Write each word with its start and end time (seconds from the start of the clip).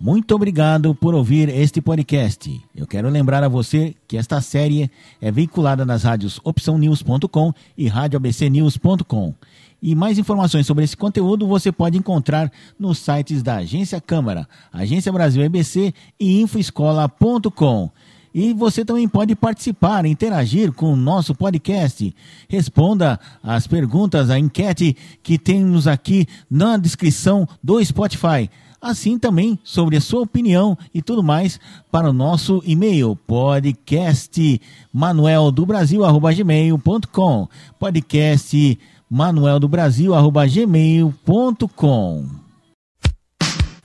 Muito 0.00 0.32
obrigado 0.32 0.94
por 0.94 1.12
ouvir 1.12 1.48
este 1.48 1.80
podcast. 1.80 2.64
Eu 2.74 2.86
quero 2.86 3.08
lembrar 3.08 3.42
a 3.42 3.48
você 3.48 3.96
que 4.06 4.16
esta 4.16 4.40
série 4.40 4.88
é 5.20 5.32
veiculada 5.32 5.84
nas 5.84 6.04
rádios 6.04 6.40
opçãonews.com 6.44 7.52
e 7.76 7.88
radioabcnews.com. 7.88 9.34
E 9.82 9.96
mais 9.96 10.16
informações 10.16 10.68
sobre 10.68 10.84
esse 10.84 10.96
conteúdo 10.96 11.48
você 11.48 11.72
pode 11.72 11.98
encontrar 11.98 12.50
nos 12.78 12.98
sites 12.98 13.42
da 13.42 13.56
Agência 13.56 14.00
Câmara, 14.00 14.48
Agência 14.72 15.12
Brasil 15.12 15.42
EBC 15.42 15.92
e 16.18 16.42
infoescola.com. 16.42 17.90
E 18.32 18.54
você 18.54 18.84
também 18.84 19.08
pode 19.08 19.34
participar, 19.34 20.06
interagir 20.06 20.72
com 20.72 20.92
o 20.92 20.96
nosso 20.96 21.34
podcast. 21.34 22.14
Responda 22.48 23.18
as 23.42 23.66
perguntas, 23.66 24.30
a 24.30 24.38
enquete 24.38 24.96
que 25.24 25.36
temos 25.36 25.88
aqui 25.88 26.24
na 26.48 26.76
descrição 26.76 27.48
do 27.60 27.84
Spotify 27.84 28.48
assim 28.80 29.18
também 29.18 29.58
sobre 29.64 29.96
a 29.96 30.00
sua 30.00 30.20
opinião 30.22 30.76
e 30.94 31.02
tudo 31.02 31.22
mais 31.22 31.58
para 31.90 32.10
o 32.10 32.12
nosso 32.12 32.62
e-mail 32.64 33.16
podcast 33.26 34.60
manuel 34.92 35.50
do 35.50 35.66
Brasil 35.66 36.02
gmail.com 36.36 37.48
podcast 37.78 38.78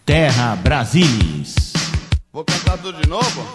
Terra 0.06 0.56
Brasilis 0.58 1.74
Vou 2.34 2.44
cantar 2.44 2.80
tudo 2.80 3.00
de 3.00 3.08
novo? 3.08 3.46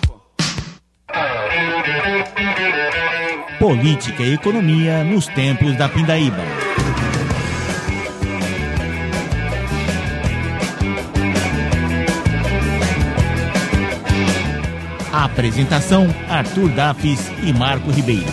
Política 3.59 4.23
e 4.23 4.35
economia 4.35 5.03
nos 5.03 5.27
tempos 5.27 5.77
da 5.77 5.89
Pindaíba. 5.89 6.45
Apresentação: 15.33 16.07
Arthur 16.29 16.69
Dafis 16.71 17.31
e 17.43 17.53
Marco 17.53 17.91
Ribeiro. 17.91 18.27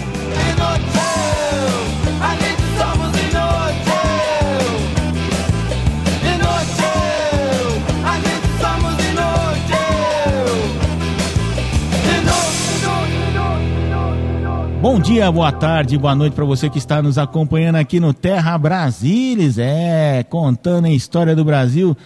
Bom 14.81 14.99
dia, 14.99 15.31
boa 15.31 15.52
tarde, 15.52 15.97
boa 15.97 16.15
noite 16.15 16.33
para 16.33 16.45
você 16.45 16.69
que 16.69 16.77
está 16.77 17.02
nos 17.02 17.17
acompanhando 17.17 17.77
aqui 17.77 17.99
no 17.99 18.13
Terra 18.13 18.55
Brasilis, 18.55 19.57
é, 19.57 20.23
contando 20.23 20.85
a 20.85 20.91
história 20.91 21.35
do 21.35 21.43
Brasil 21.43 21.97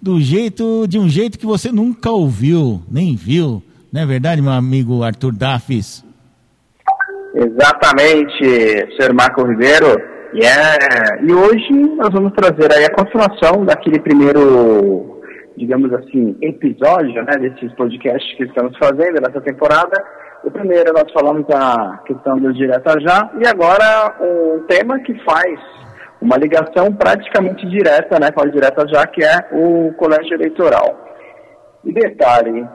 do 0.00 0.20
jeito 0.20 0.86
de 0.86 0.98
um 0.98 1.08
jeito 1.08 1.38
que 1.38 1.44
você 1.44 1.72
nunca 1.72 2.10
ouviu, 2.10 2.80
nem 2.88 3.16
viu. 3.16 3.62
Não 3.92 4.02
é 4.02 4.06
verdade, 4.06 4.42
meu 4.42 4.52
amigo 4.52 5.02
Arthur 5.02 5.32
Dafis? 5.32 6.04
Exatamente, 7.34 8.44
senhor 8.96 9.14
Marco 9.14 9.46
Ribeiro. 9.46 9.96
E, 10.34 10.44
é, 10.44 11.22
e 11.22 11.32
hoje 11.32 11.72
nós 11.96 12.10
vamos 12.10 12.32
trazer 12.34 12.70
aí 12.70 12.84
a 12.84 12.94
continuação 12.94 13.64
daquele 13.64 13.98
primeiro, 13.98 15.22
digamos 15.56 15.90
assim, 15.94 16.36
episódio 16.42 17.22
né, 17.24 17.36
desses 17.38 17.72
podcasts 17.76 18.36
que 18.36 18.44
estamos 18.44 18.76
fazendo 18.76 19.22
nessa 19.22 19.40
temporada. 19.40 20.04
O 20.44 20.50
primeiro 20.50 20.92
nós 20.92 21.10
falamos 21.12 21.46
da 21.46 22.02
questão 22.06 22.38
do 22.38 22.52
direta 22.52 23.00
já 23.00 23.30
e 23.40 23.46
agora 23.48 24.16
um 24.20 24.66
tema 24.66 24.98
que 25.00 25.14
faz 25.24 25.58
uma 26.20 26.36
ligação 26.36 26.92
praticamente 26.92 27.66
direta 27.68 28.18
né, 28.20 28.30
com 28.32 28.42
a 28.42 28.46
direta 28.50 28.86
já, 28.86 29.06
que 29.06 29.24
é 29.24 29.48
o 29.52 29.94
colégio 29.94 30.34
eleitoral. 30.34 31.06
E 31.84 31.92
detalhe, 31.92 32.66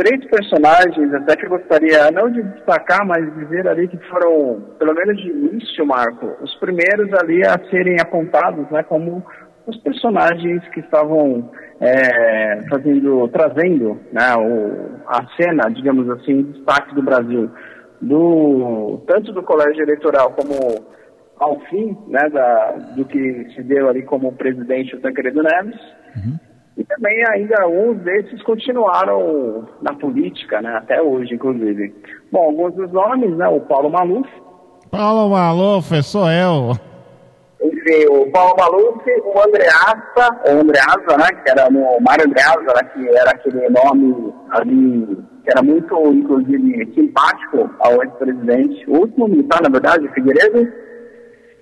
três 0.00 0.24
personagens, 0.30 1.12
até 1.12 1.36
que 1.36 1.44
eu 1.44 1.50
gostaria 1.50 2.10
não 2.10 2.30
de 2.30 2.42
destacar, 2.42 3.06
mas 3.06 3.22
dizer 3.34 3.68
ali 3.68 3.86
que 3.86 3.98
foram, 4.08 4.58
pelo 4.78 4.94
menos 4.94 5.20
de 5.20 5.28
início, 5.28 5.86
Marco, 5.86 6.26
os 6.40 6.54
primeiros 6.54 7.12
ali 7.20 7.46
a 7.46 7.60
serem 7.68 8.00
apontados 8.00 8.66
né, 8.70 8.82
como 8.82 9.22
os 9.66 9.76
personagens 9.82 10.66
que 10.70 10.80
estavam 10.80 11.50
é, 11.80 12.66
fazendo, 12.70 13.28
trazendo 13.28 14.00
né, 14.10 14.34
o, 14.36 15.00
a 15.06 15.26
cena, 15.36 15.70
digamos 15.70 16.08
assim, 16.08 16.44
destaque 16.44 16.94
do 16.94 17.02
Brasil, 17.02 17.50
do, 18.00 19.02
tanto 19.06 19.34
do 19.34 19.42
colégio 19.42 19.82
eleitoral 19.82 20.30
como 20.30 20.82
ao 21.38 21.60
fim 21.68 21.94
né, 22.08 22.26
da, 22.30 22.70
do 22.96 23.04
que 23.04 23.50
se 23.54 23.62
deu 23.64 23.90
ali 23.90 24.02
como 24.02 24.32
presidente 24.32 24.96
o 24.96 25.00
Tancredo 25.00 25.42
Neves. 25.42 25.78
E 26.80 26.84
também 26.84 27.22
ainda 27.28 27.62
alguns 27.62 27.98
desses 27.98 28.42
continuaram 28.42 29.68
na 29.82 29.92
política, 29.92 30.62
né, 30.62 30.78
até 30.78 31.02
hoje, 31.02 31.34
inclusive. 31.34 31.94
Bom, 32.32 32.46
alguns 32.46 32.74
dos 32.74 32.90
nomes, 32.90 33.36
né, 33.36 33.46
o 33.48 33.60
Paulo 33.60 33.90
Maluf, 33.90 34.26
Paulo 34.90 35.28
Maluf, 35.28 36.02
sou 36.02 36.30
eu. 36.30 36.72
enfim, 37.62 38.06
o 38.08 38.30
Paulo 38.32 38.56
Maluf, 38.58 38.98
o 39.26 39.40
Andreasa, 39.46 40.40
o 40.46 40.60
Andreasa, 40.62 41.18
né, 41.18 41.42
que 41.44 41.50
era 41.50 41.68
no 41.68 42.00
Mário 42.00 42.24
Andreasa, 42.26 42.72
né, 42.74 42.90
que 42.94 43.08
era 43.08 43.30
aquele 43.30 43.68
nome 43.68 44.32
ali, 44.48 45.18
que 45.44 45.50
era 45.50 45.62
muito, 45.62 45.94
inclusive, 46.14 46.94
simpático 46.94 47.68
ao 47.80 48.02
ex-presidente, 48.02 48.88
o 48.88 49.00
último 49.00 49.28
militar, 49.28 49.60
na 49.62 49.68
verdade, 49.68 50.08
Figueiredo, 50.14 50.66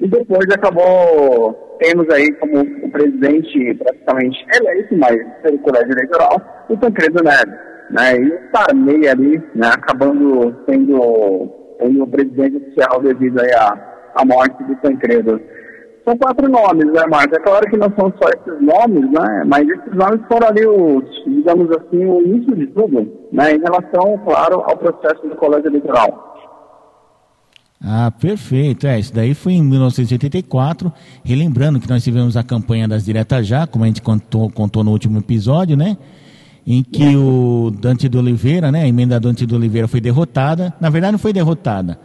e 0.01 0.09
depois 0.09 0.47
acabou, 0.53 1.77
temos 1.81 2.09
aí 2.11 2.33
como 2.35 2.61
o 2.61 2.91
presidente 2.91 3.75
praticamente 3.75 4.47
eleito, 4.61 4.97
mas 4.97 5.17
pelo 5.43 5.59
colégio 5.59 5.93
eleitoral, 5.93 6.67
o 6.69 6.77
Tancredo 6.77 7.23
Neves, 7.23 7.61
né, 7.91 8.17
e 8.17 8.29
o 8.29 8.41
Sarney 8.53 9.09
ali, 9.09 9.43
né, 9.55 9.69
acabando 9.69 10.55
sendo, 10.69 11.51
sendo 11.81 12.03
o 12.03 12.07
presidente 12.07 12.57
oficial 12.57 13.01
devido 13.03 13.41
aí 13.41 13.53
à, 13.53 14.13
à 14.15 14.25
morte 14.25 14.63
do 14.65 14.77
Tancredo. 14.77 15.41
São 16.07 16.17
quatro 16.17 16.49
nomes, 16.49 16.87
né, 16.91 17.03
Marcos? 17.11 17.37
É 17.37 17.41
claro 17.43 17.69
que 17.69 17.77
não 17.77 17.93
são 17.99 18.11
só 18.19 18.31
esses 18.31 18.63
nomes, 18.63 19.11
né? 19.11 19.43
Mas 19.45 19.69
esses 19.69 19.95
nomes 19.95 20.21
foram 20.27 20.49
ali 20.49 20.67
os, 20.67 21.25
digamos 21.27 21.71
assim, 21.77 22.03
o 22.03 22.23
início 22.23 22.57
de 22.57 22.67
tudo, 22.69 23.29
né? 23.31 23.53
Em 23.53 23.61
relação, 23.61 24.19
claro, 24.25 24.63
ao 24.63 24.79
processo 24.79 25.29
do 25.29 25.37
colégio 25.37 25.69
eleitoral. 25.69 26.38
Ah, 27.81 28.11
perfeito. 28.11 28.87
É, 28.87 28.99
isso 28.99 29.15
daí 29.15 29.35
foi 29.35 29.55
em 29.55 29.63
1984. 29.63 30.93
Relembrando 31.25 31.79
que 31.79 31.89
nós 31.89 32.03
tivemos 32.03 32.37
a 32.37 32.43
campanha 32.43 32.89
das 32.89 33.05
diretas 33.05 33.47
já, 33.47 33.67
como 33.67 33.85
a 33.85 33.87
gente 33.87 34.03
contou, 34.03 34.51
contou 34.51 34.83
no 34.83 34.91
último 34.91 35.19
episódio, 35.19 35.77
né? 35.77 35.97
Em 36.67 36.83
que 36.83 37.17
o 37.17 37.73
Dante 37.81 38.09
de 38.09 38.19
Oliveira, 38.19 38.71
né? 38.73 38.83
A 38.83 38.89
emenda 38.89 39.19
Dante 39.19 39.47
de 39.47 39.55
Oliveira 39.55 39.87
foi 39.87 40.01
derrotada. 40.01 40.75
Na 40.81 40.91
verdade, 40.91 41.13
não 41.13 41.19
foi 41.19 41.33
derrotada. 41.33 41.99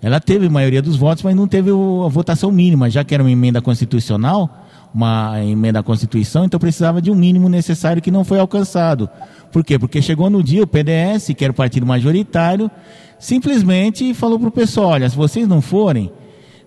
Ela 0.00 0.20
teve 0.20 0.48
maioria 0.48 0.80
dos 0.80 0.96
votos, 0.96 1.22
mas 1.22 1.34
não 1.34 1.46
teve 1.46 1.70
a 1.70 2.08
votação 2.08 2.50
mínima, 2.52 2.88
já 2.88 3.02
que 3.04 3.14
era 3.14 3.22
uma 3.22 3.30
emenda 3.30 3.60
constitucional, 3.60 4.64
uma 4.94 5.44
emenda 5.44 5.80
à 5.80 5.82
Constituição, 5.82 6.44
então 6.44 6.58
precisava 6.58 7.02
de 7.02 7.10
um 7.10 7.14
mínimo 7.14 7.48
necessário 7.48 8.00
que 8.00 8.10
não 8.10 8.24
foi 8.24 8.38
alcançado. 8.38 9.08
Por 9.52 9.64
quê? 9.64 9.78
Porque 9.78 10.00
chegou 10.00 10.30
no 10.30 10.42
dia 10.42 10.62
o 10.62 10.66
PDS, 10.66 11.34
que 11.36 11.44
era 11.44 11.50
o 11.50 11.54
partido 11.54 11.84
majoritário, 11.84 12.70
simplesmente 13.18 14.14
falou 14.14 14.38
para 14.38 14.48
o 14.48 14.52
pessoal: 14.52 14.88
olha, 14.90 15.08
se 15.08 15.16
vocês 15.16 15.46
não 15.46 15.60
forem, 15.60 16.10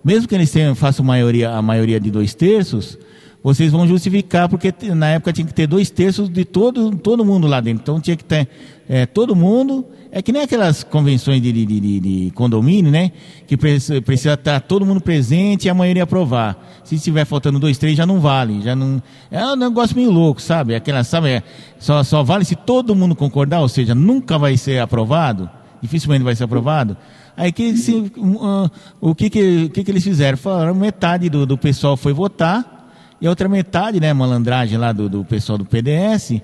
mesmo 0.03 0.27
que 0.27 0.35
eles 0.35 0.51
tenham, 0.51 0.75
façam 0.75 1.05
maioria, 1.05 1.51
a 1.51 1.61
maioria 1.61 1.99
de 1.99 2.09
dois 2.11 2.33
terços, 2.33 2.97
vocês 3.43 3.71
vão 3.71 3.87
justificar, 3.87 4.47
porque 4.47 4.73
na 4.93 5.09
época 5.09 5.33
tinha 5.33 5.47
que 5.47 5.53
ter 5.53 5.65
dois 5.67 5.89
terços 5.89 6.29
de 6.29 6.45
todo, 6.45 6.95
todo 6.95 7.25
mundo 7.25 7.47
lá 7.47 7.59
dentro. 7.59 7.81
Então 7.81 7.99
tinha 7.99 8.15
que 8.15 8.23
ter 8.23 8.47
é, 8.87 9.05
todo 9.05 9.35
mundo. 9.35 9.85
É 10.13 10.21
que 10.21 10.33
nem 10.33 10.41
aquelas 10.41 10.83
convenções 10.83 11.41
de, 11.41 11.53
de, 11.53 11.65
de- 11.65 11.99
de 12.01 12.31
condomínio, 12.35 12.91
né? 12.91 13.13
Que 13.47 13.55
precisa, 13.55 14.33
estar 14.33 14.59
todo 14.59 14.85
mundo 14.85 14.99
presente 14.99 15.67
e 15.67 15.69
a 15.69 15.73
maioria 15.73 16.03
aprovar. 16.03 16.81
Se 16.83 16.95
estiver 16.95 17.23
faltando 17.23 17.57
dois, 17.59 17.77
três, 17.77 17.95
já 17.95 18.05
não 18.05 18.19
vale. 18.19 18.61
Já 18.61 18.75
não, 18.75 19.01
é 19.31 19.41
um 19.45 19.55
negócio 19.55 19.95
meio 19.95 20.11
louco, 20.11 20.41
sabe? 20.41 20.75
Aquela, 20.75 21.05
sabe? 21.05 21.29
é, 21.29 21.43
só, 21.79 22.03
só 22.03 22.23
vale 22.23 22.43
se 22.43 22.57
todo 22.57 22.93
mundo 22.93 23.15
concordar, 23.15 23.61
ou 23.61 23.69
seja, 23.69 23.95
nunca 23.95 24.37
vai 24.37 24.57
ser 24.57 24.79
aprovado. 24.79 25.49
Dificilmente 25.81 26.23
vai 26.23 26.35
ser 26.35 26.43
aprovado. 26.43 26.95
Aí 27.35 27.51
que 27.51 27.75
se, 27.77 28.11
ah, 28.41 28.69
o 28.99 29.15
que 29.15 29.29
que, 29.29 29.69
que 29.69 29.83
que 29.83 29.91
eles 29.91 30.03
fizeram? 30.03 30.37
Falaram, 30.37 30.75
metade 30.75 31.29
do, 31.29 31.45
do 31.45 31.57
pessoal 31.57 31.97
foi 31.97 32.13
votar 32.13 32.79
e 33.19 33.25
a 33.25 33.29
outra 33.29 33.47
metade, 33.49 33.99
né, 33.99 34.11
malandragem 34.13 34.77
lá 34.77 34.91
do, 34.91 35.07
do 35.09 35.23
pessoal 35.25 35.57
do 35.57 35.65
PDS, 35.65 36.41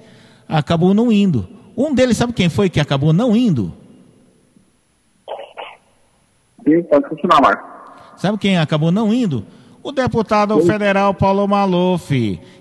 acabou 0.47 0.93
não 0.93 1.11
indo. 1.11 1.47
Um 1.75 1.93
deles, 1.93 2.17
sabe 2.17 2.33
quem 2.33 2.49
foi 2.49 2.69
que 2.69 2.79
acabou 2.79 3.13
não 3.13 3.35
indo? 3.35 3.71
E 6.65 6.81
pode 6.83 7.07
continuar, 7.09 7.41
Marcos. 7.41 7.69
Sabe 8.17 8.37
quem 8.37 8.57
acabou 8.57 8.91
não 8.91 9.13
indo? 9.13 9.45
O 9.83 9.91
deputado 9.91 10.59
federal 10.61 11.13
Paulo 11.13 11.47
Maluf. 11.47 12.09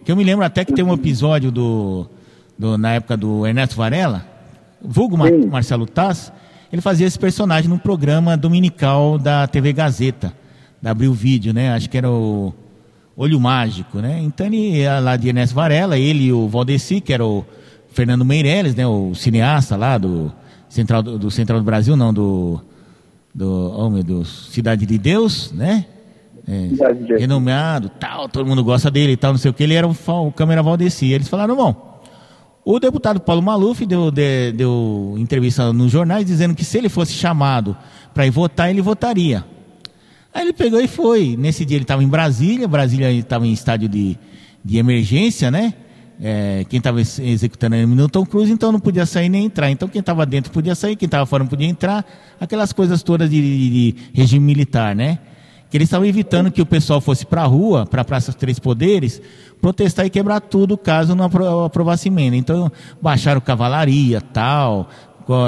Que 0.05 0.13
eu 0.13 0.17
me 0.17 0.23
lembro 0.23 0.45
até 0.45 0.65
que 0.65 0.73
tem 0.73 0.85
um 0.85 0.93
episódio 0.93 1.51
do, 1.51 2.07
do- 2.59 2.79
na 2.79 2.93
época 2.93 3.17
do 3.17 3.47
Ernesto 3.47 3.75
Varela, 3.77 4.25
vulgo 4.81 5.17
Mar- 5.17 5.31
Sim. 5.31 5.47
Marcelo 5.47 5.87
Taz, 5.87 6.33
ele 6.73 6.83
fazia 6.83 7.07
esse 7.07 7.19
personagem 7.19 7.69
num 7.69 7.79
programa 7.79 8.37
dominical 8.37 9.19
da 9.19 9.47
TV 9.47 9.73
Gazeta, 9.73 10.33
da 10.81 10.91
Abril 10.91 11.13
Vídeo, 11.13 11.53
né? 11.53 11.73
Acho 11.73 11.89
que 11.89 11.97
era 11.97 12.11
o 12.11 12.53
Olho 13.17 13.41
Mágico, 13.41 13.99
né? 13.99 14.21
Então 14.23 14.47
ele 14.47 14.79
ia 14.79 14.99
lá 14.99 15.17
de 15.17 15.29
Ernesto 15.29 15.55
Varela, 15.55 15.99
ele 15.99 16.25
e 16.25 16.33
o 16.33 16.49
Valdeci, 16.49 17.01
que 17.01 17.13
era 17.13 17.25
o 17.25 17.45
Fernando 17.97 18.27
Meirelles, 18.27 18.75
né, 18.75 18.87
o 18.87 19.15
cineasta 19.15 19.75
lá 19.75 19.97
do 19.97 20.31
Central 20.69 21.03
do, 21.03 21.19
do 21.19 21.31
Central 21.31 21.61
do 21.61 21.65
Brasil, 21.65 21.97
não, 21.97 22.13
do, 22.13 22.61
do, 23.35 23.73
oh 23.75 23.89
meu 23.89 24.03
Deus, 24.03 24.49
Cidade 24.51 24.85
de 24.85 24.99
Deus, 24.99 25.51
né? 25.53 25.87
É, 26.47 26.69
Cidade 26.69 26.99
de 26.99 27.07
Deus. 27.07 27.21
renomeado, 27.21 27.89
tal, 27.89 28.29
todo 28.29 28.47
mundo 28.47 28.63
gosta 28.63 28.91
dele 28.91 29.13
e 29.13 29.17
tal, 29.17 29.33
não 29.33 29.39
sei 29.39 29.51
o 29.51 29.55
que, 29.55 29.63
ele 29.63 29.73
era 29.73 29.89
o, 29.89 29.97
o 30.27 30.31
câmera 30.33 30.63
Valdeci. 30.63 31.11
Eles 31.11 31.27
falaram, 31.27 31.57
bom, 31.57 31.96
o 32.69 32.81
deputado 32.81 33.21
Paulo 33.21 33.41
Maluf 33.41 33.87
deu, 33.87 34.11
de- 34.11 34.51
deu 34.53 35.15
entrevista 35.19 35.73
nos 35.73 35.93
jornais 35.93 36.27
dizendo 36.27 36.53
que 36.55 36.65
se 36.65 36.77
ele 36.77 36.89
fosse 36.89 37.13
chamado 37.13 37.77
para 38.13 38.27
ir 38.27 38.31
votar, 38.31 38.69
ele 38.71 38.83
votaria. 38.83 39.45
Aí 40.35 40.43
ele 40.43 40.53
pegou 40.53 40.81
e 40.81 40.89
foi. 40.89 41.37
Nesse 41.39 41.65
dia 41.65 41.77
ele 41.77 41.85
estava 41.85 42.03
em 42.03 42.09
Brasília, 42.09 42.67
Brasília 42.67 43.11
estava 43.13 43.47
em 43.47 43.53
estádio 43.53 43.89
de, 43.89 44.19
de 44.65 44.79
emergência, 44.79 45.51
né? 45.51 45.75
É, 46.21 46.65
quem 46.69 46.79
estava 46.79 47.01
executando 47.01 47.77
era 47.77 47.87
Milton 47.87 48.25
Cruz, 48.27 48.49
então 48.51 48.73
não 48.73 48.81
podia 48.81 49.07
sair 49.07 49.29
nem 49.29 49.45
entrar. 49.45 49.71
Então 49.71 49.87
quem 49.87 50.01
estava 50.01 50.27
dentro 50.27 50.51
podia 50.51 50.75
sair, 50.75 50.97
quem 50.97 51.07
estava 51.07 51.25
fora 51.25 51.45
não 51.45 51.49
podia 51.49 51.69
entrar. 51.69 52.05
Aquelas 52.41 52.73
coisas 52.73 53.03
todas 53.03 53.31
de, 53.31 53.41
de- 53.41 53.71
de 53.93 53.95
regime 54.13 54.45
militar, 54.45 54.97
né? 54.97 55.19
Eles 55.77 55.87
estavam 55.87 56.07
evitando 56.07 56.51
que 56.51 56.61
o 56.61 56.67
pessoal 56.67 57.01
fosse 57.01 57.25
para 57.25 57.43
a 57.43 57.47
rua, 57.47 57.87
para 57.87 58.03
a 58.03 58.05
Praça 58.05 58.33
dos 58.33 58.37
Três 58.41 58.59
Poderes, 58.59 59.21
protestar 59.61 60.05
e 60.07 60.11
quebrar 60.11 60.41
tudo 60.41 60.77
caso 60.77 61.15
não 61.15 61.25
apro- 61.27 61.65
aprovasse 61.65 62.09
emenda. 62.09 62.37
Então 62.37 62.71
baixaram 63.01 63.41
cavalaria, 63.41 64.21
tal, 64.21 64.89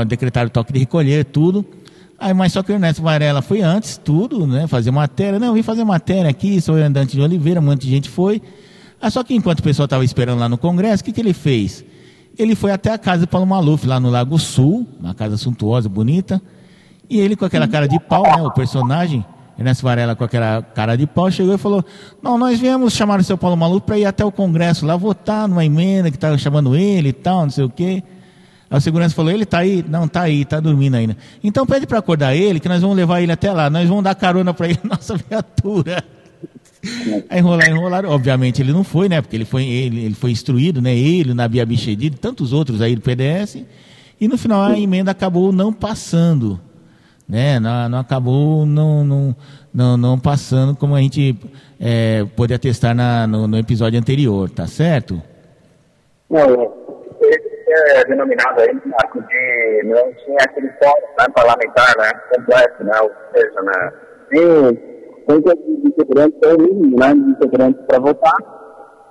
decretaram 0.07 0.49
toque 0.49 0.73
de 0.73 0.79
recolher, 0.79 1.25
tudo. 1.25 1.65
Aí, 2.21 2.35
mas 2.35 2.53
só 2.53 2.63
que 2.63 2.73
o 2.73 2.75
Ernesto 2.75 3.01
Varela 3.01 3.41
foi 3.41 3.63
antes, 3.63 3.97
tudo, 3.97 4.45
né? 4.47 4.67
Fazer 4.67 4.91
matéria. 4.91 5.39
Não, 5.39 5.55
vim 5.55 5.63
fazer 5.63 5.85
matéria 5.85 6.29
aqui, 6.31 6.61
sou 6.61 6.75
andante 6.75 7.13
de 7.17 7.21
Oliveira, 7.23 7.61
um 7.61 7.65
monte 7.65 7.83
de 7.83 7.91
gente 7.91 8.09
foi. 8.09 8.43
Ah, 9.01 9.09
só 9.09 9.23
que 9.23 9.35
enquanto 9.35 9.61
o 9.61 9.63
pessoal 9.63 9.85
estava 9.85 10.05
esperando 10.05 10.41
lá 10.41 10.49
no 10.49 10.59
Congresso, 10.59 11.03
o 11.03 11.05
que, 11.05 11.13
que 11.13 11.21
ele 11.21 11.33
fez? 11.33 11.85
Ele 12.37 12.57
foi 12.57 12.73
até 12.73 12.93
a 12.93 12.99
casa 12.99 13.21
do 13.25 13.29
Paulo 13.29 13.47
Maluf, 13.47 13.87
lá 13.87 14.01
no 14.01 14.11
Lago 14.11 14.37
Sul, 14.39 14.85
uma 15.01 15.15
casa 15.15 15.37
suntuosa, 15.37 15.89
bonita. 15.89 16.43
E 17.09 17.21
ele 17.21 17.37
com 17.37 17.45
aquela 17.45 17.69
cara 17.69 17.87
de 17.87 18.01
pau, 18.01 18.23
né? 18.25 18.43
O 18.43 18.51
personagem, 18.51 19.25
Ernesto 19.59 19.83
Varela 19.83 20.15
com 20.15 20.23
aquela 20.23 20.63
cara 20.63 20.97
de 20.97 21.07
pau, 21.07 21.31
chegou 21.31 21.55
e 21.55 21.59
falou: 21.59 21.85
Não, 22.23 22.39
nós 22.39 22.61
viemos 22.61 22.93
chamar 22.93 23.19
o 23.19 23.25
seu 23.25 23.37
Paulo 23.37 23.57
Maluf 23.57 23.85
para 23.85 23.99
ir 23.99 24.05
até 24.05 24.25
o 24.25 24.31
Congresso 24.31 24.87
lá 24.87 24.97
votar 24.97 25.49
numa 25.49 25.65
emenda 25.65 26.11
que 26.11 26.17
estava 26.17 26.39
chamando 26.39 26.77
ele 26.77 27.09
e 27.09 27.13
tal, 27.13 27.43
não 27.43 27.51
sei 27.51 27.65
o 27.65 27.69
quê. 27.69 28.03
O 28.71 28.81
segurança 28.81 29.17
falou: 29.17 29.33
Ele 29.33 29.45
tá 29.45 29.59
aí? 29.59 29.85
Não, 29.89 30.07
tá 30.07 30.23
aí, 30.23 30.45
tá 30.45 30.61
dormindo 30.61 30.95
ainda. 30.95 31.17
Então 31.43 31.67
pede 31.67 31.87
para 31.87 31.99
acordar 31.99 32.37
ele, 32.37 32.61
que 32.61 32.69
nós 32.69 32.81
vamos 32.81 32.97
levar 32.97 33.21
ele 33.21 33.33
até 33.33 33.53
lá. 33.53 33.69
Nós 33.69 33.89
vamos 33.89 34.05
dar 34.05 34.15
carona 34.15 34.55
para 34.55 34.69
ele 34.69 34.79
na 34.85 34.91
nossa 34.91 35.17
viatura. 35.17 36.05
Aí 37.29 37.41
enrolaram, 37.41 37.77
enrolaram. 37.77 38.11
Obviamente 38.11 38.63
ele 38.63 38.73
não 38.73 38.85
foi, 38.85 39.09
né? 39.09 39.21
Porque 39.21 39.35
ele 39.35 39.45
foi, 39.45 39.65
ele, 39.65 40.05
ele 40.05 40.15
foi 40.15 40.31
instruído, 40.31 40.81
né? 40.81 40.97
Ele, 40.97 41.35
Nabi 41.35 41.61
Abichedi, 41.61 42.11
tantos 42.11 42.53
outros 42.53 42.81
aí 42.81 42.95
do 42.95 43.01
PDS. 43.01 43.65
E 44.21 44.29
no 44.29 44.39
final 44.39 44.63
a 44.63 44.79
emenda 44.79 45.11
acabou 45.11 45.51
não 45.51 45.73
passando. 45.73 46.61
Né? 47.29 47.61
Não, 47.61 47.89
não 47.91 47.99
acabou 47.99 48.65
não, 48.65 49.05
não, 49.05 49.37
não, 49.75 49.97
não 49.99 50.19
passando 50.19 50.75
como 50.75 50.95
a 50.95 51.01
gente 51.01 51.37
é, 51.79 52.25
pôde 52.35 52.55
atestar 52.55 52.95
na, 52.95 53.27
no, 53.27 53.47
no 53.47 53.59
episódio 53.59 53.99
anterior, 53.99 54.49
tá 54.49 54.67
certo? 54.67 55.21
Não, 56.31 56.73
esse 57.21 57.59
é 57.69 58.05
denominado 58.05 58.61
aí, 58.61 58.75
Marco, 58.87 59.21
de 59.21 59.83
não 59.85 60.13
tinha 60.15 60.39
aquele 60.41 60.69
fórum 60.83 61.07
né, 61.19 61.27
parlamentar, 61.35 61.97
né, 61.99 62.11
completo, 62.35 62.85
né, 62.85 63.01
ou 63.03 63.11
seja, 63.35 63.63
né, 63.63 63.93
tem, 64.31 65.41
de 65.41 65.89
integrantes, 65.89 66.41
tem 66.41 66.55
o 66.55 66.59
mínimo, 66.59 66.99
né, 66.99 67.15
de 67.15 67.31
integrantes 67.31 67.85
para 67.87 68.01
votar, 68.01 68.35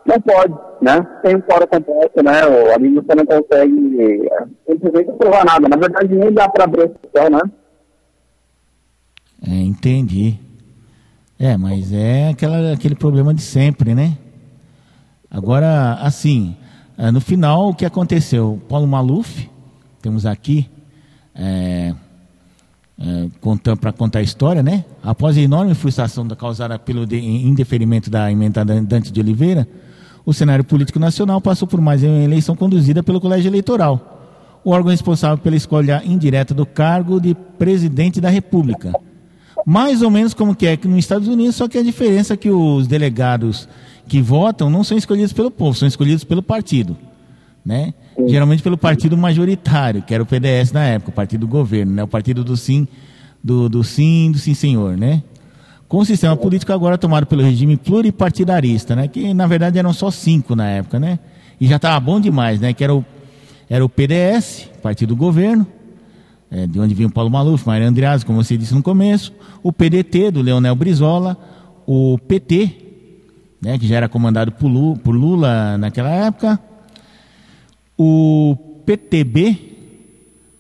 não 0.06 0.22
pode, 0.22 0.54
né, 0.82 1.08
tem 1.24 1.36
um 1.36 1.42
fórum 1.42 1.68
completo, 1.68 2.24
né, 2.24 2.46
ou 2.46 2.74
ali 2.74 2.96
você 2.96 3.16
não 3.16 3.26
consegue 3.26 4.28
é, 4.32 4.72
simplesmente 4.72 5.12
aprovar 5.12 5.46
nada, 5.46 5.70
na 5.70 5.78
verdade 5.78 6.16
nem 6.16 6.34
dá 6.34 6.50
para 6.50 6.64
abrir 6.64 6.92
a 7.16 7.30
né, 7.30 7.40
É, 9.46 9.54
entendi. 9.56 10.36
É, 11.40 11.56
mas 11.56 11.94
é 11.94 12.30
aquela, 12.30 12.74
aquele 12.74 12.96
problema 12.96 13.34
de 13.34 13.42
sempre, 13.42 13.94
né? 13.94 14.18
Agora, 15.30 15.94
assim, 16.02 16.56
eh, 16.98 17.12
no 17.12 17.22
final, 17.22 17.70
o 17.70 17.76
que 17.76 17.86
aconteceu? 17.86 18.60
Paulo 18.68 18.88
Maluf, 18.88 19.48
temos 20.02 20.26
aqui, 20.26 20.68
é, 21.36 21.94
para 23.80 23.92
contar 23.94 24.20
a 24.20 24.24
história, 24.24 24.64
né? 24.64 24.84
Após 25.04 25.38
a 25.38 25.42
enorme 25.42 25.76
frustração 25.76 26.26
da- 26.28 26.36
causada 26.36 26.80
pelo 26.80 27.06
de- 27.06 27.18
indeferimento 27.20 28.10
da 28.10 28.32
emenda 28.32 28.66
da 28.66 28.80
Dante 28.80 29.12
de 29.12 29.20
Oliveira, 29.20 29.68
o 30.26 30.34
cenário 30.34 30.64
político 30.64 30.98
nacional 30.98 31.40
passou 31.40 31.68
por 31.68 31.80
mais 31.80 32.02
uma 32.02 32.24
eleição 32.24 32.56
conduzida 32.56 33.04
pelo 33.04 33.22
Colégio 33.22 33.50
Eleitoral, 33.50 34.60
o 34.64 34.72
órgão 34.72 34.90
responsável 34.90 35.38
pela 35.38 35.56
escolha 35.56 36.02
indireta 36.04 36.54
do 36.56 36.66
cargo 36.66 37.22
de 37.22 37.36
presidente 37.36 38.20
da 38.20 38.30
República. 38.30 38.92
Mais 39.70 40.02
ou 40.02 40.10
menos 40.10 40.34
como 40.34 40.56
que 40.56 40.66
é 40.66 40.78
que 40.78 40.88
nos 40.88 41.00
Estados 41.00 41.28
Unidos, 41.28 41.58
só 41.58 41.68
que 41.68 41.78
a 41.78 41.84
diferença 41.84 42.36
é 42.36 42.38
que 42.38 42.50
os 42.50 42.88
delegados 42.88 43.68
que 44.08 44.22
votam 44.22 44.70
não 44.70 44.82
são 44.82 44.98
escolhidos 44.98 45.34
pelo 45.34 45.52
povo, 45.52 45.78
são 45.78 45.86
escolhidos 45.86 46.24
pelo 46.24 46.42
partido, 46.42 46.96
né? 47.66 47.94
Geralmente 48.28 48.64
pelo 48.64 48.78
partido 48.78 49.18
majoritário, 49.18 50.02
que 50.02 50.14
era 50.14 50.24
o 50.24 50.26
PDS 50.26 50.72
na 50.72 50.86
época, 50.86 51.12
o 51.12 51.14
partido 51.14 51.42
do 51.42 51.48
governo, 51.50 51.92
né? 51.92 52.02
O 52.02 52.08
partido 52.08 52.46
do 52.46 52.56
sim, 52.56 52.88
do, 53.44 53.68
do 53.68 53.84
sim, 53.84 54.32
do 54.32 54.38
sim 54.38 54.54
senhor, 54.54 54.96
né? 54.96 55.22
Com 55.86 55.98
o 55.98 56.06
sistema 56.06 56.38
político 56.38 56.72
agora 56.72 56.98
tomado 56.98 57.26
pelo 57.26 57.44
regime 57.44 57.76
pluripartidarista, 57.76 58.96
né? 58.96 59.10
Que 59.10 59.34
na 59.34 59.48
verdade 59.48 59.78
eram 59.78 59.92
só 59.92 60.10
cinco 60.10 60.56
na 60.56 60.70
época, 60.70 60.98
né? 60.98 61.20
E 61.60 61.68
já 61.68 61.76
estava 61.76 62.00
bom 62.00 62.22
demais, 62.22 62.62
né? 62.62 62.72
Que 62.72 62.86
era 62.86 62.96
o, 62.96 63.04
era 63.70 63.84
o 63.84 63.90
PDS, 63.90 64.70
partido 64.82 65.10
do 65.10 65.18
governo, 65.18 65.68
é, 66.50 66.66
de 66.66 66.80
onde 66.80 66.94
vinha 66.94 67.08
o 67.08 67.12
Paulo 67.12 67.30
Maluf, 67.30 67.66
Maria 67.66 67.88
Andreas, 67.88 68.24
como 68.24 68.42
você 68.42 68.58
disse 68.58 68.74
no 68.74 68.82
começo, 68.82 69.34
o 69.62 69.74
PDT, 69.74 70.32
do 70.32 70.42
Leonel 70.42 70.76
Brizola, 70.76 71.38
o 71.86 72.18
PT, 72.28 72.72
né, 73.62 73.78
que 73.78 73.88
já 73.88 73.98
era 73.98 74.10
comandado 74.10 74.52
por 74.52 74.68
Lula, 74.68 74.98
por 74.98 75.16
Lula 75.16 75.78
naquela 75.78 76.10
época, 76.10 76.60
o 77.98 78.56
PTB, 78.86 79.76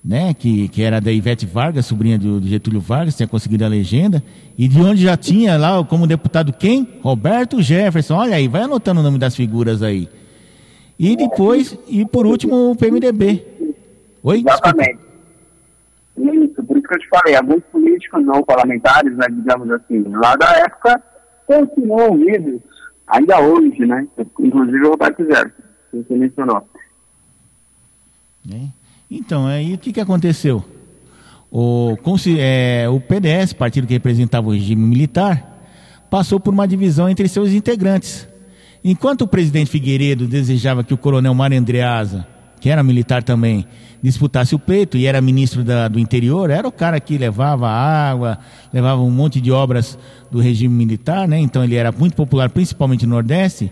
né, 0.03 0.33
que, 0.33 0.67
que 0.69 0.81
era 0.81 0.99
da 0.99 1.11
Ivete 1.11 1.45
Vargas, 1.45 1.85
sobrinha 1.85 2.17
do, 2.17 2.39
do 2.39 2.47
Getúlio 2.47 2.81
Vargas, 2.81 3.15
tinha 3.15 3.27
conseguido 3.27 3.63
a 3.63 3.67
legenda, 3.67 4.23
e 4.57 4.67
de 4.67 4.81
onde 4.81 5.03
já 5.03 5.15
tinha 5.15 5.57
lá 5.57 5.83
como 5.83 6.07
deputado 6.07 6.51
quem? 6.51 6.87
Roberto 7.01 7.61
Jefferson. 7.61 8.15
Olha 8.15 8.35
aí, 8.35 8.47
vai 8.47 8.63
anotando 8.63 8.99
o 8.99 9.03
nome 9.03 9.19
das 9.19 9.35
figuras 9.35 9.83
aí. 9.83 10.09
E 10.97 11.15
depois, 11.15 11.77
e 11.87 12.05
por 12.05 12.25
último, 12.25 12.71
o 12.71 12.75
PMDB. 12.75 13.45
Oi? 14.23 14.43
Desculpa. 14.43 15.06
Isso, 16.18 16.64
por 16.64 16.78
isso 16.78 16.88
que 16.88 16.95
eu 16.95 17.00
te 17.00 17.07
falei, 17.09 17.36
alguns 17.36 17.64
políticos 17.71 18.26
não 18.26 18.44
parlamentares, 18.44 19.16
né, 19.16 19.28
digamos 19.30 19.69
assim, 19.71 20.04
lá 20.09 20.36
da 20.36 20.50
época, 20.57 21.02
continuam 21.45 22.18
vivos, 22.18 22.62
ainda 23.07 23.40
hoje, 23.40 23.86
né? 23.86 24.07
Inclusive 24.40 24.86
o 24.86 24.92
Roberto 24.92 25.24
Zero, 25.26 25.52
que 25.92 25.97
você 25.97 26.16
mencionou. 26.16 26.68
né? 28.45 28.69
Então, 29.09 29.45
aí 29.45 29.74
o 29.74 29.78
que, 29.78 29.94
que 29.94 30.02
aconteceu? 30.02 30.64
O, 31.50 31.95
é, 32.38 32.90
o 32.90 33.00
PDS, 33.00 33.54
partido 33.54 33.88
que 33.88 33.94
representava 33.94 34.47
o 34.47 34.52
regime 34.52 34.86
militar, 34.86 35.57
passou 36.09 36.40
por 36.40 36.54
uma 36.54 36.68
divisão 36.68 37.07
entre 37.07 37.28
seus 37.28 37.52
integrantes. 37.52 38.28
Enquanto 38.83 39.21
o 39.21 39.28
presidente 39.28 39.71
Figueiredo 39.71 40.28
desejava 40.28 40.83
que 40.83 40.94
o 40.94 40.97
coronel 40.97 41.33
Mário 41.33 41.57
Andreasa, 41.57 42.28
que 42.59 42.69
era 42.69 42.83
militar 42.83 43.24
também, 43.24 43.66
disputasse 44.01 44.54
o 44.54 44.59
pleito 44.59 44.97
e 44.97 45.06
era 45.06 45.19
ministro 45.21 45.63
da- 45.63 45.87
do 45.87 45.99
interior, 45.99 46.49
era 46.49 46.68
o 46.68 46.71
cara 46.71 46.99
que 46.99 47.18
levava 47.18 47.68
água, 47.68 48.37
levava 48.71 49.01
um 49.01 49.09
monte 49.11 49.42
de 49.42 49.51
obras 49.51 49.97
do 50.31 50.39
regime 50.39 50.73
militar, 50.73 51.27
né? 51.27 51.39
então 51.39 51.63
ele 51.63 51.75
era 51.75 51.92
muito 51.92 52.16
popular, 52.16 52.49
principalmente 52.49 53.06
no 53.06 53.16
Nordeste. 53.16 53.71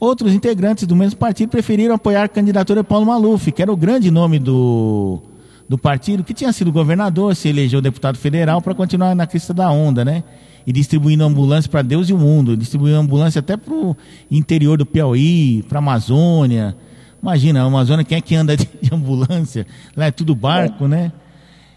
Outros 0.00 0.32
integrantes 0.32 0.84
do 0.84 0.96
mesmo 0.96 1.16
partido 1.16 1.50
preferiram 1.50 1.94
apoiar 1.94 2.24
a 2.24 2.28
candidatura 2.28 2.82
de 2.82 2.88
Paulo 2.88 3.06
Maluf, 3.06 3.52
que 3.52 3.62
era 3.62 3.72
o 3.72 3.76
grande 3.76 4.10
nome 4.10 4.40
do, 4.40 5.22
do 5.68 5.78
partido, 5.78 6.24
que 6.24 6.34
tinha 6.34 6.52
sido 6.52 6.72
governador, 6.72 7.36
se 7.36 7.48
elegeu 7.48 7.80
deputado 7.80 8.18
federal 8.18 8.60
para 8.60 8.74
continuar 8.74 9.14
na 9.14 9.28
crista 9.28 9.54
da 9.54 9.70
onda, 9.70 10.04
né? 10.04 10.24
E 10.66 10.72
distribuindo 10.72 11.22
ambulância 11.22 11.70
para 11.70 11.82
Deus 11.82 12.08
e 12.08 12.12
o 12.12 12.18
mundo, 12.18 12.56
distribuindo 12.56 12.98
ambulância 12.98 13.38
até 13.38 13.56
para 13.56 13.72
o 13.72 13.96
interior 14.28 14.76
do 14.76 14.84
Piauí, 14.84 15.64
para 15.68 15.78
a 15.78 15.80
Amazônia. 15.80 16.76
Imagina, 17.22 17.62
a 17.62 17.66
Amazônia, 17.66 18.04
quem 18.04 18.18
é 18.18 18.20
que 18.20 18.34
anda 18.34 18.56
de, 18.56 18.68
de 18.82 18.92
ambulância? 18.92 19.64
Lá 19.96 20.06
é 20.06 20.10
tudo 20.10 20.34
barco, 20.34 20.88
né? 20.88 21.12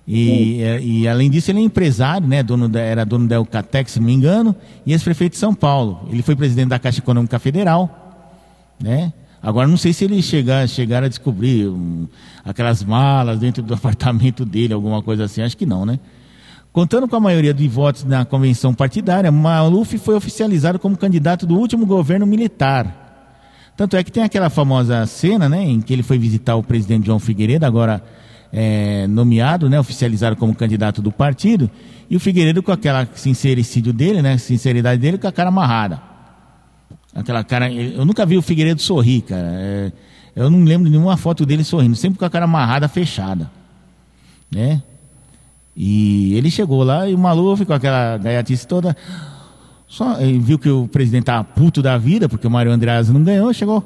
E, 0.07 0.61
é, 0.61 0.81
e, 0.81 1.07
além 1.07 1.29
disso, 1.29 1.51
ele 1.51 1.59
é 1.59 1.61
empresário, 1.61 2.27
né? 2.27 2.41
Dono 2.41 2.67
da, 2.67 2.79
era 2.79 3.05
dono 3.05 3.27
da 3.27 3.35
Eucatec, 3.35 3.89
se 3.89 3.99
não 3.99 4.07
me 4.07 4.13
engano, 4.13 4.55
e 4.85 4.91
ex-prefeito 4.91 5.33
de 5.33 5.39
São 5.39 5.53
Paulo. 5.53 6.07
Ele 6.11 6.23
foi 6.23 6.35
presidente 6.35 6.69
da 6.69 6.79
Caixa 6.79 6.99
Econômica 6.99 7.37
Federal, 7.37 8.25
né? 8.81 9.13
Agora 9.41 9.67
não 9.67 9.77
sei 9.77 9.93
se 9.93 10.05
ele 10.05 10.19
chegar, 10.23 10.67
chegar 10.67 11.03
a 11.03 11.07
descobrir 11.07 11.67
hum, 11.67 12.07
aquelas 12.43 12.83
malas 12.83 13.39
dentro 13.39 13.61
do 13.61 13.73
apartamento 13.75 14.43
dele, 14.45 14.73
alguma 14.73 15.03
coisa 15.03 15.25
assim, 15.25 15.43
acho 15.43 15.55
que 15.55 15.65
não, 15.65 15.85
né? 15.85 15.99
Contando 16.73 17.07
com 17.07 17.15
a 17.15 17.19
maioria 17.19 17.53
de 17.53 17.67
votos 17.67 18.03
na 18.03 18.25
convenção 18.25 18.73
partidária, 18.73 19.31
Maluf 19.31 19.97
foi 19.99 20.15
oficializado 20.15 20.79
como 20.79 20.97
candidato 20.97 21.45
do 21.45 21.55
último 21.55 21.85
governo 21.85 22.25
militar. 22.25 23.04
Tanto 23.75 23.97
é 23.97 24.03
que 24.03 24.11
tem 24.11 24.23
aquela 24.23 24.49
famosa 24.49 25.05
cena, 25.05 25.49
né, 25.49 25.63
em 25.63 25.81
que 25.81 25.91
ele 25.91 26.03
foi 26.03 26.17
visitar 26.17 26.55
o 26.55 26.63
presidente 26.63 27.05
João 27.05 27.19
Figueiredo, 27.19 27.65
agora 27.65 28.01
é, 28.51 29.05
nomeado, 29.07 29.69
né, 29.69 29.77
oficializado 29.79 30.35
como 30.37 30.55
candidato 30.55 31.01
do 31.01 31.11
partido, 31.11 31.69
e 32.09 32.15
o 32.15 32.19
Figueiredo 32.19 32.63
com 32.63 32.71
aquela 32.71 33.07
sincericídio 33.13 33.91
dele, 33.91 34.21
né, 34.21 34.37
sinceridade 34.37 35.01
dele, 35.01 35.17
com 35.17 35.27
a 35.27 35.31
cara 35.31 35.49
amarrada. 35.49 36.01
Aquela 37.13 37.43
cara, 37.43 37.71
eu 37.71 38.05
nunca 38.05 38.25
vi 38.25 38.37
o 38.37 38.41
Figueiredo 38.41 38.81
sorrir, 38.81 39.21
cara. 39.21 39.47
É, 39.47 39.91
eu 40.35 40.49
não 40.49 40.63
lembro 40.63 40.85
de 40.85 40.91
nenhuma 40.91 41.17
foto 41.17 41.45
dele 41.45 41.63
sorrindo, 41.63 41.95
sempre 41.95 42.19
com 42.19 42.25
a 42.25 42.29
cara 42.29 42.45
amarrada, 42.45 42.87
fechada, 42.87 43.49
né? 44.51 44.81
E 45.75 46.33
ele 46.35 46.49
chegou 46.49 46.83
lá 46.83 47.09
e 47.09 47.13
o 47.13 47.17
Maluf 47.17 47.65
com 47.65 47.73
aquela 47.73 48.17
gaiatice 48.17 48.65
toda, 48.65 48.95
só 49.87 50.15
viu 50.39 50.57
que 50.57 50.69
o 50.69 50.87
presidente 50.87 51.23
estava 51.23 51.43
puto 51.43 51.81
da 51.81 51.97
vida, 51.97 52.27
porque 52.27 52.47
o 52.47 52.51
Mário 52.51 52.71
Andreas 52.71 53.09
não 53.09 53.23
ganhou, 53.23 53.53
chegou. 53.53 53.83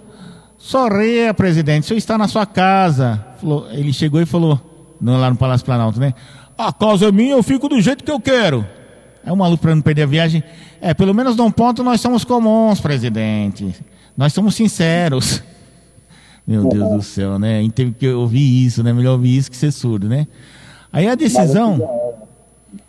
Sorria, 0.57 1.33
presidente, 1.33 1.83
o 1.83 1.87
senhor 1.87 1.97
está 1.97 2.17
na 2.17 2.27
sua 2.27 2.45
casa. 2.45 3.25
Falou, 3.39 3.67
ele 3.71 3.93
chegou 3.93 4.21
e 4.21 4.25
falou, 4.25 4.59
não, 4.99 5.19
lá 5.19 5.29
no 5.29 5.35
Palácio 5.35 5.65
Planalto, 5.65 5.99
né? 5.99 6.13
A 6.57 6.73
casa 6.73 7.07
é 7.07 7.11
minha, 7.11 7.31
eu 7.31 7.43
fico 7.43 7.69
do 7.69 7.79
jeito 7.79 8.03
que 8.03 8.11
eu 8.11 8.19
quero. 8.19 8.65
Aí 9.23 9.31
o 9.31 9.35
maluco, 9.35 9.61
para 9.61 9.75
não 9.75 9.81
perder 9.81 10.03
a 10.03 10.05
viagem, 10.05 10.43
é, 10.81 10.93
pelo 10.93 11.13
menos 11.13 11.35
num 11.35 11.51
ponto 11.51 11.83
nós 11.83 12.01
somos 12.01 12.25
comuns, 12.25 12.81
presidente. 12.81 13.73
Nós 14.17 14.33
somos 14.33 14.55
sinceros. 14.55 15.41
Meu 16.45 16.67
Deus 16.67 16.89
do 16.89 17.01
céu, 17.01 17.37
né? 17.37 17.65
Teve 17.73 17.91
que 17.91 18.09
ouvir 18.09 18.65
isso, 18.65 18.83
né? 18.83 18.91
Melhor 18.91 19.13
ouvir 19.13 19.37
isso 19.37 19.51
que 19.51 19.55
ser 19.55 19.71
surdo, 19.71 20.09
né? 20.09 20.27
Aí 20.91 21.07
a 21.07 21.15
decisão. 21.15 21.77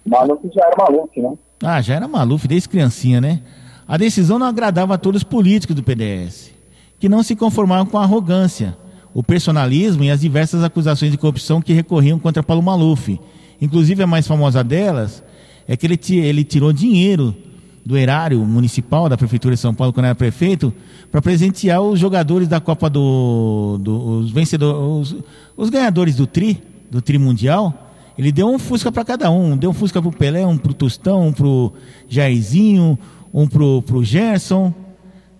Maluco 0.07 0.51
já 0.53 0.65
era 0.65 0.77
maluco, 0.77 1.11
né? 1.21 1.35
Ah, 1.63 1.81
já 1.81 1.95
era 1.95 2.09
Maluf 2.09 2.49
desde 2.49 2.69
criancinha, 2.69 3.21
né? 3.21 3.41
A 3.87 3.97
decisão 3.97 4.39
não 4.39 4.47
agradava 4.47 4.95
a 4.95 4.99
todos 4.99 5.21
os 5.21 5.25
políticos 5.25 5.77
do 5.77 5.83
PDS, 5.83 6.53
que 6.99 7.09
não 7.09 7.23
se 7.23 7.37
conformavam 7.37 7.87
com 7.87 7.99
a 7.99 8.03
arrogância, 8.03 8.77
o 9.13 9.23
personalismo 9.23 10.05
e 10.05 10.11
as 10.11 10.21
diversas 10.21 10.63
acusações 10.63 11.11
de 11.11 11.19
corrupção 11.19 11.61
que 11.61 11.73
recorriam 11.73 12.19
contra 12.19 12.43
Paulo 12.43 12.63
Maluf. 12.63 13.21
Inclusive, 13.61 14.03
a 14.03 14.07
mais 14.07 14.27
famosa 14.27 14.65
delas 14.65 15.23
é 15.67 15.77
que 15.77 15.87
ele, 15.87 15.99
ele 16.19 16.45
tirou 16.45 16.73
dinheiro 16.73 17.37
do 17.85 17.97
erário 17.97 18.39
municipal 18.45 19.09
da 19.09 19.17
Prefeitura 19.17 19.55
de 19.55 19.61
São 19.61 19.75
Paulo, 19.75 19.93
quando 19.93 20.07
era 20.07 20.15
prefeito, 20.15 20.73
para 21.11 21.21
presentear 21.21 21.81
os 21.81 21.99
jogadores 21.99 22.47
da 22.47 22.61
Copa 22.61 22.89
do. 22.89 23.79
do 23.81 24.21
os 24.21 24.31
vencedores, 24.31 25.13
os, 25.13 25.17
os 25.57 25.71
ganhadores 25.71 26.15
do 26.15 26.27
Tri, 26.27 26.63
do 26.91 27.03
Tri 27.03 27.19
Mundial. 27.19 27.90
Ele 28.21 28.31
deu 28.31 28.47
um 28.47 28.59
Fusca 28.59 28.93
para 28.93 29.03
cada 29.03 29.31
um. 29.31 29.57
Deu 29.57 29.71
um 29.71 29.73
Fusca 29.73 30.03
pro 30.03 30.13
Pelé, 30.13 30.47
um 30.47 30.59
pro 30.59 30.75
Tostão, 30.75 31.29
um 31.29 31.33
pro 31.33 31.73
Jairzinho, 32.07 32.99
um 33.33 33.49
pro, 33.49 33.81
pro 33.81 34.05
Gerson. 34.05 34.75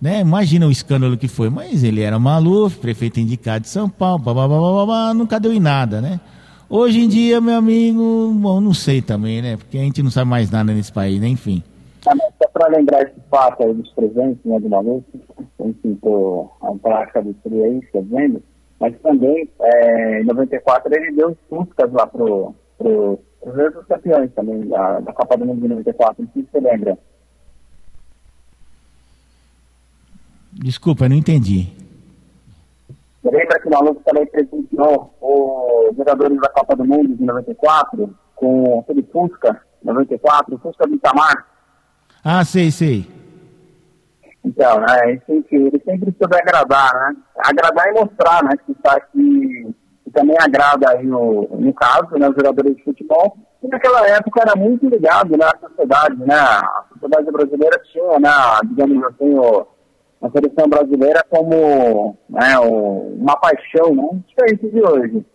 Né? 0.01 0.21
Imagina 0.21 0.65
o 0.65 0.71
escândalo 0.71 1.15
que 1.15 1.27
foi. 1.27 1.51
Mas 1.51 1.83
ele 1.83 2.01
era 2.01 2.17
Maluf, 2.17 2.79
prefeito 2.79 3.19
indicado 3.19 3.59
de 3.59 3.69
São 3.69 3.87
Paulo, 3.87 4.17
blá, 4.23 4.33
blá, 4.33 4.47
blá, 4.47 4.85
blá, 4.87 5.13
nunca 5.13 5.39
deu 5.39 5.53
em 5.53 5.59
nada, 5.59 6.01
né? 6.01 6.19
Hoje 6.67 7.01
em 7.01 7.07
dia, 7.07 7.39
meu 7.39 7.53
amigo, 7.53 8.33
bom, 8.33 8.59
não 8.59 8.73
sei 8.73 8.99
também, 8.99 9.43
né? 9.43 9.57
Porque 9.57 9.77
a 9.77 9.81
gente 9.81 10.01
não 10.01 10.09
sabe 10.09 10.31
mais 10.31 10.49
nada 10.49 10.73
nesse 10.73 10.91
país, 10.91 11.21
né? 11.21 11.27
Enfim. 11.27 11.61
Só 12.01 12.11
para 12.51 12.67
lembrar 12.75 13.03
esse 13.03 13.21
fato 13.29 13.61
aí 13.61 13.75
dos 13.75 13.91
presentes, 13.91 14.43
né, 14.43 14.59
do 14.59 14.67
maluco, 14.67 15.05
quem 15.55 15.71
pintou 15.71 16.51
a 16.63 16.71
placa 16.71 17.21
do 17.21 17.31
Tri 17.43 17.61
aí, 17.61 17.81
tá 17.93 17.99
vendo? 18.01 18.41
Mas 18.79 18.95
também, 19.03 19.47
é, 19.61 20.21
em 20.21 20.25
94, 20.25 20.91
ele 20.95 21.11
deu 21.11 21.29
os 21.29 21.37
Fuscas 21.47 21.93
lá 21.93 22.07
pro, 22.07 22.55
pros 22.81 23.57
outros 23.57 23.85
campeões 23.87 24.31
também 24.33 24.67
da, 24.67 24.99
da 24.99 25.13
Copa 25.13 25.37
do 25.37 25.45
Mundo 25.45 25.61
de 25.61 25.67
94, 25.67 26.23
não 26.23 26.31
sei 26.31 26.43
se 26.43 26.49
você 26.51 26.59
lembra. 26.59 26.97
Desculpa, 30.53 31.05
eu 31.05 31.09
não 31.09 31.15
entendi. 31.15 31.73
Lembra 33.23 33.59
que 33.59 33.67
o 33.67 33.71
maluco 33.71 34.01
também 34.03 34.25
presenteou 34.25 35.13
os 35.21 35.95
jogadores 35.95 36.39
da 36.39 36.49
Copa 36.49 36.75
do 36.75 36.85
Mundo 36.85 37.15
de 37.15 37.23
94 37.23 38.13
com 38.35 38.79
aquele 38.79 39.03
Fusca 39.03 39.61
94, 39.83 40.55
o 40.55 40.59
Fusca 40.59 40.87
do 40.87 40.95
Itamar? 40.95 41.45
Ah, 42.23 42.43
sei, 42.43 42.71
sei. 42.71 43.07
Então, 44.43 44.83
que 45.47 45.55
ele 45.55 45.81
sempre 45.85 46.13
soube 46.17 46.35
agradar, 46.35 46.93
né? 46.93 47.15
Agradar 47.37 47.87
e 47.87 47.93
mostrar, 47.93 48.43
né? 48.43 48.51
Que 48.65 48.73
tá 48.75 48.93
aqui, 48.93 49.75
que 50.11 50.19
também 50.19 50.35
agrada 50.39 50.89
aí, 50.91 51.05
no, 51.05 51.47
no 51.51 51.73
caso, 51.73 52.09
né, 52.17 52.27
os 52.29 52.35
jogadores 52.35 52.75
de 52.75 52.83
futebol. 52.83 53.37
E 53.63 53.67
naquela 53.67 54.07
época 54.07 54.41
era 54.41 54.55
muito 54.55 54.87
ligado, 54.87 55.37
né, 55.37 55.45
à 55.45 55.67
sociedade, 55.67 56.17
né? 56.19 56.35
A 56.35 56.83
sociedade 56.93 57.31
brasileira 57.31 57.79
tinha, 57.91 58.19
né, 58.19 58.29
digamos 58.65 59.03
assim, 59.05 59.33
o, 59.35 59.65
a 60.21 60.29
seleção 60.31 60.67
brasileira 60.67 61.23
como 61.29 62.17
né, 62.29 62.57
o- 62.59 63.15
uma 63.19 63.35
paixão, 63.37 63.93
né? 63.95 64.09
Diferente 64.27 64.69
de 64.69 64.81
hoje. 64.81 65.25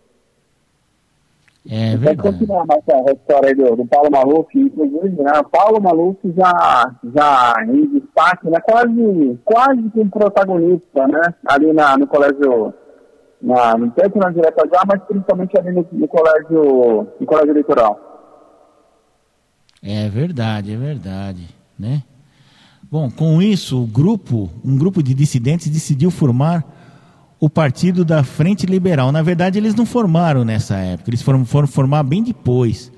É 1.69 1.91
Pode 1.91 1.97
verdade. 2.05 2.29
continuar 2.37 2.65
mais 2.65 2.81
a 2.87 3.11
história 3.11 3.49
aí 3.49 3.55
do, 3.55 3.75
do 3.75 3.85
Paulo 3.85 4.09
Maluf, 4.09 4.47
inclusive, 4.57 5.21
né? 5.21 5.31
O 5.39 5.49
Paulo 5.49 5.81
Maluf 5.81 6.17
já, 6.33 6.93
já 7.13 7.53
em 7.65 7.85
destaque, 7.99 8.49
né? 8.49 8.57
Quase, 8.61 9.39
quase 9.43 9.89
que 9.89 9.99
um 9.99 10.09
protagonista, 10.09 11.07
né? 11.09 11.21
Ali 11.45 11.73
na, 11.73 11.97
no 11.97 12.07
colégio, 12.07 12.73
na, 13.41 13.77
no 13.77 13.91
tanto 13.91 14.17
na 14.17 14.29
direta 14.29 14.67
já, 14.71 14.81
mas 14.87 15.01
principalmente 15.03 15.57
ali 15.57 15.71
no, 15.71 15.87
no 15.91 16.07
colégio, 16.07 17.07
no 17.19 17.25
colégio 17.25 17.51
eleitoral. 17.51 17.99
É 19.83 20.09
verdade, 20.09 20.73
é 20.73 20.77
verdade, 20.77 21.47
né? 21.77 22.03
Bom, 22.89 23.11
com 23.11 23.41
isso, 23.41 23.83
o 23.83 23.85
grupo, 23.85 24.49
um 24.63 24.77
grupo 24.77 25.03
de 25.03 25.13
dissidentes 25.13 25.69
decidiu 25.69 26.09
formar 26.09 26.63
o 27.39 27.49
Partido 27.49 28.03
da 28.03 28.23
Frente 28.23 28.65
Liberal. 28.65 29.11
Na 29.11 29.21
verdade, 29.21 29.59
eles 29.59 29.75
não 29.75 29.85
formaram 29.85 30.43
nessa 30.43 30.77
época, 30.77 31.09
eles 31.09 31.21
foram, 31.21 31.45
foram 31.45 31.67
formar 31.67 32.03
bem 32.03 32.23
depois. 32.23 32.91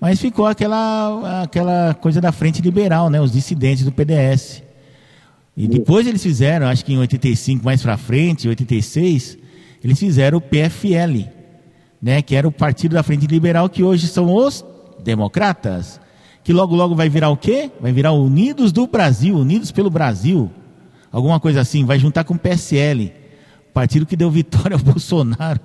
Mas 0.00 0.20
ficou 0.20 0.46
aquela, 0.46 1.42
aquela 1.42 1.94
coisa 1.94 2.20
da 2.20 2.32
Frente 2.32 2.60
Liberal, 2.60 3.08
né? 3.08 3.20
Os 3.20 3.32
dissidentes 3.32 3.84
do 3.84 3.92
PDS. 3.92 4.62
E 5.56 5.66
depois 5.66 6.06
eles 6.06 6.22
fizeram, 6.22 6.66
acho 6.66 6.84
que 6.84 6.92
em 6.92 6.98
85 6.98 7.64
mais 7.64 7.80
para 7.82 7.96
frente, 7.96 8.46
86, 8.46 9.38
eles 9.82 9.98
fizeram 9.98 10.38
o 10.38 10.40
PFL, 10.40 11.28
né, 12.00 12.22
que 12.22 12.34
era 12.34 12.46
o 12.46 12.52
Partido 12.52 12.94
da 12.94 13.02
Frente 13.02 13.26
Liberal, 13.26 13.68
que 13.68 13.82
hoje 13.82 14.06
são 14.06 14.34
os 14.34 14.64
democratas, 15.02 16.00
que 16.42 16.52
logo 16.52 16.74
logo 16.74 16.94
vai 16.94 17.08
virar 17.08 17.30
o 17.30 17.36
quê? 17.36 17.70
Vai 17.80 17.92
virar 17.92 18.12
Unidos 18.12 18.72
do 18.72 18.86
Brasil, 18.86 19.36
Unidos 19.36 19.72
pelo 19.72 19.90
Brasil, 19.90 20.50
alguma 21.10 21.40
coisa 21.40 21.60
assim, 21.60 21.84
vai 21.84 21.98
juntar 21.98 22.24
com 22.24 22.34
o 22.34 22.38
PSL, 22.38 23.12
partido 23.72 24.06
que 24.06 24.16
deu 24.16 24.30
vitória 24.30 24.76
ao 24.76 24.82
Bolsonaro 24.82 25.60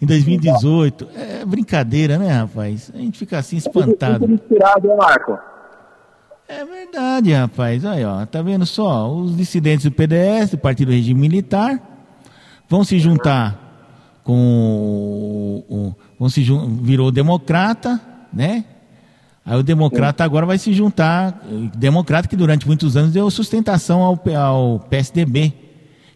em 0.00 0.06
2018. 0.06 1.08
É 1.14 1.44
brincadeira, 1.44 2.18
né, 2.18 2.32
rapaz? 2.32 2.90
A 2.94 2.98
gente 2.98 3.18
fica 3.18 3.38
assim 3.38 3.56
espantado. 3.56 4.26
Muito 4.26 4.42
inspirado, 4.42 4.88
né, 4.88 4.94
Marco? 4.96 5.38
É 6.48 6.64
verdade, 6.64 7.32
rapaz. 7.32 7.84
Aí, 7.84 8.04
ó, 8.04 8.26
tá 8.26 8.42
vendo 8.42 8.66
só? 8.66 9.08
Os 9.12 9.36
dissidentes 9.36 9.84
do 9.84 9.92
PDS, 9.92 10.50
do 10.50 10.58
Partido 10.58 10.88
do 10.88 10.94
Regime 10.94 11.20
Militar, 11.20 11.80
vão 12.70 12.82
se 12.84 12.98
juntar 12.98 14.20
com 14.24 14.32
o, 15.68 15.74
o- 15.74 15.94
vão 16.18 16.28
se 16.30 16.42
virou 16.82 17.10
democrata, 17.10 18.00
né? 18.32 18.64
Aí 19.44 19.58
o 19.58 19.62
democrata 19.62 20.22
agora 20.22 20.46
vai 20.46 20.58
se 20.58 20.72
juntar, 20.72 21.42
democrata 21.74 22.28
que 22.28 22.36
durante 22.36 22.66
muitos 22.66 22.96
anos 22.96 23.12
deu 23.12 23.28
sustentação 23.30 24.02
ao, 24.02 24.22
ao 24.36 24.78
PSDB, 24.80 25.52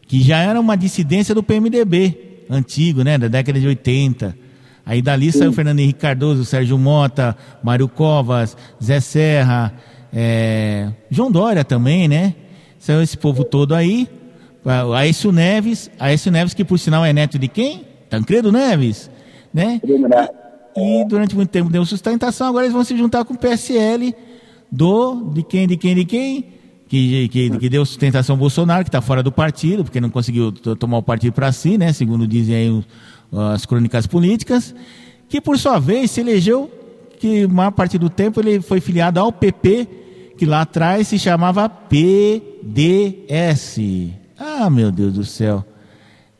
que 0.07 0.21
já 0.23 0.39
era 0.39 0.61
uma 0.61 0.77
dissidência 0.77 1.35
do 1.35 1.43
PMDB, 1.43 2.45
antigo, 2.49 3.03
né, 3.03 3.17
da 3.19 3.27
década 3.27 3.59
de 3.59 3.67
80. 3.67 4.37
Aí 4.87 5.01
dali 5.01 5.33
saiu 5.33 5.53
Fernando 5.53 5.81
Henrique 5.81 5.99
Cardoso, 6.01 6.45
Sérgio 6.45 6.79
Mota, 6.79 7.35
Mário 7.63 7.89
Covas, 7.89 8.55
Zé 8.83 9.01
Serra, 9.01 9.73
eh, 10.13 10.93
João 11.11 11.33
Dória 11.33 11.65
também, 11.65 12.07
né? 12.07 12.35
Saiu 12.79 13.03
esse 13.03 13.17
povo 13.17 13.43
todo 13.45 13.75
aí. 13.75 14.07
Aécio 14.95 15.31
Neves, 15.33 15.91
Aécio 15.99 16.31
Neves 16.33 16.55
que 16.55 16.65
por 16.65 16.79
sinal 16.79 17.05
é 17.05 17.13
neto 17.13 17.39
de 17.39 17.49
quem? 17.49 17.85
Tancredo 18.09 18.51
Neves, 18.53 19.11
né? 19.53 19.81
E 20.77 21.05
durante 21.07 21.37
muito 21.37 21.51
tempo 21.51 21.71
deu 21.71 21.85
sustentação, 21.85 22.49
agora 22.49 22.65
eles 22.65 22.73
vão 22.75 22.83
se 22.85 22.97
juntar 22.97 23.25
com 23.25 23.35
o 23.35 23.39
PSL 23.39 24.15
do, 24.73 25.31
de 25.33 25.43
quem, 25.43 25.67
de 25.69 25.77
quem, 25.77 25.95
de 25.95 26.05
quem? 26.05 26.47
Que, 26.89 27.29
que, 27.29 27.51
que 27.59 27.69
deu 27.69 27.85
sustentação 27.85 28.35
ao 28.35 28.39
Bolsonaro, 28.39 28.83
que 28.85 28.89
está 28.89 29.01
fora 29.01 29.23
do 29.23 29.31
partido, 29.33 29.85
porque 29.85 30.01
não 30.01 30.11
conseguiu 30.11 30.51
tomar 30.53 30.99
o 30.99 31.03
partido 31.03 31.33
para 31.33 31.51
si, 31.53 31.77
né? 31.79 31.93
Segundo 31.93 32.27
dizem 32.27 32.55
aí 32.57 32.71
os- 32.71 32.85
as 33.55 33.65
crônicas 33.67 34.07
políticas, 34.07 34.75
que 35.29 35.41
por 35.41 35.59
sua 35.59 35.79
vez 35.81 36.11
se 36.11 36.21
elegeu, 36.21 36.71
que 37.19 37.47
maior 37.47 37.71
parte 37.73 37.97
do 37.99 38.09
tempo 38.11 38.41
ele 38.41 38.61
foi 38.61 38.81
filiado 38.81 39.19
ao 39.19 39.33
PP, 39.33 39.89
que 40.39 40.45
lá 40.47 40.61
atrás 40.63 41.09
se 41.09 41.19
chamava 41.19 41.69
PDS. 42.75 43.79
Ah, 44.39 44.69
meu 44.71 44.91
Deus 44.91 45.15
do 45.15 45.25
céu. 45.25 45.65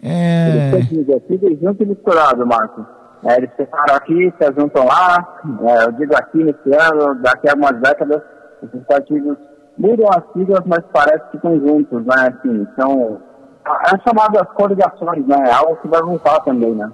É... 0.03 0.83
Tudo, 0.89 1.21
tudo 1.21 1.59
junto 1.61 1.83
e 1.83 1.87
misturado, 1.87 2.47
Marco. 2.47 2.85
É, 3.25 3.39
eles 3.39 3.51
separam 3.57 3.95
aqui, 3.95 4.33
se 4.39 4.53
juntam 4.59 4.85
lá. 4.85 5.41
É, 5.63 5.85
eu 5.85 5.93
digo 5.93 6.15
aqui 6.15 6.45
nesse 6.45 6.75
ano, 6.75 7.15
daqui 7.23 7.49
a 7.49 7.53
algumas 7.53 7.81
décadas, 7.81 8.23
esses 8.63 8.87
partidos 8.87 9.39
mudam 9.79 10.09
as 10.11 10.23
siglas, 10.33 10.61
mas 10.67 10.81
parece 10.93 11.31
que 11.31 11.37
estão 11.37 11.59
juntos, 11.59 12.05
né? 12.05 12.29
Assim, 12.29 12.67
são 12.77 13.21
as 13.65 14.03
chamadas 14.03 14.47
coligações, 14.55 15.27
né? 15.27 15.37
É 15.47 15.53
algo 15.53 15.77
que 15.77 15.89
vai 15.89 16.03
voltar 16.03 16.41
também, 16.41 16.75
né? 16.75 16.91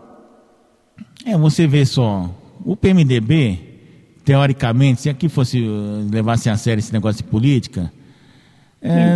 É, 1.27 1.37
você 1.37 1.67
vê 1.67 1.85
só, 1.85 2.31
o 2.65 2.77
PMDB, 2.77 3.59
teoricamente, 4.25 5.03
se 5.03 5.11
aqui 5.11 5.29
fosse 5.29 5.61
uh, 5.61 6.09
levasse 6.13 6.49
a 6.49 6.57
sério 6.57 6.79
esse 6.79 6.93
negócio 6.93 7.25
de 7.25 7.29
política, 7.29 7.91
é, 8.83 9.15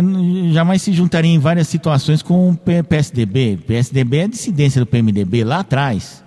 jamais 0.51 0.81
se 0.81 0.93
juntaria 0.93 1.31
em 1.33 1.39
várias 1.39 1.67
situações 1.67 2.21
com 2.21 2.49
o 2.51 2.55
PSDB. 2.57 3.57
PSDB 3.65 4.17
é 4.17 4.27
dissidência 4.27 4.79
do 4.79 4.85
PMDB 4.85 5.43
lá 5.43 5.59
atrás, 5.59 6.23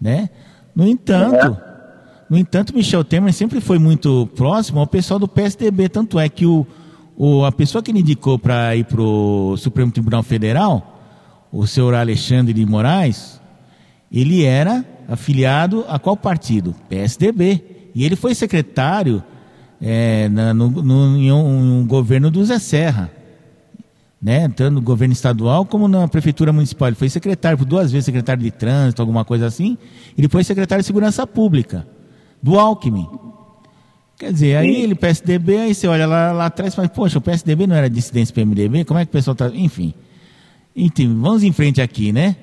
né? 0.00 0.30
No 0.74 0.86
entanto, 0.86 1.56
no 2.28 2.38
entanto, 2.38 2.74
Michel 2.74 3.04
Temer 3.04 3.32
sempre 3.32 3.60
foi 3.60 3.78
muito 3.78 4.26
próximo 4.34 4.80
ao 4.80 4.86
pessoal 4.86 5.20
do 5.20 5.28
PSDB, 5.28 5.88
tanto 5.88 6.18
é 6.18 6.28
que 6.28 6.46
o, 6.46 6.66
o- 7.16 7.44
a 7.44 7.52
pessoa 7.52 7.82
que 7.82 7.90
ele 7.90 8.00
indicou 8.00 8.38
para 8.38 8.74
ir 8.74 8.84
para 8.84 9.00
o 9.00 9.56
Supremo 9.56 9.92
Tribunal 9.92 10.22
Federal, 10.22 11.00
o 11.52 11.66
senhor 11.66 11.94
Alexandre 11.94 12.52
de 12.54 12.64
Moraes, 12.66 13.40
ele 14.10 14.42
era 14.44 14.84
afiliado 15.06 15.84
a 15.88 15.98
qual 15.98 16.16
partido? 16.16 16.74
PSDB. 16.88 17.62
E 17.94 18.04
ele 18.04 18.16
foi 18.16 18.34
secretário 18.34 19.22
é, 19.86 20.30
na- 20.30 20.54
no, 20.54 20.70
no- 20.70 21.18
em 21.18 21.30
um, 21.30 21.80
um 21.80 21.86
governo 21.86 22.30
do 22.30 22.42
Zé 22.42 22.58
Serra. 22.58 23.10
Né? 24.20 24.48
Tanto 24.48 24.70
no 24.76 24.80
governo 24.80 25.12
estadual 25.12 25.66
como 25.66 25.86
na 25.86 26.08
prefeitura 26.08 26.50
municipal. 26.50 26.88
Ele 26.88 26.96
foi 26.96 27.10
secretário, 27.10 27.58
por 27.58 27.66
duas 27.66 27.92
vezes 27.92 28.06
secretário 28.06 28.42
de 28.42 28.50
trânsito, 28.50 29.02
alguma 29.02 29.22
coisa 29.22 29.44
assim. 29.46 29.76
E 30.16 30.22
depois 30.22 30.46
secretário 30.46 30.80
de 30.82 30.86
segurança 30.86 31.26
pública, 31.26 31.86
do 32.42 32.58
Alckmin. 32.58 33.06
Quer 34.18 34.32
dizer, 34.32 34.56
aí 34.56 34.82
ele, 34.82 34.94
PSDB, 34.94 35.58
aí 35.58 35.74
você 35.74 35.86
olha 35.86 36.06
lá, 36.06 36.32
lá 36.32 36.46
atrás 36.46 36.72
e 36.72 36.76
fala, 36.76 36.88
poxa, 36.88 37.18
o 37.18 37.20
PSDB 37.20 37.66
não 37.66 37.76
era 37.76 37.90
dissidência 37.90 38.34
PMDB? 38.34 38.86
Como 38.86 38.98
é 38.98 39.04
que 39.04 39.10
o 39.10 39.12
pessoal 39.12 39.32
está. 39.32 39.48
Enfim. 39.48 39.92
Enfim, 40.74 41.14
vamos 41.20 41.42
em 41.42 41.52
frente 41.52 41.82
aqui, 41.82 42.10
né? 42.10 42.34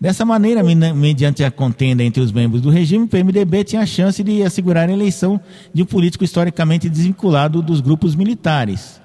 Dessa 0.00 0.24
maneira, 0.24 0.62
mediante 0.62 1.42
a 1.42 1.50
contenda 1.50 2.04
entre 2.04 2.22
os 2.22 2.30
membros 2.30 2.62
do 2.62 2.70
regime, 2.70 3.04
o 3.04 3.08
PMDB 3.08 3.64
tinha 3.64 3.82
a 3.82 3.86
chance 3.86 4.22
de 4.22 4.44
assegurar 4.44 4.88
a 4.88 4.92
eleição 4.92 5.40
de 5.74 5.82
um 5.82 5.86
político 5.86 6.22
historicamente 6.22 6.88
desvinculado 6.88 7.60
dos 7.60 7.80
grupos 7.80 8.14
militares. 8.14 9.00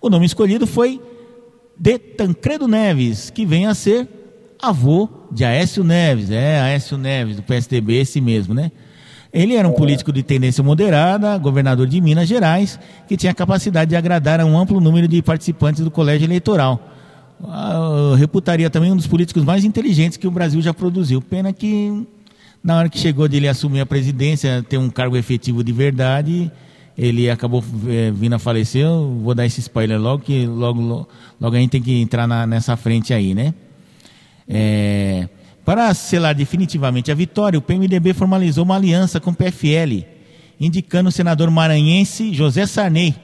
O 0.00 0.10
nome 0.10 0.26
escolhido 0.26 0.66
foi 0.66 1.00
de 1.78 1.98
Tancredo 1.98 2.66
Neves, 2.66 3.30
que 3.30 3.46
vem 3.46 3.66
a 3.66 3.74
ser 3.74 4.08
avô 4.60 5.08
de 5.30 5.44
Aécio 5.44 5.84
Neves. 5.84 6.32
É, 6.32 6.60
Aécio 6.60 6.98
Neves, 6.98 7.36
do 7.36 7.42
PSDB, 7.42 8.00
esse 8.00 8.20
mesmo, 8.20 8.54
né? 8.54 8.72
Ele 9.32 9.54
era 9.54 9.68
um 9.68 9.72
político 9.72 10.12
de 10.12 10.22
tendência 10.22 10.62
moderada, 10.64 11.36
governador 11.38 11.86
de 11.86 12.00
Minas 12.00 12.28
Gerais, 12.28 12.78
que 13.06 13.16
tinha 13.16 13.32
a 13.32 13.34
capacidade 13.34 13.90
de 13.90 13.96
agradar 13.96 14.40
a 14.40 14.44
um 14.44 14.58
amplo 14.58 14.80
número 14.80 15.06
de 15.06 15.20
participantes 15.22 15.82
do 15.82 15.90
colégio 15.90 16.26
eleitoral. 16.26 16.93
Ah, 17.48 18.14
reputaria 18.16 18.70
também 18.70 18.92
um 18.92 18.96
dos 18.96 19.06
políticos 19.06 19.44
mais 19.44 19.64
inteligentes 19.64 20.16
que 20.16 20.26
o 20.26 20.30
Brasil 20.30 20.60
já 20.62 20.72
produziu. 20.74 21.20
Pena 21.20 21.52
que, 21.52 22.06
na 22.62 22.76
hora 22.78 22.88
que 22.88 22.98
chegou 22.98 23.28
dele 23.28 23.48
assumir 23.48 23.80
a 23.80 23.86
presidência, 23.86 24.64
ter 24.68 24.78
um 24.78 24.88
cargo 24.90 25.16
efetivo 25.16 25.62
de 25.62 25.72
verdade, 25.72 26.50
ele 26.96 27.28
acabou 27.28 27.62
eh, 27.88 28.10
vindo 28.14 28.34
a 28.34 28.38
falecer. 28.38 28.82
Eu 28.84 29.20
vou 29.22 29.34
dar 29.34 29.44
esse 29.46 29.60
spoiler 29.60 30.00
logo, 30.00 30.22
que 30.22 30.46
logo, 30.46 30.80
logo, 30.80 31.08
logo 31.40 31.56
a 31.56 31.58
gente 31.58 31.70
tem 31.70 31.82
que 31.82 32.00
entrar 32.00 32.26
na- 32.26 32.46
nessa 32.46 32.76
frente 32.76 33.12
aí, 33.12 33.34
né? 33.34 33.52
É, 34.48 35.28
para 35.64 35.92
selar 35.94 36.34
definitivamente 36.34 37.10
a 37.10 37.14
vitória, 37.14 37.58
o 37.58 37.62
PMDB 37.62 38.12
formalizou 38.12 38.64
uma 38.64 38.76
aliança 38.76 39.18
com 39.18 39.30
o 39.30 39.34
PFL, 39.34 40.04
indicando 40.60 41.08
o 41.08 41.12
senador 41.12 41.50
maranhense 41.50 42.32
José 42.34 42.66
Sarney, 42.66 43.14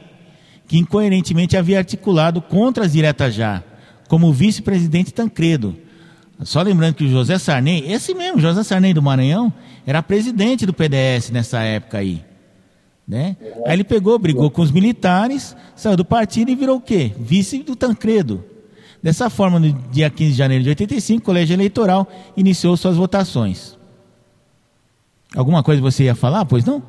que 0.67 0.79
incoerentemente 0.79 1.57
havia 1.57 1.79
articulado 1.79 2.41
contra 2.41 2.85
as 2.87 2.93
diretas 2.93 3.35
já, 3.35 3.63
como 4.11 4.33
vice-presidente 4.33 5.15
Tancredo. 5.15 5.77
Só 6.41 6.61
lembrando 6.63 6.95
que 6.95 7.05
o 7.05 7.09
José 7.09 7.39
Sarney, 7.39 7.93
esse 7.93 8.13
mesmo, 8.13 8.41
José 8.41 8.65
Sarney 8.65 8.93
do 8.93 9.01
Maranhão, 9.01 9.53
era 9.87 10.03
presidente 10.03 10.67
do 10.67 10.75
PDS 10.75 11.31
nessa 11.31 11.61
época 11.61 11.99
aí. 11.99 12.25
Né? 13.07 13.37
Aí 13.65 13.75
ele 13.75 13.85
pegou, 13.85 14.19
brigou 14.19 14.51
com 14.51 14.63
os 14.63 14.73
militares, 14.73 15.55
saiu 15.77 15.97
do 15.97 16.05
partido 16.05 16.51
e 16.51 16.57
virou 16.57 16.79
o 16.79 16.81
quê? 16.81 17.13
Vice 17.21 17.63
do 17.63 17.77
Tancredo. 17.77 18.45
Dessa 19.01 19.31
forma, 19.31 19.61
no 19.61 19.73
dia 19.93 20.11
15 20.11 20.33
de 20.33 20.37
janeiro 20.37 20.65
de 20.65 20.71
85, 20.71 21.23
o 21.23 21.25
colégio 21.25 21.55
eleitoral 21.55 22.09
iniciou 22.37 22.77
suas 22.77 22.97
votações. 22.97 23.79
Alguma 25.37 25.63
coisa 25.63 25.81
você 25.81 26.05
ia 26.05 26.17
falar, 26.17 26.45
pois 26.47 26.65
não? 26.65 26.83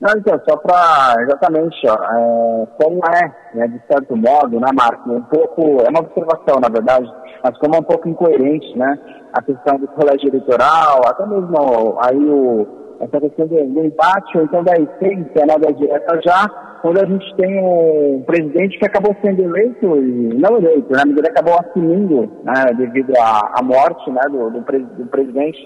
Não, 0.00 0.08
então, 0.16 0.40
só 0.48 0.56
para, 0.56 1.22
exatamente, 1.22 1.76
ó, 1.86 1.94
é, 1.94 2.66
como 2.82 3.00
é, 3.14 3.32
né, 3.54 3.68
de 3.68 3.80
certo 3.86 4.16
modo, 4.16 4.58
né, 4.58 4.68
Marco, 4.74 5.10
um 5.12 5.20
pouco, 5.24 5.60
é 5.84 5.90
uma 5.90 6.00
observação, 6.00 6.58
na 6.58 6.70
verdade, 6.70 7.06
mas 7.44 7.58
como 7.58 7.74
é 7.74 7.78
um 7.80 7.82
pouco 7.82 8.08
incoerente, 8.08 8.78
né, 8.78 8.98
a 9.34 9.42
questão 9.42 9.78
do 9.78 9.86
colégio 9.88 10.28
eleitoral, 10.28 11.02
até 11.06 11.26
mesmo 11.26 11.98
aí 12.02 12.16
o, 12.18 12.66
essa 13.00 13.20
questão 13.20 13.46
do, 13.46 13.56
do 13.74 13.84
empate, 13.84 14.38
ou 14.38 14.44
então 14.44 14.64
da 14.64 14.72
essência, 14.72 15.44
né, 15.46 15.58
da 15.60 15.70
direta 15.70 16.18
já, 16.24 16.48
quando 16.80 16.98
a 16.98 17.04
gente 17.06 17.36
tem 17.36 17.62
um 17.62 18.22
presidente 18.26 18.78
que 18.78 18.86
acabou 18.86 19.14
sendo 19.20 19.42
eleito, 19.42 19.84
e 19.98 20.34
não 20.34 20.56
eleito, 20.56 20.90
né, 20.96 21.02
mas 21.06 21.14
ele 21.18 21.28
acabou 21.28 21.58
assumindo, 21.60 22.22
né, 22.42 22.72
devido 22.74 23.12
à, 23.18 23.52
à 23.58 23.62
morte, 23.62 24.10
né, 24.10 24.22
do, 24.30 24.48
do, 24.48 24.62
pre- 24.62 24.78
do 24.78 25.04
presidente 25.08 25.58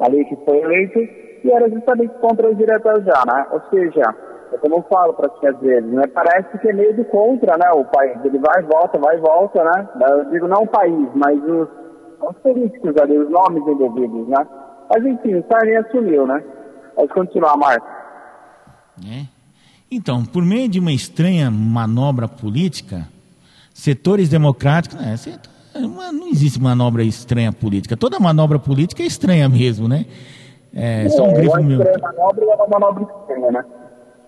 ali 0.00 0.24
que 0.24 0.36
foi 0.46 0.56
eleito, 0.60 0.98
e 1.44 1.50
era 1.50 1.68
justamente 1.70 2.12
contra 2.20 2.50
os 2.50 2.56
diretas 2.56 3.04
já, 3.04 3.22
né? 3.26 3.46
Ou 3.52 3.60
seja, 3.70 4.02
é 4.52 4.58
como 4.58 4.76
eu 4.76 4.82
falo 4.90 5.14
para 5.14 5.28
ti 5.30 5.46
às 5.46 5.58
vezes, 5.60 5.90
né? 5.90 6.02
Parece 6.14 6.58
que 6.58 6.68
é 6.68 6.72
meio 6.72 6.94
do 6.96 7.04
contra, 7.06 7.56
né? 7.56 7.70
O 7.72 7.84
país, 7.84 8.16
ele 8.24 8.38
vai 8.38 8.62
e 8.62 8.66
volta, 8.66 8.98
vai 8.98 9.16
e 9.16 9.20
volta, 9.20 9.62
né? 9.64 9.88
Eu 10.10 10.30
digo 10.30 10.48
não 10.48 10.62
o 10.62 10.66
país, 10.68 11.08
mas 11.14 11.38
os, 11.42 11.68
os 12.28 12.36
políticos 12.42 12.94
ali, 13.00 13.18
os 13.18 13.30
nomes 13.30 13.66
envolvidos, 13.66 14.28
né? 14.28 14.46
Mas 14.90 15.04
enfim, 15.06 15.34
o 15.36 15.44
Sarney 15.50 15.76
assumiu, 15.76 16.26
né? 16.26 16.42
Pode 16.94 17.12
continuar, 17.14 17.56
Marcos. 17.56 17.88
né? 19.02 19.26
Então, 19.90 20.24
por 20.24 20.42
meio 20.42 20.68
de 20.68 20.78
uma 20.78 20.92
estranha 20.92 21.50
manobra 21.50 22.26
política, 22.28 23.06
setores 23.74 24.28
democráticos. 24.28 24.98
né, 25.00 25.16
setor- 25.16 25.50
não 25.74 26.28
existe 26.28 26.60
manobra 26.60 27.02
estranha 27.02 27.50
política. 27.52 27.96
Toda 27.96 28.20
manobra 28.20 28.58
política 28.58 29.02
é 29.02 29.06
estranha 29.06 29.48
mesmo, 29.48 29.88
né? 29.88 30.04
É, 30.74 31.08
só 31.10 31.28
um 31.28 31.34
grifo 31.34 31.62
meu. 31.62 31.78
manobra 31.78 32.44
é 32.44 32.54
uma 32.54 32.66
manobra 32.68 33.04
estranha, 33.04 33.50
né? 33.52 33.64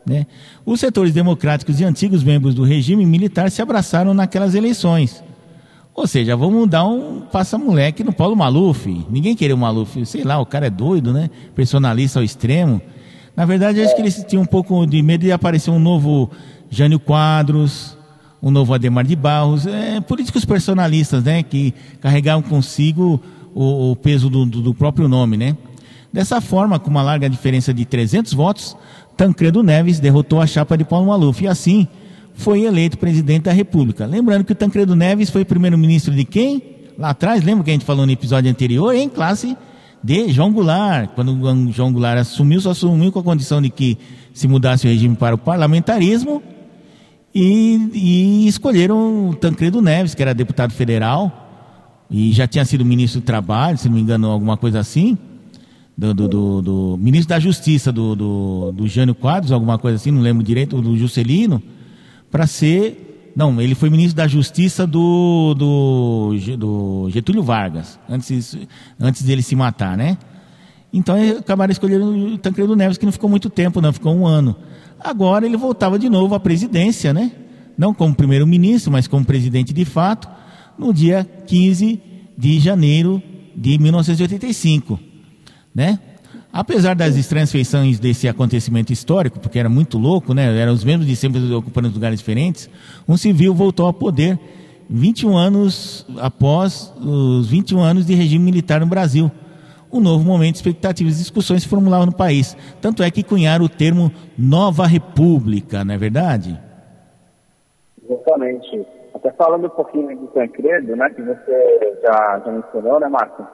né? 0.07 0.27
Os 0.67 0.81
setores 0.81 1.13
democráticos 1.13 1.81
e 1.81 1.85
antigos 1.85 2.23
membros 2.23 2.55
do 2.55 2.63
regime 2.65 3.07
militar 3.07 3.51
se 3.51 3.63
abraçaram 3.63 4.13
naquelas 4.13 4.55
eleições. 4.55 5.23
Ou 5.95 6.07
seja, 6.07 6.37
vamos 6.37 6.69
dar 6.69 6.85
um 6.87 7.21
passa-moleque 7.21 8.03
no 8.03 8.13
Paulo 8.13 8.35
Maluf. 8.37 8.87
Ninguém 9.09 9.35
queria 9.37 9.55
o 9.55 9.59
Maluf. 9.59 10.05
Sei 10.05 10.25
lá, 10.25 10.39
o 10.41 10.45
cara 10.45 10.67
é 10.67 10.71
doido, 10.71 11.13
né? 11.13 11.31
Personalista 11.55 12.19
ao 12.19 12.25
extremo. 12.25 12.81
Na 13.37 13.45
verdade, 13.45 13.81
acho 13.81 13.95
que 13.95 14.03
eles 14.03 14.23
tinham 14.29 14.43
um 14.43 14.47
pouco 14.47 14.85
de 14.87 15.01
medo 15.03 15.23
de 15.23 15.33
aparecer 15.33 15.71
um 15.71 15.79
novo 15.79 16.31
Jânio 16.69 16.99
Quadros, 17.01 17.97
um 18.43 18.51
novo 18.51 18.75
Ademar 18.75 19.05
de 19.05 19.15
Barros. 19.17 19.67
É, 19.67 20.01
políticos 20.01 20.45
personalistas, 20.45 21.23
né? 21.25 21.43
Que 21.45 21.73
carregavam 22.01 22.43
consigo 22.43 23.21
o, 23.55 23.93
o 23.93 23.97
peso 23.97 24.29
do, 24.29 24.45
do- 24.45 24.61
do 24.63 24.75
próprio 24.75 25.07
nome, 25.09 25.37
né? 25.37 25.57
Dessa 26.14 26.40
forma, 26.40 26.79
com 26.79 26.88
uma 26.88 27.03
larga 27.03 27.29
diferença 27.29 27.74
de 27.74 27.85
300 27.85 28.35
votos, 28.35 28.77
Tancredo 29.16 29.64
Neves 29.64 29.98
derrotou 29.98 30.40
a 30.40 30.46
chapa 30.46 30.79
de 30.79 30.85
Paulo 30.85 31.09
Maluf 31.09 31.42
e 31.42 31.48
assim 31.48 31.88
foi 32.35 32.62
eleito 32.62 32.96
presidente 32.96 33.42
da 33.42 33.53
República. 33.53 34.07
Lembrando 34.07 34.44
que 34.44 34.53
o 34.53 34.55
Tancredo 34.55 34.94
Neves 34.94 35.29
foi 35.29 35.44
primeiro-ministro 35.44 36.14
de 36.14 36.24
quem? 36.24 36.62
Lá 36.96 37.11
atrás, 37.11 37.42
lembra 37.42 37.64
que 37.64 37.70
a 37.70 37.72
gente 37.72 37.85
falou 37.85 38.07
no 38.07 38.12
episódio 38.12 38.48
anterior? 38.48 38.94
Em 38.94 39.09
classe 39.09 39.57
de 40.05 40.29
João 40.29 40.53
Goulart. 40.53 41.11
Quando 41.16 41.72
João 41.72 41.92
Goulart 41.92 42.20
assumiu, 42.20 42.61
só 42.61 42.70
assumiu 42.70 43.11
com 43.11 43.18
a 43.18 43.24
condição 43.24 43.61
de 43.61 43.68
que 43.68 43.98
se 44.33 44.46
mudasse 44.46 44.87
o 44.87 44.90
regime 44.90 45.16
para 45.16 45.35
o 45.35 45.38
parlamentarismo 45.38 46.40
e, 47.35 47.90
e 47.92 48.46
escolheram 48.46 49.31
o 49.31 49.35
Tancredo 49.35 49.83
Neves, 49.83 50.14
que 50.14 50.22
era 50.22 50.33
deputado 50.33 50.72
federal 50.74 51.50
e 52.09 52.33
já 52.33 52.46
tinha 52.46 52.64
sido 52.64 52.85
ministro 52.85 53.20
do 53.20 53.24
Trabalho, 53.24 53.77
se 53.77 53.88
não 53.88 53.96
me 53.96 54.00
engano, 54.00 54.31
alguma 54.31 54.57
coisa 54.57 54.79
assim 54.79 55.18
do, 55.97 56.13
do, 56.13 56.29
do- 56.29 56.63
do 56.63 56.97
ministro 57.01 57.29
da 57.29 57.39
Justiça, 57.39 57.93
do, 57.93 58.15
do, 58.17 58.73
do 58.73 58.89
Jânio 58.89 59.15
Quadros, 59.15 59.53
alguma 59.53 59.79
coisa 59.79 59.97
assim, 59.97 60.11
não 60.11 60.21
lembro 60.21 60.43
direito, 60.43 60.81
do 60.83 60.97
Juscelino, 60.97 61.63
para 62.31 62.47
ser. 62.47 63.33
Não, 63.37 63.61
ele 63.61 63.75
foi 63.75 63.91
ministro 63.91 64.17
da 64.17 64.29
Justiça 64.29 64.87
do, 64.87 65.55
do, 65.55 66.35
do 66.57 67.09
Getúlio 67.11 67.43
Vargas, 67.43 67.99
antes, 68.09 68.57
antes 69.01 69.23
dele 69.23 69.43
se 69.43 69.57
matar, 69.57 69.97
né? 69.97 70.17
Então 70.93 71.17
acabaram 71.39 71.73
escolhendo 71.73 72.05
o 72.07 72.39
Tancredo 72.39 72.77
Neves, 72.77 72.97
que 72.97 73.05
não 73.05 73.13
ficou 73.13 73.29
muito 73.29 73.51
tempo, 73.51 73.81
não, 73.81 73.93
ficou 73.93 74.15
um 74.15 74.25
ano. 74.27 74.55
Agora 75.01 75.45
ele 75.45 75.57
voltava 75.57 75.99
de 75.99 76.09
novo 76.09 76.35
à 76.37 76.41
presidência, 76.41 77.13
né? 77.13 77.33
Não 77.77 77.93
como 77.93 78.15
primeiro-ministro, 78.15 78.93
mas 78.93 79.09
como 79.09 79.25
presidente 79.25 79.73
de 79.73 79.85
fato, 79.85 80.29
no 80.79 80.93
dia 80.95 81.29
15 81.47 82.01
de 82.39 82.61
janeiro 82.61 83.21
de 83.57 83.77
1985 83.79 85.13
né? 85.75 85.99
Apesar 86.53 86.95
das 86.95 87.17
estranhas 87.17 87.51
feições 87.51 87.99
desse 87.99 88.29
acontecimento 88.29 88.93
histórico, 88.93 89.41
porque 89.41 89.59
era 89.59 89.69
muito 89.69 89.99
louco, 89.99 90.33
né? 90.33 90.57
Eram 90.57 90.73
os 90.73 90.85
mesmos 90.85 91.07
de 91.07 91.17
sempre 91.17 91.53
ocupando 91.53 91.89
lugares 91.89 92.21
diferentes, 92.21 92.71
um 93.09 93.17
civil 93.17 93.53
voltou 93.53 93.87
ao 93.87 93.93
poder 93.93 94.39
21 94.89 95.37
anos 95.37 96.07
após 96.21 96.95
os 96.97 97.49
21 97.49 97.81
anos 97.81 98.07
de 98.07 98.15
regime 98.15 98.45
militar 98.45 98.81
no 98.81 98.87
Brasil. 98.87 99.31
Um 99.93 100.01
novo 100.01 100.25
momento 100.25 100.53
de 100.53 100.59
expectativas 100.59 101.15
e 101.15 101.19
discussões 101.19 101.63
se 101.63 101.69
formulavam 101.69 102.07
no 102.07 102.15
país. 102.15 102.57
Tanto 102.81 103.03
é 103.03 103.11
que 103.11 103.23
cunharam 103.23 103.65
o 103.65 103.69
termo 103.69 104.13
Nova 104.37 104.87
República, 104.87 105.85
não 105.85 105.95
é 105.95 105.99
verdade? 105.99 106.59
Exatamente. 108.09 108.87
Até 109.15 109.33
falando 109.33 109.67
um 109.67 109.71
pouquinho 109.71 110.17
do 110.17 110.27
Tancredo, 110.29 110.95
né, 110.97 111.11
que 111.11 111.23
você 111.23 111.99
já, 112.03 112.43
já 112.45 112.53
mencionou, 112.53 113.01
né, 113.01 113.09
Marco? 113.09 113.45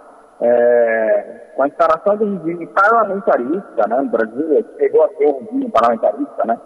É, 0.43 1.51
com 1.55 1.63
a 1.63 1.69
instalação 1.69 2.17
do 2.17 2.25
regime 2.25 2.67
parlamentarista, 2.69 3.87
né, 3.89 4.01
no 4.01 4.09
Brasil, 4.09 4.65
chegou 4.79 5.05
a 5.05 5.09
ser 5.09 5.27
um 5.27 5.41
regime 5.41 5.71
parlamentarista, 5.71 6.45
né, 6.47 6.59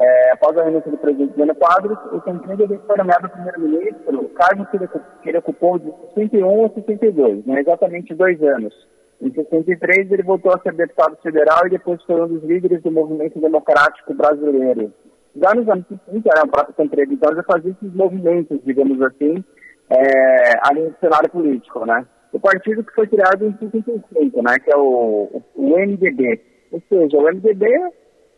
é, 0.00 0.32
após 0.32 0.56
a 0.56 0.64
renúncia 0.64 0.90
do 0.90 0.96
presidente 0.96 1.36
Jânio 1.36 1.54
Quadros, 1.54 1.98
o 2.10 2.20
Tancredo 2.22 2.82
foi 2.86 2.96
nomeado 2.96 3.28
primeiro-ministro, 3.28 4.30
cargo 4.30 4.66
que 4.66 4.76
ele, 4.78 4.88
que 5.22 5.28
ele 5.28 5.38
ocupou 5.38 5.78
de 5.78 5.92
61 6.14 6.64
a 6.64 6.68
62, 6.70 7.46
né, 7.46 7.60
exatamente 7.60 8.14
dois 8.14 8.42
anos. 8.42 8.74
Em 9.20 9.30
63, 9.30 10.10
ele 10.10 10.22
voltou 10.22 10.54
a 10.54 10.58
ser 10.60 10.72
deputado 10.72 11.16
federal 11.22 11.66
e 11.66 11.70
depois 11.70 12.02
foi 12.04 12.18
um 12.18 12.28
dos 12.28 12.42
líderes 12.42 12.82
do 12.82 12.90
movimento 12.90 13.38
democrático 13.38 14.14
brasileiro. 14.14 14.90
Já 15.36 15.54
nos 15.54 15.68
anos 15.68 15.84
50, 15.86 16.30
né, 16.34 16.42
o 16.42 16.48
próprio 16.48 16.74
Tancredo, 16.74 17.12
então, 17.12 17.36
já 17.36 17.42
fazia 17.42 17.70
esses 17.70 17.94
movimentos, 17.94 18.58
digamos 18.64 19.00
assim, 19.02 19.44
é, 19.90 20.68
ali 20.68 20.80
no 20.80 20.94
cenário 20.98 21.30
político, 21.30 21.84
né? 21.84 22.06
O 22.32 22.38
partido 22.38 22.84
que 22.84 22.94
foi 22.94 23.06
criado 23.06 23.44
em 23.44 23.56
55, 23.58 24.42
né, 24.42 24.58
que 24.58 24.72
é 24.72 24.76
o, 24.76 25.42
o 25.54 25.78
MDB. 25.78 26.40
Ou 26.72 26.82
seja, 26.88 27.18
o 27.18 27.22
MDB, 27.22 27.66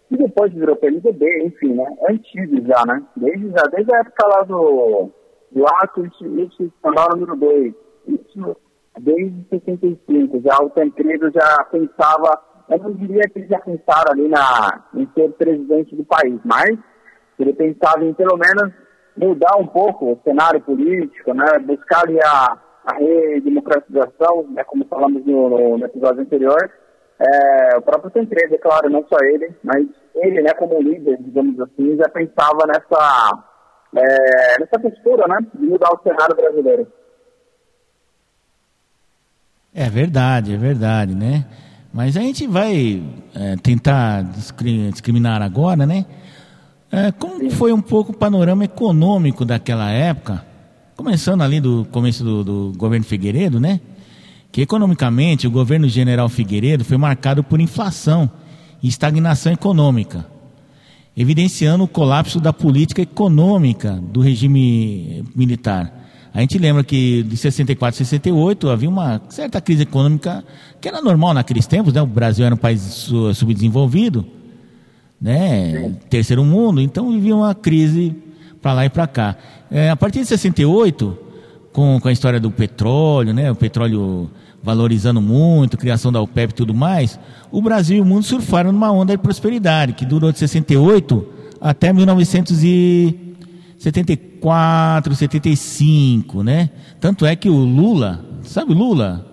que 0.08 0.16
depois 0.16 0.52
virou 0.52 0.76
PMDB, 0.76 1.46
enfim, 1.46 1.74
né, 1.74 1.86
antigo 2.08 2.66
já, 2.66 2.82
né? 2.86 3.02
Desde, 3.16 3.50
já, 3.50 3.62
desde 3.70 3.94
a 3.94 3.98
época 3.98 4.26
lá 4.26 4.42
do, 4.44 5.10
do 5.50 5.66
ato 5.66 6.06
institucional 6.06 7.08
número 7.14 7.36
2. 7.36 7.74
Isso 8.08 8.56
desde 8.98 9.46
65. 9.48 10.40
Já 10.40 10.58
o 10.62 10.70
Tancredo 10.70 11.30
já 11.30 11.64
pensava, 11.70 12.42
eu 12.70 12.78
não 12.78 12.92
diria 12.92 13.22
que 13.22 13.38
ele 13.38 13.48
já 13.48 13.58
pensava 13.60 14.10
ali 14.10 14.28
na, 14.28 14.84
em 14.94 15.08
ser 15.14 15.30
presidente 15.32 15.94
do 15.96 16.04
país, 16.04 16.40
mas 16.44 16.78
ele 17.38 17.52
pensava 17.52 18.04
em 18.04 18.14
pelo 18.14 18.36
menos 18.36 18.72
mudar 19.16 19.56
um 19.58 19.66
pouco 19.66 20.12
o 20.12 20.20
cenário 20.24 20.60
político, 20.60 21.34
né, 21.34 21.58
buscar 21.60 22.02
ali 22.04 22.18
a, 22.22 22.58
a 22.84 22.94
redemocratização, 22.94 24.46
né, 24.50 24.64
como 24.64 24.84
falamos 24.86 25.24
no, 25.24 25.48
no, 25.48 25.78
no 25.78 25.84
episódio 25.84 26.22
anterior, 26.22 26.70
é, 27.20 27.76
o 27.76 27.82
próprio 27.82 28.10
Tancredo, 28.10 28.54
é 28.54 28.58
claro, 28.58 28.90
não 28.90 29.04
só 29.08 29.16
ele, 29.22 29.54
mas 29.62 29.86
ele, 30.16 30.42
né, 30.42 30.52
como 30.54 30.82
líder, 30.82 31.18
digamos 31.20 31.58
assim, 31.60 31.96
já 31.96 32.08
pensava 32.08 32.66
nessa, 32.66 33.44
é, 33.96 34.60
nessa 34.60 34.78
postura, 34.80 35.26
né, 35.28 35.38
de 35.54 35.66
mudar 35.66 35.90
o 35.92 36.02
cenário 36.02 36.34
brasileiro. 36.34 36.86
É 39.74 39.88
verdade, 39.88 40.54
é 40.54 40.58
verdade, 40.58 41.14
né? 41.14 41.46
Mas 41.94 42.16
a 42.16 42.20
gente 42.20 42.46
vai 42.46 43.02
é, 43.34 43.56
tentar 43.62 44.22
discriminar 44.22 45.40
agora, 45.40 45.86
né? 45.86 46.04
É, 46.90 47.10
como 47.12 47.50
foi 47.50 47.72
um 47.72 47.80
pouco 47.80 48.12
o 48.12 48.16
panorama 48.16 48.64
econômico 48.64 49.46
daquela 49.46 49.90
época, 49.90 50.44
começando 51.02 51.42
ali 51.42 51.60
do 51.60 51.84
começo 51.90 52.22
do, 52.22 52.44
do 52.44 52.72
governo 52.76 53.04
Figueiredo, 53.04 53.58
né? 53.58 53.80
Que 54.52 54.60
economicamente 54.60 55.48
o 55.48 55.50
governo 55.50 55.88
general 55.88 56.28
Figueiredo 56.28 56.84
foi 56.84 56.96
marcado 56.96 57.42
por 57.42 57.60
inflação 57.60 58.30
e 58.80 58.86
estagnação 58.86 59.52
econômica, 59.52 60.24
evidenciando 61.16 61.82
o 61.82 61.88
colapso 61.88 62.38
da 62.38 62.52
política 62.52 63.02
econômica 63.02 64.00
do 64.12 64.20
regime 64.20 65.24
militar. 65.34 65.92
A 66.32 66.40
gente 66.40 66.56
lembra 66.56 66.84
que 66.84 67.24
de 67.24 67.36
64 67.36 68.00
a 68.00 68.04
68 68.04 68.70
havia 68.70 68.88
uma 68.88 69.20
certa 69.28 69.60
crise 69.60 69.82
econômica 69.82 70.44
que 70.80 70.86
era 70.86 71.02
normal 71.02 71.34
naqueles 71.34 71.66
tempos, 71.66 71.92
né? 71.92 72.00
O 72.00 72.06
Brasil 72.06 72.46
era 72.46 72.54
um 72.54 72.58
país 72.58 73.10
subdesenvolvido, 73.34 74.24
né? 75.20 75.96
Terceiro 76.08 76.44
mundo, 76.44 76.80
então 76.80 77.10
vivia 77.10 77.34
uma 77.34 77.56
crise 77.56 78.14
para 78.62 78.72
lá 78.72 78.86
e 78.86 78.88
para 78.88 79.08
cá. 79.08 79.36
É, 79.74 79.88
a 79.88 79.96
partir 79.96 80.20
de 80.20 80.26
68, 80.26 81.18
com, 81.72 81.98
com 81.98 82.06
a 82.06 82.12
história 82.12 82.38
do 82.38 82.50
petróleo, 82.50 83.32
né? 83.32 83.50
O 83.50 83.54
petróleo 83.54 84.30
valorizando 84.62 85.20
muito, 85.22 85.78
criação 85.78 86.12
da 86.12 86.20
OPEP 86.20 86.52
e 86.52 86.54
tudo 86.54 86.74
mais, 86.74 87.18
o 87.50 87.62
Brasil 87.62 87.96
e 87.96 88.00
o 88.02 88.04
mundo 88.04 88.22
surfaram 88.22 88.70
numa 88.70 88.92
onda 88.92 89.16
de 89.16 89.22
prosperidade 89.22 89.94
que 89.94 90.04
durou 90.04 90.30
de 90.30 90.38
68 90.38 91.26
até 91.58 91.90
1900 91.90 92.62
e 92.62 93.34
74, 93.78 95.14
75, 95.14 96.42
né? 96.42 96.68
Tanto 97.00 97.24
é 97.24 97.34
que 97.34 97.48
o 97.48 97.56
Lula, 97.56 98.22
sabe 98.42 98.72
o 98.72 98.76
Lula? 98.76 99.26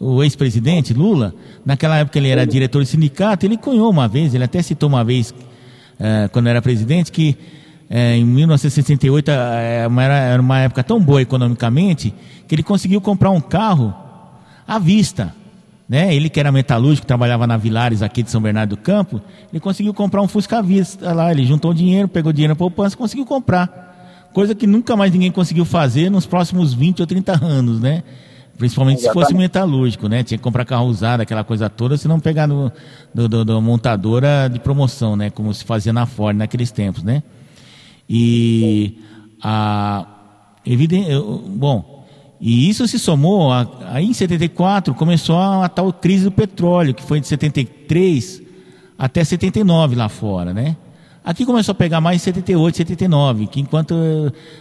O 0.00 0.22
ex-presidente 0.22 0.94
Lula, 0.94 1.34
naquela 1.66 1.98
época 1.98 2.18
ele 2.18 2.28
era 2.28 2.46
diretor 2.46 2.82
de 2.82 2.88
sindicato, 2.88 3.44
ele 3.44 3.58
cunhou 3.58 3.90
uma 3.90 4.08
vez, 4.08 4.34
ele 4.34 4.42
até 4.42 4.62
citou 4.62 4.88
uma 4.88 5.04
vez, 5.04 5.34
eh, 6.00 6.28
quando 6.32 6.48
era 6.48 6.62
presidente, 6.62 7.12
que 7.12 7.36
eh, 7.94 8.16
em 8.16 8.24
1968 8.24 9.30
eh, 9.30 9.86
era, 10.00 10.16
era 10.16 10.40
uma 10.40 10.60
época 10.60 10.82
tão 10.82 10.98
boa 10.98 11.20
economicamente 11.20 12.14
que 12.48 12.54
ele 12.54 12.62
conseguiu 12.62 13.02
comprar 13.02 13.30
um 13.30 13.40
carro 13.40 13.94
à 14.66 14.78
vista. 14.78 15.34
Né? 15.86 16.14
Ele 16.14 16.30
que 16.30 16.40
era 16.40 16.50
metalúrgico, 16.50 17.06
trabalhava 17.06 17.46
na 17.46 17.58
Vilares 17.58 18.00
aqui 18.00 18.22
de 18.22 18.30
São 18.30 18.40
Bernardo 18.40 18.70
do 18.70 18.76
Campo, 18.78 19.20
ele 19.52 19.60
conseguiu 19.60 19.92
comprar 19.92 20.22
um 20.22 20.28
Fusca 20.28 20.60
à 20.60 20.62
vista 20.62 21.12
lá, 21.12 21.30
ele 21.30 21.44
juntou 21.44 21.74
dinheiro, 21.74 22.08
pegou 22.08 22.32
dinheiro 22.32 22.52
na 22.52 22.56
poupança, 22.56 22.96
conseguiu 22.96 23.26
comprar 23.26 23.92
coisa 24.32 24.54
que 24.54 24.66
nunca 24.66 24.96
mais 24.96 25.12
ninguém 25.12 25.30
conseguiu 25.30 25.66
fazer 25.66 26.10
nos 26.10 26.24
próximos 26.24 26.72
20 26.72 27.00
ou 27.00 27.06
30 27.06 27.44
anos, 27.44 27.78
né? 27.78 28.02
Principalmente 28.56 29.00
Exatamente. 29.00 29.26
se 29.26 29.32
fosse 29.32 29.38
metalúrgico, 29.38 30.08
né? 30.08 30.22
Tinha 30.22 30.38
que 30.38 30.44
comprar 30.44 30.64
carro 30.64 30.86
usado, 30.86 31.20
aquela 31.20 31.44
coisa 31.44 31.68
toda, 31.68 31.98
se 31.98 32.08
não 32.08 32.18
pegar 32.18 32.46
no, 32.46 32.72
do, 33.12 33.28
do, 33.28 33.44
do, 33.44 33.60
montadora 33.60 34.48
de 34.50 34.58
promoção, 34.58 35.14
né? 35.14 35.28
Como 35.28 35.52
se 35.52 35.62
fazia 35.62 35.92
na 35.92 36.06
Ford 36.06 36.34
naqueles 36.34 36.70
tempos, 36.70 37.02
né? 37.02 37.22
E 38.08 38.98
a 39.42 40.06
evidente, 40.64 41.10
bom, 41.48 42.04
e 42.40 42.68
isso 42.68 42.86
se 42.88 42.98
somou 42.98 43.52
a, 43.52 43.66
aí 43.86 44.06
em 44.06 44.12
74 44.12 44.94
começou 44.94 45.36
a, 45.36 45.64
a 45.64 45.68
tal 45.68 45.92
crise 45.92 46.24
do 46.24 46.32
petróleo, 46.32 46.94
que 46.94 47.02
foi 47.02 47.20
de 47.20 47.26
73 47.26 48.42
até 48.98 49.22
79 49.24 49.94
lá 49.94 50.08
fora, 50.08 50.52
né? 50.52 50.76
Aqui 51.24 51.46
começou 51.46 51.70
a 51.72 51.74
pegar 51.76 52.00
mais 52.00 52.20
em 52.20 52.24
78, 52.24 52.78
79, 52.78 53.46
que 53.46 53.60
enquanto 53.60 53.94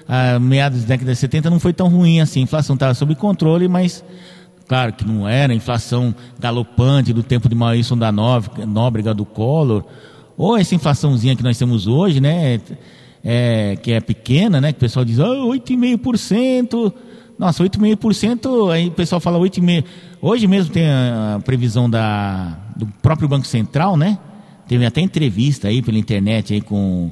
a 0.08 0.38
meados 0.38 0.82
da 0.82 0.90
década 0.90 1.12
de 1.12 1.18
70 1.18 1.50
não 1.50 1.60
foi 1.60 1.74
tão 1.74 1.88
ruim 1.88 2.20
assim. 2.22 2.42
A 2.42 2.44
inflação 2.44 2.76
estava 2.76 2.94
sob 2.94 3.16
controle, 3.16 3.68
mas 3.68 4.04
claro 4.68 4.94
que 4.94 5.04
não 5.04 5.28
era 5.28 5.56
inflação 5.56 6.14
galopante 6.40 7.14
do 7.14 7.24
tempo 7.24 7.50
de 7.50 7.56
Maurício 7.56 7.96
da 7.96 8.12
Nóbrega, 8.12 9.12
do 9.12 9.26
Collor, 9.26 9.84
ou 10.38 10.56
essa 10.56 10.76
inflaçãozinha 10.76 11.36
que 11.36 11.44
nós 11.44 11.58
temos 11.58 11.88
hoje, 11.88 12.22
né, 12.22 12.62
é, 13.24 13.76
que 13.76 13.92
é 13.92 14.00
pequena, 14.00 14.60
né, 14.60 14.72
que 14.72 14.78
o 14.78 14.82
pessoal 14.82 15.06
diz, 15.06 15.20
oh, 15.20 15.50
8,5%, 15.50 16.94
nossa, 17.38 17.64
8,5%, 17.64 18.72
aí 18.72 18.88
o 18.88 18.92
pessoal 18.92 19.20
fala 19.20 19.40
8,5%. 19.40 19.86
Hoje 20.22 20.48
mesmo 20.48 20.72
tem 20.72 20.88
a 20.88 21.42
previsão 21.44 21.90
da, 21.90 22.58
do 22.76 22.86
próprio 23.02 23.28
Banco 23.28 23.48
Central, 23.48 23.98
né, 23.98 24.18
Teve 24.72 24.86
até 24.86 25.02
entrevista 25.02 25.68
aí 25.68 25.82
pela 25.82 25.98
internet 25.98 26.54
aí 26.54 26.62
com 26.62 27.12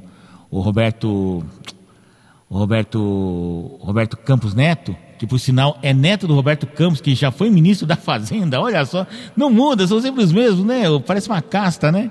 o 0.49 0.61
Roberto 0.61 1.43
o 2.49 2.57
Roberto 2.57 3.77
Roberto 3.81 4.15
Campos 4.15 4.53
Neto, 4.53 4.95
que 5.17 5.27
por 5.27 5.37
sinal 5.41 5.77
é 5.81 5.93
neto 5.93 6.25
do 6.25 6.33
Roberto 6.33 6.65
Campos, 6.65 7.01
que 7.01 7.13
já 7.13 7.31
foi 7.31 7.49
ministro 7.49 7.85
da 7.85 7.97
Fazenda. 7.97 8.61
Olha 8.61 8.85
só, 8.85 9.05
não 9.35 9.49
muda, 9.49 9.85
são 9.85 9.99
sempre 9.99 10.23
os 10.23 10.31
mesmos, 10.31 10.63
né? 10.63 10.83
Parece 11.05 11.27
uma 11.27 11.41
casta, 11.41 11.91
né? 11.91 12.09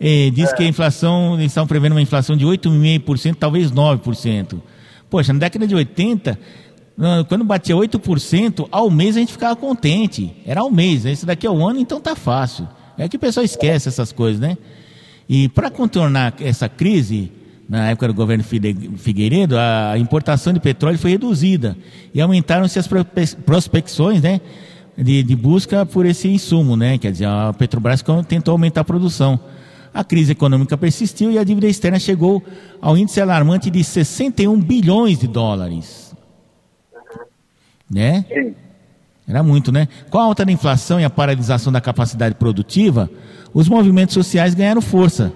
E 0.00 0.30
diz 0.30 0.52
é. 0.52 0.56
que 0.56 0.62
a 0.62 0.66
inflação, 0.66 1.34
eles 1.34 1.46
estão 1.46 1.66
prevendo 1.66 1.92
uma 1.92 2.02
inflação 2.02 2.36
de 2.36 2.44
8,5%, 2.44 3.36
talvez 3.38 3.72
9%. 3.72 4.60
Poxa, 5.08 5.32
na 5.32 5.38
década 5.38 5.66
de 5.66 5.74
80, 5.74 6.38
quando 7.28 7.44
batia 7.44 7.74
8%, 7.74 8.68
ao 8.70 8.90
mês 8.90 9.16
a 9.16 9.20
gente 9.20 9.32
ficava 9.32 9.54
contente. 9.56 10.34
Era 10.46 10.60
ao 10.60 10.70
mês, 10.70 11.04
né? 11.04 11.12
esse 11.12 11.26
daqui 11.26 11.46
é 11.46 11.50
o 11.50 11.66
ano, 11.66 11.78
então 11.78 12.00
tá 12.00 12.16
fácil. 12.16 12.68
É 12.98 13.08
que 13.08 13.16
o 13.16 13.20
pessoal 13.20 13.44
esquece 13.44 13.88
essas 13.88 14.10
coisas, 14.10 14.40
né? 14.40 14.56
E 15.28 15.48
para 15.50 15.70
contornar 15.70 16.34
essa 16.40 16.68
crise, 16.68 17.30
na 17.68 17.90
época 17.90 18.08
do 18.08 18.14
governo 18.14 18.44
Figueiredo, 18.44 19.56
a 19.58 19.98
importação 19.98 20.52
de 20.52 20.60
petróleo 20.60 20.98
foi 20.98 21.10
reduzida 21.10 21.76
e 22.14 22.20
aumentaram-se 22.20 22.78
as 22.78 22.88
prospecções, 23.44 24.22
né? 24.22 24.40
De, 24.96 25.22
de, 25.22 25.36
busca 25.36 25.84
por 25.84 26.06
esse 26.06 26.26
insumo, 26.26 26.74
né? 26.74 26.96
Quer 26.96 27.12
dizer, 27.12 27.26
a 27.26 27.52
Petrobras 27.52 28.02
tentou 28.26 28.52
aumentar 28.52 28.80
a 28.80 28.84
produção. 28.84 29.38
A 29.96 30.04
crise 30.04 30.32
econômica 30.32 30.76
persistiu 30.76 31.32
e 31.32 31.38
a 31.38 31.42
dívida 31.42 31.66
externa 31.66 31.98
chegou 31.98 32.44
ao 32.82 32.98
índice 32.98 33.18
alarmante 33.18 33.70
de 33.70 33.82
61 33.82 34.60
bilhões 34.60 35.18
de 35.18 35.26
dólares. 35.26 36.14
Né? 37.90 38.26
Era 39.26 39.42
muito, 39.42 39.72
né? 39.72 39.88
Com 40.10 40.18
a 40.18 40.24
alta 40.24 40.44
da 40.44 40.52
inflação 40.52 41.00
e 41.00 41.04
a 41.04 41.08
paralisação 41.08 41.72
da 41.72 41.80
capacidade 41.80 42.34
produtiva, 42.34 43.10
os 43.54 43.70
movimentos 43.70 44.12
sociais 44.12 44.52
ganharam 44.52 44.82
força. 44.82 45.32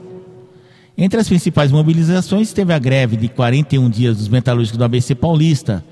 Entre 0.95 1.19
as 1.19 1.27
principais 1.27 1.73
mobilizações 1.73 2.53
teve 2.53 2.75
a 2.75 2.79
greve 2.79 3.17
de 3.17 3.31
41 3.31 3.89
dias 3.89 4.19
dos 4.19 4.29
metalúrgicos 4.29 4.77
do 4.77 4.85
ABC 4.85 5.15
Paulista, 5.15 5.83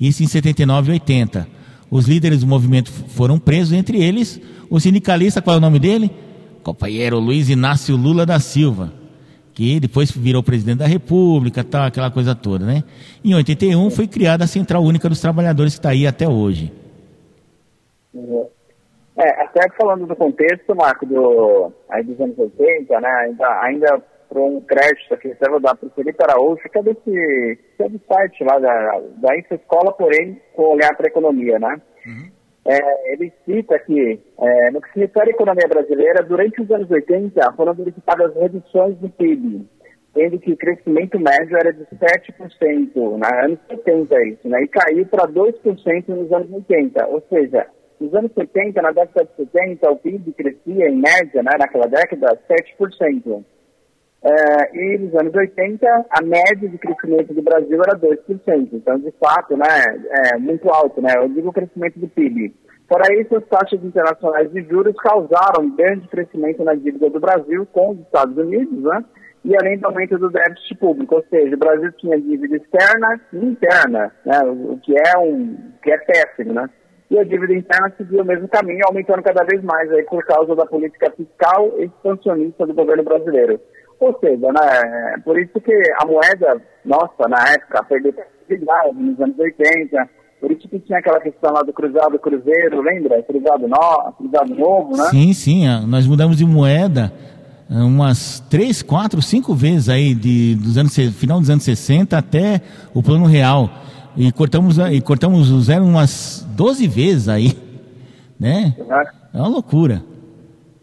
Isso 0.00 0.22
em 0.22 0.26
79 0.26 0.92
e 0.92 0.94
80. 0.94 1.46
Os 1.90 2.06
líderes 2.06 2.40
do 2.40 2.46
movimento 2.46 2.90
foram 2.90 3.38
presos, 3.38 3.74
entre 3.74 4.02
eles 4.02 4.40
o 4.70 4.80
sindicalista, 4.80 5.42
qual 5.42 5.56
é 5.56 5.58
o 5.58 5.60
nome 5.60 5.78
dele? 5.78 6.10
Companheiro 6.64 7.18
Luiz 7.18 7.48
Inácio 7.50 7.94
Lula 7.94 8.24
da 8.24 8.40
Silva, 8.40 8.90
que 9.52 9.78
depois 9.78 10.10
virou 10.10 10.42
presidente 10.42 10.78
da 10.78 10.86
República, 10.86 11.62
tal, 11.62 11.86
aquela 11.86 12.10
coisa 12.10 12.34
toda, 12.34 12.64
né? 12.64 12.82
Em 13.22 13.34
81 13.34 13.90
foi 13.90 14.08
criada 14.08 14.44
a 14.44 14.48
Central 14.48 14.82
Única 14.82 15.08
dos 15.08 15.20
Trabalhadores, 15.20 15.74
que 15.74 15.78
está 15.78 15.90
aí 15.90 16.06
até 16.06 16.26
hoje. 16.26 16.72
É, 19.16 19.42
até 19.42 19.60
falando 19.78 20.06
do 20.06 20.16
contexto, 20.16 20.74
Marco, 20.74 21.06
do, 21.06 21.70
aí 21.88 22.02
dos 22.02 22.20
anos 22.20 22.36
80, 22.36 23.00
né, 23.00 23.08
ainda, 23.08 23.60
ainda 23.60 24.02
para 24.28 24.40
um 24.40 24.60
crédito 24.60 25.14
aqui, 25.14 25.30
até 25.30 25.48
vou 25.48 25.60
dar 25.60 25.76
para 25.76 25.86
o 25.86 25.90
Felipe 25.90 26.20
Araújo, 26.24 26.62
que 26.68 26.78
é 26.78 26.82
desse, 26.82 27.58
que 27.76 27.82
é 27.82 27.88
do 27.88 28.00
site 28.08 28.42
lá 28.42 28.58
da, 28.58 29.00
da 29.18 29.36
Escola, 29.36 29.92
porém, 29.92 30.40
com 30.56 30.74
olhar 30.74 30.96
para 30.96 31.06
a 31.06 31.10
economia, 31.10 31.58
né? 31.60 31.80
É, 32.66 33.12
ele 33.12 33.30
cita 33.44 33.78
que, 33.80 34.18
é, 34.38 34.70
no 34.70 34.80
que 34.80 34.92
se 34.92 35.00
refere 35.00 35.30
à 35.30 35.34
economia 35.34 35.68
brasileira, 35.68 36.22
durante 36.22 36.62
os 36.62 36.70
anos 36.70 36.90
80 36.90 37.52
foram 37.52 37.74
verificadas 37.74 38.34
reduções 38.34 38.96
do 38.96 39.10
PIB, 39.10 39.66
sendo 40.14 40.38
que 40.38 40.52
o 40.52 40.56
crescimento 40.56 41.20
médio 41.20 41.58
era 41.58 41.72
de 41.74 41.84
7%, 41.84 43.18
na 43.18 43.44
anos 43.44 43.58
70 43.68 44.22
isso, 44.28 44.48
né, 44.48 44.62
e 44.62 44.68
caiu 44.68 45.04
para 45.06 45.28
2% 45.28 46.08
nos 46.08 46.32
anos 46.32 46.50
80, 46.52 47.06
ou 47.08 47.22
seja, 47.28 47.66
nos 48.00 48.14
anos 48.14 48.32
70, 48.32 48.80
na 48.80 48.92
década 48.92 49.26
de 49.26 49.44
70, 49.44 49.90
o 49.90 49.96
PIB 49.96 50.32
crescia 50.32 50.88
em 50.88 51.02
média, 51.02 51.42
né, 51.42 51.50
naquela 51.58 51.86
década, 51.86 52.38
7%. 52.48 53.44
É, 54.24 54.74
e 54.74 54.98
nos 54.98 55.14
anos 55.16 55.34
80, 55.34 55.86
a 56.08 56.22
média 56.22 56.66
de 56.66 56.78
crescimento 56.78 57.34
do 57.34 57.42
Brasil 57.42 57.78
era 57.86 57.98
2%. 57.98 58.68
Então, 58.72 58.98
de 58.98 59.12
fato, 59.20 59.54
né, 59.54 59.66
é 60.32 60.38
muito 60.38 60.68
alto, 60.70 61.02
né? 61.02 61.12
Eu 61.16 61.28
digo 61.28 61.50
o 61.50 61.52
crescimento 61.52 61.98
do 61.98 62.08
PIB. 62.08 62.54
Fora 62.88 63.04
isso, 63.20 63.36
as 63.36 63.44
taxas 63.46 63.84
internacionais 63.84 64.50
de 64.50 64.62
juros 64.62 64.94
causaram 64.96 65.74
grande 65.76 66.08
crescimento 66.08 66.64
na 66.64 66.74
dívida 66.74 67.10
do 67.10 67.20
Brasil 67.20 67.66
com 67.72 67.90
os 67.90 68.00
Estados 68.00 68.36
Unidos, 68.36 68.82
né? 68.82 69.04
E 69.44 69.54
além 69.60 69.78
do 69.78 69.86
aumento 69.86 70.16
do 70.18 70.30
déficit 70.30 70.74
público, 70.76 71.16
ou 71.16 71.24
seja, 71.28 71.54
o 71.54 71.58
Brasil 71.58 71.92
tinha 71.92 72.18
dívida 72.18 72.56
externa 72.56 73.20
e 73.30 73.44
interna, 73.44 74.10
né? 74.24 74.38
O 74.42 74.78
que 74.78 74.94
é 74.96 75.18
um, 75.18 75.54
que 75.82 75.90
é 75.90 75.98
péssimo, 75.98 76.54
né? 76.54 76.68
E 77.10 77.18
a 77.18 77.24
dívida 77.24 77.52
interna 77.52 77.92
seguiu 77.96 78.22
o 78.22 78.24
mesmo 78.24 78.48
caminho, 78.48 78.80
aumentando 78.88 79.22
cada 79.22 79.44
vez 79.44 79.62
mais 79.62 79.90
aí 79.92 80.02
por 80.04 80.24
causa 80.24 80.56
da 80.56 80.64
política 80.64 81.10
fiscal 81.10 81.74
expansionista 81.78 82.66
do 82.66 82.72
governo 82.72 83.04
brasileiro. 83.04 83.60
Ou 84.00 84.18
seja, 84.18 84.52
né, 84.52 85.22
por 85.24 85.38
isso 85.40 85.60
que 85.60 85.72
a 86.00 86.06
moeda 86.06 86.60
nossa, 86.84 87.28
na 87.28 87.52
época, 87.52 87.82
perdeu 87.84 88.12
credibilidade 88.12 88.94
nos 88.94 89.20
anos 89.20 89.38
80, 89.38 90.08
por 90.40 90.52
isso 90.52 90.68
que 90.68 90.78
tinha 90.80 90.98
aquela 90.98 91.20
questão 91.20 91.52
lá 91.52 91.62
do 91.62 91.72
cruzado 91.72 92.18
cruzeiro, 92.18 92.82
lembra? 92.82 93.22
Cruzado, 93.22 93.66
no, 93.66 94.12
cruzado 94.12 94.54
novo, 94.54 94.96
né? 94.96 95.04
Sim, 95.10 95.32
sim, 95.32 95.66
ah, 95.66 95.80
nós 95.80 96.06
mudamos 96.06 96.36
de 96.36 96.44
moeda 96.44 97.10
ah, 97.70 97.84
umas 97.84 98.40
três, 98.50 98.82
quatro, 98.82 99.22
cinco 99.22 99.54
vezes 99.54 99.88
aí, 99.88 100.14
de, 100.14 100.56
dos 100.56 100.76
anos, 100.76 100.94
final 100.94 101.40
dos 101.40 101.48
anos 101.48 101.64
60 101.64 102.18
até 102.18 102.60
o 102.92 103.02
plano 103.02 103.24
real. 103.24 103.70
E 104.16 104.30
cortamos, 104.30 104.78
e 104.78 105.00
cortamos 105.00 105.50
o 105.50 105.60
zero 105.60 105.84
umas 105.84 106.46
12 106.54 106.86
vezes 106.86 107.28
aí? 107.28 107.52
Né? 108.38 108.74
É 109.32 109.38
uma 109.38 109.48
loucura. 109.48 110.02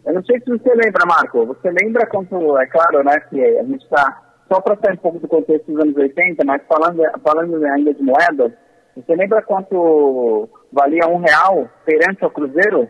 Eu 0.04 0.14
não 0.14 0.24
sei 0.24 0.40
se 0.40 0.46
você 0.50 0.68
lembra, 0.74 1.06
Marco. 1.06 1.46
Você 1.46 1.70
lembra 1.70 2.06
quanto, 2.06 2.58
é 2.58 2.66
claro, 2.66 3.04
né, 3.04 3.18
que 3.30 3.40
a 3.40 3.62
gente 3.64 3.82
está, 3.84 4.22
só 4.52 4.60
para 4.60 4.76
sair 4.76 4.94
um 4.94 4.98
pouco 4.98 5.18
do 5.20 5.28
contexto 5.28 5.70
dos 5.72 5.80
anos 5.80 5.96
80, 5.96 6.44
mas 6.44 6.60
falando, 6.68 7.00
falando 7.22 7.64
ainda 7.64 7.94
de 7.94 8.02
moedas, 8.02 8.52
você 8.96 9.14
lembra 9.14 9.40
quanto 9.42 10.48
valia 10.72 11.06
um 11.08 11.18
real 11.18 11.68
perante 11.84 12.24
ao 12.24 12.30
cruzeiro? 12.30 12.88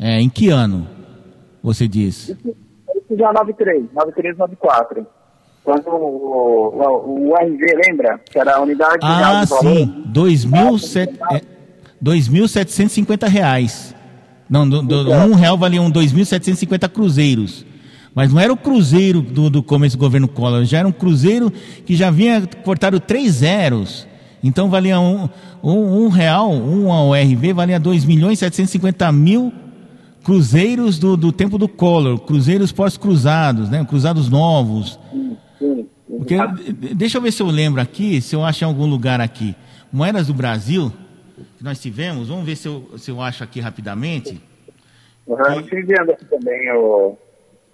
É, 0.00 0.20
em 0.20 0.28
que 0.28 0.50
ano 0.50 0.86
você 1.62 1.86
diz? 1.88 2.28
Isso, 2.30 2.56
isso 2.96 3.16
já 3.18 3.32
93, 3.32 3.84
93, 3.92 4.36
94. 4.38 5.06
Quando 5.64 5.88
o, 5.88 6.68
o, 6.76 7.28
o 7.30 7.34
RV, 7.34 7.64
lembra? 7.86 8.20
Que 8.24 8.38
era 8.38 8.56
a 8.56 8.60
unidade 8.60 8.98
Ah, 9.02 9.42
de 9.44 9.50
valor. 9.50 9.62
sim, 9.62 10.04
2.700 10.12 11.18
é, 11.32 11.40
2.750 12.02 13.28
reais. 13.28 13.95
Não, 14.48 14.68
do, 14.68 14.82
do, 14.82 15.10
um 15.10 15.34
real 15.34 15.56
valiam 15.58 15.90
2.750 15.90 16.88
cruzeiros. 16.88 17.64
Mas 18.14 18.32
não 18.32 18.40
era 18.40 18.52
o 18.52 18.56
cruzeiro 18.56 19.20
do, 19.20 19.50
do 19.50 19.62
começo 19.62 19.96
do 19.96 20.00
governo 20.00 20.26
Collor, 20.26 20.64
já 20.64 20.78
era 20.78 20.88
um 20.88 20.92
cruzeiro 20.92 21.52
que 21.84 21.94
já 21.94 22.10
vinha 22.10 22.46
cortado 22.64 22.98
três 22.98 23.34
zeros. 23.34 24.06
Então 24.42 24.70
valia 24.70 24.98
um, 24.98 25.28
um, 25.62 26.04
um 26.04 26.08
real, 26.08 26.50
um 26.52 26.90
ao 26.90 27.12
RV 27.12 27.52
valia 27.52 27.78
2 27.78 28.04
milhões 28.04 28.38
e 28.38 28.40
750 28.40 29.12
mil 29.12 29.52
cruzeiros 30.24 30.98
do, 30.98 31.16
do 31.16 31.30
tempo 31.30 31.58
do 31.58 31.68
Collor, 31.68 32.18
cruzeiros 32.20 32.72
pós-cruzados, 32.72 33.68
né? 33.68 33.84
cruzados 33.84 34.28
novos. 34.28 34.98
Porque, 36.08 36.36
de- 36.36 36.94
deixa 36.94 37.18
eu 37.18 37.22
ver 37.22 37.32
se 37.32 37.42
eu 37.42 37.46
lembro 37.48 37.80
aqui, 37.80 38.20
se 38.20 38.34
eu 38.34 38.44
acho 38.44 38.64
em 38.64 38.66
algum 38.66 38.86
lugar 38.86 39.20
aqui. 39.20 39.54
Moedas 39.92 40.26
do 40.28 40.34
Brasil, 40.34 40.92
que 41.56 41.64
nós 41.64 41.80
tivemos, 41.80 42.28
vamos 42.28 42.44
ver 42.44 42.56
se 42.56 42.68
eu, 42.68 42.98
se 42.98 43.10
eu 43.10 43.20
acho 43.20 43.42
aqui 43.44 43.60
rapidamente. 43.60 44.40
Uhum, 45.26 45.36
eu 45.54 45.60
estive 45.60 45.82
vendo 45.82 46.12
aqui 46.12 46.24
também 46.26 46.70
o, 46.72 47.16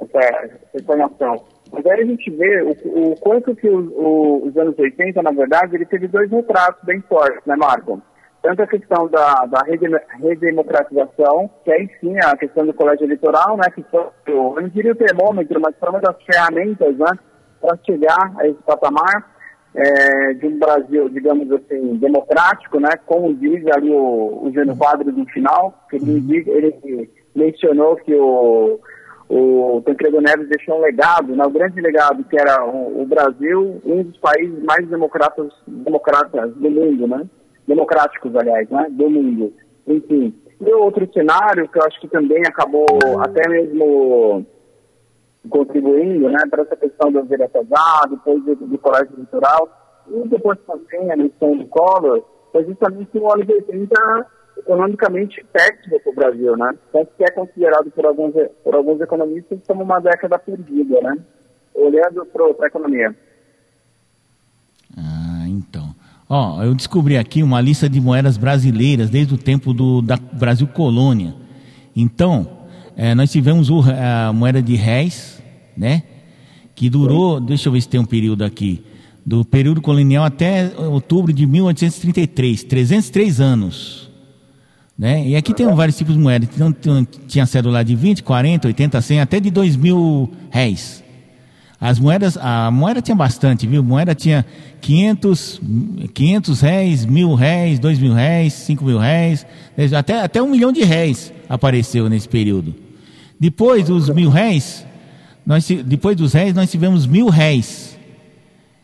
essa, 0.00 0.18
essa 0.18 0.80
informação. 0.80 1.44
Mas 1.72 1.84
aí 1.86 2.00
a 2.02 2.04
gente 2.06 2.30
vê 2.30 2.62
o, 2.62 2.70
o 3.12 3.16
quanto 3.16 3.54
que 3.56 3.68
o, 3.68 3.78
o- 3.92 4.46
os 4.48 4.56
anos 4.56 4.78
80, 4.78 5.22
na 5.22 5.30
verdade, 5.32 5.74
ele 5.74 5.86
teve 5.86 6.06
dois 6.08 6.30
retratos 6.30 6.82
bem 6.84 7.00
fortes, 7.02 7.40
né, 7.46 7.56
Marco? 7.56 8.00
Tanto 8.42 8.62
a 8.62 8.66
questão 8.66 9.08
da, 9.08 9.46
da 9.46 9.60
redem- 9.62 9.90
redemocratização, 10.20 11.48
que 11.64 11.72
aí 11.72 11.88
sim 12.00 12.16
a 12.18 12.36
questão 12.36 12.66
do 12.66 12.74
colégio 12.74 13.04
eleitoral, 13.04 13.56
né, 13.56 13.64
que 13.74 13.82
foi, 13.90 14.04
eu 14.26 14.54
não 14.60 14.68
diria 14.68 14.92
o 14.92 14.96
termômetro, 14.96 15.60
mas 15.60 15.74
foi 15.78 15.88
uma 15.90 16.00
das 16.00 16.16
ferramentas, 16.24 16.96
né, 16.96 17.10
para 17.60 17.78
chegar 17.86 18.32
a 18.38 18.46
esse 18.46 18.60
patamar 18.62 19.31
é, 19.74 20.34
de 20.34 20.46
um 20.46 20.58
Brasil, 20.58 21.08
digamos 21.08 21.50
assim, 21.52 21.96
democrático, 21.96 22.78
né, 22.78 22.90
como 23.06 23.34
diz 23.34 23.66
ali 23.68 23.90
o, 23.90 24.44
o 24.44 24.50
Jânio 24.52 24.76
Quadros 24.76 25.16
no 25.16 25.24
final, 25.26 25.74
que 25.88 25.96
ele, 25.96 26.20
diz- 26.20 26.46
ele 26.46 27.10
mencionou 27.34 27.96
que 27.96 28.14
o, 28.14 28.78
o 29.28 29.82
Tancredo 29.84 30.20
Neves 30.20 30.48
deixou 30.48 30.76
um 30.76 30.82
legado, 30.82 31.34
né, 31.34 31.44
o 31.44 31.50
grande 31.50 31.80
legado, 31.80 32.22
que 32.24 32.38
era 32.38 32.64
o, 32.64 33.02
o 33.02 33.06
Brasil, 33.06 33.80
um 33.84 34.02
dos 34.02 34.16
países 34.18 34.62
mais 34.62 34.86
democratas, 34.88 35.50
democratas 35.66 36.54
do 36.54 36.70
mundo, 36.70 37.06
né, 37.06 37.24
democráticos, 37.66 38.34
aliás, 38.36 38.68
né, 38.68 38.86
do 38.90 39.08
mundo. 39.08 39.52
Enfim, 39.86 40.34
e 40.60 40.72
outro 40.74 41.08
cenário 41.12 41.66
que 41.68 41.78
eu 41.78 41.82
acho 41.84 42.00
que 42.00 42.08
também 42.08 42.42
acabou 42.46 42.86
até 43.20 43.48
mesmo 43.48 44.46
contribuindo 45.48 46.28
né, 46.28 46.38
para 46.50 46.62
essa 46.62 46.76
questão 46.76 47.10
do 47.10 47.24
vereador, 47.24 47.64
depois 48.10 48.44
do, 48.44 48.54
do 48.54 48.78
colégio 48.78 49.14
eleitoral, 49.14 49.68
e 50.08 50.28
depois 50.28 50.58
também 50.66 51.10
a 51.10 51.14
eleição 51.14 51.56
do 51.56 51.66
Collor, 51.66 52.22
foi 52.52 52.64
justamente 52.64 53.18
ano 53.18 53.44
de 53.44 53.52
80 53.52 54.26
economicamente 54.58 55.44
péssimo 55.52 55.98
para 56.00 56.12
o 56.12 56.14
Brasil, 56.14 56.56
né? 56.56 56.74
Tanto 56.92 57.10
que 57.16 57.24
é 57.24 57.30
considerado 57.30 57.90
por 57.90 58.04
alguns, 58.06 58.34
por 58.62 58.74
alguns 58.74 59.00
economistas 59.00 59.58
como 59.66 59.82
uma 59.82 59.98
década 60.00 60.38
perdida, 60.38 61.00
né? 61.00 61.16
Olhando 61.74 62.24
para 62.26 62.64
a 62.64 62.68
economia. 62.68 63.16
Ah, 64.96 65.46
então. 65.48 65.94
Ó, 66.28 66.62
eu 66.62 66.74
descobri 66.74 67.16
aqui 67.16 67.42
uma 67.42 67.60
lista 67.60 67.88
de 67.88 68.00
moedas 68.00 68.36
brasileiras 68.36 69.10
desde 69.10 69.34
o 69.34 69.38
tempo 69.38 69.72
do 69.72 70.02
da 70.02 70.16
Brasil 70.16 70.66
Colônia. 70.66 71.34
Então, 71.96 72.61
eh, 72.96 73.14
nós 73.14 73.30
tivemos 73.30 73.70
o, 73.70 73.80
a 73.82 74.32
moeda 74.32 74.62
de 74.62 74.74
réis, 74.76 75.42
né? 75.76 76.02
Que 76.74 76.88
durou, 76.88 77.40
deixa 77.40 77.68
eu 77.68 77.72
ver 77.72 77.80
se 77.80 77.88
tem 77.88 78.00
um 78.00 78.04
período 78.04 78.44
aqui, 78.44 78.82
do 79.24 79.44
período 79.44 79.80
colonial 79.80 80.24
até 80.24 80.72
outubro 80.78 81.32
de 81.32 81.46
1833, 81.46 82.64
303 82.64 83.40
anos. 83.40 84.10
Né? 84.98 85.28
E 85.28 85.36
aqui 85.36 85.54
tem 85.54 85.66
vários 85.74 85.96
tipos 85.96 86.14
de 86.14 86.20
moedas. 86.20 86.48
Então, 86.54 87.06
tinha- 87.26 87.46
cédula 87.46 87.84
de 87.84 87.94
20, 87.94 88.22
40, 88.22 88.68
80, 88.68 89.00
100, 89.00 89.20
até 89.20 89.40
de 89.40 89.50
2 89.50 89.76
mil 89.76 90.30
réis. 90.50 91.02
As 91.80 91.98
moedas, 91.98 92.36
a 92.36 92.70
moeda 92.70 93.02
tinha 93.02 93.16
bastante, 93.16 93.66
viu? 93.66 93.82
Moeda 93.82 94.14
tinha 94.14 94.46
500, 94.80 95.60
500 96.14 96.60
réis, 96.60 97.04
mil 97.04 97.34
réis, 97.34 97.80
dois 97.80 97.98
mil 97.98 98.12
réis, 98.12 98.52
cinco 98.52 98.84
mil 98.84 98.98
réis, 98.98 99.44
até, 99.96 100.20
até 100.20 100.40
um 100.40 100.50
milhão 100.50 100.70
de 100.72 100.84
réis 100.84 101.32
apareceu 101.48 102.08
nesse 102.08 102.28
período. 102.28 102.72
Depois 103.42 103.86
dos 103.86 104.08
mil 104.08 104.30
réis, 104.30 104.86
nós, 105.44 105.66
depois 105.84 106.16
dos 106.16 106.32
réis, 106.32 106.54
nós 106.54 106.70
tivemos 106.70 107.08
mil 107.08 107.28
réis, 107.28 107.98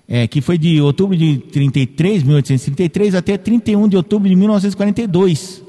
é, 0.08 0.26
que 0.26 0.40
foi 0.40 0.58
de 0.58 0.80
outubro 0.80 1.16
de 1.16 1.38
33, 1.38 2.24
1833, 2.24 3.14
até 3.14 3.38
31 3.38 3.86
de 3.86 3.96
outubro 3.96 4.28
de 4.28 4.34
1942. 4.34 5.62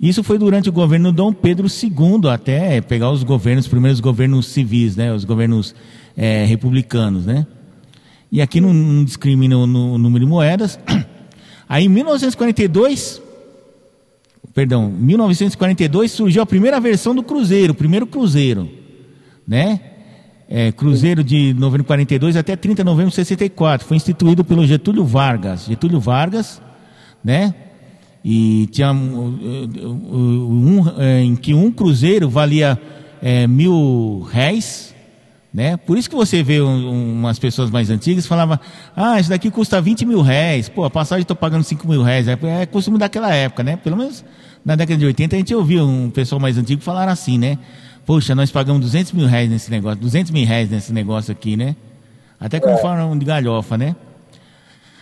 Isso 0.00 0.24
foi 0.24 0.38
durante 0.38 0.70
o 0.70 0.72
governo 0.72 1.12
Dom 1.12 1.34
Pedro 1.34 1.66
II, 1.66 2.30
até 2.30 2.80
pegar 2.80 3.10
os 3.10 3.22
governos, 3.22 3.66
os 3.66 3.70
primeiros 3.70 4.00
governos 4.00 4.46
civis, 4.46 4.96
né, 4.96 5.12
os 5.12 5.26
governos 5.26 5.74
eh, 6.16 6.46
republicanos, 6.46 7.26
né? 7.26 7.46
E 8.32 8.40
aqui 8.40 8.58
não, 8.58 8.72
não 8.72 9.04
discrimina 9.04 9.58
o, 9.58 9.64
o 9.64 9.98
número 9.98 10.24
de 10.24 10.30
moedas. 10.30 10.80
Aí 11.68 11.84
em 11.84 11.90
1942, 11.90 13.20
perdão, 14.54 14.90
1942 14.90 16.10
surgiu 16.10 16.42
a 16.42 16.46
primeira 16.46 16.80
versão 16.80 17.14
do 17.14 17.22
Cruzeiro, 17.22 17.72
o 17.72 17.76
primeiro 17.76 18.06
Cruzeiro, 18.06 18.68
né? 19.46 19.80
É, 20.50 20.72
cruzeiro 20.72 21.22
de 21.22 21.52
novembro 21.52 21.82
de 21.82 21.88
42 21.88 22.34
até 22.34 22.56
30 22.56 22.82
de 22.82 22.86
novembro 22.86 23.10
de 23.10 23.16
64. 23.16 23.86
Foi 23.86 23.98
instituído 23.98 24.42
pelo 24.42 24.66
Getúlio 24.66 25.04
Vargas. 25.04 25.66
Getúlio 25.66 26.00
Vargas, 26.00 26.62
né? 27.22 27.54
E 28.24 28.66
tinha 28.72 28.90
um, 28.90 29.38
um, 29.84 30.80
um, 30.80 31.02
em 31.22 31.36
que 31.36 31.52
um 31.52 31.70
cruzeiro 31.70 32.30
valia 32.30 32.80
é, 33.20 33.46
mil 33.46 34.26
réis, 34.30 34.87
né? 35.52 35.76
Por 35.76 35.96
isso 35.96 36.08
que 36.10 36.16
você 36.16 36.42
vê 36.42 36.60
um, 36.60 37.14
umas 37.14 37.38
pessoas 37.38 37.70
mais 37.70 37.90
antigas 37.90 38.26
falavam, 38.26 38.58
ah, 38.94 39.18
isso 39.18 39.30
daqui 39.30 39.50
custa 39.50 39.80
20 39.80 40.04
mil 40.04 40.20
réis, 40.20 40.68
pô, 40.68 40.84
a 40.84 40.90
passagem 40.90 41.22
estou 41.22 41.36
pagando 41.36 41.64
5 41.64 41.88
mil 41.88 42.02
réis, 42.02 42.28
é, 42.28 42.38
é 42.60 42.66
costume 42.66 42.98
daquela 42.98 43.32
época, 43.34 43.62
né? 43.62 43.76
Pelo 43.76 43.96
menos 43.96 44.24
na 44.64 44.76
década 44.76 44.98
de 44.98 45.06
80 45.06 45.36
a 45.36 45.38
gente 45.38 45.54
ouvia 45.54 45.84
um 45.84 46.10
pessoal 46.10 46.40
mais 46.40 46.58
antigo 46.58 46.82
falar 46.82 47.08
assim, 47.08 47.38
né? 47.38 47.58
Poxa, 48.04 48.34
nós 48.34 48.50
pagamos 48.50 48.82
200 48.82 49.12
mil 49.12 49.26
reais 49.26 49.50
nesse 49.50 49.70
negócio, 49.70 50.00
200 50.00 50.30
mil 50.30 50.46
reais 50.46 50.70
nesse 50.70 50.92
negócio 50.92 51.32
aqui, 51.32 51.56
né? 51.56 51.76
Até 52.40 52.60
como 52.60 52.74
é. 52.74 52.78
falam 52.78 53.18
de 53.18 53.24
galhofa, 53.24 53.76
né? 53.76 53.96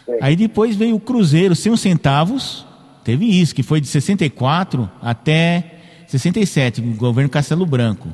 É. 0.09 0.19
Aí 0.21 0.37
depois 0.37 0.77
veio 0.77 0.97
o 0.97 1.01
Cruzeiro 1.01 1.55
sem 1.55 1.73
os 1.73 1.81
centavos, 1.81 2.65
teve 3.05 3.27
isso, 3.27 3.55
que 3.55 3.63
foi 3.63 3.81
de 3.81 3.89
64 3.89 4.89
até 5.03 5.73
67, 6.07 6.81
o 6.81 6.95
governo 6.95 7.29
Castelo 7.29 7.67
Branco. 7.67 8.09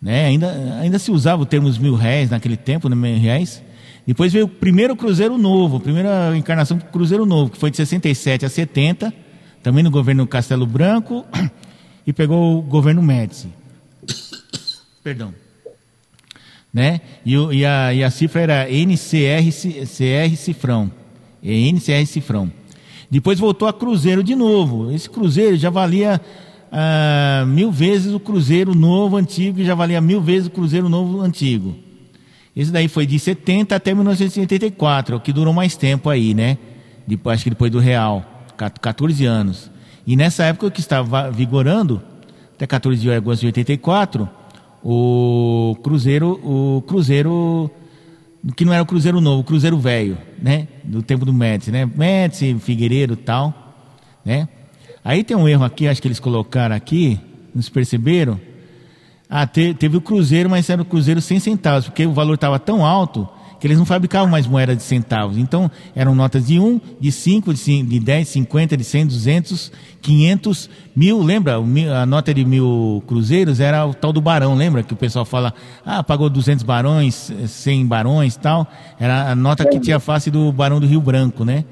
Né? 0.00 0.26
Ainda, 0.26 0.78
ainda 0.80 0.98
se 0.98 1.10
usava 1.10 1.42
o 1.42 1.46
termo 1.46 1.70
mil 1.80 1.94
réis 1.94 2.30
naquele 2.30 2.56
tempo, 2.56 2.88
né, 2.88 2.94
mil 2.94 3.18
réis. 3.18 3.62
Depois 4.06 4.32
veio 4.32 4.46
o 4.46 4.48
primeiro 4.48 4.96
Cruzeiro 4.96 5.36
Novo, 5.36 5.76
a 5.76 5.80
primeira 5.80 6.34
encarnação 6.36 6.78
do 6.78 6.84
Cruzeiro 6.86 7.26
Novo, 7.26 7.50
que 7.50 7.58
foi 7.58 7.70
de 7.70 7.76
67 7.76 8.46
a 8.46 8.48
70, 8.48 9.12
também 9.62 9.82
no 9.82 9.90
governo 9.90 10.26
Castelo 10.26 10.66
Branco, 10.66 11.26
e 12.06 12.12
pegou 12.12 12.58
o 12.58 12.62
governo 12.62 13.02
Médici. 13.02 13.48
Perdão. 15.04 15.34
Né? 16.72 17.00
E, 17.24 17.34
e, 17.34 17.66
a, 17.66 17.92
e 17.92 18.04
a 18.04 18.10
cifra 18.10 18.40
era 18.40 18.70
NCR 18.70 19.50
CR 19.84 20.36
Cifrão. 20.36 20.90
NCR 21.42 22.06
Cifrão. 22.06 22.52
Depois 23.10 23.38
voltou 23.38 23.66
a 23.66 23.72
Cruzeiro 23.72 24.22
de 24.22 24.34
novo. 24.34 24.90
Esse 24.92 25.08
Cruzeiro 25.08 25.56
já 25.56 25.70
valia 25.70 26.20
ah, 26.70 27.44
mil 27.46 27.70
vezes 27.70 28.12
o 28.12 28.20
Cruzeiro 28.20 28.74
novo 28.74 29.16
antigo 29.16 29.62
já 29.62 29.74
valia 29.74 30.00
mil 30.00 30.20
vezes 30.20 30.48
o 30.48 30.50
Cruzeiro 30.50 30.88
novo 30.88 31.20
antigo. 31.20 31.76
Esse 32.54 32.72
daí 32.72 32.88
foi 32.88 33.06
de 33.06 33.18
70 33.18 33.74
até 33.74 33.94
1984, 33.94 35.16
o 35.16 35.20
que 35.20 35.32
durou 35.32 35.54
mais 35.54 35.76
tempo 35.76 36.10
aí, 36.10 36.34
né? 36.34 36.58
Depois, 37.06 37.34
acho 37.34 37.44
que 37.44 37.50
depois 37.50 37.70
do 37.70 37.78
Real, 37.78 38.24
14 38.56 39.24
anos. 39.24 39.70
E 40.06 40.16
nessa 40.16 40.44
época 40.44 40.70
que 40.70 40.80
estava 40.80 41.30
vigorando, 41.30 42.02
até 42.54 42.66
14 42.66 43.00
de 43.00 43.10
agosto 43.10 43.42
de 43.42 43.46
84, 43.46 44.28
o 44.82 45.76
Cruzeiro, 45.82 46.40
o 46.42 46.82
Cruzeiro 46.82 47.70
que 48.56 48.64
não 48.64 48.72
era 48.72 48.82
o 48.82 48.86
Cruzeiro 48.86 49.20
novo, 49.20 49.40
o 49.40 49.44
Cruzeiro 49.44 49.78
velho, 49.78 50.16
né? 50.40 50.68
Do 50.84 51.02
tempo 51.02 51.24
do 51.24 51.32
Médici, 51.32 51.70
né? 51.70 51.86
Médici, 51.86 52.56
Figueiredo 52.60 53.16
tal, 53.16 53.74
né? 54.24 54.48
Aí 55.08 55.24
tem 55.24 55.34
um 55.34 55.48
erro 55.48 55.64
aqui, 55.64 55.88
acho 55.88 56.02
que 56.02 56.06
eles 56.06 56.20
colocaram 56.20 56.76
aqui, 56.76 57.18
não 57.54 57.62
se 57.62 57.70
perceberam? 57.70 58.38
Ah, 59.26 59.46
te, 59.46 59.72
teve 59.72 59.96
o 59.96 60.02
Cruzeiro, 60.02 60.50
mas 60.50 60.68
era 60.68 60.82
o 60.82 60.84
Cruzeiro 60.84 61.22
sem 61.22 61.40
centavos, 61.40 61.86
porque 61.86 62.04
o 62.04 62.12
valor 62.12 62.34
estava 62.34 62.58
tão 62.58 62.84
alto 62.84 63.26
que 63.58 63.66
eles 63.66 63.78
não 63.78 63.86
fabricavam 63.86 64.28
mais 64.28 64.46
moeda 64.46 64.76
de 64.76 64.82
centavos. 64.82 65.38
Então, 65.38 65.70
eram 65.96 66.14
notas 66.14 66.48
de 66.48 66.60
1, 66.60 66.78
de 67.00 67.10
5, 67.10 67.54
de 67.54 67.98
10, 67.98 68.28
50, 68.28 68.76
de 68.76 68.84
100, 68.84 69.06
200, 69.06 69.72
500, 70.02 70.70
mil. 70.94 71.22
Lembra? 71.22 71.54
A 71.56 72.04
nota 72.04 72.34
de 72.34 72.44
mil 72.44 73.02
cruzeiros 73.06 73.60
era 73.60 73.86
o 73.86 73.94
tal 73.94 74.12
do 74.12 74.20
barão. 74.20 74.54
Lembra 74.54 74.82
que 74.82 74.92
o 74.92 74.96
pessoal 74.96 75.24
fala, 75.24 75.54
ah, 75.86 76.04
pagou 76.04 76.28
200 76.28 76.62
barões, 76.62 77.32
100 77.46 77.86
barões 77.86 78.36
tal. 78.36 78.70
Era 79.00 79.30
a 79.30 79.34
nota 79.34 79.64
que 79.64 79.80
tinha 79.80 79.96
a 79.96 80.00
face 80.00 80.30
do 80.30 80.52
barão 80.52 80.78
do 80.78 80.86
Rio 80.86 81.00
Branco, 81.00 81.46
né? 81.46 81.64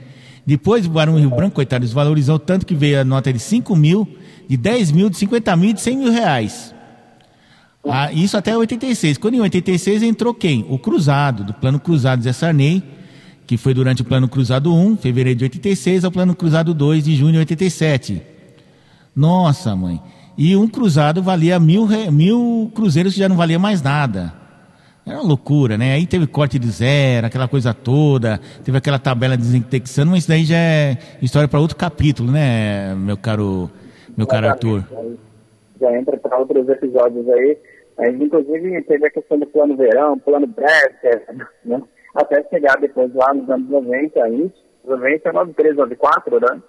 Depois 0.46 0.86
o 0.86 0.90
barão 0.90 1.18
Rio 1.18 1.30
Branco, 1.30 1.56
coitado, 1.56 1.84
desvalorizou 1.84 2.38
tanto 2.38 2.64
que 2.64 2.74
veio 2.74 3.00
a 3.00 3.04
nota 3.04 3.32
de 3.32 3.40
5 3.40 3.74
mil, 3.74 4.08
de 4.48 4.56
10 4.56 4.92
mil, 4.92 5.10
de 5.10 5.16
50 5.16 5.56
mil, 5.56 5.72
de 5.72 5.80
100 5.80 5.96
mil 5.96 6.12
reais. 6.12 6.72
Ah, 7.88 8.12
isso 8.12 8.36
até 8.36 8.56
86. 8.56 9.18
Quando 9.18 9.34
em 9.34 9.40
86 9.40 10.04
entrou 10.04 10.32
quem? 10.32 10.64
O 10.68 10.78
Cruzado, 10.78 11.42
do 11.42 11.52
Plano 11.52 11.80
Cruzado 11.80 12.22
Zé 12.22 12.32
Sarney, 12.32 12.82
que 13.44 13.56
foi 13.56 13.74
durante 13.74 14.02
o 14.02 14.04
Plano 14.04 14.28
Cruzado 14.28 14.72
1, 14.72 14.96
fevereiro 14.98 15.38
de 15.38 15.44
86, 15.44 16.04
ao 16.04 16.12
Plano 16.12 16.34
Cruzado 16.34 16.72
2, 16.72 17.04
de 17.04 17.16
junho 17.16 17.32
de 17.32 17.38
87. 17.38 18.22
Nossa, 19.14 19.74
mãe. 19.74 20.00
E 20.38 20.54
um 20.54 20.68
cruzado 20.68 21.22
valia 21.22 21.58
mil, 21.58 21.88
mil 22.12 22.70
cruzeiros 22.74 23.14
que 23.14 23.20
já 23.20 23.28
não 23.28 23.36
valia 23.36 23.58
mais 23.58 23.80
nada. 23.80 24.45
Era 25.06 25.18
uma 25.18 25.28
loucura, 25.28 25.78
né? 25.78 25.94
Aí 25.94 26.04
teve 26.04 26.26
corte 26.26 26.58
de 26.58 26.68
zero, 26.68 27.28
aquela 27.28 27.46
coisa 27.46 27.72
toda, 27.72 28.40
teve 28.64 28.76
aquela 28.76 28.98
tabela 28.98 29.36
desindexando, 29.36 30.10
mas 30.10 30.20
isso 30.20 30.28
daí 30.28 30.44
já 30.44 30.56
é 30.56 30.98
história 31.22 31.46
para 31.46 31.60
outro 31.60 31.76
capítulo, 31.76 32.32
né, 32.32 32.92
meu 32.96 33.16
caro, 33.16 33.70
meu 34.16 34.26
caro 34.26 34.48
Arthur? 34.48 34.82
Já 35.80 35.96
entra 35.96 36.16
para 36.16 36.36
outros 36.36 36.68
episódios 36.68 37.28
aí. 37.28 37.56
A 37.98 38.10
gente, 38.10 38.24
inclusive, 38.24 38.82
teve 38.82 39.06
a 39.06 39.10
questão 39.10 39.38
do 39.38 39.46
plano 39.46 39.76
verão, 39.76 40.18
plano 40.18 40.46
Bresser, 40.46 41.24
né? 41.64 41.80
até 42.14 42.42
chegar 42.48 42.76
depois 42.80 43.14
lá 43.14 43.32
nos 43.32 43.48
anos 43.48 43.70
90, 43.70 44.22
aí, 44.24 44.50
90, 44.84 45.32
93, 45.32 45.76
94, 45.76 46.40
né? 46.40 46.62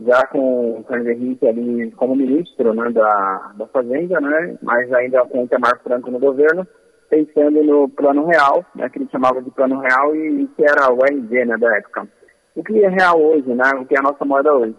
já 0.00 0.26
com 0.28 0.78
o 0.80 0.84
Carlos 0.84 1.08
Henrique 1.08 1.46
ali 1.46 1.90
como 1.92 2.16
ministro 2.16 2.72
né, 2.72 2.90
da, 2.90 3.52
da 3.56 3.66
Fazenda, 3.66 4.18
né? 4.20 4.56
mas 4.62 4.90
ainda 4.92 5.24
com 5.26 5.44
o 5.44 5.48
Temar 5.48 5.78
Franco 5.82 6.10
no 6.10 6.18
governo, 6.18 6.66
pensando 7.12 7.62
no 7.62 7.90
plano 7.90 8.24
real, 8.24 8.64
né, 8.74 8.88
que 8.88 8.98
ele 8.98 9.08
chamava 9.12 9.42
de 9.42 9.50
plano 9.50 9.78
real 9.80 10.16
e, 10.16 10.44
e 10.44 10.46
que 10.48 10.62
era 10.62 10.90
o 10.90 11.04
RG 11.04 11.44
né, 11.44 11.58
da 11.58 11.76
época. 11.76 12.08
O 12.56 12.64
que 12.64 12.82
é 12.82 12.88
real 12.88 13.20
hoje, 13.20 13.52
né? 13.52 13.70
o 13.78 13.84
que 13.84 13.94
é 13.94 13.98
a 13.98 14.02
nossa 14.02 14.24
moeda 14.24 14.50
hoje. 14.54 14.74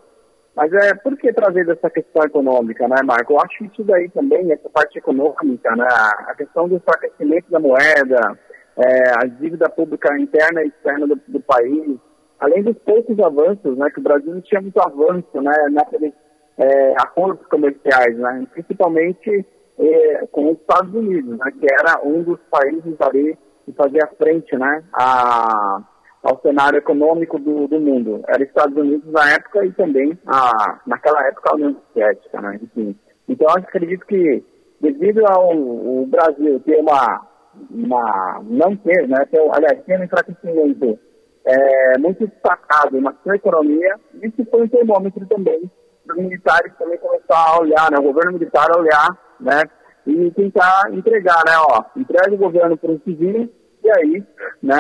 Mas 0.55 0.73
é, 0.73 0.95
por 0.95 1.15
que 1.15 1.31
trazer 1.31 1.63
dessa 1.65 1.91
questão 1.91 2.23
econômica, 2.23 2.87
né, 2.87 2.95
Marco? 3.03 3.33
Eu 3.33 3.39
acho 3.39 3.57
que 3.59 3.65
isso 3.65 3.83
daí 3.83 4.09
também, 4.09 4.51
essa 4.51 4.67
parte 4.69 4.97
econômica, 4.97 5.75
né, 5.75 5.87
a 6.27 6.33
questão 6.35 6.67
do 6.67 6.75
enfraquecimento 6.75 7.51
da 7.51 7.59
moeda, 7.59 8.39
é, 8.77 9.09
a 9.23 9.25
dívida 9.27 9.69
pública 9.69 10.15
interna 10.19 10.63
e 10.63 10.67
externa 10.67 11.07
do, 11.07 11.19
do, 11.27 11.39
país, 11.39 11.97
além 12.39 12.63
dos 12.63 12.77
poucos 12.79 13.19
avanços, 13.19 13.77
né, 13.77 13.89
que 13.91 13.99
o 13.99 14.03
Brasil 14.03 14.33
não 14.33 14.41
tinha 14.41 14.61
muito 14.61 14.79
avanço, 14.79 15.41
né, 15.41 15.55
naqueles 15.71 16.13
é, 16.57 16.93
acordos 16.97 17.45
comerciais, 17.47 18.17
né, 18.17 18.47
principalmente 18.53 19.45
é, 19.79 20.25
com 20.31 20.51
os 20.51 20.57
Estados 20.59 20.93
Unidos, 20.93 21.37
né, 21.37 21.51
que 21.59 21.67
era 21.71 22.01
um 22.03 22.23
dos 22.23 22.39
países 22.49 22.95
ali 22.99 23.37
que 23.65 23.71
fazia 23.73 24.09
frente, 24.17 24.57
né, 24.57 24.83
a 24.93 25.83
ao 26.23 26.39
cenário 26.41 26.77
econômico 26.77 27.37
do, 27.37 27.67
do 27.67 27.79
mundo. 27.79 28.23
Era 28.27 28.43
Estados 28.43 28.75
Unidos 28.77 29.11
na 29.11 29.33
época 29.33 29.65
e 29.65 29.71
também, 29.73 30.17
a, 30.25 30.79
naquela 30.87 31.21
época, 31.27 31.49
a 31.51 31.55
União 31.55 31.75
Soviética, 31.89 32.41
né? 32.41 32.59
Enfim. 32.63 32.97
Então, 33.27 33.47
eu 33.49 33.61
acredito 33.61 34.05
que, 34.05 34.43
devido 34.79 35.21
ao, 35.27 36.05
Brasil 36.05 36.61
ter 36.61 36.77
uma, 36.77 37.27
uma, 37.69 38.41
não 38.45 38.75
ter, 38.77 39.07
né, 39.07 39.25
ter, 39.29 39.39
aliás, 39.51 39.83
ter 39.85 39.99
um 39.99 40.03
enfraquecimento 40.03 40.97
é, 41.45 41.97
muito 41.97 42.25
destacado 42.25 43.01
na 43.01 43.13
sua 43.21 43.35
economia, 43.35 43.95
isso 44.21 44.45
foi 44.49 44.63
um 44.63 44.67
termômetro 44.67 45.25
também 45.27 45.69
para 46.05 46.17
os 46.17 46.23
militares 46.23 46.73
também 46.77 46.97
começar 46.97 47.47
a 47.47 47.59
olhar, 47.61 47.91
né, 47.91 47.97
o 47.99 48.03
governo 48.03 48.33
militar 48.33 48.67
a 48.73 48.79
olhar, 48.79 49.07
né, 49.39 49.63
e 50.05 50.31
tentar 50.31 50.91
entregar, 50.91 51.41
né, 51.45 51.53
ó, 51.57 51.83
entrega 51.95 52.33
o 52.33 52.37
governo 52.37 52.77
para 52.77 52.91
o 52.91 53.01
civil 53.03 53.49
e 53.83 53.91
aí, 53.91 54.23
né, 54.61 54.79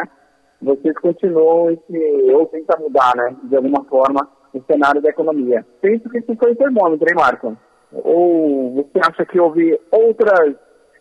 vocês 0.61 0.97
continuam 0.99 1.71
esse, 1.71 2.31
ou 2.33 2.45
tentam 2.47 2.79
mudar, 2.79 3.13
né, 3.15 3.35
de 3.43 3.55
alguma 3.55 3.83
forma, 3.85 4.27
o 4.53 4.63
cenário 4.71 5.01
da 5.01 5.09
economia. 5.09 5.65
Penso 5.81 6.09
que 6.09 6.19
isso 6.19 6.35
foi 6.37 6.51
o 6.51 6.55
termômetro, 6.55 7.07
hein, 7.09 7.15
Marco? 7.15 7.57
Ou 7.91 8.75
você 8.75 8.99
acha 8.99 9.25
que 9.25 9.39
houve 9.39 9.79
outras 9.91 10.55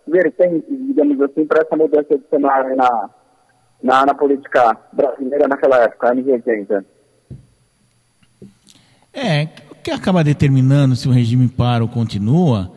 vertentes, 0.06 0.64
digamos 0.68 1.20
assim, 1.20 1.46
para 1.46 1.62
essa 1.62 1.76
mudança 1.76 2.18
de 2.18 2.24
cenário 2.28 2.76
na, 2.76 3.10
na, 3.82 4.06
na, 4.06 4.14
política 4.14 4.76
brasileira 4.92 5.46
naquela 5.48 5.84
época, 5.84 6.12
anos 6.12 6.26
80? 6.26 6.84
É, 9.14 9.48
o 9.70 9.74
que 9.82 9.90
acaba 9.90 10.24
determinando 10.24 10.96
se 10.96 11.08
o 11.08 11.12
regime 11.12 11.48
para 11.48 11.82
ou 11.82 11.88
continua 11.88 12.70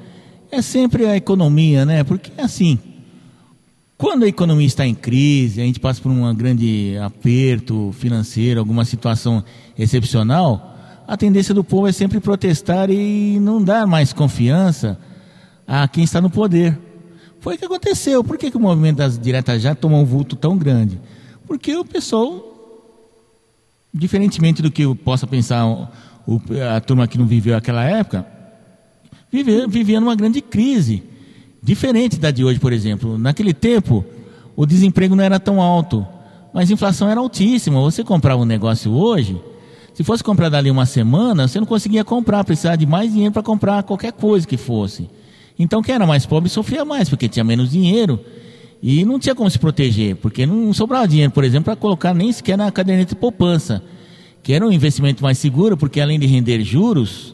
é 0.56 0.62
sempre 0.62 1.06
a 1.06 1.16
economia, 1.16 1.86
né? 1.86 2.04
Porque, 2.04 2.32
assim, 2.40 2.80
quando 3.98 4.24
a 4.24 4.28
economia 4.28 4.66
está 4.66 4.86
em 4.86 4.96
crise, 4.96 5.62
a 5.62 5.66
gente 5.66 5.80
passa 5.80 6.02
por 6.02 6.12
um 6.12 6.34
grande 6.34 6.98
aperto 6.98 7.92
financeiro, 7.94 8.60
alguma 8.60 8.86
situação 8.86 9.44
excepcional, 9.78 10.76
a 11.08 11.16
tendência 11.16 11.54
do 11.54 11.64
povo 11.64 11.88
é 11.88 11.92
sempre 11.92 12.20
protestar 12.20 12.90
e 12.90 13.40
não 13.40 13.64
dar 13.64 13.86
mais 13.86 14.12
confiança 14.12 15.00
a 15.68 15.88
quem 15.88 16.04
está 16.04 16.20
no 16.20 16.30
poder. 16.30 16.78
Foi 17.40 17.56
o 17.56 17.58
que 17.58 17.66
aconteceu. 17.66 18.24
Por 18.24 18.38
que, 18.38 18.50
que 18.50 18.58
o 18.58 18.60
movimento 18.60 18.98
das 18.98 19.20
diretas 19.20 19.62
já 19.62 19.76
tomou 19.76 20.02
um 20.02 20.06
vulto 20.06 20.36
tão 20.36 20.58
grande? 20.58 21.00
Porque 21.46 21.76
o 21.76 21.86
pessoal 21.86 22.56
diferentemente 23.96 24.62
do 24.62 24.70
que 24.70 24.94
possa 24.96 25.26
pensar 25.26 25.64
a 26.76 26.82
turma 26.82 27.08
que 27.08 27.18
não 27.18 27.26
viveu 27.26 27.56
aquela 27.56 27.84
época, 27.86 28.28
vivia, 29.44 29.68
vivia 29.68 30.00
numa 30.00 30.16
grande 30.16 30.42
crise. 30.42 31.04
Diferente 31.62 32.18
da 32.18 32.32
de 32.32 32.44
hoje, 32.44 32.60
por 32.60 32.72
exemplo. 32.72 33.18
Naquele 33.18 33.54
tempo, 33.54 34.06
o 34.56 34.66
desemprego 34.66 35.16
não 35.16 35.24
era 35.24 35.40
tão 35.40 35.62
alto, 35.62 36.06
mas 36.54 36.70
a 36.70 36.74
inflação 36.74 37.10
era 37.10 37.20
altíssima. 37.20 37.82
Você 37.82 38.04
comprava 38.04 38.42
um 38.42 38.46
negócio 38.46 38.92
hoje, 38.92 39.40
se 39.94 40.04
fosse 40.04 40.24
comprar 40.24 40.50
dali 40.50 40.70
uma 40.70 40.86
semana, 40.86 41.48
você 41.48 41.60
não 41.60 41.66
conseguia 41.66 42.04
comprar, 42.04 42.44
precisava 42.44 42.78
de 42.78 42.86
mais 42.86 43.12
dinheiro 43.12 43.34
para 43.34 43.42
comprar 43.42 43.82
qualquer 43.84 44.12
coisa 44.12 44.46
que 44.46 44.58
fosse. 44.58 45.10
Então, 45.58 45.82
quem 45.82 45.96
era 45.96 46.06
mais 46.06 46.26
pobre 46.26 46.50
sofria 46.50 46.84
mais, 46.84 47.10
porque 47.10 47.30
tinha 47.30 47.44
menos 47.44 47.72
dinheiro 47.72 48.20
e 48.84 49.06
não 49.06 49.18
tinha 49.18 49.34
como 49.34 49.50
se 49.50 49.58
proteger, 49.58 50.18
porque 50.18 50.46
não 50.46 50.74
sobrava 50.74 51.08
dinheiro, 51.08 51.32
por 51.32 51.44
exemplo, 51.44 51.66
para 51.66 51.76
colocar 51.76 52.14
nem 52.14 52.32
sequer 52.32 52.58
na 52.58 52.70
caderneta 52.72 53.16
de 53.16 53.20
poupança, 53.20 53.82
que 54.44 54.54
era 54.54 54.68
um 54.68 54.72
investimento 54.72 55.24
mais 55.24 55.38
seguro, 55.38 55.78
porque 55.78 56.02
além 56.02 56.20
de 56.20 56.28
render 56.28 56.62
juros, 56.62 57.34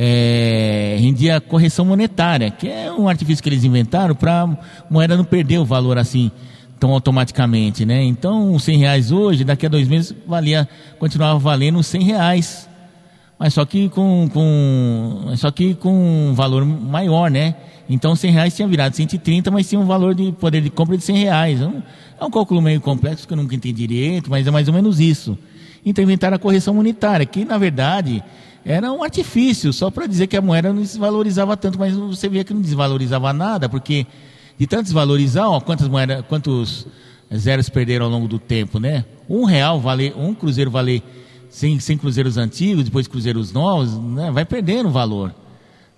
é, 0.00 0.96
rendia 1.00 1.40
correção 1.40 1.84
monetária, 1.84 2.52
que 2.52 2.68
é 2.68 2.92
um 2.92 3.08
artifício 3.08 3.42
que 3.42 3.48
eles 3.48 3.64
inventaram 3.64 4.14
para 4.14 4.42
a 4.42 4.58
moeda 4.88 5.16
não 5.16 5.24
perder 5.24 5.58
o 5.58 5.64
valor 5.64 5.98
assim 5.98 6.30
tão 6.78 6.92
automaticamente, 6.92 7.84
né? 7.84 8.04
Então, 8.04 8.54
os 8.54 8.62
100 8.62 8.78
reais 8.78 9.10
hoje, 9.10 9.42
daqui 9.42 9.66
a 9.66 9.68
dois 9.68 9.88
meses, 9.88 10.14
valia, 10.24 10.68
continuava 11.00 11.36
valendo 11.36 11.80
os 11.80 11.88
100 11.88 12.02
reais, 12.04 12.68
mas 13.36 13.52
só 13.54 13.64
que 13.64 13.88
com, 13.88 14.28
com, 14.32 15.32
só 15.36 15.50
que 15.50 15.74
com 15.74 16.30
um 16.30 16.32
valor 16.32 16.64
maior, 16.64 17.28
né? 17.28 17.56
Então, 17.90 18.14
100 18.14 18.30
reais 18.30 18.54
tinha 18.54 18.68
virado 18.68 18.94
130, 18.94 19.50
mas 19.50 19.68
tinha 19.68 19.80
um 19.80 19.86
valor 19.86 20.14
de 20.14 20.30
poder 20.30 20.60
de 20.60 20.70
compra 20.70 20.96
de 20.96 21.02
100 21.02 21.16
reais. 21.16 21.60
É 21.60 21.66
um, 21.66 21.82
é 22.20 22.24
um 22.24 22.30
cálculo 22.30 22.62
meio 22.62 22.80
complexo 22.80 23.26
que 23.26 23.32
eu 23.32 23.36
nunca 23.36 23.56
entendi 23.56 23.86
direito, 23.86 24.30
mas 24.30 24.46
é 24.46 24.50
mais 24.52 24.68
ou 24.68 24.74
menos 24.74 25.00
isso. 25.00 25.36
Então, 25.84 26.04
inventaram 26.04 26.36
a 26.36 26.38
correção 26.38 26.74
monetária, 26.74 27.26
que 27.26 27.44
na 27.44 27.58
verdade 27.58 28.22
era 28.64 28.92
um 28.92 29.02
artifício, 29.02 29.72
só 29.72 29.90
para 29.90 30.06
dizer 30.06 30.26
que 30.26 30.36
a 30.36 30.42
moeda 30.42 30.72
não 30.72 30.82
desvalorizava 30.82 31.56
tanto, 31.56 31.78
mas 31.78 31.94
você 31.94 32.28
via 32.28 32.44
que 32.44 32.52
não 32.52 32.60
desvalorizava 32.60 33.32
nada, 33.32 33.68
porque 33.68 34.06
de 34.58 34.66
tanto 34.66 34.84
desvalorizar, 34.84 35.48
ó, 35.48 35.60
quantas 35.60 35.88
moedas, 35.88 36.24
quantos 36.28 36.86
zeros 37.34 37.68
perderam 37.68 38.06
ao 38.06 38.12
longo 38.12 38.26
do 38.26 38.38
tempo, 38.38 38.78
né? 38.80 39.04
Um 39.28 39.44
real 39.44 39.80
vale, 39.80 40.12
um 40.16 40.34
cruzeiro 40.34 40.70
vale 40.70 41.02
100, 41.50 41.80
100 41.80 41.98
cruzeiros 41.98 42.36
antigos, 42.36 42.84
depois 42.84 43.06
cruzeiros 43.06 43.52
novos, 43.52 43.94
né? 43.96 44.30
vai 44.30 44.44
perdendo 44.44 44.90
valor, 44.90 45.34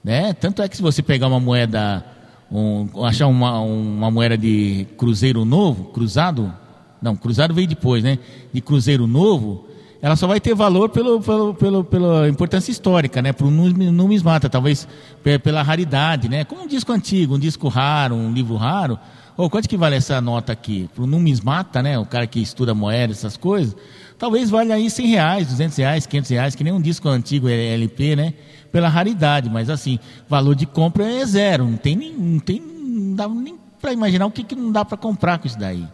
né? 0.02 0.32
Tanto 0.34 0.62
é 0.62 0.68
que 0.68 0.76
se 0.76 0.82
você 0.82 1.02
pegar 1.02 1.26
uma 1.28 1.40
moeda, 1.40 2.04
um, 2.50 3.04
achar 3.04 3.26
uma, 3.26 3.60
uma 3.60 4.10
moeda 4.10 4.36
de 4.36 4.86
cruzeiro 4.96 5.44
novo, 5.44 5.84
cruzado, 5.84 6.52
não, 7.00 7.16
cruzado 7.16 7.54
veio 7.54 7.66
depois, 7.66 8.04
né? 8.04 8.18
De 8.52 8.60
cruzeiro 8.60 9.06
novo, 9.06 9.66
ela 10.02 10.16
só 10.16 10.26
vai 10.26 10.40
ter 10.40 10.54
valor 10.54 10.88
pelo, 10.88 11.20
pelo, 11.20 11.54
pelo, 11.54 11.84
pela 11.84 12.28
importância 12.28 12.70
histórica, 12.70 13.20
né? 13.20 13.32
Para 13.32 13.46
o 13.46 13.50
numismata, 13.50 14.48
talvez 14.48 14.88
pe- 15.22 15.38
pela 15.38 15.62
raridade, 15.62 16.28
né? 16.28 16.44
Como 16.44 16.62
um 16.62 16.66
disco 16.66 16.90
antigo, 16.92 17.34
um 17.34 17.38
disco 17.38 17.68
raro, 17.68 18.14
um 18.14 18.32
livro 18.32 18.56
raro. 18.56 18.98
Ou 19.36 19.48
quanto 19.50 19.68
que 19.68 19.76
vale 19.76 19.96
essa 19.96 20.20
nota 20.20 20.52
aqui? 20.52 20.88
Para 20.94 21.04
o 21.04 21.06
numismata, 21.06 21.82
né? 21.82 21.98
O 21.98 22.06
cara 22.06 22.26
que 22.26 22.40
estuda 22.40 22.74
moeda, 22.74 23.12
essas 23.12 23.36
coisas, 23.36 23.76
talvez 24.18 24.48
valha 24.50 24.74
aí 24.74 24.88
100 24.90 25.06
reais, 25.06 25.46
200 25.48 25.76
reais, 25.78 26.06
500 26.06 26.30
reais, 26.30 26.54
que 26.54 26.64
nem 26.64 26.72
um 26.72 26.80
disco 26.80 27.08
antigo 27.08 27.48
LP, 27.48 28.16
né? 28.16 28.34
Pela 28.72 28.88
raridade, 28.88 29.50
mas 29.50 29.68
assim, 29.68 29.98
valor 30.28 30.54
de 30.54 30.64
compra 30.66 31.04
é 31.04 31.24
zero, 31.26 31.64
não 31.64 31.76
tem 31.76 31.96
nem, 31.96 32.12
não 32.14 32.38
tem, 32.38 32.60
não 32.60 33.14
dá 33.14 33.28
nem 33.28 33.58
para 33.80 33.92
imaginar 33.92 34.26
o 34.26 34.30
que, 34.30 34.44
que 34.44 34.54
não 34.54 34.70
dá 34.70 34.84
para 34.84 34.96
comprar 34.96 35.38
com 35.38 35.46
isso 35.46 35.58
daí. 35.58 35.86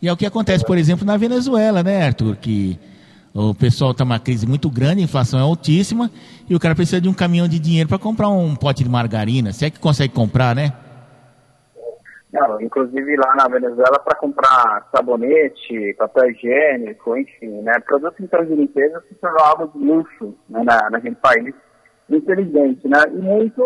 E 0.00 0.08
é 0.08 0.12
o 0.12 0.16
que 0.16 0.26
acontece, 0.26 0.64
por 0.64 0.78
exemplo, 0.78 1.04
na 1.06 1.16
Venezuela, 1.16 1.82
né, 1.82 2.06
Arthur? 2.06 2.36
Que 2.36 2.78
o 3.36 3.54
pessoal 3.54 3.90
está 3.90 4.02
numa 4.02 4.18
crise 4.18 4.46
muito 4.46 4.70
grande, 4.70 5.02
a 5.02 5.04
inflação 5.04 5.38
é 5.38 5.42
altíssima, 5.42 6.10
e 6.48 6.54
o 6.54 6.58
cara 6.58 6.74
precisa 6.74 7.00
de 7.02 7.08
um 7.08 7.12
caminhão 7.12 7.46
de 7.46 7.58
dinheiro 7.58 7.86
para 7.86 7.98
comprar 7.98 8.30
um 8.30 8.56
pote 8.56 8.82
de 8.82 8.88
margarina. 8.88 9.52
Se 9.52 9.66
é 9.66 9.70
que 9.70 9.78
consegue 9.78 10.14
comprar, 10.14 10.56
né? 10.56 10.72
Não, 12.32 12.60
inclusive 12.60 13.16
lá 13.16 13.34
na 13.34 13.46
Venezuela 13.46 13.98
para 13.98 14.16
comprar 14.16 14.88
sabonete, 14.90 15.94
papel 15.98 16.30
higiênico, 16.30 17.16
enfim, 17.16 17.60
né? 17.62 17.74
Produtos 17.80 18.18
então 18.20 18.42
de 18.42 18.54
limpeza 18.54 19.02
se 19.06 19.14
tornou 19.16 19.40
algo 19.40 19.78
de 19.78 19.84
luxo 19.84 20.34
né, 20.48 20.62
na, 20.64 20.90
naquele 20.90 21.16
país, 21.16 21.54
infelizmente, 22.08 22.88
né? 22.88 22.98
E 23.12 23.18
muito, 23.18 23.62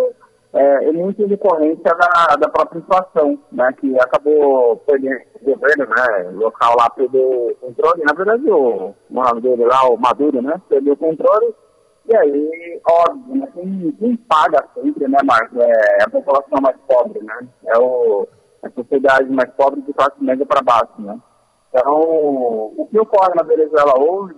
é, 0.53 0.89
e 0.89 0.93
muito 0.93 1.27
decorrência 1.29 1.95
da, 1.95 2.37
da 2.37 2.49
própria 2.49 2.81
inflação, 2.81 3.39
né? 3.53 3.73
Que 3.79 3.99
acabou 4.01 4.77
perdendo 4.79 5.21
o 5.41 5.45
governo, 5.45 5.87
né? 5.87 6.29
O 6.31 6.37
local 6.39 6.75
lá 6.77 6.91
perdeu 6.91 7.23
o 7.23 7.55
controle. 7.61 8.03
Na 8.03 8.13
verdade, 8.13 8.51
o, 8.51 8.95
o 9.11 9.67
lá, 9.67 9.89
o 9.89 9.97
Maduro, 9.97 10.43
né? 10.43 10.61
Perdeu 10.69 10.95
o 10.95 10.97
controle. 10.97 11.55
E 12.09 12.17
aí, 12.17 12.81
óbvio, 12.85 13.37
né? 13.37 13.49
Quem, 13.55 13.93
quem 13.93 14.17
paga 14.17 14.67
sempre, 14.75 15.07
né, 15.07 15.19
Marcos? 15.25 15.57
É 15.59 16.03
a 16.03 16.11
população 16.11 16.61
mais 16.61 16.77
pobre, 16.89 17.23
né? 17.23 17.49
É 17.67 17.79
o, 17.79 18.27
a 18.65 18.71
sociedade 18.71 19.31
mais 19.31 19.51
pobre 19.51 19.81
de 19.83 19.93
classe 19.93 20.17
média 20.19 20.45
para 20.45 20.63
baixo, 20.63 20.93
né? 20.99 21.17
Então, 21.69 21.95
o 21.97 22.89
que 22.91 22.99
ocorre 22.99 23.33
na 23.37 23.45
Venezuela 23.45 23.95
hoje, 24.01 24.35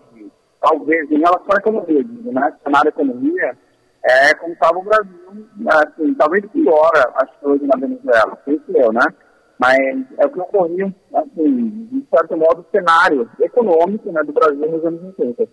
talvez 0.60 1.10
em 1.10 1.20
relação 1.20 1.48
à 1.54 1.58
economia, 1.58 2.04
né? 2.24 2.52
Cenário 2.62 2.88
economia, 2.90 3.56
é 4.05 4.34
como 4.34 4.53
estava 4.53 4.78
o 4.78 4.82
Brasil, 4.82 5.48
assim, 5.68 6.14
talvez 6.14 6.44
piora 6.46 7.12
as 7.16 7.30
coisas 7.40 7.66
na 7.68 7.78
Venezuela, 7.78 8.36
penso 8.44 8.64
eu, 8.68 8.92
né? 8.92 9.05
Mas 9.59 9.78
é 10.18 10.26
o 10.26 10.30
que 10.30 10.40
ocorria, 10.40 10.92
assim, 11.14 11.88
de 11.92 12.05
certo 12.11 12.36
modo, 12.36 12.62
o 12.62 12.70
cenário 12.72 13.30
econômico 13.40 14.11
né, 14.11 14.22
do 14.24 14.32
Brasil 14.32 14.70
nos 14.70 14.84
anos 14.84 15.03
80. 15.18 15.48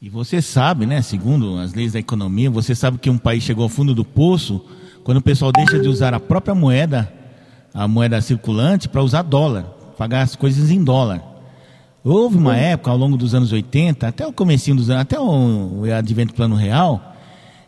E 0.00 0.08
você 0.08 0.40
sabe, 0.40 0.86
né, 0.86 1.02
segundo 1.02 1.58
as 1.58 1.74
leis 1.74 1.92
da 1.92 1.98
economia, 1.98 2.48
você 2.48 2.74
sabe 2.74 2.98
que 2.98 3.10
um 3.10 3.18
país 3.18 3.42
chegou 3.42 3.64
ao 3.64 3.68
fundo 3.68 3.94
do 3.94 4.04
poço 4.04 4.64
quando 5.04 5.18
o 5.18 5.22
pessoal 5.22 5.52
deixa 5.52 5.78
de 5.78 5.88
usar 5.88 6.14
a 6.14 6.20
própria 6.20 6.54
moeda, 6.54 7.12
a 7.74 7.86
moeda 7.86 8.20
circulante, 8.20 8.88
para 8.88 9.02
usar 9.02 9.22
dólar, 9.22 9.64
pagar 9.98 10.22
as 10.22 10.34
coisas 10.34 10.70
em 10.70 10.82
dólar. 10.82 11.22
Houve 12.08 12.38
uma 12.38 12.56
época, 12.56 12.90
ao 12.90 12.96
longo 12.96 13.18
dos 13.18 13.34
anos 13.34 13.52
80, 13.52 14.08
até 14.08 14.26
o 14.26 14.32
comecinho 14.32 14.78
dos 14.78 14.88
anos, 14.88 15.02
até 15.02 15.20
o, 15.20 15.82
advento 15.94 16.32
do 16.32 16.36
plano 16.36 16.56
real, 16.56 17.14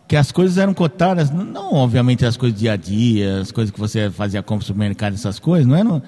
que 0.08 0.16
as 0.16 0.32
coisas 0.32 0.56
eram 0.56 0.72
cotadas, 0.72 1.30
não 1.30 1.74
obviamente 1.74 2.24
as 2.24 2.38
coisas 2.38 2.56
do 2.56 2.60
dia 2.60 2.72
a 2.72 2.76
dia, 2.76 3.40
as 3.40 3.52
coisas 3.52 3.70
que 3.70 3.78
você 3.78 4.10
fazia 4.10 4.42
compra 4.42 4.62
no 4.62 4.66
supermercado, 4.66 5.12
essas 5.12 5.38
coisas, 5.38 5.66
não 5.66 5.76
eram, 5.76 6.02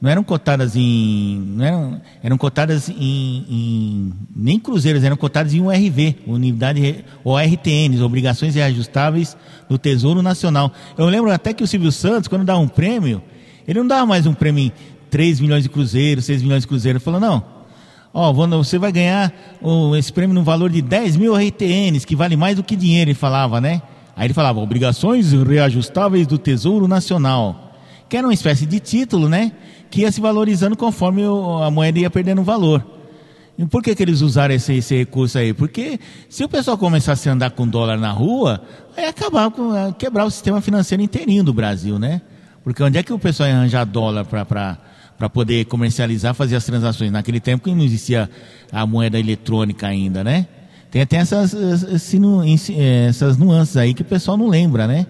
não 0.00 0.10
eram 0.10 0.24
cotadas 0.24 0.74
em. 0.74 1.44
Não 1.46 1.62
eram, 1.62 2.00
eram 2.22 2.38
cotadas 2.38 2.88
em, 2.88 2.94
em- 2.96 4.12
Nem 4.34 4.58
cruzeiros, 4.58 5.04
eram 5.04 5.16
cotadas 5.16 5.52
em 5.52 5.60
URV, 5.60 6.16
unidade, 6.26 7.04
ou 7.22 7.36
RTNs, 7.36 8.00
obrigações 8.02 8.54
reajustáveis 8.54 9.36
do 9.68 9.76
Tesouro 9.76 10.22
Nacional. 10.22 10.72
Eu 10.96 11.04
lembro 11.04 11.30
até 11.30 11.52
que 11.52 11.62
o 11.62 11.66
Silvio 11.66 11.92
Santos, 11.92 12.28
quando 12.28 12.46
dava 12.46 12.60
um 12.60 12.68
prêmio, 12.68 13.22
ele 13.68 13.78
não 13.78 13.86
dava 13.86 14.06
mais 14.06 14.24
um 14.26 14.32
prêmio 14.32 14.64
em 14.64 14.72
3 15.10 15.38
milhões 15.38 15.62
de 15.62 15.68
cruzeiros, 15.68 16.24
6 16.24 16.42
milhões 16.42 16.62
de 16.62 16.66
cruzeiros. 16.66 16.96
Ele 17.00 17.04
falou, 17.04 17.20
não. 17.20 17.53
Ó, 18.16 18.30
Wanda, 18.30 18.56
você 18.56 18.78
vai 18.78 18.92
ganhar 18.92 19.34
esse 19.98 20.12
prêmio 20.12 20.32
no 20.32 20.44
valor 20.44 20.70
de 20.70 20.80
10 20.80 21.16
mil 21.16 21.34
RTNs, 21.34 22.06
que 22.06 22.14
vale 22.14 22.36
mais 22.36 22.54
do 22.54 22.62
que 22.62 22.76
dinheiro, 22.76 23.10
ele 23.10 23.18
falava, 23.18 23.60
né? 23.60 23.82
Aí 24.14 24.28
ele 24.28 24.34
falava, 24.34 24.60
obrigações 24.60 25.32
reajustáveis 25.32 26.24
do 26.24 26.38
Tesouro 26.38 26.86
Nacional. 26.86 27.72
Que 28.08 28.16
era 28.16 28.24
uma 28.24 28.32
espécie 28.32 28.66
de 28.66 28.78
título, 28.78 29.28
né? 29.28 29.50
Que 29.90 30.02
ia 30.02 30.12
se 30.12 30.20
valorizando 30.20 30.76
conforme 30.76 31.22
a 31.60 31.68
moeda 31.72 31.98
ia 31.98 32.08
perdendo 32.08 32.44
valor. 32.44 32.86
E 33.58 33.66
por 33.66 33.82
que, 33.82 33.92
que 33.96 34.02
eles 34.04 34.20
usaram 34.20 34.54
esse, 34.54 34.74
esse 34.74 34.96
recurso 34.96 35.36
aí? 35.36 35.52
Porque 35.52 35.98
se 36.28 36.44
o 36.44 36.48
pessoal 36.48 36.78
começasse 36.78 37.28
a 37.28 37.32
andar 37.32 37.50
com 37.50 37.66
dólar 37.66 37.98
na 37.98 38.12
rua, 38.12 38.62
aí 38.96 39.06
acabar 39.06 39.50
com, 39.50 39.74
eh, 39.74 39.92
quebrar 39.98 40.24
o 40.24 40.30
sistema 40.30 40.60
financeiro 40.60 41.02
inteirinho 41.02 41.42
do 41.42 41.52
Brasil, 41.52 41.98
né? 41.98 42.20
Porque 42.62 42.80
onde 42.80 42.96
é 42.96 43.02
que 43.02 43.12
o 43.12 43.18
pessoal 43.18 43.48
ia 43.48 43.56
arranjar 43.56 43.84
dólar 43.84 44.24
para 44.24 44.78
poder 45.30 45.64
comercializar, 45.66 46.34
fazer 46.34 46.56
as 46.56 46.64
transações? 46.64 47.10
Naquele 47.10 47.40
tempo 47.40 47.64
que 47.64 47.74
não 47.74 47.82
existia 47.82 48.28
a 48.70 48.86
moeda 48.86 49.18
eletrônica 49.18 49.86
ainda, 49.86 50.22
né? 50.22 50.46
Tem 50.90 51.02
até 51.02 51.16
essas, 51.16 51.54
eh, 51.54 53.06
essas 53.08 53.36
nuances 53.36 53.76
aí 53.76 53.92
que 53.94 54.02
o 54.02 54.04
pessoal 54.04 54.36
não 54.36 54.48
lembra, 54.48 54.86
né? 54.86 55.06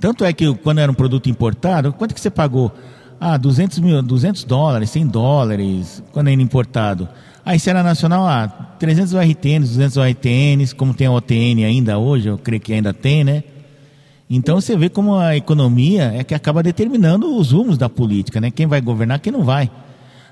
Tanto 0.00 0.24
é 0.24 0.32
que 0.32 0.54
quando 0.56 0.78
era 0.78 0.90
um 0.90 0.94
produto 0.94 1.28
importado, 1.28 1.92
quanto 1.92 2.14
que 2.14 2.20
você 2.20 2.30
pagou? 2.30 2.72
Ah, 3.20 3.36
200, 3.36 3.80
mil, 3.80 4.00
200 4.00 4.44
dólares, 4.44 4.90
100 4.90 5.06
dólares, 5.08 6.02
quando 6.12 6.28
era 6.28 6.40
importado. 6.40 7.08
Aí 7.44 7.58
se 7.58 7.68
era 7.68 7.82
nacional, 7.82 8.26
ah, 8.26 8.46
300 8.78 9.14
RTNs, 9.14 9.70
200 9.70 9.96
RTNs, 9.96 10.72
como 10.72 10.94
tem 10.94 11.08
a 11.08 11.12
OTN 11.12 11.64
ainda 11.64 11.98
hoje, 11.98 12.28
eu 12.28 12.38
creio 12.38 12.60
que 12.60 12.72
ainda 12.72 12.94
tem, 12.94 13.24
né? 13.24 13.42
Então 14.30 14.60
você 14.60 14.76
vê 14.76 14.88
como 14.88 15.14
a 15.14 15.36
economia 15.36 16.12
é 16.14 16.22
que 16.22 16.34
acaba 16.34 16.62
determinando 16.62 17.34
os 17.36 17.52
rumos 17.52 17.78
da 17.78 17.88
política, 17.88 18.40
né? 18.40 18.50
Quem 18.50 18.66
vai 18.66 18.80
governar, 18.80 19.20
quem 19.20 19.32
não 19.32 19.42
vai. 19.42 19.70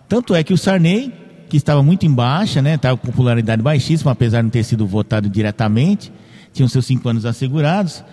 Tanto 0.06 0.34
é 0.34 0.44
que 0.44 0.52
o 0.52 0.58
Sarney, 0.58 1.12
que 1.48 1.56
estava 1.56 1.82
muito 1.82 2.04
em 2.04 2.12
baixa, 2.12 2.60
né? 2.60 2.74
Estava 2.74 2.96
com 2.96 3.06
popularidade 3.06 3.62
baixíssima, 3.62 4.12
apesar 4.12 4.38
de 4.38 4.44
não 4.44 4.50
ter 4.50 4.64
sido 4.64 4.86
votado 4.86 5.30
diretamente, 5.30 6.12
tinham 6.52 6.68
seus 6.68 6.84
cinco 6.84 7.08
anos 7.08 7.24
assegurados. 7.24 8.04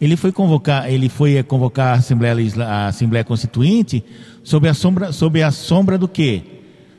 Ele 0.00 0.16
foi 0.16 0.30
convocar, 0.30 0.90
ele 0.90 1.08
foi 1.08 1.36
eh, 1.36 1.42
convocar 1.42 1.94
a 1.94 1.98
Assembleia, 1.98 2.34
a 2.64 2.86
Assembleia 2.88 3.24
Constituinte 3.24 4.04
sob 4.44 4.68
a 4.68 4.74
sombra, 4.74 5.12
sob 5.12 5.42
a 5.42 5.50
sombra 5.50 5.98
do 5.98 6.08
quê? 6.08 6.42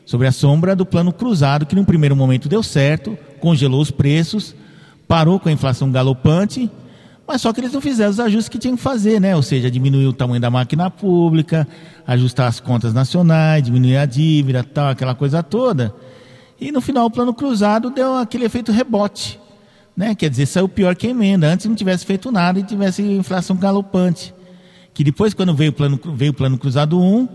Sobre 0.06 0.28
a 0.28 0.32
sombra 0.32 0.76
do 0.76 0.86
plano 0.86 1.14
cruzado, 1.14 1.66
que 1.66 1.76
num 1.76 1.84
primeiro 1.86 2.16
momento 2.16 2.50
deu 2.50 2.62
certo, 2.62 3.18
congelou 3.40 3.82
os 3.82 3.92
preços, 3.92 4.56
parou 5.08 5.40
com 5.40 5.50
a 5.50 5.52
inflação 5.52 5.92
galopante, 5.92 6.70
mas 7.28 7.42
só 7.42 7.54
que 7.54 7.62
eles 7.62 7.72
não 7.72 7.80
fizeram 7.80 8.12
os 8.12 8.20
ajustes 8.20 8.50
que 8.50 8.58
tinham 8.58 8.76
que 8.76 8.82
fazer, 8.82 9.20
né? 9.20 9.36
Ou 9.36 9.42
seja, 9.42 9.72
diminuir 9.72 10.08
o 10.08 10.14
tamanho 10.14 10.42
da 10.42 10.50
máquina 10.50 10.90
pública, 10.90 11.68
ajustar 12.06 12.48
as 12.48 12.60
contas 12.60 12.94
nacionais, 12.94 13.64
diminuir 13.64 13.98
a 13.98 14.06
dívida, 14.06 14.64
tal, 14.64 14.90
aquela 14.90 15.16
coisa 15.16 15.42
toda. 15.42 15.94
E 16.60 16.72
no 16.72 16.82
final 16.82 17.06
o 17.06 17.12
plano 17.12 17.34
cruzado 17.34 17.90
deu 17.90 18.16
aquele 18.16 18.46
efeito 18.46 18.72
rebote. 18.72 19.40
Né? 19.96 20.16
Quer 20.16 20.30
dizer, 20.30 20.46
saiu 20.48 20.68
pior 20.68 20.96
que 20.96 21.08
a 21.08 21.10
emenda. 21.12 21.48
Antes 21.48 21.66
não 21.66 21.76
tivesse 21.76 22.06
feito 22.06 22.32
nada 22.32 22.60
e 22.60 22.64
tivesse 22.64 23.02
inflação 23.02 23.56
galopante. 23.56 24.34
Que 24.94 25.04
depois, 25.04 25.34
quando 25.34 25.54
veio 25.56 25.72
o 25.72 25.74
plano, 25.74 26.00
veio 26.16 26.32
o 26.32 26.36
plano 26.36 26.58
cruzado 26.58 27.00
1, 27.00 27.28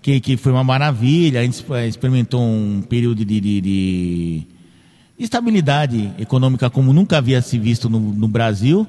que, 0.00 0.20
que 0.20 0.36
foi 0.36 0.52
uma 0.52 0.64
maravilha, 0.64 1.40
a 1.40 1.42
gente 1.42 1.64
experimentou 1.88 2.40
um 2.40 2.82
período 2.82 3.24
de, 3.24 3.40
de, 3.40 3.60
de 3.60 4.46
estabilidade 5.18 6.10
econômica 6.18 6.70
como 6.70 6.92
nunca 6.92 7.18
havia 7.18 7.42
se 7.42 7.58
visto 7.58 7.90
no, 7.90 8.00
no 8.00 8.28
Brasil. 8.28 8.86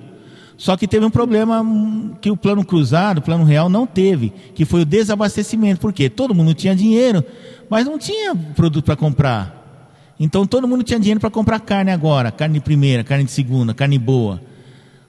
Só 0.61 0.77
que 0.77 0.87
teve 0.87 1.03
um 1.03 1.09
problema 1.09 1.59
hum, 1.61 2.13
que 2.21 2.29
o 2.29 2.37
plano 2.37 2.63
cruzado, 2.63 3.17
o 3.17 3.21
plano 3.23 3.43
real, 3.43 3.67
não 3.67 3.87
teve, 3.87 4.31
que 4.53 4.63
foi 4.63 4.83
o 4.83 4.85
desabastecimento. 4.85 5.81
Por 5.81 5.91
quê? 5.91 6.07
Todo 6.07 6.35
mundo 6.35 6.53
tinha 6.53 6.75
dinheiro, 6.75 7.25
mas 7.67 7.83
não 7.83 7.97
tinha 7.97 8.35
produto 8.35 8.85
para 8.85 8.95
comprar. 8.95 10.13
Então 10.19 10.45
todo 10.45 10.67
mundo 10.67 10.83
tinha 10.83 10.99
dinheiro 10.99 11.19
para 11.19 11.31
comprar 11.31 11.59
carne 11.61 11.89
agora, 11.89 12.31
carne 12.31 12.59
de 12.59 12.59
primeira, 12.59 13.03
carne 13.03 13.23
de 13.23 13.31
segunda, 13.31 13.73
carne 13.73 13.97
boa. 13.97 14.39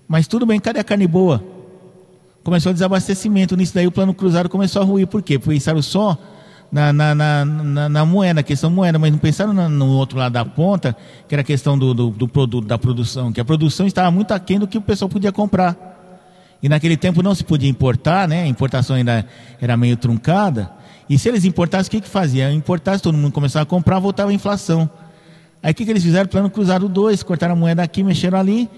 Mas 0.09 0.27
tudo 0.27 0.47
bem, 0.47 0.59
cadê 0.59 0.81
a 0.81 0.85
carne 0.85 1.07
boa? 1.07 1.45
Começou 2.43 2.71
o 2.71 2.73
desabastecimento, 2.73 3.55
nisso 3.55 3.75
daí 3.75 3.87
o 3.87 3.93
plano 3.93 4.15
cruzado 4.15 4.49
começou 4.49 4.81
a 4.81 4.85
ruir. 4.87 5.07
Por 5.07 5.21
quê? 5.21 5.39
Pensaram 5.39 5.83
só 5.83 6.17
na, 6.73 6.91
na, 6.91 7.15
na, 7.15 7.45
na, 7.45 7.89
na 7.91 8.07
moeda, 8.07 8.35
na 8.35 8.43
questão 8.43 8.71
moeda, 8.71 8.99
mas 8.99 9.13
não 9.13 9.19
pensaram 9.19 9.53
no, 9.53 9.69
no 9.69 9.89
outro 9.89 10.19
lado 10.19 10.33
da 10.33 10.45
ponta, 10.45 10.97
que 11.29 11.35
era 11.35 11.43
a 11.43 11.45
questão 11.45 11.79
do, 11.79 11.93
do, 11.93 12.11
do 12.11 12.27
produto, 12.27 12.67
da 12.67 12.79
produção, 12.79 13.31
que 13.31 13.41
a 13.41 13.45
produção 13.45 13.87
estava 13.87 14.11
muito 14.11 14.33
aquém 14.33 14.59
do 14.59 14.67
que 14.67 14.79
o 14.79 14.81
pessoal 14.81 15.09
podia 15.11 15.31
comprar. 15.31 15.77
E 16.63 16.69
naquele 16.71 16.97
tempo 16.97 17.23
não 17.23 17.35
se 17.35 17.45
podia 17.45 17.69
importar, 17.69 18.27
né? 18.27 18.45
A 18.45 18.47
importação 18.47 18.97
ainda 18.97 19.27
era 19.61 19.77
meio 19.77 19.97
truncada. 19.97 20.71
E 21.11 21.19
se 21.19 21.29
eles 21.29 21.45
importassem, 21.45 21.89
o 21.89 21.91
que 21.91 22.01
que 22.01 22.09
fazia? 22.09 22.51
Importasse, 22.51 23.03
todo 23.03 23.19
mundo 23.19 23.33
começava 23.33 23.65
a 23.65 23.67
comprar, 23.67 23.99
voltava 23.99 24.31
a 24.31 24.33
inflação. 24.33 24.89
Aí 25.63 25.73
o 25.73 25.75
que, 25.75 25.85
que 25.85 25.91
eles 25.91 26.03
fizeram? 26.03 26.29
Plano 26.29 26.49
Cruzado 26.49 26.89
2, 26.89 27.23
cortaram 27.23 27.53
a 27.53 27.57
moeda 27.57 27.83
aqui, 27.83 28.03
mexeram 28.03 28.39
ali, 28.39 28.71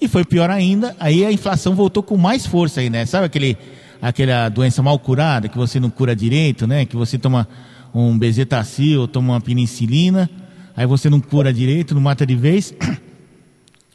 e 0.00 0.08
foi 0.08 0.24
pior 0.24 0.48
ainda. 0.50 0.96
Aí 0.98 1.24
a 1.26 1.32
inflação 1.32 1.74
voltou 1.74 2.02
com 2.02 2.16
mais 2.16 2.46
força 2.46 2.80
aí, 2.80 2.88
né? 2.88 3.04
Sabe 3.04 3.26
aquele, 3.26 3.58
aquela 4.02 4.48
doença 4.48 4.82
mal 4.82 4.98
curada, 4.98 5.48
que 5.48 5.56
você 5.56 5.78
não 5.78 5.88
cura 5.88 6.14
direito, 6.16 6.66
né? 6.66 6.84
Que 6.84 6.96
você 6.96 7.16
toma 7.16 7.46
um 7.94 8.18
bezetacil, 8.18 9.06
toma 9.06 9.34
uma 9.34 9.40
penicilina, 9.40 10.28
aí 10.76 10.84
você 10.86 11.08
não 11.08 11.20
cura 11.20 11.52
direito, 11.52 11.94
não 11.94 12.02
mata 12.02 12.26
de 12.26 12.34
vez. 12.34 12.74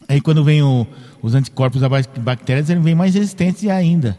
Aí 0.09 0.21
quando 0.21 0.41
vem 0.41 0.63
o, 0.63 0.87
os 1.21 1.35
anticorpos 1.35 1.81
das 1.81 2.05
bactérias, 2.05 2.69
eles 2.69 2.81
vêm 2.81 2.95
mais 2.95 3.13
resistentes 3.13 3.67
ainda. 3.69 4.17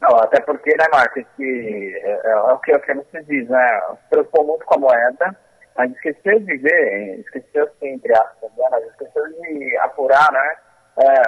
Não, 0.00 0.16
até 0.16 0.40
porque, 0.40 0.70
né, 0.70 0.86
Marcos, 0.90 1.24
que 1.36 2.00
é, 2.02 2.20
é, 2.24 2.30
é 2.30 2.36
o 2.36 2.58
que, 2.58 2.72
é 2.72 2.76
o 2.76 2.80
que 2.80 2.94
você 2.94 3.22
diz, 3.24 3.46
né? 3.50 3.80
Se 3.90 4.08
preocupou 4.08 4.46
muito 4.46 4.64
com 4.64 4.76
a 4.76 4.78
moeda, 4.78 5.36
mas 5.76 5.92
esqueceu 5.92 6.40
de 6.40 6.56
ver, 6.56 7.20
esqueceu 7.20 7.64
assim, 7.64 7.88
entre 7.88 8.12
aspas, 8.12 8.50
né, 8.56 8.64
mas 8.70 8.84
esqueceu 8.84 9.22
de 9.28 9.76
apurar, 9.76 10.32
né, 10.32 10.56
é, 10.98 11.22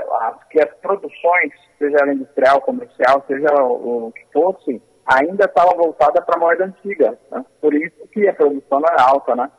que 0.51 0.61
as 0.61 0.75
produções, 0.79 1.53
seja 1.81 1.97
ela 2.03 2.13
industrial, 2.13 2.61
comercial, 2.61 3.25
seja 3.27 3.49
o, 3.63 4.09
o 4.09 4.13
que 4.13 4.23
fosse, 4.31 4.83
ainda 5.07 5.47
estava 5.47 5.75
voltada 5.75 6.21
para 6.21 6.37
a 6.37 6.41
moeda 6.41 6.67
antiga, 6.67 7.19
né? 7.33 7.43
por 7.61 7.75
isso 7.75 7.97
que 8.13 8.29
a 8.29 8.35
produção 8.35 8.81
não 8.81 8.89
é 8.89 9.01
alta, 9.01 9.35
né. 9.35 9.51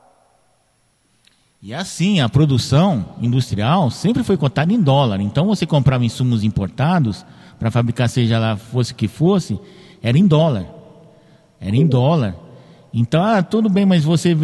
E 1.64 1.74
assim, 1.74 2.22
a 2.22 2.30
produção 2.30 3.06
industrial 3.22 3.92
sempre 3.92 4.24
foi 4.24 4.36
cotada 4.36 4.74
em 4.74 4.82
dólar. 4.82 5.22
Então 5.22 5.46
você 5.46 5.66
comprava 5.68 6.04
insumos 6.04 6.44
importados 6.44 7.24
para 7.60 7.70
fabricar 7.70 8.10
seja 8.10 8.40
lá 8.40 8.58
fosse 8.58 8.96
que 8.96 9.08
fosse, 9.08 9.60
era 10.02 10.18
em 10.18 10.26
dólar. 10.26 10.66
Era 11.60 11.76
em 11.76 11.86
dólar. 11.86 12.36
Então, 12.94 13.24
ah, 13.24 13.42
tudo 13.42 13.70
bem, 13.70 13.86
mas 13.86 14.04
você 14.04 14.36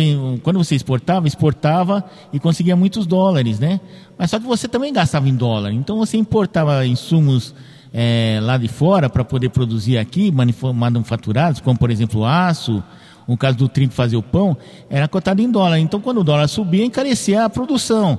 quando 0.41 0.57
você 0.57 0.75
exportava, 0.75 1.27
exportava 1.27 2.03
e 2.31 2.39
conseguia 2.39 2.75
muitos 2.75 3.05
dólares, 3.05 3.59
né? 3.59 3.81
Mas 4.17 4.31
só 4.31 4.39
que 4.39 4.45
você 4.45 4.67
também 4.67 4.91
gastava 4.91 5.29
em 5.29 5.35
dólar. 5.35 5.71
Então 5.71 5.97
você 5.97 6.17
importava 6.17 6.85
insumos 6.85 7.53
é, 7.93 8.39
lá 8.41 8.57
de 8.57 8.67
fora 8.67 9.09
para 9.09 9.23
poder 9.23 9.49
produzir 9.49 9.97
aqui, 9.97 10.31
manufaturados, 10.31 11.61
como 11.61 11.77
por 11.77 11.91
exemplo 11.91 12.25
aço, 12.25 12.83
no 13.27 13.37
caso 13.37 13.57
do 13.57 13.69
trigo 13.69 13.93
fazer 13.93 14.17
o 14.17 14.23
pão, 14.23 14.57
era 14.89 15.07
cotado 15.07 15.41
em 15.41 15.51
dólar. 15.51 15.79
Então 15.79 15.99
quando 15.99 16.21
o 16.21 16.23
dólar 16.23 16.47
subia, 16.47 16.83
encarecia 16.83 17.45
a 17.45 17.49
produção. 17.49 18.17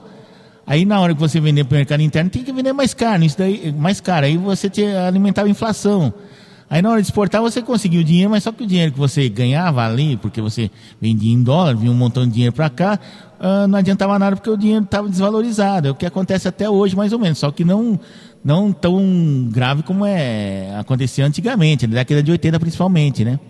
Aí 0.66 0.84
na 0.84 1.01
hora 1.01 1.14
que 1.14 1.20
você 1.20 1.40
vender 1.40 1.64
para 1.64 1.76
o 1.76 1.78
mercado 1.78 2.03
interno, 2.03 2.30
tem 2.30 2.44
que 2.44 2.53
vender 2.53 2.72
mais 2.72 2.92
caro, 2.92 3.24
isso 3.24 3.38
daí, 3.38 3.72
mais 3.72 4.01
caro. 4.01 4.26
Aí 4.26 4.36
você 4.36 4.70
alimentava 5.07 5.49
a 5.49 5.51
inflação. 5.51 6.12
Aí 6.71 6.83
na 6.83 6.91
hora 6.91 7.01
de 7.01 7.07
exportar 7.07 7.41
você 7.41 7.62
conseguiu 7.62 8.03
o 8.03 8.05
dinheiro, 8.05 8.31
mas 8.31 8.43
só 8.43 8.53
que 8.53 8.62
o 8.62 8.66
dinheiro 8.66 8.93
que 8.93 8.99
você 8.99 9.29
ganhava 9.29 9.87
ali, 9.87 10.16
porque 10.19 10.41
você 10.41 10.71
vendia 11.01 11.33
em 11.33 11.43
dólar, 11.43 11.75
vinha 11.75 11.91
um 11.91 11.95
montão 11.95 12.27
de 12.27 12.33
dinheiro 12.33 12.55
para 12.55 12.69
cá, 12.69 12.99
uh, 13.41 13.66
não 13.66 13.79
adiantava 13.79 14.19
nada 14.19 14.37
porque 14.37 14.51
o 14.51 14.57
dinheiro 14.57 14.85
estava 14.85 15.09
desvalorizado. 15.09 15.89
É 15.89 15.91
o 15.91 15.95
que 15.95 16.05
acontece 16.05 16.47
até 16.47 16.69
hoje, 16.69 16.95
mais 16.95 17.12
ou 17.12 17.19
menos, 17.19 17.39
só 17.39 17.51
que 17.51 17.64
não, 17.64 17.99
não 18.45 18.71
tão 18.71 19.49
grave 19.51 19.83
como 19.83 20.05
é 20.05 20.77
acontecia 20.79 21.25
antigamente, 21.25 21.87
na 21.87 21.95
década 21.95 22.23
de 22.23 22.31
80 22.31 22.61
principalmente, 22.61 23.25
né? 23.25 23.41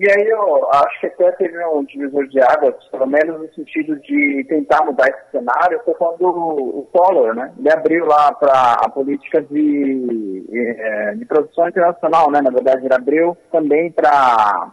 E 0.00 0.08
aí 0.08 0.28
eu 0.28 0.70
acho 0.70 1.00
que 1.00 1.06
até 1.06 1.32
teve 1.32 1.58
um 1.66 1.82
divisor 1.82 2.24
de 2.28 2.40
águas, 2.40 2.76
pelo 2.88 3.04
menos 3.04 3.40
no 3.40 3.52
sentido 3.52 3.98
de 3.98 4.44
tentar 4.48 4.84
mudar 4.84 5.08
esse 5.08 5.32
cenário, 5.32 5.80
foi 5.84 5.92
quando 5.94 6.24
o 6.24 6.88
Collor, 6.92 7.34
né, 7.34 7.52
ele 7.58 7.68
abriu 7.68 8.06
lá 8.06 8.32
para 8.32 8.74
a 8.74 8.88
política 8.88 9.42
de, 9.42 10.46
eh, 10.52 11.14
de 11.16 11.24
produção 11.24 11.66
internacional, 11.68 12.30
né, 12.30 12.40
na 12.40 12.50
verdade 12.50 12.86
ele 12.86 12.94
abriu 12.94 13.36
também 13.50 13.90
para 13.90 14.70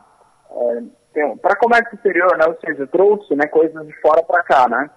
é, 1.15 1.35
para 1.41 1.55
comércio 1.55 1.95
exterior, 1.95 2.37
né, 2.37 2.45
ou 2.47 2.55
seja, 2.63 2.85
trouxe 2.85 3.33
né, 3.33 3.47
coisas 3.47 3.83
de 3.87 3.93
fora 4.01 4.21
para 4.21 4.43
cá, 4.43 4.69
né. 4.69 4.91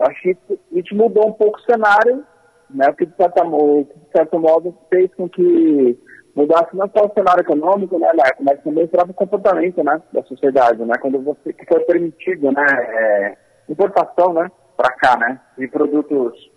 Acho 0.00 0.20
que 0.20 0.36
isso, 0.72 0.94
mudou 0.94 1.26
um 1.26 1.32
pouco 1.32 1.58
o 1.58 1.62
cenário, 1.62 2.22
né, 2.68 2.86
o 2.90 2.94
que 2.94 3.06
de 3.06 3.14
certo 3.16 4.38
modo 4.38 4.76
fez 4.90 5.10
com 5.14 5.26
que 5.26 5.98
mudasse 6.34 6.76
não 6.76 6.88
só 6.96 7.06
o 7.06 7.12
cenário 7.12 7.40
econômico, 7.40 7.98
né, 7.98 8.10
Marco, 8.14 8.44
mas 8.44 8.62
também 8.62 8.84
o 8.84 8.88
próprio 8.88 9.14
comportamento, 9.14 9.82
né, 9.82 10.00
da 10.12 10.22
sociedade, 10.22 10.84
né, 10.84 10.94
quando 11.00 11.20
você 11.20 11.52
que 11.52 11.66
foi 11.66 11.80
permitido, 11.80 12.52
né, 12.52 12.66
é, 12.68 13.36
importação, 13.68 14.32
né, 14.32 14.50
para 14.76 14.92
cá, 14.92 15.16
né, 15.16 15.40
de 15.56 15.66
produtos 15.68 16.50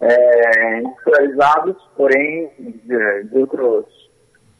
é, 0.00 0.80
industrializados, 0.80 1.76
porém 1.96 2.50
de, 2.58 3.24
de 3.24 3.38
outros 3.38 3.86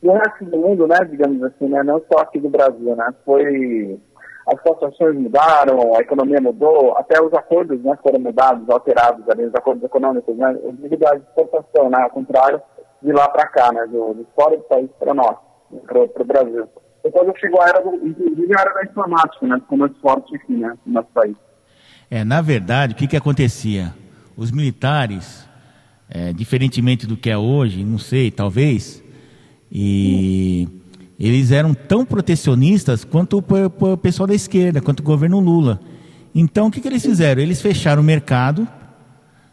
do 0.03 0.13
resto 0.13 0.45
do 0.45 0.57
mundo, 0.57 0.87
né, 0.87 0.97
digamos 1.09 1.43
assim, 1.43 1.69
né, 1.69 1.83
não 1.83 2.03
só 2.11 2.23
aqui 2.23 2.41
do 2.41 2.49
Brasil, 2.49 2.97
né, 2.97 3.15
foi 3.25 4.01
as 4.45 4.61
situações 4.61 5.15
mudaram, 5.15 5.95
a 5.97 6.01
economia 6.01 6.41
mudou, 6.41 6.97
até 6.97 7.23
os 7.23 7.33
acordos, 7.33 7.81
né, 7.85 7.97
foram 8.03 8.19
mudados, 8.19 8.69
alterados 8.69 9.29
ali, 9.29 9.45
os 9.45 9.55
acordos 9.55 9.85
econômicos, 9.85 10.37
né, 10.37 10.55
de 10.55 10.95
exportação, 10.95 11.91
né, 11.91 12.03
ao 12.03 12.11
contrário, 12.11 12.61
de 13.03 13.13
lá 13.13 13.29
para 13.29 13.47
cá, 13.49 13.73
né, 13.73 13.87
do, 13.87 14.27
fora 14.35 14.57
do 14.57 14.63
país 14.65 14.89
para 14.99 15.15
nós, 15.15 15.37
para 15.87 16.23
o 16.23 16.25
Brasil. 16.25 16.69
Depois 17.03 17.39
chegou 17.39 17.61
a 17.61 17.69
era, 17.69 17.81
inclusive 17.81 18.55
a 18.57 18.61
era 18.61 18.75
da 18.75 18.85
informática, 18.85 19.47
né, 19.47 19.57
ficou 19.61 19.79
mais 19.79 19.93
forte 19.99 20.37
aqui, 20.37 20.53
né, 20.53 20.75
no 20.87 20.93
nosso 20.93 21.09
país. 21.13 21.37
É, 22.11 22.25
na 22.25 22.41
verdade, 22.41 22.93
o 22.93 22.97
que, 22.97 23.07
que 23.07 23.17
acontecia? 23.17 23.95
Os 24.37 24.51
militares, 24.51 25.49
é, 26.09 26.33
diferentemente 26.33 27.07
do 27.07 27.17
que 27.17 27.31
é 27.31 27.37
hoje, 27.37 27.85
não 27.85 27.99
sei, 27.99 28.31
talvez, 28.31 29.03
e 29.71 30.69
eles 31.19 31.51
eram 31.51 31.73
tão 31.73 32.05
protecionistas 32.05 33.05
quanto 33.05 33.39
o, 33.39 33.93
o 33.93 33.97
pessoal 33.97 34.27
da 34.27 34.35
esquerda, 34.35 34.81
quanto 34.81 35.01
o 35.01 35.05
governo 35.05 35.41
Lula. 35.41 35.81
Então, 36.35 36.67
o 36.67 36.71
que, 36.71 36.81
que 36.81 36.89
eles 36.89 37.05
fizeram? 37.05 37.41
Eles 37.41 37.61
fecharam 37.61 38.03
o 38.03 38.05
mercado, 38.05 38.67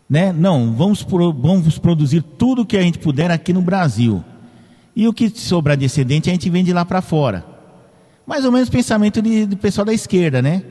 né? 0.09 0.33
Não, 0.33 0.73
vamos, 0.73 1.03
pro, 1.03 1.31
vamos 1.31 1.77
produzir 1.77 2.21
tudo 2.21 2.65
que 2.65 2.75
a 2.75 2.81
gente 2.81 2.97
puder 2.97 3.29
aqui 3.29 3.53
no 3.53 3.61
Brasil. 3.61 4.23
E 4.95 5.07
o 5.07 5.13
que 5.13 5.29
sobrar 5.29 5.77
de 5.77 5.85
excedente 5.85 6.29
a 6.29 6.33
gente 6.33 6.49
vende 6.49 6.73
lá 6.73 6.83
para 6.83 7.01
fora. 7.01 7.45
Mais 8.25 8.43
ou 8.43 8.51
menos 8.51 8.69
o 8.69 8.71
pensamento 8.71 9.21
de, 9.21 9.45
do 9.45 9.55
pessoal 9.55 9.85
da 9.85 9.93
esquerda, 9.93 10.41
né? 10.41 10.63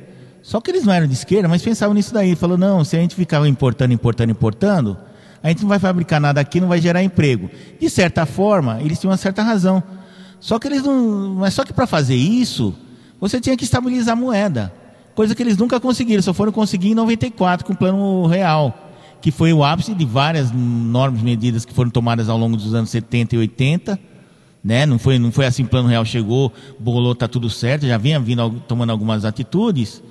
Só 0.43 0.61
que 0.61 0.70
eles 0.70 0.84
não 0.84 0.93
eram 0.93 1.07
de 1.07 1.12
esquerda, 1.12 1.49
mas 1.49 1.62
pensavam 1.62 1.95
nisso 1.95 2.12
daí. 2.12 2.34
Falou, 2.34 2.59
não, 2.59 2.84
se 2.84 2.97
a 2.97 3.01
gente 3.01 3.14
ficava 3.14 3.49
importando, 3.49 3.93
importando, 3.93 4.30
importando, 4.30 4.97
a 5.43 5.49
gente 5.49 5.62
não 5.62 5.68
vai 5.68 5.78
fabricar 5.78 6.20
nada 6.20 6.41
aqui, 6.41 6.61
não 6.61 6.68
vai 6.68 6.80
gerar 6.80 7.03
emprego. 7.03 7.49
De 7.80 7.89
certa 7.89 8.26
forma, 8.26 8.80
eles 8.80 8.99
tinham 8.99 9.11
uma 9.11 9.16
certa 9.16 9.43
razão. 9.43 9.82
Só 10.41 10.59
que 10.59 10.66
eles 10.66 10.82
não. 10.82 11.34
Mas 11.34 11.55
só 11.55 11.64
que 11.64 11.72
para 11.72 11.86
fazer 11.86 12.14
isso, 12.16 12.74
você 13.20 13.41
tinha 13.41 13.57
que 13.57 13.64
estabilizar 13.64 14.14
a 14.14 14.16
moeda. 14.16 14.72
Coisa 15.14 15.34
que 15.34 15.43
eles 15.43 15.57
nunca 15.57 15.80
conseguiram, 15.80 16.22
só 16.22 16.32
foram 16.32 16.53
conseguir 16.53 16.91
em 16.91 16.95
94 16.95 17.66
com 17.66 17.72
o 17.72 17.76
plano 17.76 18.26
real 18.26 18.88
que 19.21 19.31
foi 19.31 19.53
o 19.53 19.64
ápice 19.64 19.95
de 19.95 20.05
várias 20.05 20.53
normas 20.53 21.23
medidas 21.23 21.64
que 21.64 21.73
foram 21.75 21.91
tomadas 21.91 22.29
ao 22.29 22.39
longo 22.39 22.57
dos 22.57 22.75
anos 22.75 22.91
70 22.91 23.35
e 23.35 23.39
80, 23.39 23.99
né? 24.62 24.87
Não 24.87 24.99
foi, 24.99 25.19
não 25.19 25.33
foi 25.33 25.47
assim, 25.47 25.64
plano 25.64 25.89
real 25.89 26.05
chegou, 26.05 26.53
bolou, 26.79 27.14
tá 27.14 27.27
tudo 27.27 27.51
certo, 27.51 27.87
já 27.87 27.99
vinha 27.99 28.21
vindo 28.21 28.62
tomando 28.66 28.91
algumas 28.91 29.25
atitudes 29.25 30.03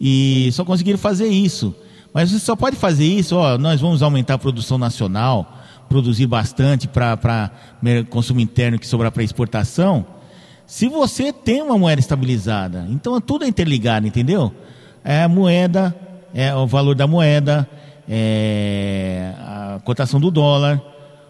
e 0.00 0.48
só 0.52 0.64
conseguiram 0.64 0.98
fazer 0.98 1.28
isso. 1.28 1.74
Mas 2.12 2.30
você 2.30 2.38
só 2.38 2.56
pode 2.56 2.76
fazer 2.76 3.04
isso, 3.04 3.36
ó, 3.36 3.58
nós 3.58 3.80
vamos 3.80 4.02
aumentar 4.02 4.34
a 4.34 4.38
produção 4.38 4.78
nacional, 4.78 5.58
produzir 5.88 6.26
bastante 6.26 6.88
para 6.88 7.50
consumo 8.08 8.40
interno 8.40 8.78
que 8.78 8.86
sobrar 8.86 9.12
para 9.12 9.22
exportação, 9.22 10.06
se 10.66 10.88
você 10.88 11.32
tem 11.32 11.62
uma 11.62 11.78
moeda 11.78 12.00
estabilizada. 12.00 12.86
Então 12.90 13.20
tudo 13.20 13.44
é 13.44 13.48
interligado, 13.48 14.06
entendeu? 14.06 14.52
É 15.04 15.22
a 15.22 15.28
moeda, 15.28 15.94
é 16.34 16.54
o 16.54 16.66
valor 16.66 16.94
da 16.94 17.06
moeda, 17.06 17.68
é 18.08 19.34
a 19.38 19.80
cotação 19.84 20.18
do 20.18 20.30
dólar, 20.30 20.82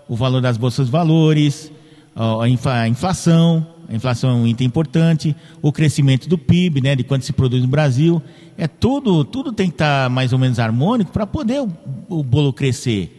o 0.08 0.14
valor 0.14 0.40
das 0.40 0.56
bolsas 0.56 0.86
de 0.86 0.92
valores, 0.92 1.72
a 2.14 2.88
inflação, 2.88 3.66
a 3.88 3.94
inflação 3.94 4.30
é 4.30 4.32
um 4.34 4.46
item 4.46 4.66
importante, 4.66 5.34
o 5.62 5.72
crescimento 5.72 6.28
do 6.28 6.36
PIB, 6.36 6.80
né, 6.80 6.96
de 6.96 7.04
quanto 7.04 7.24
se 7.24 7.32
produz 7.32 7.62
no 7.62 7.68
Brasil, 7.68 8.22
é 8.56 8.66
tudo, 8.66 9.24
tudo 9.24 9.52
tem 9.52 9.68
que 9.68 9.74
estar 9.74 10.10
mais 10.10 10.32
ou 10.32 10.38
menos 10.38 10.58
harmônico 10.58 11.12
para 11.12 11.26
poder 11.26 11.60
o, 11.60 11.68
o, 12.08 12.22
bolo 12.22 12.52
crescer. 12.52 13.14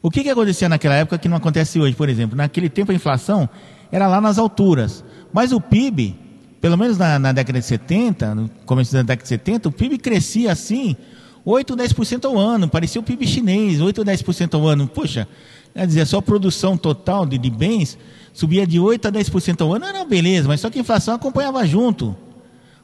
O 0.00 0.10
que, 0.10 0.22
que 0.22 0.30
acontecia 0.30 0.68
naquela 0.68 0.94
época 0.94 1.18
que 1.18 1.28
não 1.28 1.36
acontece 1.36 1.80
hoje, 1.80 1.96
por 1.96 2.08
exemplo? 2.08 2.36
Naquele 2.36 2.68
tempo 2.68 2.92
a 2.92 2.94
inflação 2.94 3.48
era 3.90 4.06
lá 4.06 4.20
nas 4.20 4.38
alturas, 4.38 5.04
mas 5.32 5.52
o 5.52 5.60
PIB, 5.60 6.14
pelo 6.60 6.76
menos 6.76 6.96
na, 6.96 7.18
na 7.18 7.32
década 7.32 7.58
de 7.58 7.66
70, 7.66 8.34
no 8.34 8.48
começo 8.64 8.92
da 8.92 9.02
década 9.02 9.22
de 9.22 9.28
70, 9.28 9.68
o 9.68 9.72
PIB 9.72 9.98
crescia 9.98 10.52
assim 10.52 10.96
8, 11.48 11.74
10% 11.74 12.24
ao 12.26 12.36
ano, 12.36 12.68
parecia 12.68 13.00
o 13.00 13.04
PIB 13.04 13.26
chinês, 13.26 13.80
8 13.80 13.98
ou 13.98 14.04
10% 14.04 14.54
ao 14.54 14.68
ano. 14.68 14.86
Poxa, 14.86 15.26
quer 15.72 15.86
dizer, 15.86 16.06
só 16.06 16.18
a 16.18 16.22
produção 16.22 16.76
total 16.76 17.24
de, 17.24 17.38
de 17.38 17.48
bens 17.48 17.96
subia 18.34 18.66
de 18.66 18.78
8 18.78 19.08
a 19.08 19.12
10% 19.12 19.62
ao 19.62 19.74
ano, 19.74 19.86
era 19.86 20.04
beleza, 20.04 20.46
mas 20.46 20.60
só 20.60 20.68
que 20.68 20.78
a 20.78 20.82
inflação 20.82 21.14
acompanhava 21.14 21.66
junto. 21.66 22.14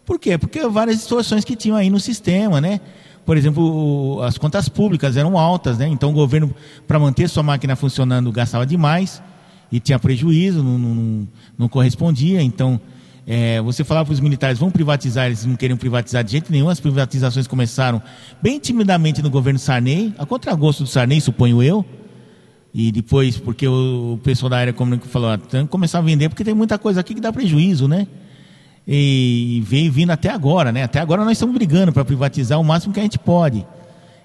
Por 0.06 0.18
quê? 0.18 0.38
Porque 0.38 0.66
várias 0.66 0.96
distorções 0.96 1.44
que 1.44 1.54
tinham 1.54 1.76
aí 1.76 1.90
no 1.90 2.00
sistema, 2.00 2.58
né? 2.58 2.80
Por 3.26 3.36
exemplo, 3.36 4.22
as 4.22 4.38
contas 4.38 4.66
públicas 4.66 5.16
eram 5.18 5.38
altas, 5.38 5.76
né? 5.76 5.86
Então 5.86 6.10
o 6.10 6.14
governo, 6.14 6.54
para 6.86 6.98
manter 6.98 7.28
sua 7.28 7.42
máquina 7.42 7.76
funcionando, 7.76 8.32
gastava 8.32 8.64
demais 8.64 9.22
e 9.70 9.78
tinha 9.78 9.98
prejuízo, 9.98 10.62
não, 10.62 10.78
não, 10.78 11.28
não 11.58 11.68
correspondia. 11.68 12.40
Então, 12.40 12.80
é, 13.26 13.60
você 13.62 13.82
falava 13.82 14.06
para 14.06 14.12
os 14.12 14.20
militares, 14.20 14.58
vão 14.58 14.70
privatizar, 14.70 15.26
eles 15.26 15.46
não 15.46 15.56
queriam 15.56 15.78
privatizar 15.78 16.22
de 16.22 16.32
jeito 16.32 16.52
nenhum. 16.52 16.68
As 16.68 16.78
privatizações 16.78 17.46
começaram 17.46 18.02
bem 18.42 18.58
timidamente 18.58 19.22
no 19.22 19.30
governo 19.30 19.58
Sarney, 19.58 20.12
a 20.18 20.26
contragosto 20.26 20.82
do 20.82 20.88
Sarney, 20.88 21.20
suponho 21.20 21.62
eu. 21.62 21.84
E 22.74 22.90
depois, 22.92 23.38
porque 23.38 23.66
o, 23.66 24.18
pessoal 24.22 24.50
da 24.50 24.58
área 24.58 24.70
econômica 24.70 25.06
falou, 25.08 25.30
ah, 25.30 25.38
tem 25.38 25.62
que 25.62 25.68
começar 25.68 25.98
a 25.98 26.02
vender, 26.02 26.28
porque 26.28 26.44
tem 26.44 26.52
muita 26.52 26.76
coisa 26.76 27.00
aqui 27.00 27.14
que 27.14 27.20
dá 27.20 27.32
prejuízo, 27.32 27.88
né? 27.88 28.06
E 28.86 29.62
veio 29.64 29.90
vindo 29.90 30.10
até 30.10 30.28
agora, 30.28 30.70
né? 30.70 30.82
Até 30.82 30.98
agora 30.98 31.24
nós 31.24 31.32
estamos 31.32 31.54
brigando 31.54 31.92
para 31.92 32.04
privatizar 32.04 32.60
o 32.60 32.64
máximo 32.64 32.92
que 32.92 33.00
a 33.00 33.02
gente 33.02 33.18
pode. 33.18 33.64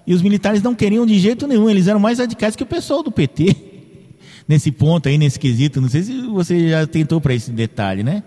E 0.06 0.12
os 0.12 0.20
militares 0.20 0.62
não 0.62 0.74
queriam 0.74 1.06
de 1.06 1.18
jeito 1.18 1.46
nenhum, 1.46 1.70
eles 1.70 1.86
eram 1.86 2.00
mais 2.00 2.18
radicais 2.18 2.56
que 2.56 2.62
o 2.62 2.66
pessoal 2.66 3.02
do 3.02 3.10
PT. 3.10 3.56
nesse 4.46 4.72
ponto 4.72 5.08
aí, 5.08 5.16
nesse 5.16 5.38
quesito, 5.38 5.80
não 5.80 5.88
sei 5.88 6.02
se 6.02 6.20
você 6.22 6.70
já 6.70 6.86
tentou 6.86 7.20
para 7.20 7.32
esse 7.32 7.52
detalhe, 7.52 8.02
né? 8.02 8.22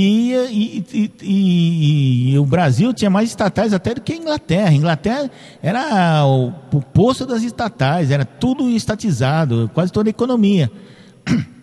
E, 0.00 0.32
e, 0.32 1.10
e, 1.20 2.30
e, 2.30 2.38
o 2.38 2.46
Brasil 2.46 2.94
tinha 2.94 3.10
mais 3.10 3.30
estatais 3.30 3.72
até 3.74 3.94
do 3.94 4.00
que 4.00 4.12
a 4.12 4.16
Inglaterra. 4.16 4.68
A 4.68 4.72
Inglaterra 4.72 5.28
era 5.60 6.24
o, 6.24 6.52
o 6.72 6.80
poço 6.80 7.26
das 7.26 7.42
estatais, 7.42 8.12
era 8.12 8.24
tudo 8.24 8.70
estatizado, 8.70 9.68
quase 9.74 9.90
toda 9.90 10.08
a 10.08 10.12
economia. 10.12 10.70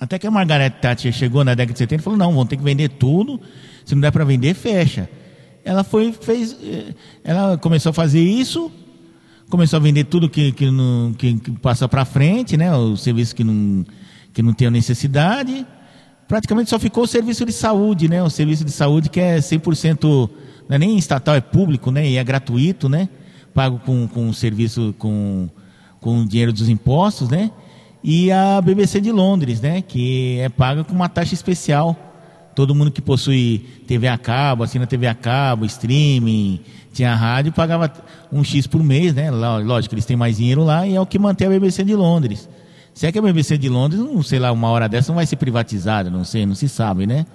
Até 0.00 0.18
que 0.18 0.26
a 0.26 0.30
Margaret 0.32 0.70
Thatcher 0.70 1.12
chegou 1.12 1.44
na 1.44 1.54
década 1.54 1.74
de 1.74 1.78
70 1.78 2.00
e 2.00 2.02
falou: 2.02 2.18
não, 2.18 2.32
vão 2.32 2.44
ter 2.44 2.56
que 2.56 2.62
vender 2.62 2.88
tudo, 2.88 3.40
se 3.84 3.94
não 3.94 4.00
der 4.00 4.10
para 4.10 4.24
vender, 4.24 4.54
fecha. 4.54 5.08
Ela 5.64 5.84
foi, 5.84 6.10
fez, 6.10 6.56
eh, 6.64 6.94
ela 7.22 7.56
começou 7.56 7.90
a 7.90 7.92
fazer 7.92 8.22
isso, 8.22 8.72
começou 9.48 9.76
a 9.76 9.80
vender 9.80 10.04
tudo 10.04 10.28
que, 10.28 10.50
que, 10.50 10.70
não, 10.70 11.12
que, 11.12 11.38
que 11.38 11.52
passa 11.52 11.86
para 11.86 12.04
frente, 12.04 12.56
né? 12.56 12.74
O 12.74 12.96
serviço 12.96 13.36
que 13.36 13.44
não, 13.44 13.84
que 14.32 14.42
não 14.42 14.54
necessidade 14.72 15.64
praticamente 16.30 16.70
só 16.70 16.78
ficou 16.78 17.02
o 17.02 17.06
serviço 17.08 17.44
de 17.44 17.52
saúde, 17.52 18.06
né? 18.06 18.22
O 18.22 18.30
serviço 18.30 18.64
de 18.64 18.70
saúde 18.70 19.10
que 19.10 19.18
é 19.18 19.38
100%, 19.38 20.30
não 20.68 20.76
é 20.76 20.78
nem 20.78 20.96
estatal, 20.96 21.34
é 21.34 21.40
público, 21.40 21.90
né? 21.90 22.08
E 22.08 22.18
é 22.18 22.22
gratuito, 22.22 22.88
né? 22.88 23.08
Pago 23.52 23.80
com, 23.84 24.06
com 24.06 24.32
serviço, 24.32 24.94
com, 24.96 25.48
com 26.00 26.20
o 26.20 26.24
dinheiro 26.24 26.52
dos 26.52 26.68
impostos, 26.68 27.28
né? 27.28 27.50
E 28.00 28.30
a 28.30 28.60
BBC 28.60 29.00
de 29.00 29.10
Londres, 29.10 29.60
né? 29.60 29.82
Que 29.82 30.38
é 30.38 30.48
paga 30.48 30.84
com 30.84 30.94
uma 30.94 31.08
taxa 31.08 31.34
especial. 31.34 31.96
Todo 32.54 32.76
mundo 32.76 32.92
que 32.92 33.02
possui 33.02 33.66
TV 33.88 34.06
a 34.06 34.16
cabo, 34.16 34.62
assina 34.62 34.86
TV 34.86 35.08
a 35.08 35.14
cabo, 35.16 35.64
streaming, 35.64 36.60
tinha 36.92 37.12
rádio, 37.12 37.50
pagava 37.50 37.92
um 38.30 38.44
X 38.44 38.68
por 38.68 38.84
mês, 38.84 39.12
né? 39.12 39.32
Lógico, 39.32 39.96
eles 39.96 40.06
têm 40.06 40.16
mais 40.16 40.36
dinheiro 40.36 40.62
lá 40.62 40.86
e 40.86 40.94
é 40.94 41.00
o 41.00 41.06
que 41.06 41.18
mantém 41.18 41.48
a 41.48 41.50
BBC 41.50 41.82
de 41.82 41.96
Londres. 41.96 42.48
Se 42.92 43.06
é 43.06 43.12
que 43.12 43.18
a 43.18 43.22
BBC 43.22 43.56
de 43.56 43.68
Londres, 43.68 44.00
não 44.00 44.22
sei 44.22 44.38
lá, 44.38 44.52
uma 44.52 44.68
hora 44.68 44.88
dessa 44.88 45.10
não 45.10 45.16
vai 45.16 45.26
ser 45.26 45.36
privatizada, 45.36 46.10
não 46.10 46.24
sei, 46.24 46.44
não 46.44 46.54
se 46.54 46.68
sabe, 46.68 47.06
né? 47.06 47.26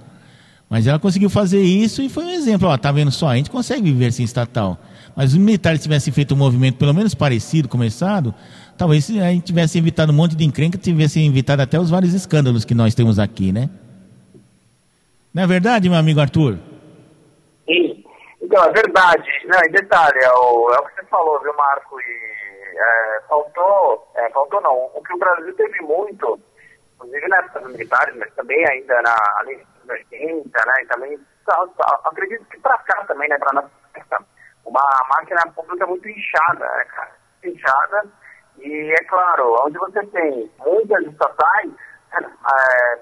Mas 0.70 0.88
ela 0.88 1.00
conseguiu 1.00 1.30
fazer 1.30 1.62
isso 1.62 2.02
e 2.02 2.10
foi 2.10 2.26
um 2.26 2.30
exemplo. 2.30 2.68
Ó, 2.68 2.78
tá 2.78 2.92
vendo 2.92 3.12
só, 3.12 3.30
a 3.30 3.36
gente 3.36 3.50
consegue 3.50 3.84
viver 3.84 4.12
sem 4.12 4.26
estatal. 4.26 4.78
Mas 5.16 5.32
os 5.32 5.38
militares 5.38 5.82
tivessem 5.82 6.12
feito 6.12 6.34
um 6.34 6.38
movimento 6.38 6.78
pelo 6.78 6.94
menos 6.94 7.14
parecido, 7.14 7.70
começado, 7.70 8.34
talvez 8.78 9.10
a 9.10 9.32
gente 9.32 9.46
tivesse 9.46 9.78
evitado 9.78 10.12
um 10.12 10.16
monte 10.16 10.36
de 10.36 10.44
encrenca, 10.44 10.78
tivesse 10.78 11.26
evitado 11.26 11.62
até 11.62 11.80
os 11.80 11.90
vários 11.90 12.14
escândalos 12.14 12.66
que 12.66 12.76
nós 12.76 12.94
temos 12.94 13.20
aqui, 13.20 13.52
né? 13.52 13.70
Não 15.34 15.44
é 15.44 15.48
verdade, 15.48 15.88
meu 15.88 15.98
amigo 15.98 16.20
Arthur? 16.20 16.58
Sim. 17.66 18.04
Então, 18.42 18.64
é 18.64 18.72
verdade. 18.72 19.28
Não, 19.48 19.60
em 19.60 19.72
detalhe, 19.72 20.18
é 20.22 20.30
o, 20.30 20.72
é 20.72 20.80
o 20.80 20.86
que 20.86 20.96
você 20.96 21.06
falou, 21.10 21.40
viu, 21.42 21.54
Marco? 21.56 22.00
E 22.00 22.35
é, 22.76 23.22
faltou, 23.28 24.08
é, 24.16 24.30
faltou 24.30 24.62
não, 24.62 24.92
o 24.94 25.04
que 25.04 25.14
o 25.14 25.18
Brasil 25.18 25.56
teve 25.56 25.82
muito, 25.82 26.40
inclusive 26.96 27.28
nas 27.28 27.46
épocas 27.46 27.72
militares, 27.72 28.16
mas 28.18 28.34
também 28.34 28.66
ainda 28.70 29.02
na 29.02 29.16
ali, 29.40 29.66
80, 29.90 30.66
né, 30.66 30.74
e 30.82 30.86
também, 30.88 31.20
acredito 32.06 32.46
que 32.46 32.60
para 32.60 32.78
cá 32.80 33.04
também, 33.06 33.30
né, 33.30 33.38
para 33.38 33.54
nossa 33.54 33.70
uma 34.66 35.06
máquina 35.10 35.42
pública 35.54 35.86
muito 35.86 36.10
inchada, 36.10 36.66
né, 36.66 36.86
cara, 36.86 37.12
inchada, 37.44 38.06
e 38.58 38.92
é 38.92 39.04
claro, 39.06 39.56
onde 39.66 39.78
você 39.78 40.06
tem 40.08 40.52
muitas 40.60 41.06
estatais, 41.06 41.72
é, 42.14 43.02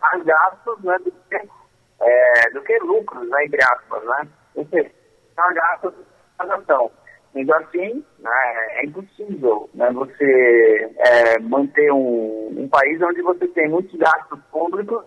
mais 0.00 0.24
gastos 0.24 0.82
né, 0.82 0.98
do, 0.98 1.12
que, 1.12 1.48
é, 2.00 2.50
do 2.50 2.62
que 2.62 2.78
lucros, 2.78 3.28
né, 3.28 3.44
entre 3.44 3.62
aspas, 3.62 4.04
né, 4.04 4.28
ou 4.54 4.66
seja, 4.66 4.90
gastos 5.36 5.94
de 5.94 6.04
transação. 6.38 6.90
Sendo 7.32 7.54
assim, 7.54 8.04
né, 8.18 8.30
é 8.76 8.86
impossível 8.86 9.68
né, 9.74 9.90
você 9.92 10.90
é, 10.98 11.38
manter 11.40 11.90
um, 11.90 12.54
um, 12.58 12.68
país 12.68 13.00
onde 13.00 13.22
você 13.22 13.46
tem 13.48 13.70
muitos 13.70 13.98
gastos 13.98 14.38
públicos, 14.50 15.02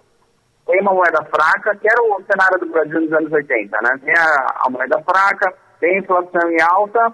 tem 0.66 0.82
uma 0.82 0.94
moeda 0.94 1.24
fraca, 1.26 1.76
que 1.76 1.88
era 1.88 2.02
o 2.02 2.24
cenário 2.24 2.60
do 2.60 2.72
Brasil 2.72 3.02
nos 3.02 3.14
anos 3.14 3.32
80. 3.32 3.78
Né? 3.80 4.00
Tem 4.04 4.14
a, 4.18 4.64
a 4.66 4.70
moeda 4.72 5.00
fraca, 5.04 5.54
tem 5.80 6.00
inflação 6.00 6.50
em 6.50 6.62
alta, 6.62 7.14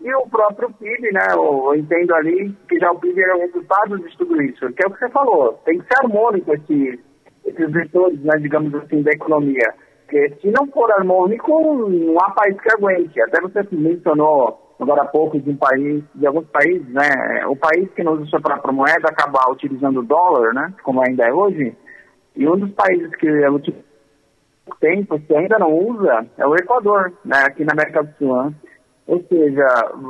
e 0.00 0.14
o 0.14 0.26
próprio 0.28 0.70
PIB, 0.72 1.12
né, 1.12 1.26
eu, 1.32 1.74
entendo 1.74 2.14
ali 2.14 2.56
que 2.68 2.78
já 2.78 2.90
o 2.90 2.98
PIB 2.98 3.20
era 3.20 3.36
o 3.36 3.40
resultado 3.40 3.98
de 3.98 4.16
tudo 4.16 4.42
isso, 4.42 4.72
que 4.72 4.82
é 4.82 4.86
o 4.88 4.90
que 4.90 4.98
você 4.98 5.10
falou, 5.10 5.54
tem 5.64 5.78
que 5.78 5.86
ser 5.86 6.04
harmônico 6.04 6.54
esse, 6.54 6.98
esses 7.44 7.70
vetores, 7.70 8.18
né, 8.22 8.38
digamos 8.40 8.74
assim, 8.74 9.02
da 9.02 9.10
economia. 9.10 9.74
Porque 10.10 10.34
se 10.40 10.50
não 10.50 10.66
for 10.66 10.90
harmônico, 10.90 11.88
não 11.88 12.18
há 12.20 12.30
país 12.32 12.60
que 12.60 12.68
aguente. 12.72 13.22
Até 13.22 13.40
você 13.40 13.64
mencionou 13.70 14.60
agora 14.80 15.02
há 15.02 15.06
pouco 15.06 15.38
de 15.38 15.48
um 15.48 15.56
país, 15.56 16.02
de 16.16 16.26
alguns 16.26 16.46
países, 16.48 16.88
né? 16.88 17.46
O 17.46 17.54
país 17.54 17.88
que 17.94 18.02
não 18.02 18.14
usa 18.14 18.26
sua 18.26 18.40
própria 18.40 18.72
moeda 18.72 19.08
acaba 19.08 19.52
utilizando 19.52 20.00
o 20.00 20.04
dólar, 20.04 20.52
né? 20.52 20.74
Como 20.82 21.00
ainda 21.00 21.24
é 21.24 21.32
hoje. 21.32 21.76
E 22.34 22.48
um 22.48 22.56
dos 22.56 22.72
países 22.72 23.14
que 23.16 23.28
é 23.28 23.48
tempo, 24.80 25.20
que 25.20 25.34
ainda 25.36 25.58
não 25.60 25.72
usa, 25.72 26.26
é 26.36 26.44
o 26.44 26.56
Equador, 26.56 27.12
né? 27.24 27.44
Aqui 27.46 27.64
na 27.64 27.72
América 27.72 28.02
do 28.02 28.12
Sul. 28.16 28.42
Né? 28.42 28.54
Ou 29.06 29.22
seja, 29.28 29.66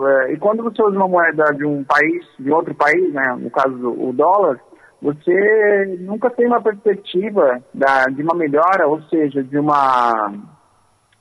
eh, 0.08 0.32
e 0.32 0.36
quando 0.38 0.62
você 0.62 0.82
usa 0.82 0.96
uma 0.96 1.08
moeda 1.08 1.44
de 1.54 1.66
um 1.66 1.84
país, 1.84 2.24
de 2.38 2.50
outro 2.50 2.74
país, 2.74 3.12
né? 3.12 3.36
No 3.38 3.50
caso 3.50 3.90
o 3.90 4.14
dólar, 4.14 4.60
você 5.00 5.96
nunca 6.00 6.28
tem 6.30 6.46
uma 6.46 6.60
perspectiva 6.60 7.62
da, 7.72 8.04
de 8.04 8.22
uma 8.22 8.34
melhora, 8.34 8.86
ou 8.86 9.00
seja, 9.04 9.42
de 9.42 9.58
uma, 9.58 10.32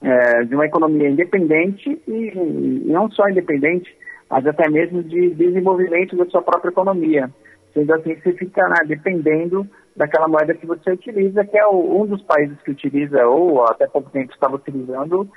é, 0.02 0.44
de 0.44 0.54
uma 0.54 0.66
economia 0.66 1.10
independente 1.10 2.02
e, 2.08 2.12
e, 2.12 2.92
não 2.92 3.10
só 3.12 3.30
independente, 3.30 3.90
mas 4.30 4.46
até 4.46 4.70
mesmo 4.70 5.02
de 5.02 5.30
desenvolvimento 5.30 6.18
da 6.18 6.26
sua 6.26 6.42
própria 6.42 6.70
economia. 6.70 7.30
Sendo 7.74 7.94
assim, 7.94 8.16
você 8.16 8.34
fica 8.34 8.68
né, 8.68 8.86
dependendo 8.86 9.66
daquela 9.96 10.28
moeda 10.28 10.54
que 10.54 10.66
você 10.66 10.92
utiliza, 10.92 11.46
que 11.46 11.58
é 11.58 11.66
o, 11.66 12.02
um 12.02 12.06
dos 12.06 12.22
países 12.24 12.60
que 12.62 12.72
utiliza, 12.72 13.26
ou 13.28 13.64
até 13.66 13.88
pouco 13.88 14.10
tempo 14.10 14.34
estava 14.34 14.56
utilizando, 14.56 15.30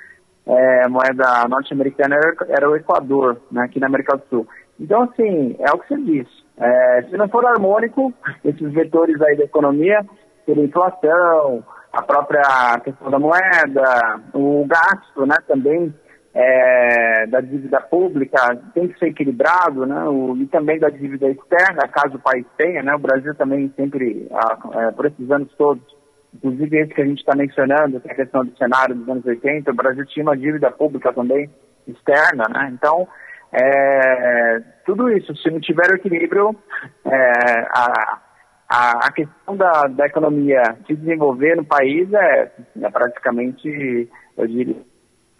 é, 0.45 0.87
moeda 0.89 1.47
norte-americana 1.47 2.15
era, 2.15 2.35
era 2.49 2.69
o 2.69 2.75
Equador, 2.75 3.41
né, 3.49 3.63
aqui 3.63 3.79
na 3.79 3.87
América 3.87 4.17
do 4.17 4.23
Sul. 4.29 4.47
Então, 4.77 5.03
assim, 5.03 5.55
é 5.59 5.71
o 5.71 5.79
que 5.79 5.87
você 5.87 6.01
disse. 6.01 6.42
É, 6.57 7.03
se 7.09 7.17
não 7.17 7.27
for 7.29 7.45
harmônico, 7.45 8.13
esses 8.43 8.71
vetores 8.71 9.19
aí 9.21 9.35
da 9.35 9.43
economia, 9.43 10.05
seria 10.45 10.63
inflação, 10.63 11.63
a 11.91 12.01
própria 12.01 12.79
questão 12.83 13.09
da 13.09 13.19
moeda, 13.19 14.21
o 14.33 14.65
gasto, 14.65 15.25
né, 15.25 15.35
também 15.47 15.93
é, 16.33 17.27
da 17.27 17.39
dívida 17.39 17.79
pública 17.81 18.55
tem 18.73 18.87
que 18.87 18.97
ser 18.97 19.07
equilibrado, 19.07 19.85
né, 19.85 20.03
o, 20.05 20.35
e 20.37 20.47
também 20.47 20.79
da 20.79 20.89
dívida 20.89 21.29
externa, 21.29 21.87
caso 21.87 22.17
o 22.17 22.21
país 22.21 22.45
tenha, 22.57 22.81
né, 22.81 22.95
o 22.95 22.99
Brasil 22.99 23.35
também 23.35 23.71
sempre, 23.75 24.27
é, 24.73 24.91
por 24.91 25.05
esses 25.05 25.29
anos 25.29 25.53
todos, 25.55 25.83
inclusive 26.33 26.79
esse 26.79 26.93
que 26.93 27.01
a 27.01 27.05
gente 27.05 27.19
está 27.19 27.35
mencionando, 27.35 27.99
que 27.99 28.09
é 28.09 28.11
a 28.11 28.15
questão 28.15 28.43
do 28.43 28.57
cenário 28.57 28.95
dos 28.95 29.07
anos 29.07 29.25
80, 29.25 29.69
o 29.69 29.75
Brasil 29.75 30.05
tinha 30.07 30.23
uma 30.23 30.37
dívida 30.37 30.71
pública 30.71 31.13
também 31.13 31.49
externa, 31.87 32.45
né, 32.49 32.71
então 32.73 33.07
é, 33.51 34.63
tudo 34.85 35.09
isso, 35.09 35.35
se 35.37 35.49
não 35.49 35.59
tiver 35.59 35.89
o 35.91 35.95
equilíbrio, 35.95 36.55
é, 37.05 37.67
a, 37.69 38.19
a, 38.69 39.07
a, 39.07 39.11
questão 39.11 39.55
da, 39.55 39.83
da 39.83 40.05
economia 40.05 40.61
se 40.85 40.95
desenvolver 40.95 41.55
no 41.55 41.65
país 41.65 42.11
é, 42.13 42.51
é 42.81 42.89
praticamente, 42.89 44.09
eu 44.37 44.47
diria. 44.47 44.81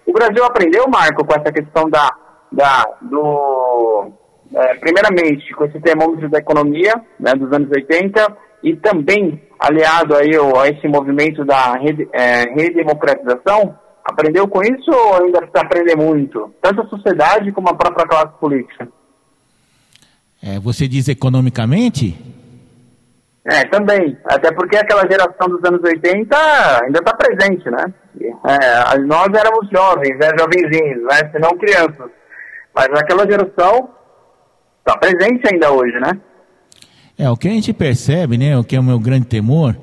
O 0.06 0.14
Brasil 0.14 0.44
aprendeu, 0.44 0.86
Marco, 0.88 1.26
com 1.26 1.34
essa 1.34 1.52
questão 1.52 1.90
da, 1.90 2.10
da 2.52 2.84
do, 3.02 4.12
é, 4.54 4.76
primeiramente, 4.76 5.54
com 5.54 5.66
esse 5.66 5.80
termômetro 5.80 6.30
da 6.30 6.40
economia 6.40 6.94
né, 7.20 7.34
dos 7.34 7.52
anos 7.52 7.70
80 7.70 8.38
e 8.64 8.76
também 8.76 9.42
aliado 9.60 10.16
aí 10.16 10.32
a 10.36 10.70
esse 10.70 10.88
movimento 10.88 11.44
da 11.46 11.74
rede, 11.74 12.08
é, 12.14 12.44
redemocratização, 12.54 13.78
Aprendeu 14.04 14.48
com 14.50 14.62
isso 14.62 14.92
ou 14.92 15.24
ainda 15.24 15.40
precisa 15.40 15.62
aprender 15.62 15.96
muito? 15.96 16.54
Tanto 16.62 16.82
a 16.82 16.88
sociedade 16.88 17.52
como 17.54 17.70
a 17.70 17.74
própria 17.74 18.06
classe 18.06 18.38
política. 18.38 18.88
É, 20.46 20.60
você 20.60 20.90
diz 20.90 21.08
economicamente? 21.08 22.20
É, 23.46 23.64
também. 23.66 24.18
Até 24.26 24.52
porque 24.52 24.76
aquela 24.76 25.08
geração 25.10 25.48
dos 25.48 25.64
anos 25.64 25.82
80 25.82 26.36
ainda 26.84 27.00
está 27.00 27.14
presente, 27.16 27.70
né? 27.70 27.86
É, 28.46 28.98
nós 29.00 29.28
éramos 29.34 29.70
jovens, 29.72 30.18
né, 30.18 30.30
jovenzinhos, 30.38 31.04
né, 31.04 31.30
se 31.32 31.40
não 31.40 31.58
crianças. 31.58 32.10
Mas 32.76 32.88
aquela 32.94 33.26
geração 33.26 33.90
está 34.80 34.98
presente 34.98 35.48
ainda 35.52 35.72
hoje, 35.72 35.98
né? 36.00 36.20
É, 37.18 37.30
o 37.30 37.38
que 37.38 37.48
a 37.48 37.52
gente 37.52 37.72
percebe, 37.72 38.38
né, 38.38 38.58
o 38.58 38.64
que 38.64 38.76
é 38.76 38.80
o 38.80 38.84
meu 38.84 39.00
grande 39.00 39.28
temor, 39.28 39.78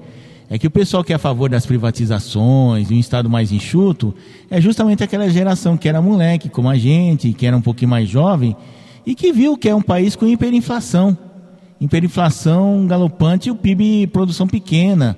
é 0.51 0.59
que 0.59 0.67
o 0.67 0.71
pessoal 0.71 1.03
que 1.03 1.13
é 1.13 1.17
a 1.17 1.19
favor 1.19 1.49
das 1.49 1.65
privatizações, 1.65 2.91
um 2.91 2.99
Estado 2.99 3.31
mais 3.31 3.53
enxuto, 3.53 4.15
é 4.51 4.61
justamente 4.61 5.03
aquela 5.03 5.29
geração 5.29 5.77
que 5.77 5.89
era 5.89 6.03
moleque, 6.03 6.49
como 6.49 6.69
a 6.69 6.77
gente, 6.77 7.33
que 7.33 7.47
era 7.47 7.57
um 7.57 7.63
pouquinho 7.63 7.91
mais 7.91 8.09
jovem, 8.09 8.57
e 9.07 9.15
que 9.15 9.33
viu 9.33 9.57
que 9.57 9.69
é 9.69 9.75
um 9.75 9.83
país 9.83 10.17
com 10.17 10.27
hiperinflação. 10.27 11.17
Hiperinflação 11.81 12.87
galopante 12.87 13.49
e 13.49 13.53
o 13.53 13.55
PIB 13.55 14.07
produção 14.09 14.47
pequena, 14.47 15.17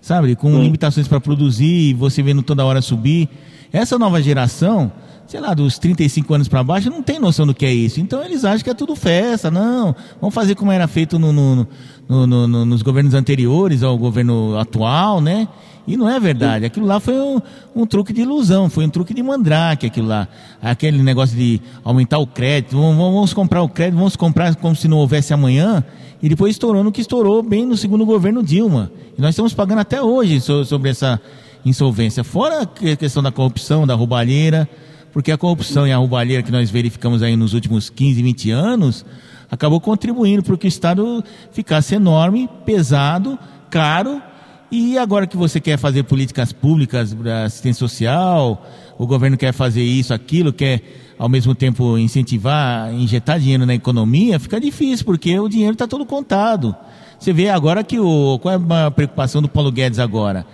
sabe? 0.00 0.34
Com 0.34 0.60
limitações 0.60 1.06
para 1.06 1.20
produzir, 1.20 1.94
você 1.94 2.22
vendo 2.22 2.42
toda 2.42 2.64
hora 2.64 2.82
subir. 2.82 3.28
Essa 3.72 3.98
nova 3.98 4.20
geração 4.20 4.90
sei 5.30 5.38
lá, 5.38 5.54
dos 5.54 5.78
35 5.78 6.34
anos 6.34 6.48
para 6.48 6.60
baixo, 6.64 6.90
não 6.90 7.04
tem 7.04 7.20
noção 7.20 7.46
do 7.46 7.54
que 7.54 7.64
é 7.64 7.72
isso. 7.72 8.00
Então 8.00 8.20
eles 8.24 8.44
acham 8.44 8.64
que 8.64 8.70
é 8.70 8.74
tudo 8.74 8.96
festa, 8.96 9.48
não. 9.48 9.94
Vamos 10.20 10.34
fazer 10.34 10.56
como 10.56 10.72
era 10.72 10.88
feito 10.88 11.20
no, 11.20 11.32
no, 11.32 11.66
no, 12.08 12.64
nos 12.64 12.82
governos 12.82 13.14
anteriores 13.14 13.84
ao 13.84 13.96
governo 13.96 14.58
atual, 14.58 15.20
né? 15.20 15.46
E 15.86 15.96
não 15.96 16.10
é 16.10 16.18
verdade. 16.18 16.64
Aquilo 16.64 16.84
lá 16.84 16.98
foi 16.98 17.14
um, 17.14 17.40
um, 17.76 17.86
truque 17.86 18.12
de 18.12 18.22
ilusão, 18.22 18.68
foi 18.68 18.84
um 18.84 18.90
truque 18.90 19.14
de 19.14 19.22
mandrake, 19.22 19.86
aquilo 19.86 20.08
lá. 20.08 20.26
Aquele 20.60 21.00
negócio 21.00 21.36
de 21.36 21.60
aumentar 21.84 22.18
o 22.18 22.26
crédito, 22.26 22.76
vamos, 22.76 22.96
vamos 22.96 23.32
comprar 23.32 23.62
o 23.62 23.68
crédito, 23.68 23.98
vamos 23.98 24.16
comprar 24.16 24.56
como 24.56 24.74
se 24.74 24.88
não 24.88 24.96
houvesse 24.96 25.32
amanhã. 25.32 25.84
E 26.20 26.28
depois 26.28 26.56
estourou 26.56 26.82
no 26.82 26.90
que 26.90 27.02
estourou 27.02 27.40
bem 27.40 27.64
no 27.64 27.76
segundo 27.76 28.04
governo 28.04 28.42
Dilma. 28.42 28.90
E 29.16 29.22
nós 29.22 29.30
estamos 29.30 29.54
pagando 29.54 29.78
até 29.78 30.02
hoje 30.02 30.40
sobre 30.40 30.90
essa 30.90 31.20
insolvência. 31.64 32.24
Fora 32.24 32.62
a 32.62 32.96
questão 32.96 33.22
da 33.22 33.30
corrupção, 33.30 33.86
da 33.86 33.94
roubalheira 33.94 34.68
porque 35.12 35.32
a 35.32 35.38
corrupção 35.38 35.86
e 35.86 35.92
a 35.92 35.96
roubalheira 35.96 36.42
que 36.42 36.52
nós 36.52 36.70
verificamos 36.70 37.22
aí 37.22 37.36
nos 37.36 37.54
últimos 37.54 37.90
15, 37.90 38.22
20 38.22 38.50
anos 38.50 39.04
acabou 39.50 39.80
contribuindo 39.80 40.42
para 40.42 40.56
que 40.56 40.66
o 40.66 40.68
Estado 40.68 41.24
ficasse 41.50 41.94
enorme, 41.94 42.48
pesado, 42.64 43.38
caro. 43.68 44.22
E 44.70 44.96
agora 44.96 45.26
que 45.26 45.36
você 45.36 45.60
quer 45.60 45.76
fazer 45.76 46.04
políticas 46.04 46.52
públicas, 46.52 47.16
assistência 47.44 47.80
social, 47.80 48.64
o 48.96 49.06
governo 49.06 49.36
quer 49.36 49.52
fazer 49.52 49.82
isso, 49.82 50.14
aquilo, 50.14 50.52
quer 50.52 50.80
ao 51.18 51.28
mesmo 51.28 51.54
tempo 51.54 51.98
incentivar, 51.98 52.94
injetar 52.94 53.40
dinheiro 53.40 53.66
na 53.66 53.74
economia, 53.74 54.38
fica 54.38 54.60
difícil, 54.60 55.04
porque 55.04 55.38
o 55.38 55.48
dinheiro 55.48 55.72
está 55.72 55.88
todo 55.88 56.06
contado. 56.06 56.74
Você 57.18 57.32
vê 57.32 57.50
agora 57.50 57.82
que 57.82 57.98
o. 57.98 58.38
Qual 58.38 58.54
é 58.54 58.86
a 58.86 58.90
preocupação 58.90 59.42
do 59.42 59.48
Paulo 59.48 59.72
Guedes 59.72 59.98
agora? 59.98 60.46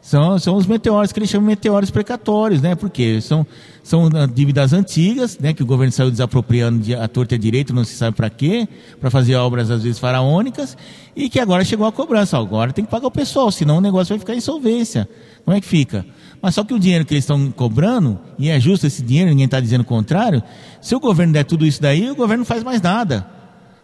São, 0.00 0.38
são 0.38 0.56
os 0.56 0.66
meteoros 0.66 1.12
que 1.12 1.18
eles 1.18 1.28
chamam 1.28 1.48
de 1.48 1.50
meteoros 1.50 1.90
precatórios, 1.90 2.62
né? 2.62 2.74
Porque 2.74 3.20
são, 3.20 3.46
são 3.84 4.08
dívidas 4.34 4.72
antigas, 4.72 5.38
né? 5.38 5.52
Que 5.52 5.62
o 5.62 5.66
governo 5.66 5.92
saiu 5.92 6.10
desapropriando 6.10 6.82
de, 6.82 6.94
a 6.94 7.06
torta 7.06 7.34
e 7.34 7.36
a 7.36 7.38
direito, 7.38 7.74
não 7.74 7.84
se 7.84 7.94
sabe 7.94 8.16
para 8.16 8.30
quê, 8.30 8.66
para 8.98 9.10
fazer 9.10 9.36
obras 9.36 9.70
às 9.70 9.82
vezes 9.82 9.98
faraônicas, 9.98 10.74
e 11.14 11.28
que 11.28 11.38
agora 11.38 11.62
chegou 11.62 11.86
a 11.86 11.92
cobrança. 11.92 12.38
Agora 12.38 12.72
tem 12.72 12.82
que 12.82 12.90
pagar 12.90 13.06
o 13.06 13.10
pessoal, 13.10 13.52
senão 13.52 13.76
o 13.76 13.80
negócio 13.82 14.14
vai 14.14 14.18
ficar 14.18 14.32
em 14.34 14.38
insolvência. 14.38 15.06
Como 15.44 15.54
é 15.54 15.60
que 15.60 15.66
fica? 15.66 16.04
Mas 16.40 16.54
só 16.54 16.64
que 16.64 16.72
o 16.72 16.78
dinheiro 16.78 17.04
que 17.04 17.12
eles 17.12 17.24
estão 17.24 17.50
cobrando, 17.50 18.18
e 18.38 18.48
é 18.48 18.58
justo 18.58 18.86
esse 18.86 19.02
dinheiro, 19.02 19.28
ninguém 19.28 19.44
está 19.44 19.60
dizendo 19.60 19.82
o 19.82 19.84
contrário, 19.84 20.42
se 20.80 20.96
o 20.96 20.98
governo 20.98 21.34
der 21.34 21.44
tudo 21.44 21.66
isso 21.66 21.80
daí, 21.82 22.10
o 22.10 22.16
governo 22.16 22.40
não 22.40 22.46
faz 22.46 22.64
mais 22.64 22.80
nada. 22.80 23.26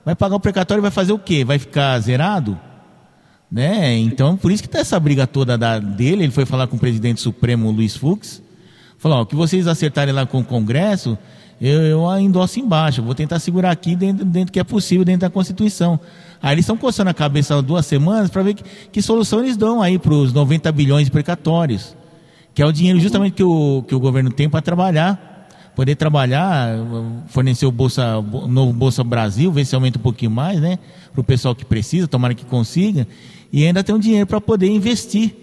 Vai 0.02 0.14
pagar 0.14 0.36
o 0.36 0.40
precatório 0.40 0.80
e 0.80 0.82
vai 0.82 0.90
fazer 0.90 1.12
o 1.12 1.18
quê? 1.18 1.44
Vai 1.44 1.58
ficar 1.58 1.98
zerado? 2.00 2.58
Né? 3.52 3.98
Então, 3.98 4.34
por 4.34 4.50
isso 4.50 4.62
que 4.62 4.66
está 4.66 4.78
essa 4.78 4.98
briga 4.98 5.26
toda 5.26 5.58
da, 5.58 5.78
dele. 5.78 6.22
Ele 6.22 6.32
foi 6.32 6.46
falar 6.46 6.68
com 6.68 6.76
o 6.76 6.80
presidente 6.80 7.20
supremo 7.20 7.70
Luiz 7.70 7.96
Fux. 7.96 8.42
Falou: 9.00 9.22
o 9.22 9.26
que 9.26 9.34
vocês 9.34 9.66
acertarem 9.66 10.14
lá 10.14 10.26
com 10.26 10.40
o 10.40 10.44
Congresso, 10.44 11.18
eu, 11.58 11.80
eu 11.80 12.18
endosso 12.18 12.60
embaixo. 12.60 13.02
Vou 13.02 13.14
tentar 13.14 13.38
segurar 13.38 13.70
aqui 13.70 13.96
dentro, 13.96 14.24
dentro 14.26 14.52
que 14.52 14.60
é 14.60 14.64
possível, 14.64 15.04
dentro 15.04 15.22
da 15.22 15.30
Constituição. 15.30 15.98
Aí 16.40 16.54
eles 16.54 16.64
estão 16.64 16.76
coçando 16.76 17.08
a 17.08 17.14
cabeça 17.14 17.56
há 17.56 17.60
duas 17.62 17.86
semanas 17.86 18.30
para 18.30 18.42
ver 18.42 18.54
que, 18.54 18.62
que, 18.92 19.02
solução 19.02 19.40
eles 19.40 19.56
dão 19.56 19.80
aí 19.80 19.98
para 19.98 20.12
os 20.12 20.34
90 20.34 20.70
bilhões 20.70 21.08
precatórios. 21.08 21.96
Que 22.54 22.60
é 22.60 22.66
o 22.66 22.72
dinheiro 22.72 23.00
justamente 23.00 23.34
que 23.34 23.42
o, 23.42 23.82
que 23.88 23.94
o 23.94 24.00
governo 24.00 24.30
tem 24.30 24.48
para 24.48 24.60
trabalhar 24.60 25.28
poder 25.74 25.94
trabalhar, 25.94 26.76
fornecer 27.28 27.64
o 27.64 27.70
Bolsa, 27.70 28.18
o 28.18 28.46
novo 28.46 28.70
Bolsa 28.70 29.02
Brasil, 29.02 29.50
ver 29.50 29.64
se 29.64 29.74
aumenta 29.74 29.98
um 29.98 30.02
pouquinho 30.02 30.30
mais, 30.30 30.60
né? 30.60 30.78
Para 31.10 31.20
o 31.22 31.24
pessoal 31.24 31.54
que 31.54 31.64
precisa, 31.64 32.06
tomara 32.06 32.34
que 32.34 32.44
consiga 32.44 33.06
e 33.52 33.64
ainda 33.64 33.82
tem 33.82 33.94
um 33.94 33.98
dinheiro 33.98 34.26
para 34.26 34.40
poder 34.40 34.68
investir. 34.68 35.34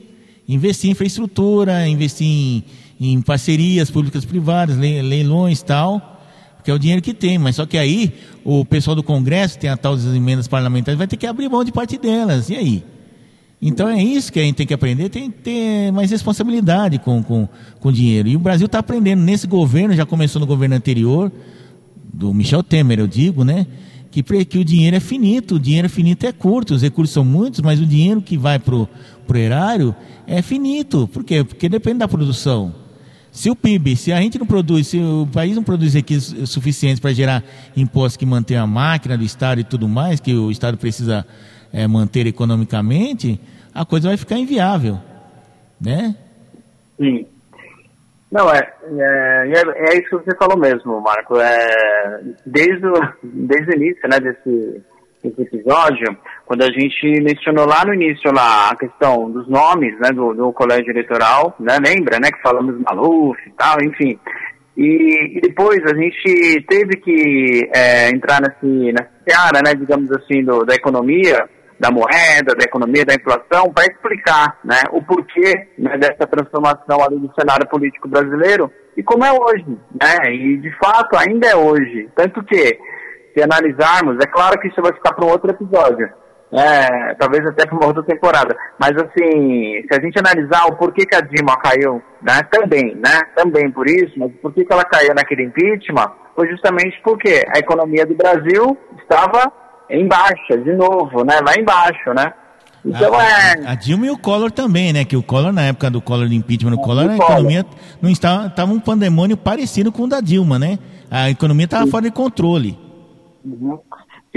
Investir 0.48 0.90
em 0.90 0.92
infraestrutura, 0.92 1.88
investir 1.88 2.28
em, 2.28 2.64
em 3.00 3.22
parcerias 3.22 3.92
públicas 3.92 4.26
privadas, 4.26 4.78
leilões 4.78 5.60
e 5.60 5.66
tal, 5.66 6.22
que 6.64 6.72
é 6.72 6.74
o 6.74 6.80
dinheiro 6.80 7.02
que 7.02 7.14
tem. 7.14 7.38
Mas 7.38 7.56
só 7.56 7.66
que 7.66 7.78
aí 7.78 8.14
o 8.44 8.66
pessoal 8.66 8.96
do 8.96 9.04
Congresso 9.04 9.60
tem 9.60 9.70
a 9.70 9.78
tal 9.78 9.96
das 9.96 10.06
emendas 10.06 10.48
parlamentares, 10.48 10.98
vai 10.98 11.08
ter 11.08 11.18
que 11.18 11.28
abrir 11.28 11.50
mão 11.50 11.64
de 11.64 11.72
parte 11.72 11.98
delas. 11.98 12.50
E 12.50 12.56
aí? 12.56 12.84
Então 13.62 13.90
é 13.90 14.02
isso 14.02 14.32
que 14.32 14.40
a 14.40 14.44
gente 14.44 14.56
tem 14.56 14.68
que 14.68 14.74
aprender, 14.74 15.10
tem 15.10 15.32
que 15.32 15.38
ter 15.40 15.92
mais 15.92 16.12
responsabilidade 16.12 17.00
com, 17.00 17.24
com, 17.24 17.48
com 17.80 17.90
o 17.90 17.92
dinheiro. 17.92 18.28
E 18.28 18.36
o 18.36 18.40
Brasil 18.40 18.68
está 18.68 18.80
aprendendo 18.80 19.22
nesse 19.22 19.48
governo, 19.48 19.96
já 19.96 20.06
começou 20.06 20.40
no 20.40 20.46
governo 20.46 20.76
anterior, 20.76 21.32
do 22.14 22.34
Michel 22.34 22.62
Temer, 22.64 23.00
eu 23.00 23.08
digo, 23.08 23.44
né? 23.44 23.66
que, 24.24 24.46
que 24.46 24.58
o 24.58 24.66
dinheiro 24.66 24.96
é 24.96 25.00
finito, 25.00 25.56
o 25.56 25.60
dinheiro 25.60 25.90
finito 25.90 26.26
é 26.26 26.32
curto, 26.32 26.74
os 26.74 26.82
recursos 26.82 27.14
são 27.14 27.24
muitos, 27.24 27.62
mas 27.62 27.80
o 27.80 27.86
dinheiro 27.86 28.22
que 28.22 28.38
vai 28.38 28.58
para 28.58 28.76
o 28.76 28.88
erário 29.36 29.96
é 30.26 30.42
finito. 30.42 31.08
Por 31.08 31.24
quê? 31.24 31.44
Porque 31.44 31.70
depende 31.70 32.00
da 32.00 32.08
produção. 32.08 32.74
Se 33.38 33.52
o 33.52 33.56
PIB, 33.56 33.96
se 33.96 34.12
a 34.12 34.18
gente 34.20 34.40
não 34.40 34.48
produz, 34.48 34.88
se 34.88 34.98
o 34.98 35.28
país 35.32 35.56
não 35.56 35.62
produz 35.62 35.94
recursos 35.94 36.50
suficientes 36.50 37.00
para 37.00 37.14
gerar 37.14 37.44
impostos 37.76 38.18
que 38.18 38.26
mantêm 38.26 38.58
a 38.58 38.66
máquina 38.66 39.16
do 39.16 39.24
Estado 39.24 39.62
e 39.62 39.64
tudo 39.64 39.88
mais, 39.88 40.20
que 40.20 40.34
o 40.34 40.50
Estado 40.50 40.76
precisa 40.76 41.24
é, 41.72 41.88
manter 41.88 42.26
economicamente, 42.26 43.40
a 43.76 43.86
coisa 43.86 44.08
vai 44.08 44.18
ficar 44.18 44.40
inviável. 44.40 44.98
Né? 45.80 46.16
Sim. 46.98 47.28
Não, 48.32 48.52
é, 48.52 48.58
é, 48.58 49.52
é, 49.54 49.92
é, 49.92 50.00
isso 50.00 50.18
que 50.18 50.26
você 50.26 50.36
falou 50.36 50.58
mesmo, 50.58 51.00
Marco. 51.00 51.40
É, 51.40 52.22
desde, 52.44 52.88
o, 52.88 52.94
desde 53.22 53.70
o 53.70 53.76
início 53.76 54.10
né, 54.10 54.20
desse, 54.20 54.82
desse 55.24 55.42
episódio, 55.44 56.18
quando 56.48 56.64
a 56.64 56.72
gente 56.72 57.22
mencionou 57.22 57.68
lá 57.68 57.84
no 57.86 57.94
início 57.94 58.32
lá, 58.34 58.70
a 58.70 58.76
questão 58.78 59.30
dos 59.30 59.48
nomes 59.50 60.00
né, 60.00 60.12
do, 60.12 60.34
do 60.34 60.54
colégio 60.54 60.90
eleitoral, 60.90 61.54
né, 61.60 61.78
lembra 61.86 62.20
né, 62.20 62.32
que 62.32 62.42
falamos 62.42 62.80
Maluf 62.80 63.38
e 63.46 63.52
tal, 63.52 63.76
enfim. 63.84 64.18
E, 64.78 65.38
e 65.38 65.42
depois 65.42 65.80
a 65.84 65.94
gente 65.94 66.66
teve 66.70 66.96
que 67.02 67.70
é, 67.76 68.10
entrar 68.10 68.40
nesse, 68.40 68.94
nessa 68.94 69.12
seara, 69.28 69.62
né, 69.62 69.76
digamos 69.76 70.10
assim, 70.14 70.42
do, 70.42 70.64
da 70.64 70.74
economia, 70.74 71.50
da 71.78 71.92
moeda, 71.92 72.56
da 72.58 72.64
economia, 72.64 73.04
da 73.04 73.14
inflação, 73.14 73.70
para 73.74 73.86
explicar 73.86 74.58
né, 74.64 74.84
o 74.92 75.02
porquê 75.02 75.68
né, 75.78 75.98
dessa 75.98 76.26
transformação 76.26 77.04
ali 77.04 77.20
do 77.20 77.30
cenário 77.38 77.68
político 77.68 78.08
brasileiro 78.08 78.72
e 78.96 79.04
como 79.04 79.26
é 79.26 79.32
hoje, 79.32 79.78
né? 80.02 80.34
E 80.34 80.58
de 80.58 80.72
fato 80.78 81.18
ainda 81.18 81.48
é 81.48 81.56
hoje. 81.56 82.10
Tanto 82.16 82.44
que, 82.44 82.80
se 83.34 83.44
analisarmos, 83.44 84.18
é 84.20 84.26
claro 84.26 84.58
que 84.60 84.70
isso 84.70 84.82
vai 84.82 84.94
ficar 84.94 85.14
para 85.14 85.26
um 85.26 85.30
outro 85.30 85.52
episódio. 85.52 86.10
É, 86.52 87.14
talvez 87.16 87.46
até 87.46 87.66
para 87.66 87.76
uma 87.76 87.88
outra 87.88 88.04
temporada. 88.04 88.56
Mas 88.80 88.92
assim, 88.96 89.82
se 89.82 89.90
a 89.92 90.02
gente 90.02 90.18
analisar 90.18 90.66
o 90.68 90.76
porquê 90.78 91.06
que 91.06 91.16
a 91.16 91.22
Dilma 91.22 91.58
caiu, 91.58 92.02
né? 92.22 92.42
Também, 92.50 92.96
né? 92.96 93.22
Também 93.36 93.70
por 93.70 93.86
isso, 93.88 94.14
mas 94.18 94.32
por 94.42 94.54
que 94.54 94.66
ela 94.70 94.86
caiu 94.86 95.14
naquele 95.14 95.44
impeachment? 95.44 96.10
Foi 96.36 96.48
justamente 96.50 97.00
porque 97.04 97.44
a 97.54 97.60
economia 97.60 98.06
do 98.06 98.16
Brasil 98.16 98.78
estava 99.02 99.52
em 99.90 100.08
baixa, 100.08 100.58
de 100.58 100.74
novo, 100.74 101.26
né? 101.26 101.40
Lá 101.46 101.54
embaixo, 101.58 102.14
né? 102.16 102.34
Então 102.86 103.14
a, 103.14 103.24
é. 103.24 103.68
a 103.68 103.76
Dilma 103.76 104.08
e 104.08 104.10
o 104.10 104.18
Collor 104.18 104.52
também, 104.52 104.94
né? 104.94 105.04
Que 105.04 105.18
o 105.18 105.24
Collor, 105.24 105.52
na 105.52 105.64
época 105.64 105.90
do 105.90 106.02
Collor, 106.02 106.28
do 106.28 106.34
impeachment 106.34 106.72
do 106.72 106.78
Collor, 106.78 107.10
a 107.10 107.16
economia 107.16 107.66
não 108.02 108.10
estava, 108.10 108.48
estava 108.48 108.72
um 108.72 108.80
pandemônio 108.80 109.36
parecido 109.36 109.92
com 109.92 110.04
o 110.04 110.08
da 110.08 110.22
Dilma, 110.22 110.58
né? 110.58 110.80
A 111.12 111.30
economia 111.30 111.66
estava 111.66 111.88
fora 111.88 112.04
de 112.04 112.12
controle. 112.12 112.78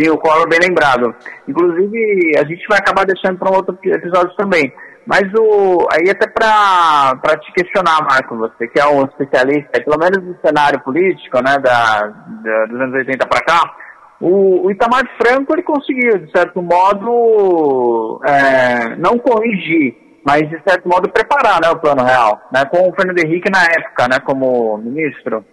Sim, 0.01 0.11
o 0.11 0.19
Collor 0.19 0.49
bem 0.49 0.59
lembrado. 0.61 1.15
Inclusive, 1.47 2.33
a 2.39 2.45
gente 2.45 2.67
vai 2.67 2.79
acabar 2.79 3.05
deixando 3.05 3.39
para 3.39 3.51
um 3.51 3.57
outro 3.57 3.79
episódio 3.85 4.35
também. 4.37 4.73
Mas 5.07 5.23
o, 5.35 5.87
aí 5.93 6.11
até 6.11 6.27
para 6.27 7.37
te 7.39 7.53
questionar, 7.53 8.03
Marco, 8.03 8.37
você 8.37 8.67
que 8.69 8.81
é 8.81 8.87
um 8.87 9.05
especialista, 9.05 9.83
pelo 9.83 9.99
menos 9.99 10.23
no 10.23 10.37
cenário 10.41 10.81
político, 10.81 11.43
né, 11.43 11.59
da, 11.59 12.07
da, 12.07 12.67
dos 12.67 12.81
anos 12.81 12.95
80 12.95 13.27
para 13.27 13.45
cá, 13.45 13.75
o, 14.21 14.67
o 14.67 14.71
Itamar 14.71 15.03
Franco 15.21 15.53
ele 15.53 15.63
conseguiu, 15.63 16.19
de 16.19 16.31
certo 16.31 16.63
modo, 16.63 18.21
é, 18.25 18.95
não 18.97 19.19
corrigir, 19.19 19.97
mas 20.25 20.49
de 20.49 20.63
certo 20.63 20.89
modo 20.89 21.11
preparar 21.11 21.61
né, 21.63 21.71
o 21.71 21.79
plano 21.79 22.05
real, 22.05 22.41
né, 22.53 22.65
com 22.67 22.89
o 22.89 22.95
Fernando 22.95 23.19
Henrique 23.19 23.51
na 23.51 23.65
época, 23.65 24.07
né, 24.09 24.21
como 24.21 24.79
ministro. 24.79 25.45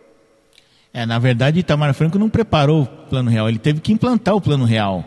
É, 0.98 1.06
na 1.06 1.20
verdade, 1.20 1.60
Itamar 1.60 1.93
Franco 1.93 2.18
não 2.18 2.28
preparou 2.28 2.82
o 2.82 2.88
plano 2.88 3.30
real, 3.30 3.48
ele 3.48 3.60
teve 3.60 3.80
que 3.80 3.93
implantar 3.93 4.34
o 4.34 4.41
plano 4.41 4.66
real. 4.66 5.06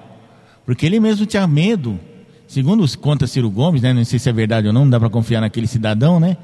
Porque 0.64 0.86
ele 0.86 1.00
mesmo 1.00 1.26
tinha 1.26 1.44
medo, 1.48 1.98
segundo 2.46 2.84
os 2.84 2.94
conta 2.94 3.26
Ciro 3.26 3.50
Gomes, 3.50 3.82
né? 3.82 3.92
Não 3.92 4.04
sei 4.04 4.20
se 4.20 4.28
é 4.28 4.32
verdade 4.32 4.68
ou 4.68 4.72
não, 4.72 4.82
não 4.82 4.90
dá 4.90 5.00
para 5.00 5.10
confiar 5.10 5.40
naquele 5.40 5.66
cidadão, 5.66 6.20
né? 6.20 6.36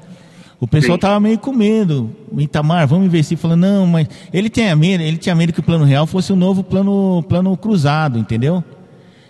O 0.59 0.67
pessoal 0.67 0.97
Sim. 0.97 0.99
tava 0.99 1.19
meio 1.21 1.39
com 1.39 1.53
medo. 1.53 2.13
Itamar, 2.37 2.85
vamos 2.89 3.05
investir, 3.05 3.37
falando, 3.37 3.61
não, 3.61 3.87
mas 3.87 4.09
ele 4.33 4.49
tinha 4.49 4.75
medo, 4.75 5.01
ele 5.01 5.15
tinha 5.15 5.33
medo 5.33 5.53
que 5.53 5.61
o 5.61 5.63
plano 5.63 5.85
real 5.85 6.05
fosse 6.05 6.33
o 6.33 6.35
novo 6.35 6.61
plano, 6.61 7.23
plano 7.29 7.55
cruzado, 7.55 8.19
entendeu? 8.19 8.61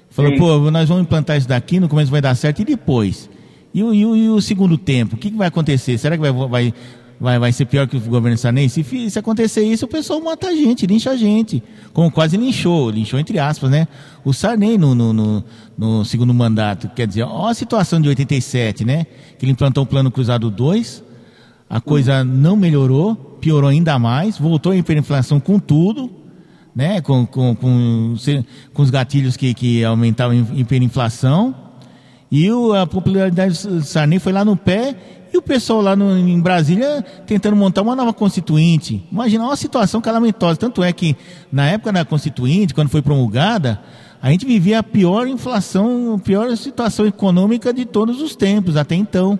Falou, 0.09 0.31
Sim. 0.31 0.37
pô, 0.39 0.71
nós 0.71 0.89
vamos 0.89 1.03
implantar 1.03 1.37
isso 1.37 1.47
daqui, 1.47 1.79
no 1.79 1.87
começo 1.87 2.09
vai 2.09 2.21
dar 2.21 2.33
certo, 2.33 2.63
e 2.63 2.65
depois? 2.65 3.29
E 3.71 3.83
o, 3.83 3.93
e 3.93 4.03
o, 4.03 4.15
e 4.15 4.29
o 4.29 4.41
segundo 4.41 4.79
tempo, 4.79 5.15
o 5.15 5.19
que, 5.19 5.29
que 5.29 5.37
vai 5.37 5.49
acontecer? 5.49 5.95
Será 5.99 6.17
que 6.17 6.21
vai, 6.21 6.31
vai, 6.31 6.73
vai, 7.19 7.39
vai 7.39 7.51
ser 7.51 7.65
pior 7.65 7.87
que 7.87 7.97
o 7.97 7.99
governo 7.99 8.37
Sarney? 8.37 8.69
Se, 8.69 9.09
se 9.09 9.19
acontecer 9.19 9.63
isso, 9.63 9.85
o 9.85 9.87
pessoal 9.87 10.21
mata 10.21 10.47
a 10.47 10.55
gente, 10.55 10.85
lincha 10.85 11.11
a 11.11 11.17
gente. 11.17 11.63
Como 11.93 12.11
quase 12.11 12.37
linchou, 12.37 12.89
linchou 12.89 13.19
entre 13.19 13.39
aspas, 13.39 13.69
né? 13.69 13.87
O 14.23 14.33
Sarney 14.33 14.77
no, 14.77 14.93
no, 14.93 15.13
no, 15.13 15.43
no 15.77 16.05
segundo 16.05 16.33
mandato. 16.33 16.89
Quer 16.89 17.07
dizer, 17.07 17.23
ó 17.23 17.47
a 17.47 17.53
situação 17.53 17.99
de 17.99 18.07
87, 18.09 18.85
né? 18.85 19.05
Que 19.37 19.45
ele 19.45 19.51
implantou 19.51 19.83
o 19.83 19.87
Plano 19.87 20.11
Cruzado 20.11 20.49
2, 20.49 21.03
a 21.69 21.81
coisa 21.81 22.23
não 22.23 22.55
melhorou, 22.55 23.15
piorou 23.15 23.69
ainda 23.69 23.97
mais, 23.99 24.37
voltou 24.37 24.71
a 24.71 24.75
hiperinflação 24.75 25.39
com 25.39 25.59
tudo, 25.59 26.09
né? 26.75 27.01
Com, 27.01 27.25
com, 27.25 27.55
com, 27.55 28.15
com 28.73 28.81
os 28.81 28.89
gatilhos 28.89 29.35
que, 29.35 29.53
que 29.53 29.83
aumentavam 29.83 30.37
a 30.37 30.59
hiperinflação. 30.59 31.66
E 32.31 32.51
o- 32.51 32.73
a 32.73 32.85
popularidade 32.85 33.67
do 33.67 33.81
Sarney 33.81 34.19
foi 34.19 34.33
lá 34.33 34.43
no 34.43 34.55
pé 34.57 34.95
e 35.33 35.37
o 35.37 35.41
pessoal 35.41 35.81
lá 35.81 35.95
no- 35.95 36.17
em 36.17 36.39
Brasília 36.39 37.03
tentando 37.25 37.55
montar 37.55 37.81
uma 37.81 37.95
nova 37.95 38.13
constituinte. 38.13 39.03
Imagina 39.11 39.43
uma 39.45 39.55
situação 39.55 40.01
calamitosa. 40.01 40.57
Tanto 40.59 40.83
é 40.83 40.91
que 40.91 41.15
na 41.51 41.67
época 41.69 41.91
da 41.93 42.03
constituinte, 42.05 42.73
quando 42.73 42.89
foi 42.89 43.01
promulgada, 43.01 43.79
a 44.21 44.29
gente 44.31 44.45
vivia 44.45 44.79
a 44.79 44.83
pior 44.83 45.27
inflação, 45.27 46.15
a 46.15 46.19
pior 46.19 46.55
situação 46.57 47.05
econômica 47.05 47.73
de 47.73 47.85
todos 47.85 48.21
os 48.21 48.35
tempos 48.35 48.75
até 48.75 48.95
então. 48.95 49.39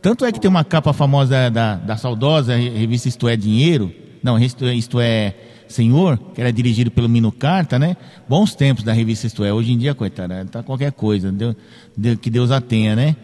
Tanto 0.00 0.24
é 0.24 0.32
que 0.32 0.40
tem 0.40 0.48
uma 0.48 0.64
capa 0.64 0.92
famosa 0.92 1.30
da, 1.30 1.48
da, 1.50 1.74
da 1.76 1.96
saudosa 1.96 2.54
revista 2.56 3.08
Isto 3.08 3.28
é 3.28 3.36
Dinheiro, 3.36 3.92
não, 4.22 4.38
Isto 4.38 4.64
é, 4.64 4.74
Isto 4.74 5.00
é 5.00 5.34
Senhor, 5.70 6.18
que 6.34 6.40
era 6.40 6.52
dirigido 6.52 6.90
pelo 6.90 7.08
Mino 7.08 7.30
Carta, 7.30 7.78
né? 7.78 7.96
Bons 8.28 8.54
tempos 8.54 8.82
da 8.84 8.92
revista 8.92 9.26
Isto 9.26 9.44
é. 9.44 9.52
Hoje 9.52 9.72
em 9.72 9.78
dia, 9.78 9.94
coitada, 9.94 10.44
tá 10.50 10.62
qualquer 10.62 10.92
coisa, 10.92 11.30
Deu- 11.30 11.54
deu- 11.96 12.16
que 12.16 12.28
Deus 12.28 12.50
a 12.50 12.60
tenha, 12.60 12.96
né? 12.96 13.14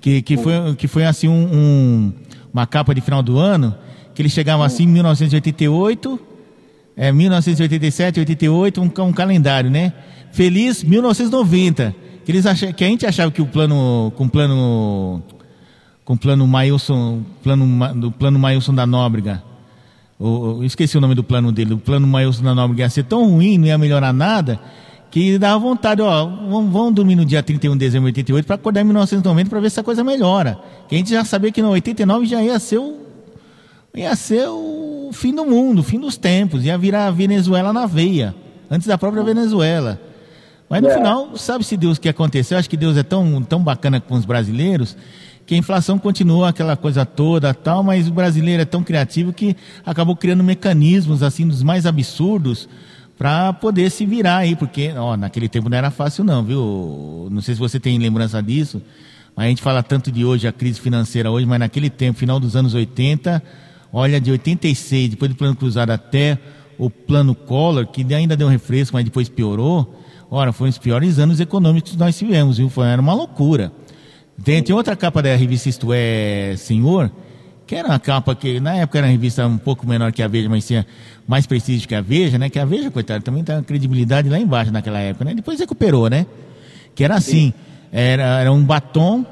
Que, 0.00 0.20
que, 0.20 0.36
foi, 0.36 0.52
que 0.76 0.86
foi 0.86 1.04
assim 1.06 1.28
um, 1.28 1.48
um- 1.52 2.12
uma 2.52 2.66
capa 2.66 2.94
de 2.94 3.00
final 3.00 3.22
do 3.22 3.38
ano, 3.38 3.74
que 4.14 4.20
ele 4.20 4.28
chegava 4.28 4.64
assim 4.66 4.84
em 4.84 4.88
1988, 4.88 6.20
é, 6.96 7.10
1987, 7.10 8.20
88, 8.20 8.80
um, 8.82 8.90
um 9.04 9.12
calendário, 9.12 9.70
né? 9.70 9.92
Feliz 10.30 10.84
1990. 10.84 11.94
Que, 12.24 12.32
eles 12.32 12.46
acha, 12.46 12.72
que 12.72 12.84
a 12.84 12.86
gente 12.86 13.04
achava 13.06 13.30
que 13.30 13.42
o 13.42 13.46
plano, 13.46 14.12
com 14.16 14.24
o 14.24 14.28
plano, 14.28 15.22
com 16.04 16.14
o 16.14 16.18
plano 16.18 16.46
Mailson, 16.46 17.22
plano, 17.42 17.94
do 17.94 18.10
plano 18.10 18.38
Mailson 18.38 18.74
da 18.74 18.86
Nóbrega, 18.86 19.42
o, 20.18 20.62
esqueci 20.62 20.96
o 20.96 21.00
nome 21.00 21.14
do 21.14 21.24
plano 21.24 21.50
dele, 21.52 21.74
o 21.74 21.78
plano 21.78 22.06
Mailson 22.06 22.42
da 22.42 22.54
Nóbrega 22.54 22.84
ia 22.84 22.90
ser 22.90 23.04
tão 23.04 23.28
ruim, 23.30 23.58
não 23.58 23.66
ia 23.66 23.76
melhorar 23.78 24.12
nada, 24.12 24.58
que 25.10 25.38
dava 25.38 25.58
vontade, 25.58 26.02
ó, 26.02 26.24
vamos, 26.26 26.72
vamos 26.72 26.94
dormir 26.94 27.14
no 27.16 27.24
dia 27.24 27.42
31 27.42 27.72
de 27.72 27.78
dezembro 27.78 28.10
de 28.10 28.18
88 28.18 28.46
para 28.46 28.56
acordar 28.56 28.80
em 28.80 28.84
1990 28.84 29.48
para 29.50 29.60
ver 29.60 29.70
se 29.70 29.78
a 29.78 29.82
coisa 29.84 30.02
melhora. 30.02 30.58
Que 30.88 30.94
a 30.96 30.98
gente 30.98 31.10
já 31.10 31.24
sabia 31.24 31.52
que 31.52 31.62
no 31.62 31.70
89 31.70 32.26
já 32.26 32.42
ia 32.42 32.58
ser 32.58 32.78
o, 32.78 32.96
ia 33.94 34.14
ser 34.16 34.48
o 34.48 35.10
fim 35.12 35.32
do 35.34 35.44
mundo, 35.44 35.80
o 35.80 35.82
fim 35.84 35.98
dos 36.00 36.16
tempos, 36.16 36.64
ia 36.64 36.76
virar 36.76 37.06
a 37.06 37.10
Venezuela 37.12 37.72
na 37.72 37.86
veia, 37.86 38.34
antes 38.70 38.88
da 38.88 38.98
própria 38.98 39.22
Venezuela. 39.22 40.00
Mas 40.68 40.82
no 40.82 40.88
É. 40.88 40.94
final, 40.96 41.36
sabe-se 41.36 41.76
Deus 41.76 41.98
o 41.98 42.00
que 42.00 42.08
aconteceu? 42.08 42.58
Acho 42.58 42.68
que 42.70 42.76
Deus 42.76 42.96
é 42.96 43.02
tão, 43.02 43.40
tão 43.42 43.62
bacana 43.62 44.00
com 44.00 44.14
os 44.14 44.24
brasileiros 44.24 44.96
que 45.46 45.54
a 45.54 45.58
inflação 45.58 45.98
continua 45.98 46.48
aquela 46.48 46.76
coisa 46.76 47.04
toda 47.04 47.52
tal, 47.52 47.82
mas 47.82 48.08
o 48.08 48.12
brasileiro 48.12 48.62
é 48.62 48.64
tão 48.64 48.82
criativo 48.82 49.32
que 49.32 49.56
acabou 49.84 50.16
criando 50.16 50.42
mecanismos 50.42 51.22
assim 51.22 51.46
dos 51.46 51.62
mais 51.62 51.86
absurdos 51.86 52.68
para 53.18 53.52
poder 53.52 53.90
se 53.90 54.04
virar 54.04 54.38
aí, 54.38 54.56
porque 54.56 54.92
ó, 54.96 55.16
naquele 55.16 55.48
tempo 55.48 55.68
não 55.68 55.76
era 55.76 55.90
fácil 55.90 56.24
não, 56.24 56.42
viu? 56.42 57.28
Não 57.30 57.40
sei 57.40 57.54
se 57.54 57.60
você 57.60 57.78
tem 57.78 57.98
lembrança 57.98 58.42
disso, 58.42 58.82
mas 59.36 59.46
a 59.46 59.48
gente 59.48 59.62
fala 59.62 59.82
tanto 59.82 60.10
de 60.10 60.24
hoje, 60.24 60.48
a 60.48 60.52
crise 60.52 60.80
financeira 60.80 61.30
hoje, 61.30 61.46
mas 61.46 61.58
naquele 61.58 61.90
tempo, 61.90 62.18
final 62.18 62.40
dos 62.40 62.56
anos 62.56 62.74
80, 62.74 63.42
olha, 63.92 64.20
de 64.20 64.30
86, 64.30 65.10
depois 65.10 65.30
do 65.30 65.36
plano 65.36 65.54
cruzado 65.54 65.90
até 65.90 66.38
o 66.78 66.90
plano 66.90 67.34
Collor, 67.34 67.86
que 67.86 68.02
ainda 68.14 68.36
deu 68.36 68.46
um 68.46 68.50
refresco, 68.50 68.96
mas 68.96 69.04
depois 69.04 69.28
piorou, 69.28 70.02
ora, 70.30 70.52
foram 70.52 70.70
os 70.70 70.78
piores 70.78 71.18
anos 71.18 71.38
econômicos 71.38 71.92
que 71.92 71.98
nós 71.98 72.16
tivemos, 72.16 72.58
viu? 72.58 72.68
Foi, 72.68 72.86
era 72.86 73.00
uma 73.00 73.14
loucura. 73.14 73.72
Tem, 74.42 74.62
tem 74.62 74.74
outra 74.74 74.96
capa 74.96 75.22
da 75.22 75.34
revista 75.36 75.68
Isto 75.68 75.88
É 75.92 76.54
Senhor, 76.56 77.10
que 77.66 77.74
era 77.74 77.88
uma 77.88 77.98
capa 77.98 78.34
que 78.34 78.58
na 78.60 78.74
época 78.76 78.98
era 78.98 79.06
uma 79.06 79.12
revista 79.12 79.46
um 79.46 79.56
pouco 79.58 79.86
menor 79.86 80.12
que 80.12 80.22
a 80.22 80.28
Veja, 80.28 80.48
mas 80.48 80.66
tinha 80.66 80.86
mais 81.26 81.46
prestígio 81.46 81.88
que 81.88 81.94
a 81.94 82.00
Veja, 82.00 82.36
né? 82.38 82.50
Que 82.50 82.58
a 82.58 82.64
Veja, 82.64 82.90
coitado, 82.90 83.22
também 83.24 83.44
tá 83.44 83.62
credibilidade 83.62 84.28
lá 84.28 84.38
embaixo 84.38 84.72
naquela 84.72 84.98
época, 84.98 85.24
né? 85.24 85.34
Depois 85.34 85.58
recuperou, 85.58 86.08
né? 86.10 86.26
Que 86.94 87.04
era 87.04 87.14
assim, 87.14 87.52
era, 87.92 88.40
era 88.40 88.52
um 88.52 88.62
batom 88.64 89.24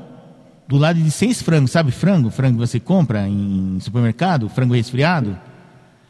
do 0.69 0.79
lado 0.79 0.99
de 0.99 1.11
seis 1.11 1.43
frangos, 1.43 1.71
sabe 1.73 1.91
frango? 1.91 2.31
Frango 2.31 2.55
que 2.55 2.67
você 2.67 2.81
compra 2.81 3.29
em 3.29 3.79
supermercado, 3.81 4.49
frango 4.49 4.75
resfriado. 4.75 5.37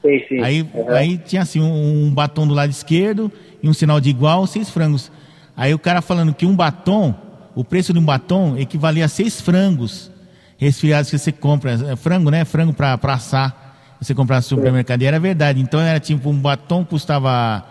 Sim, 0.03 0.21
sim. 0.29 0.41
Aí, 0.43 0.63
Uhum. 0.63 0.89
aí 0.91 1.19
tinha 1.19 1.43
assim 1.43 1.61
um, 1.61 2.07
um 2.07 2.11
batom 2.15 2.47
do 2.47 2.55
lado 2.55 2.71
esquerdo 2.71 3.31
e 3.63 3.69
um 3.69 3.73
sinal 3.73 4.01
de 4.01 4.11
igual, 4.11 4.47
seis 4.47 4.69
frangos. 4.71 5.11
Aí 5.57 5.73
o 5.75 5.79
cara 5.79 6.01
falando 6.03 6.33
que 6.35 6.47
um 6.47 6.55
batom, 6.55 7.15
o 7.55 7.65
preço 7.65 7.93
de 7.93 7.99
um 7.99 8.05
batom 8.05 8.57
equivalia 8.57 9.05
a 9.05 9.09
seis 9.09 9.41
frangos 9.41 10.11
resfriados 10.57 11.11
que 11.11 11.19
você 11.19 11.33
compra. 11.33 11.73
É 11.91 11.97
Frango, 11.97 12.31
né? 12.31 12.45
Frango 12.45 12.73
para 12.73 12.99
assar. 13.03 13.97
Você 14.01 14.15
comprar 14.15 14.37
no 14.37 14.43
supermercado. 14.43 15.03
E 15.03 15.07
era 15.07 15.19
verdade. 15.21 15.61
Então 15.61 15.81
era 15.81 16.01
tipo 16.01 16.29
um 16.29 16.39
batom 16.39 16.85
custava 16.85 17.65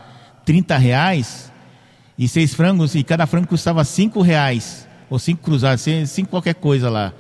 30 0.46 0.78
reais 0.78 1.52
e 2.18 2.28
seis 2.28 2.54
frangos, 2.54 2.94
e 2.94 3.04
cada 3.04 3.26
frango 3.26 3.48
custava 3.48 3.84
cinco 3.84 4.22
reais. 4.22 4.88
Ou 5.10 5.18
cinco 5.18 5.42
cruzados, 5.42 5.84
cinco 6.06 6.30
qualquer 6.30 6.56
coisa 6.56 6.90
lá. 6.90 7.14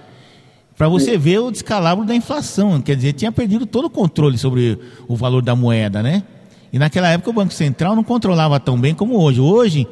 Para 0.78 0.88
você 0.88 1.18
ver 1.18 1.39
o 1.39 1.51
descalabro 1.51 2.05
da 2.05 2.16
inflação. 2.16 2.82
Quer 2.82 2.95
dizer, 2.95 3.14
tinha 3.14 3.32
perdido 3.32 3.66
todo 3.66 3.86
o 3.86 3.89
controle 3.89 4.38
sobre 4.38 4.80
o 5.07 5.16
valor 5.16 5.41
da 5.41 5.55
moeda, 5.55 6.01
né? 6.01 6.24
E 6.72 6.80
naquela 6.80 7.09
época 7.09 7.30
o 7.30 7.34
Banco 7.34 7.53
Central 7.53 7.95
não 7.95 8.03
controlava 8.03 8.59
tão 8.59 8.80
bem 8.80 8.93
como 8.93 9.20
hoje. 9.20 9.41
Hoje, 9.41 9.88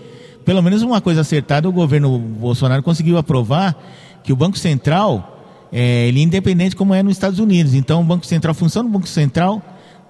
pelo 0.50 0.64
menos 0.64 0.82
uma 0.82 1.00
coisa 1.00 1.22
acertada, 1.22 1.70
o 1.70 1.72
governo 1.72 2.18
Bolsonaro 2.18 2.82
conseguiu 2.82 3.20
aprovar 3.20 3.80
que 4.24 4.34
o 4.34 4.36
Banco 4.36 4.58
Central 4.58 5.46
é, 5.72 6.08
ele 6.08 6.22
é 6.22 6.24
independente 6.24 6.76
como 6.76 6.92
é 6.92 7.04
nos 7.04 7.12
Estados 7.12 7.38
Unidos. 7.38 7.76
Então, 7.76 8.02
o 8.02 8.04
Banco 8.04 8.26
Central, 8.26 8.50
a 8.50 8.56
função 8.56 8.84
do 8.84 8.90
Banco 8.90 9.08
Central 9.08 9.62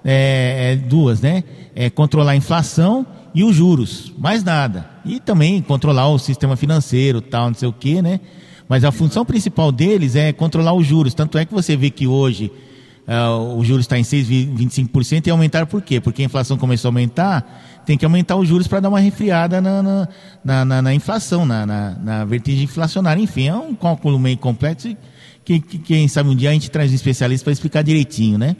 é, 0.02 0.72
é 0.72 0.76
duas, 0.76 1.20
né? 1.20 1.44
É 1.76 1.90
controlar 1.90 2.30
a 2.32 2.36
inflação 2.36 3.06
e 3.34 3.44
os 3.44 3.54
juros, 3.54 4.14
mais 4.16 4.42
nada. 4.42 4.88
E 5.04 5.20
também 5.20 5.60
controlar 5.60 6.08
o 6.08 6.18
sistema 6.18 6.56
financeiro, 6.56 7.20
tal, 7.20 7.48
não 7.48 7.54
sei 7.54 7.68
o 7.68 7.72
quê, 7.74 8.00
né? 8.00 8.18
Mas 8.66 8.82
a 8.82 8.90
função 8.90 9.26
principal 9.26 9.70
deles 9.70 10.16
é 10.16 10.32
controlar 10.32 10.72
os 10.72 10.86
juros. 10.86 11.12
Tanto 11.12 11.36
é 11.36 11.44
que 11.44 11.52
você 11.52 11.76
vê 11.76 11.90
que 11.90 12.06
hoje 12.06 12.50
uh, 13.06 13.58
o 13.58 13.62
juros 13.62 13.84
está 13.84 13.98
em 13.98 14.02
6,25% 14.02 15.26
e 15.26 15.30
aumentaram 15.30 15.66
por 15.66 15.82
quê? 15.82 16.00
Porque 16.00 16.22
a 16.22 16.24
inflação 16.24 16.56
começou 16.56 16.88
a 16.88 16.90
aumentar, 16.90 17.69
tem 17.90 17.98
que 17.98 18.04
aumentar 18.04 18.36
os 18.36 18.46
juros 18.46 18.68
para 18.68 18.78
dar 18.78 18.88
uma 18.88 19.00
refriada 19.00 19.60
na, 19.60 19.82
na, 19.82 20.08
na, 20.44 20.64
na, 20.64 20.82
na 20.82 20.94
inflação, 20.94 21.44
na, 21.44 21.66
na, 21.66 21.96
na 21.98 22.24
vertigem 22.24 22.62
inflacionária. 22.62 23.20
Enfim, 23.20 23.48
é 23.48 23.54
um 23.54 23.74
cálculo 23.74 24.16
meio 24.16 24.38
complexo 24.38 24.96
que, 25.44 25.60
que 25.60 25.76
quem 25.76 26.06
sabe 26.06 26.28
um 26.28 26.36
dia 26.36 26.50
a 26.50 26.52
gente 26.52 26.70
traz 26.70 26.92
um 26.92 26.94
especialista 26.94 27.46
para 27.46 27.52
explicar 27.52 27.82
direitinho, 27.82 28.38
né? 28.38 28.54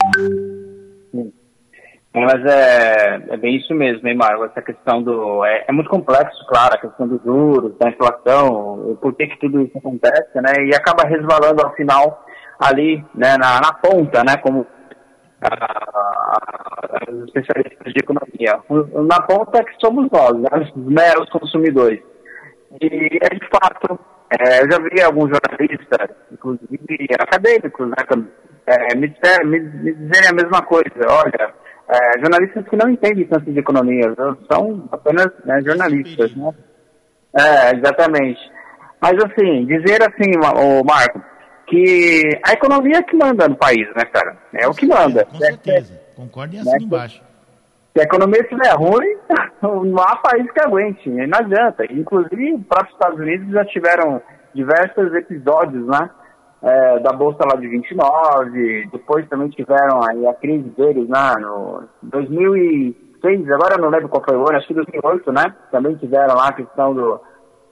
Mas 2.13 2.45
é, 2.45 3.21
é 3.29 3.37
bem 3.37 3.55
isso 3.55 3.73
mesmo, 3.73 4.05
hein, 4.05 4.17
Marco? 4.17 4.43
Essa 4.43 4.61
questão 4.61 5.01
do. 5.01 5.45
É, 5.45 5.63
é, 5.69 5.71
muito 5.71 5.89
complexo, 5.89 6.45
claro, 6.49 6.75
a 6.75 6.77
questão 6.77 7.07
dos 7.07 7.23
juros, 7.23 7.73
da 7.79 7.87
inflação, 7.87 8.97
por 9.01 9.13
que, 9.13 9.27
que 9.27 9.39
tudo 9.39 9.61
isso 9.61 9.77
acontece, 9.77 10.41
né? 10.41 10.51
E 10.65 10.75
acaba 10.75 11.07
resvalando 11.07 11.65
ao 11.65 11.73
final 11.73 12.25
ali, 12.59 13.01
né, 13.15 13.37
na, 13.37 13.61
na 13.61 13.71
ponta, 13.71 14.25
né? 14.25 14.35
Como 14.35 14.67
os 17.09 17.23
especialistas 17.25 17.93
de 17.93 17.99
economia. 17.99 18.59
Na 19.07 19.21
ponta 19.21 19.59
é 19.59 19.63
que 19.63 19.79
somos 19.79 20.09
nós, 20.11 20.33
né, 20.33 20.49
os 20.53 20.75
meros 20.75 21.29
consumidores. 21.29 22.01
E 22.81 23.19
é 23.21 23.29
de 23.35 23.49
fato, 23.49 23.99
é, 24.39 24.63
eu 24.63 24.71
já 24.71 24.77
vi 24.79 25.01
alguns 25.01 25.29
jornalistas, 25.29 26.15
inclusive 26.31 27.07
acadêmicos, 27.19 27.87
né, 27.87 27.95
é, 28.67 28.95
me, 28.95 29.13
me, 29.45 29.59
me 29.59 29.93
dizerem 29.93 30.29
a 30.29 30.33
mesma 30.33 30.61
coisa. 30.61 31.05
Olha, 31.09 31.53
é, 31.89 32.19
jornalistas 32.19 32.65
que 32.69 32.77
não 32.77 32.89
entendem 32.89 33.25
tanto 33.25 33.51
de 33.51 33.59
economia, 33.59 34.13
são 34.49 34.87
apenas 34.91 35.27
né, 35.43 35.61
jornalistas, 35.61 36.35
né? 36.35 36.53
É, 37.33 37.75
exatamente. 37.75 38.39
Mas 39.01 39.13
assim, 39.23 39.65
dizer 39.65 39.99
assim, 40.03 40.31
o 40.37 40.83
Marco, 40.83 41.21
que 41.71 42.39
a 42.45 42.51
economia 42.51 42.97
é 42.97 43.03
que 43.03 43.15
manda 43.15 43.47
no 43.47 43.55
país, 43.55 43.87
né, 43.95 44.03
cara? 44.11 44.37
É 44.53 44.67
o 44.67 44.73
que 44.73 44.85
manda. 44.85 45.25
Com 45.25 45.37
certeza, 45.37 45.99
concordo 46.15 46.55
e 46.55 46.59
assim 46.59 46.69
né? 46.69 46.77
embaixo. 46.81 47.23
Se 47.93 48.01
a 48.01 48.03
economia 48.03 48.41
estiver 48.41 48.73
ruim, 48.75 49.17
não 49.63 50.03
há 50.03 50.17
país 50.17 50.51
que 50.51 50.61
aguente, 50.61 51.09
não 51.09 51.39
adianta. 51.39 51.85
Inclusive, 51.91 52.53
os 52.55 52.65
próprios 52.67 52.93
Estados 52.93 53.19
Unidos 53.19 53.49
já 53.51 53.65
tiveram 53.65 54.21
diversos 54.53 55.13
episódios, 55.13 55.87
né? 55.87 56.09
é, 56.61 56.99
da 56.99 57.11
Bolsa 57.11 57.39
lá 57.43 57.59
de 57.59 57.67
29, 57.67 58.89
depois 58.91 59.27
também 59.27 59.49
tiveram 59.49 59.99
aí 60.03 60.27
a 60.27 60.33
crise 60.33 60.69
deles 60.69 61.09
lá 61.09 61.33
né, 61.35 61.41
no 61.41 61.83
2006, 62.03 63.51
agora 63.51 63.75
eu 63.75 63.81
não 63.81 63.89
lembro 63.89 64.09
qual 64.09 64.23
foi 64.23 64.37
o 64.37 64.47
ano, 64.47 64.57
acho 64.57 64.67
que 64.67 64.73
2008, 64.73 65.31
né? 65.31 65.55
Também 65.71 65.95
tiveram 65.95 66.35
lá 66.35 66.49
a 66.49 66.53
questão 66.53 66.93
do 66.93 67.19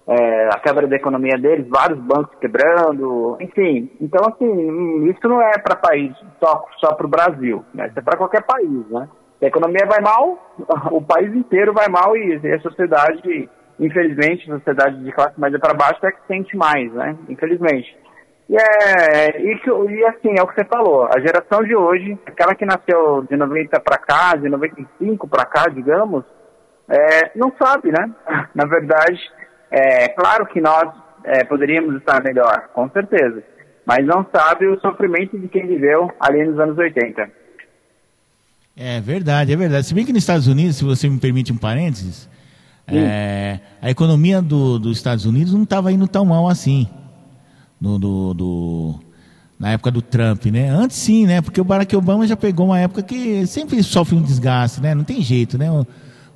é, 0.10 0.48
a 0.48 0.60
quebra 0.60 0.88
da 0.88 0.96
economia 0.96 1.38
deles, 1.38 1.70
vários 1.70 2.00
bancos 2.00 2.36
quebrando, 2.40 3.38
enfim. 3.40 3.92
Então, 4.02 4.28
assim, 4.28 5.08
isso 5.08 5.28
não 5.28 5.40
é 5.40 5.60
para 5.60 5.76
país, 5.76 6.12
só, 6.44 6.66
só 6.80 6.96
para 6.96 7.06
o 7.06 7.10
Brasil, 7.10 7.64
né? 7.76 7.88
Isso 7.88 8.00
é 8.00 8.02
para 8.02 8.18
qualquer 8.18 8.42
país, 8.42 8.90
né? 8.90 9.08
Se 9.38 9.46
a 9.46 9.50
economia 9.50 9.86
vai 9.88 10.02
mal, 10.02 10.52
o 10.92 11.00
país 11.00 11.32
inteiro 11.36 11.74
vai 11.74 11.88
mal 11.90 12.18
e 12.18 12.36
a 12.52 12.60
sociedade, 12.60 13.48
infelizmente, 13.80 14.52
a 14.52 14.56
sociedade 14.56 15.04
de 15.04 15.12
classe 15.12 15.40
média 15.40 15.60
para 15.60 15.76
baixo 15.76 16.04
é 16.04 16.12
que 16.12 16.26
sente 16.28 16.58
mais, 16.58 16.92
né? 16.92 17.16
Infelizmente. 17.30 17.96
E, 18.50 18.56
é, 18.56 19.40
e, 19.40 19.52
e 19.54 20.06
assim, 20.06 20.34
é 20.40 20.42
o 20.42 20.48
que 20.48 20.56
você 20.56 20.66
falou, 20.66 21.06
a 21.06 21.20
geração 21.20 21.62
de 21.62 21.76
hoje, 21.76 22.18
aquela 22.26 22.56
que 22.56 22.66
nasceu 22.66 23.22
de 23.30 23.38
90 23.38 23.80
para 23.80 24.00
cá, 24.00 24.36
de 24.36 24.50
95 24.50 25.28
para 25.28 25.46
cá, 25.46 25.66
digamos, 25.70 26.26
é, 26.90 27.32
não 27.36 27.54
sabe, 27.62 27.92
né? 27.92 28.10
Na 28.56 28.66
verdade, 28.66 29.20
é 29.72 30.10
claro 30.10 30.46
que 30.48 30.60
nós 30.60 30.90
é, 31.24 31.44
poderíamos 31.44 31.96
estar 31.96 32.24
melhor, 32.24 32.70
com 32.74 32.90
certeza, 32.90 33.44
mas 33.86 34.06
não 34.06 34.26
sabe 34.34 34.68
o 34.68 34.80
sofrimento 34.80 35.38
de 35.38 35.48
quem 35.48 35.68
viveu 35.68 36.12
ali 36.20 36.46
nos 36.46 36.60
anos 36.60 36.78
80. 36.78 37.30
É 38.78 39.02
verdade, 39.02 39.52
é 39.52 39.56
verdade. 39.56 39.86
Se 39.86 39.94
bem 39.94 40.06
que 40.06 40.14
nos 40.14 40.24
Estados 40.24 40.48
Unidos, 40.48 40.78
se 40.78 40.86
você 40.86 41.10
me 41.10 41.20
permite 41.20 41.52
um 41.52 41.58
parênteses, 41.58 42.30
é, 42.88 43.60
a 43.82 43.90
economia 43.90 44.42
do, 44.42 44.80
dos 44.80 44.98
Estados 44.98 45.26
Unidos 45.26 45.54
não 45.54 45.64
estava 45.64 45.92
indo 45.92 46.08
tão 46.08 46.26
mal 46.26 46.48
assim 46.48 46.88
no, 47.80 48.00
do, 48.00 48.34
do, 48.34 49.00
na 49.60 49.72
época 49.72 49.92
do 49.92 50.02
Trump, 50.02 50.46
né? 50.46 50.70
Antes 50.70 50.98
sim, 50.98 51.26
né? 51.26 51.42
Porque 51.42 51.62
o 51.62 51.64
Barack 51.64 51.96
Obama 51.96 52.26
já 52.26 52.36
pegou 52.36 52.68
uma 52.68 52.80
época 52.80 53.04
que 53.04 53.46
sempre 53.46 53.82
sofre 53.84 54.16
um 54.16 54.22
desgaste, 54.22 54.82
né? 54.82 54.96
Não 54.96 55.04
tem 55.04 55.22
jeito, 55.22 55.58
né? 55.58 55.68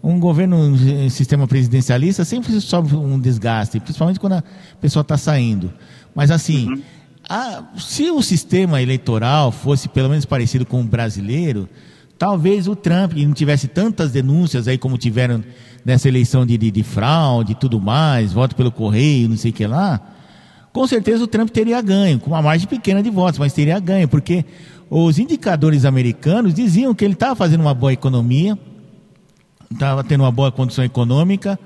Um 0.04 0.20
governo, 0.20 0.58
um 0.58 1.10
sistema 1.10 1.48
presidencialista 1.48 2.26
sempre 2.26 2.60
sofre 2.60 2.98
um 2.98 3.18
desgaste, 3.18 3.80
principalmente 3.80 4.20
quando 4.20 4.34
a 4.34 4.44
pessoa 4.82 5.02
está 5.02 5.16
saindo. 5.16 5.72
Mas 6.14 6.30
assim, 6.30 6.68
uhum. 6.68 6.82
a, 7.30 7.64
se 7.78 8.12
o 8.12 8.22
sistema 8.22 8.82
eleitoral 8.82 9.52
fosse 9.52 9.88
pelo 9.88 10.10
menos 10.10 10.26
parecido 10.26 10.66
com 10.66 10.82
o 10.82 10.84
brasileiro, 10.84 11.70
talvez 12.18 12.68
o 12.68 12.76
Trump 12.76 13.14
não 13.14 13.34
tivesse 13.34 13.70
tantas 13.70 14.12
denúncias 14.12 14.68
aí 14.68 14.78
como 14.78 14.98
tiveram 14.98 15.42
nessa 15.86 16.10
eleição 16.10 16.46
de, 16.46 16.58
de, 16.58 16.70
de 16.70 16.84
fraude 16.84 17.54
e 17.54 17.56
tudo 17.56 17.80
mais, 17.80 18.34
voto 18.34 18.56
pelo 18.56 18.72
correio, 18.72 19.30
não 19.30 19.38
sei 19.38 19.52
o 19.52 19.54
que 19.54 19.66
lá 19.66 20.02
com 20.74 20.88
certeza 20.88 21.24
o 21.24 21.28
Trump 21.28 21.50
teria 21.52 21.80
ganho, 21.82 22.20
com 22.20 22.32
uma 22.32 22.42
margem 22.42 22.68
pequena 22.68 23.02
de 23.04 23.12
votos, 23.12 23.38
mas 23.38 23.54
teria 23.54 23.80
ganho, 23.80 24.08
porque 24.08 24.44
os 24.90 25.20
indicadores 25.20 25.86
americanos 25.86 26.54
diziam 26.54 26.96
que 26.96 27.06
ele 27.06 27.14
estava 27.14 27.36
fazendo 27.36 27.62
uma 27.62 27.76
boa 27.76 27.94
economia, 27.94 28.58
estava 29.74 30.04
tendo 30.04 30.22
uma 30.22 30.32
boa 30.32 30.52
condição 30.52 30.84
econômica, 30.84 31.60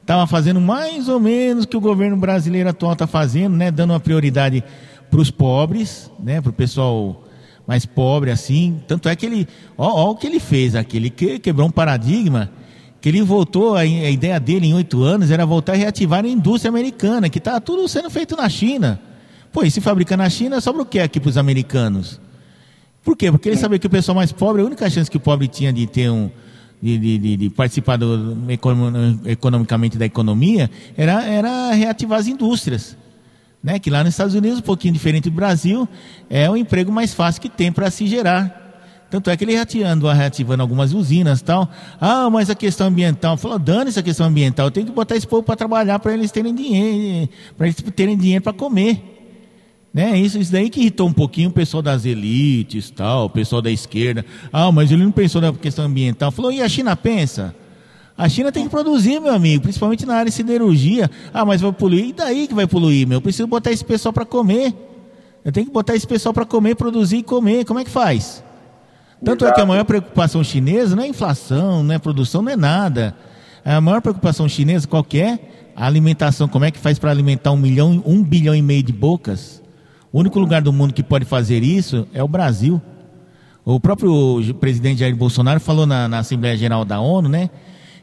estava 0.00 0.26
fazendo 0.26 0.60
mais 0.60 1.08
ou 1.08 1.20
menos 1.20 1.64
o 1.64 1.68
que 1.68 1.76
o 1.76 1.80
governo 1.80 2.16
brasileiro 2.16 2.68
atual 2.68 2.92
está 2.92 3.06
fazendo, 3.06 3.56
né, 3.56 3.70
dando 3.70 3.90
uma 3.90 4.00
prioridade 4.00 4.62
para 5.10 5.20
os 5.20 5.30
pobres, 5.30 6.10
né, 6.18 6.40
para 6.40 6.50
o 6.50 6.52
pessoal 6.52 7.24
mais 7.66 7.86
pobre 7.86 8.30
assim. 8.30 8.80
Tanto 8.88 9.08
é 9.08 9.14
que 9.14 9.26
ele, 9.26 9.46
ó, 9.76 9.86
ó 9.86 10.10
o 10.10 10.16
que 10.16 10.26
ele 10.26 10.40
fez 10.40 10.74
aqui, 10.74 10.96
ele 10.96 11.10
quebrou 11.10 11.68
um 11.68 11.70
paradigma 11.70 12.50
que 13.00 13.08
ele 13.08 13.20
voltou, 13.20 13.74
a, 13.74 13.80
a 13.80 13.84
ideia 13.84 14.38
dele 14.38 14.68
em 14.68 14.74
oito 14.74 15.02
anos 15.02 15.30
era 15.30 15.44
voltar 15.44 15.72
a 15.72 15.76
reativar 15.76 16.24
a 16.24 16.28
indústria 16.28 16.68
americana, 16.68 17.28
que 17.28 17.38
está 17.38 17.60
tudo 17.60 17.88
sendo 17.88 18.08
feito 18.08 18.36
na 18.36 18.48
China. 18.48 19.00
Pô, 19.52 19.64
e 19.64 19.70
se 19.70 19.80
fabrica 19.80 20.16
na 20.16 20.30
China, 20.30 20.60
sobra 20.60 20.82
o 20.82 20.86
que 20.86 21.00
aqui 21.00 21.18
para 21.18 21.28
os 21.28 21.36
americanos? 21.36 22.20
Por 23.02 23.16
quê? 23.16 23.30
Porque 23.30 23.48
ele 23.48 23.56
sabia 23.56 23.78
que 23.78 23.86
o 23.86 23.90
pessoal 23.90 24.14
mais 24.14 24.30
pobre, 24.30 24.62
a 24.62 24.64
única 24.64 24.88
chance 24.88 25.10
que 25.10 25.16
o 25.16 25.20
pobre 25.20 25.48
tinha 25.48 25.72
de 25.72 25.86
ter 25.86 26.08
um. 26.10 26.30
De, 26.82 26.98
de, 27.18 27.36
de 27.36 27.50
participar 27.50 27.96
do, 27.96 28.36
economicamente 29.24 29.96
da 29.96 30.04
economia 30.04 30.68
era, 30.96 31.24
era 31.24 31.72
reativar 31.72 32.18
as 32.18 32.26
indústrias. 32.26 32.96
Né? 33.62 33.78
Que 33.78 33.88
lá 33.88 34.02
nos 34.02 34.14
Estados 34.14 34.34
Unidos, 34.34 34.58
um 34.58 34.62
pouquinho 34.62 34.92
diferente 34.92 35.30
do 35.30 35.36
Brasil, 35.36 35.88
é 36.28 36.50
o 36.50 36.56
emprego 36.56 36.90
mais 36.90 37.14
fácil 37.14 37.40
que 37.40 37.48
tem 37.48 37.70
para 37.70 37.88
se 37.90 38.08
gerar. 38.08 38.60
Tanto 39.08 39.30
é 39.30 39.36
que 39.36 39.44
ele 39.44 39.52
reativando, 39.52 40.08
reativando 40.08 40.62
algumas 40.62 40.92
usinas 40.92 41.40
e 41.40 41.44
tal. 41.44 41.70
Ah, 42.00 42.28
mas 42.30 42.48
a 42.48 42.54
questão 42.54 42.86
ambiental. 42.88 43.36
Falou, 43.36 43.58
dane 43.58 43.90
essa 43.90 44.02
questão 44.02 44.26
ambiental. 44.26 44.70
Tem 44.70 44.84
que 44.84 44.90
botar 44.90 45.14
esse 45.14 45.26
povo 45.26 45.42
para 45.42 45.54
trabalhar 45.54 45.98
para 45.98 46.14
eles 46.14 46.32
terem 46.32 46.54
dinheiro, 46.54 47.28
para 47.56 47.66
eles 47.66 47.76
terem 47.94 48.16
dinheiro 48.16 48.42
para 48.42 48.54
comer. 48.54 49.11
Né? 49.92 50.18
Isso, 50.18 50.38
isso 50.38 50.50
daí 50.50 50.70
que 50.70 50.80
irritou 50.80 51.06
um 51.06 51.12
pouquinho 51.12 51.50
o 51.50 51.52
pessoal 51.52 51.82
das 51.82 52.06
elites, 52.06 52.90
tal, 52.90 53.26
o 53.26 53.30
pessoal 53.30 53.60
da 53.60 53.70
esquerda. 53.70 54.24
Ah, 54.52 54.72
mas 54.72 54.90
ele 54.90 55.04
não 55.04 55.12
pensou 55.12 55.40
na 55.40 55.52
questão 55.52 55.84
ambiental. 55.84 56.30
Falou, 56.30 56.50
e 56.50 56.62
a 56.62 56.68
China 56.68 56.96
pensa? 56.96 57.54
A 58.16 58.28
China 58.28 58.50
tem 58.50 58.64
que 58.64 58.70
produzir, 58.70 59.20
meu 59.20 59.34
amigo, 59.34 59.62
principalmente 59.62 60.06
na 60.06 60.14
área 60.14 60.30
de 60.30 60.32
siderurgia. 60.32 61.10
Ah, 61.32 61.44
mas 61.44 61.60
vai 61.60 61.72
poluir. 61.72 62.06
E 62.06 62.12
daí 62.12 62.46
que 62.46 62.54
vai 62.54 62.66
poluir, 62.66 63.06
meu? 63.06 63.18
Eu 63.18 63.22
preciso 63.22 63.46
botar 63.46 63.70
esse 63.70 63.84
pessoal 63.84 64.12
para 64.12 64.24
comer. 64.24 64.74
Eu 65.44 65.52
tenho 65.52 65.66
que 65.66 65.72
botar 65.72 65.94
esse 65.94 66.06
pessoal 66.06 66.32
para 66.32 66.44
comer, 66.44 66.74
produzir 66.74 67.18
e 67.18 67.22
comer. 67.22 67.64
Como 67.64 67.80
é 67.80 67.84
que 67.84 67.90
faz? 67.90 68.42
Tanto 69.24 69.44
Exato. 69.44 69.52
é 69.52 69.54
que 69.54 69.60
a 69.60 69.66
maior 69.66 69.84
preocupação 69.84 70.42
chinesa 70.42 70.96
não 70.96 71.02
é 71.02 71.06
inflação, 71.06 71.82
não 71.82 71.94
é 71.94 71.98
produção, 71.98 72.42
não 72.42 72.52
é 72.52 72.56
nada. 72.56 73.14
A 73.64 73.80
maior 73.80 74.00
preocupação 74.00 74.48
chinesa 74.48 74.86
qualquer, 74.88 75.34
é? 75.34 75.38
a 75.76 75.86
alimentação, 75.86 76.48
como 76.48 76.64
é 76.64 76.70
que 76.70 76.78
faz 76.78 76.98
para 76.98 77.10
alimentar 77.10 77.52
um 77.52 77.56
milhão, 77.56 78.02
um 78.04 78.22
bilhão 78.22 78.54
e 78.54 78.60
meio 78.60 78.82
de 78.82 78.92
bocas? 78.92 79.61
O 80.12 80.20
único 80.20 80.38
lugar 80.38 80.60
do 80.60 80.72
mundo 80.72 80.92
que 80.92 81.02
pode 81.02 81.24
fazer 81.24 81.62
isso 81.62 82.06
é 82.12 82.22
o 82.22 82.28
Brasil. 82.28 82.80
O 83.64 83.80
próprio 83.80 84.40
presidente 84.60 85.00
Jair 85.00 85.16
Bolsonaro 85.16 85.60
falou 85.60 85.86
na, 85.86 86.08
na 86.08 86.18
Assembleia 86.18 86.56
Geral 86.56 86.84
da 86.84 87.00
ONU, 87.00 87.28
né? 87.28 87.48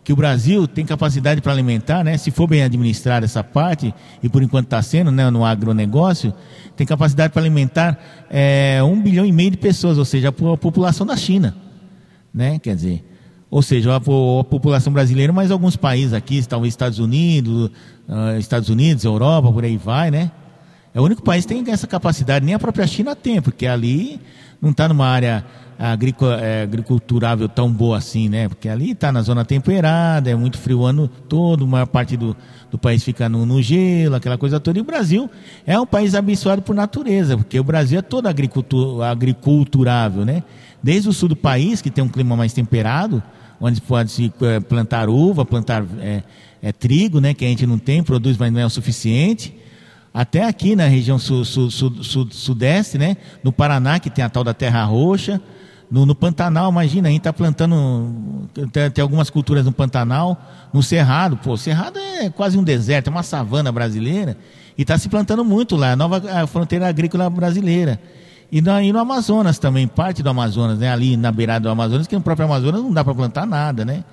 que 0.03 0.13
o 0.13 0.15
Brasil 0.15 0.67
tem 0.67 0.85
capacidade 0.85 1.39
para 1.39 1.51
alimentar, 1.51 2.03
né? 2.03 2.17
Se 2.17 2.31
for 2.31 2.47
bem 2.47 2.63
administrada 2.63 3.25
essa 3.25 3.43
parte, 3.43 3.93
e 4.23 4.27
por 4.27 4.41
enquanto 4.41 4.65
está 4.65 4.81
sendo, 4.81 5.11
né, 5.11 5.29
no 5.29 5.45
agronegócio, 5.45 6.33
tem 6.75 6.87
capacidade 6.87 7.31
para 7.31 7.43
alimentar 7.43 7.99
é, 8.27 8.81
um 8.81 8.99
bilhão 8.99 9.23
e 9.23 9.31
meio 9.31 9.51
de 9.51 9.57
pessoas, 9.57 9.99
ou 9.99 10.05
seja, 10.05 10.29
a, 10.29 10.57
população 10.57 11.05
da 11.05 11.15
China, 11.15 11.55
né? 12.33 12.57
Quer 12.57 12.75
dizer, 12.75 13.05
ou 13.51 13.61
seja, 13.61 13.93
a, 13.93 13.97
a 13.97 14.43
população 14.43 14.91
brasileira, 14.91 15.31
mas 15.31 15.51
alguns 15.51 15.75
países 15.75 16.13
aqui, 16.13 16.43
talvez 16.47 16.73
Estados 16.73 16.97
Unidos, 16.97 17.69
uh, 18.07 18.37
Estados 18.39 18.69
Unidos, 18.69 19.03
Europa, 19.03 19.51
por 19.51 19.63
aí 19.63 19.77
vai, 19.77 20.09
né? 20.09 20.31
É 20.93 20.99
o 20.99 21.03
único 21.03 21.21
país 21.21 21.45
que 21.45 21.53
tem 21.53 21.71
essa 21.71 21.87
capacidade, 21.87 22.45
nem 22.45 22.55
a 22.55 22.59
própria 22.59 22.87
China 22.87 23.15
tem, 23.15 23.41
porque 23.41 23.67
ali 23.67 24.19
não 24.61 24.71
está 24.71 24.87
numa 24.87 25.07
área 25.07 25.45
é, 25.79 26.63
agriculturável 26.63 27.47
tão 27.47 27.71
boa 27.71 27.97
assim, 27.97 28.27
né? 28.27 28.49
Porque 28.49 28.67
ali 28.67 28.91
está 28.91 29.11
na 29.11 29.21
zona 29.21 29.45
temperada, 29.45 30.29
é 30.29 30.35
muito 30.35 30.57
frio 30.57 30.79
o 30.79 30.85
ano 30.85 31.07
todo, 31.07 31.63
a 31.63 31.67
maior 31.67 31.85
parte 31.85 32.17
do, 32.17 32.35
do 32.69 32.77
país 32.77 33.03
fica 33.03 33.29
no, 33.29 33.45
no 33.45 33.61
gelo, 33.61 34.15
aquela 34.15 34.37
coisa 34.37 34.59
toda. 34.59 34.79
E 34.79 34.81
o 34.81 34.85
Brasil 34.85 35.29
é 35.65 35.79
um 35.79 35.85
país 35.85 36.15
abençoado 36.15 36.61
por 36.61 36.75
natureza, 36.75 37.37
porque 37.37 37.57
o 37.59 37.63
Brasil 37.63 37.99
é 37.99 38.01
todo 38.01 38.27
agricultu- 38.27 39.01
agriculturável, 39.01 40.25
né? 40.25 40.43
Desde 40.83 41.07
o 41.07 41.13
sul 41.13 41.29
do 41.29 41.35
país, 41.35 41.81
que 41.81 41.89
tem 41.89 42.03
um 42.03 42.09
clima 42.09 42.35
mais 42.35 42.51
temperado, 42.51 43.23
onde 43.61 43.79
pode 43.79 44.11
se 44.11 44.33
eh, 44.41 44.59
plantar 44.59 45.07
uva, 45.07 45.45
plantar 45.45 45.85
eh, 45.99 46.23
eh, 46.61 46.71
trigo, 46.71 47.21
né? 47.21 47.33
Que 47.33 47.45
a 47.45 47.47
gente 47.47 47.65
não 47.65 47.77
tem, 47.77 48.01
produz, 48.01 48.37
mas 48.37 48.51
não 48.51 48.59
é 48.59 48.65
o 48.65 48.69
suficiente 48.69 49.53
até 50.13 50.43
aqui 50.45 50.75
na 50.75 50.85
região 50.85 51.17
su, 51.19 51.43
su- 51.45 51.69
su- 51.71 52.03
su- 52.03 52.27
sudeste, 52.31 52.97
né? 52.97 53.17
No 53.43 53.51
Paraná, 53.51 53.99
que 53.99 54.09
tem 54.09 54.23
a 54.23 54.29
tal 54.29 54.43
da 54.43 54.53
terra 54.53 54.83
roxa. 54.83 55.41
No, 55.91 56.05
no 56.05 56.13
Pantanal, 56.13 56.69
imagina, 56.69 57.07
a 57.07 57.11
gente 57.11 57.21
está 57.21 57.33
plantando. 57.33 58.47
Tem, 58.71 58.91
tem 58.91 59.01
algumas 59.01 59.29
culturas 59.29 59.65
no 59.65 59.71
Pantanal. 59.71 60.39
No 60.71 60.83
Cerrado, 60.83 61.35
pô, 61.37 61.57
Cerrado 61.57 61.97
é 61.97 62.29
quase 62.29 62.57
um 62.57 62.63
deserto, 62.63 63.07
é 63.07 63.09
uma 63.09 63.23
savana 63.23 63.71
brasileira. 63.71 64.37
E 64.77 64.83
está 64.83 64.97
se 64.97 65.09
plantando 65.09 65.43
muito 65.43 65.75
lá, 65.75 65.93
a 65.93 65.95
nova 65.95 66.21
a 66.31 66.45
fronteira 66.47 66.87
agrícola 66.87 67.29
brasileira. 67.29 67.99
E 68.51 68.61
no, 68.61 68.79
e 68.81 68.91
no 68.91 68.99
Amazonas 68.99 69.57
também, 69.59 69.87
parte 69.87 70.21
do 70.23 70.29
Amazonas, 70.29 70.77
né? 70.79 70.91
Ali 70.91 71.17
na 71.17 71.31
beirada 71.31 71.61
do 71.63 71.69
Amazonas, 71.69 72.07
que 72.07 72.15
no 72.15 72.21
próprio 72.21 72.45
Amazonas 72.45 72.81
não 72.81 72.93
dá 72.93 73.03
para 73.03 73.13
plantar 73.15 73.45
nada, 73.47 73.83
né? 73.83 74.03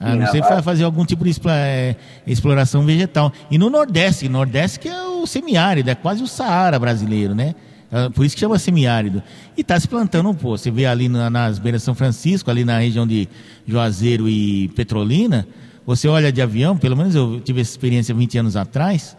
A 0.00 0.10
não 0.10 0.18
Não, 0.18 0.26
é. 0.26 0.42
fa- 0.42 0.62
fazer 0.62 0.84
algum 0.84 1.04
tipo 1.04 1.24
de 1.24 1.34
eh, 1.48 1.96
exploração 2.26 2.84
vegetal. 2.84 3.32
E 3.50 3.58
no 3.58 3.68
Nordeste, 3.68 4.28
Nordeste 4.28 4.78
que 4.80 4.88
é 4.88 5.02
o 5.04 5.26
semiárido, 5.26 5.90
é 5.90 5.94
quase 5.94 6.22
o 6.22 6.26
Saara 6.26 6.78
brasileiro, 6.78 7.34
né? 7.34 7.54
Ah, 7.90 8.08
Por 8.08 8.24
isso 8.24 8.36
que 8.36 8.40
chama 8.40 8.58
semiárido. 8.58 9.22
E 9.56 9.62
está 9.62 9.78
se 9.80 9.88
plantando, 9.88 10.32
pô, 10.34 10.56
você 10.56 10.70
vê 10.70 10.86
ali 10.86 11.08
na- 11.08 11.28
nas 11.30 11.58
beiras 11.58 11.80
de 11.80 11.84
São 11.86 11.94
Francisco, 11.94 12.50
ali 12.50 12.64
na 12.64 12.78
região 12.78 13.06
de 13.06 13.28
Juazeiro 13.66 14.28
e 14.28 14.68
Petrolina, 14.68 15.46
você 15.86 16.06
olha 16.06 16.30
de 16.30 16.40
avião, 16.40 16.76
pelo 16.76 16.96
menos 16.96 17.14
eu 17.14 17.40
tive 17.40 17.60
essa 17.60 17.70
experiência 17.70 18.14
20 18.14 18.38
anos 18.38 18.56
atrás, 18.56 19.16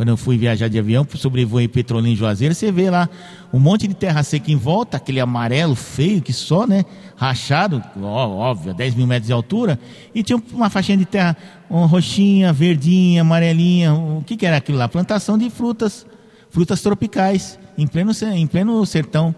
quando 0.00 0.08
eu 0.08 0.16
fui 0.16 0.38
viajar 0.38 0.66
de 0.68 0.78
avião, 0.78 1.06
sobrevoei 1.14 1.68
Petrolina 1.68 2.08
e 2.14 2.16
Juazeiro, 2.16 2.54
você 2.54 2.72
vê 2.72 2.88
lá 2.88 3.06
um 3.52 3.58
monte 3.58 3.86
de 3.86 3.92
terra 3.92 4.22
seca 4.22 4.50
em 4.50 4.56
volta, 4.56 4.96
aquele 4.96 5.20
amarelo 5.20 5.74
feio 5.74 6.22
que 6.22 6.32
só, 6.32 6.66
né? 6.66 6.86
Rachado, 7.16 7.84
óbvio, 8.02 8.70
a 8.70 8.74
10 8.74 8.94
mil 8.94 9.06
metros 9.06 9.26
de 9.26 9.32
altura, 9.34 9.78
e 10.14 10.22
tinha 10.22 10.42
uma 10.54 10.70
faixinha 10.70 10.96
de 10.96 11.04
terra 11.04 11.36
roxinha, 11.68 12.50
verdinha, 12.50 13.20
amarelinha. 13.20 13.92
O 13.92 14.24
que, 14.24 14.38
que 14.38 14.46
era 14.46 14.56
aquilo 14.56 14.78
lá? 14.78 14.88
Plantação 14.88 15.36
de 15.36 15.50
frutas, 15.50 16.06
frutas 16.48 16.80
tropicais, 16.80 17.58
em 17.76 17.86
pleno, 17.86 18.10
em 18.34 18.46
pleno 18.46 18.86
sertão. 18.86 19.34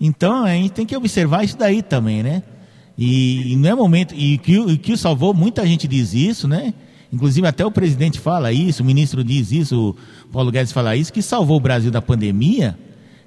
Então 0.00 0.44
a 0.44 0.50
gente 0.50 0.70
tem 0.70 0.86
que 0.86 0.96
observar 0.96 1.42
isso 1.42 1.58
daí 1.58 1.82
também, 1.82 2.22
né? 2.22 2.44
E, 2.96 3.54
e 3.54 3.56
não 3.56 3.68
é 3.68 3.74
momento. 3.74 4.14
E 4.14 4.38
que, 4.38 4.56
o- 4.56 4.70
e 4.70 4.78
que 4.78 4.96
salvou, 4.96 5.34
muita 5.34 5.66
gente 5.66 5.88
diz 5.88 6.14
isso, 6.14 6.46
né? 6.46 6.74
Inclusive 7.12 7.46
até 7.46 7.66
o 7.66 7.70
presidente 7.70 8.20
fala 8.20 8.52
isso, 8.52 8.82
o 8.82 8.86
ministro 8.86 9.24
diz 9.24 9.50
isso, 9.50 9.96
o 10.24 10.32
Paulo 10.32 10.50
Guedes 10.50 10.72
fala 10.72 10.94
isso, 10.94 11.12
que 11.12 11.22
salvou 11.22 11.56
o 11.56 11.60
Brasil 11.60 11.90
da 11.90 12.00
pandemia. 12.00 12.78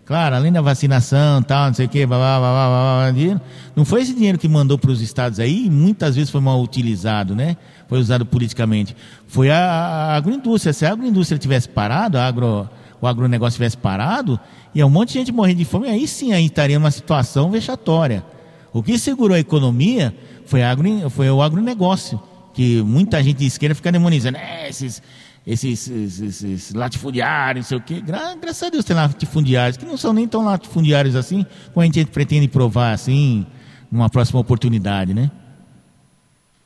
Claro, 0.06 0.36
além 0.36 0.52
da 0.52 0.62
vacinação, 0.62 1.42
tal, 1.42 1.68
não 1.68 1.74
sei 1.74 1.86
o 1.86 1.90
quê, 1.90 2.06
blá, 2.06 2.18
blá, 2.18 2.40
blá, 2.40 2.52
blá, 2.52 3.12
blá, 3.14 3.42
não 3.74 3.86
foi 3.86 4.02
esse 4.02 4.14
dinheiro 4.14 4.38
que 4.38 4.50
mandou 4.50 4.78
para 4.78 4.92
os 4.92 5.00
estados 5.00 5.40
aí, 5.40 5.70
muitas 5.70 6.16
vezes 6.16 6.30
foi 6.30 6.42
mal 6.42 6.62
utilizado, 6.62 7.34
né? 7.34 7.56
Foi 7.88 8.00
usado 8.00 8.26
politicamente. 8.26 8.94
Foi 9.28 9.50
a, 9.50 9.58
a 9.58 10.16
agroindústria. 10.18 10.74
Se 10.74 10.86
a 10.86 10.92
agroindústria 10.92 11.40
tivesse 11.40 11.70
parado, 11.70 12.18
a 12.18 12.28
agro, 12.28 12.68
o 13.00 13.08
agronegócio 13.08 13.56
tivesse 13.56 13.78
parado, 13.78 14.38
ia 14.76 14.86
um 14.86 14.90
monte 14.90 15.10
de 15.10 15.20
gente 15.20 15.32
morrer 15.32 15.54
de 15.54 15.64
fome, 15.64 15.88
aí 15.88 16.06
sim 16.06 16.34
aí 16.34 16.46
estaria 16.46 16.78
numa 16.78 16.92
situação 16.92 17.50
vexatória. 17.50 18.26
O 18.74 18.84
que 18.84 19.00
segurou 19.00 19.38
a 19.38 19.40
economia 19.40 20.14
foi, 20.46 20.64
a 20.64 20.70
agro, 20.70 21.10
foi 21.10 21.30
o 21.30 21.42
agronegócio, 21.42 22.20
que 22.54 22.82
muita 22.84 23.22
gente 23.22 23.38
de 23.38 23.48
esquerda 23.48 23.76
fica 23.76 23.92
demonizando. 23.92 24.38
É, 24.38 24.70
esses, 24.70 25.02
esses, 25.46 25.90
esses, 25.90 26.44
esses 26.44 26.74
latifundiários, 26.74 27.66
não 27.66 27.70
sei 27.70 27.78
o 27.78 27.82
quê. 27.82 28.02
Gra 28.02 28.36
graças 28.40 28.64
a 28.64 28.70
Deus 28.70 28.86
tem 28.86 28.96
latifundiários, 28.96 29.78
que 29.78 29.86
não 29.86 29.98
são 29.98 30.14
nem 30.14 30.28
tão 30.28 30.44
latifundiários 30.46 31.16
assim, 31.16 31.46
como 31.74 31.82
a 31.82 31.86
gente 31.86 32.06
pretende 32.06 32.48
provar 32.48 32.94
assim, 32.94 33.46
numa 33.92 34.10
próxima 34.10 34.40
oportunidade, 34.40 35.14
né? 35.14 35.30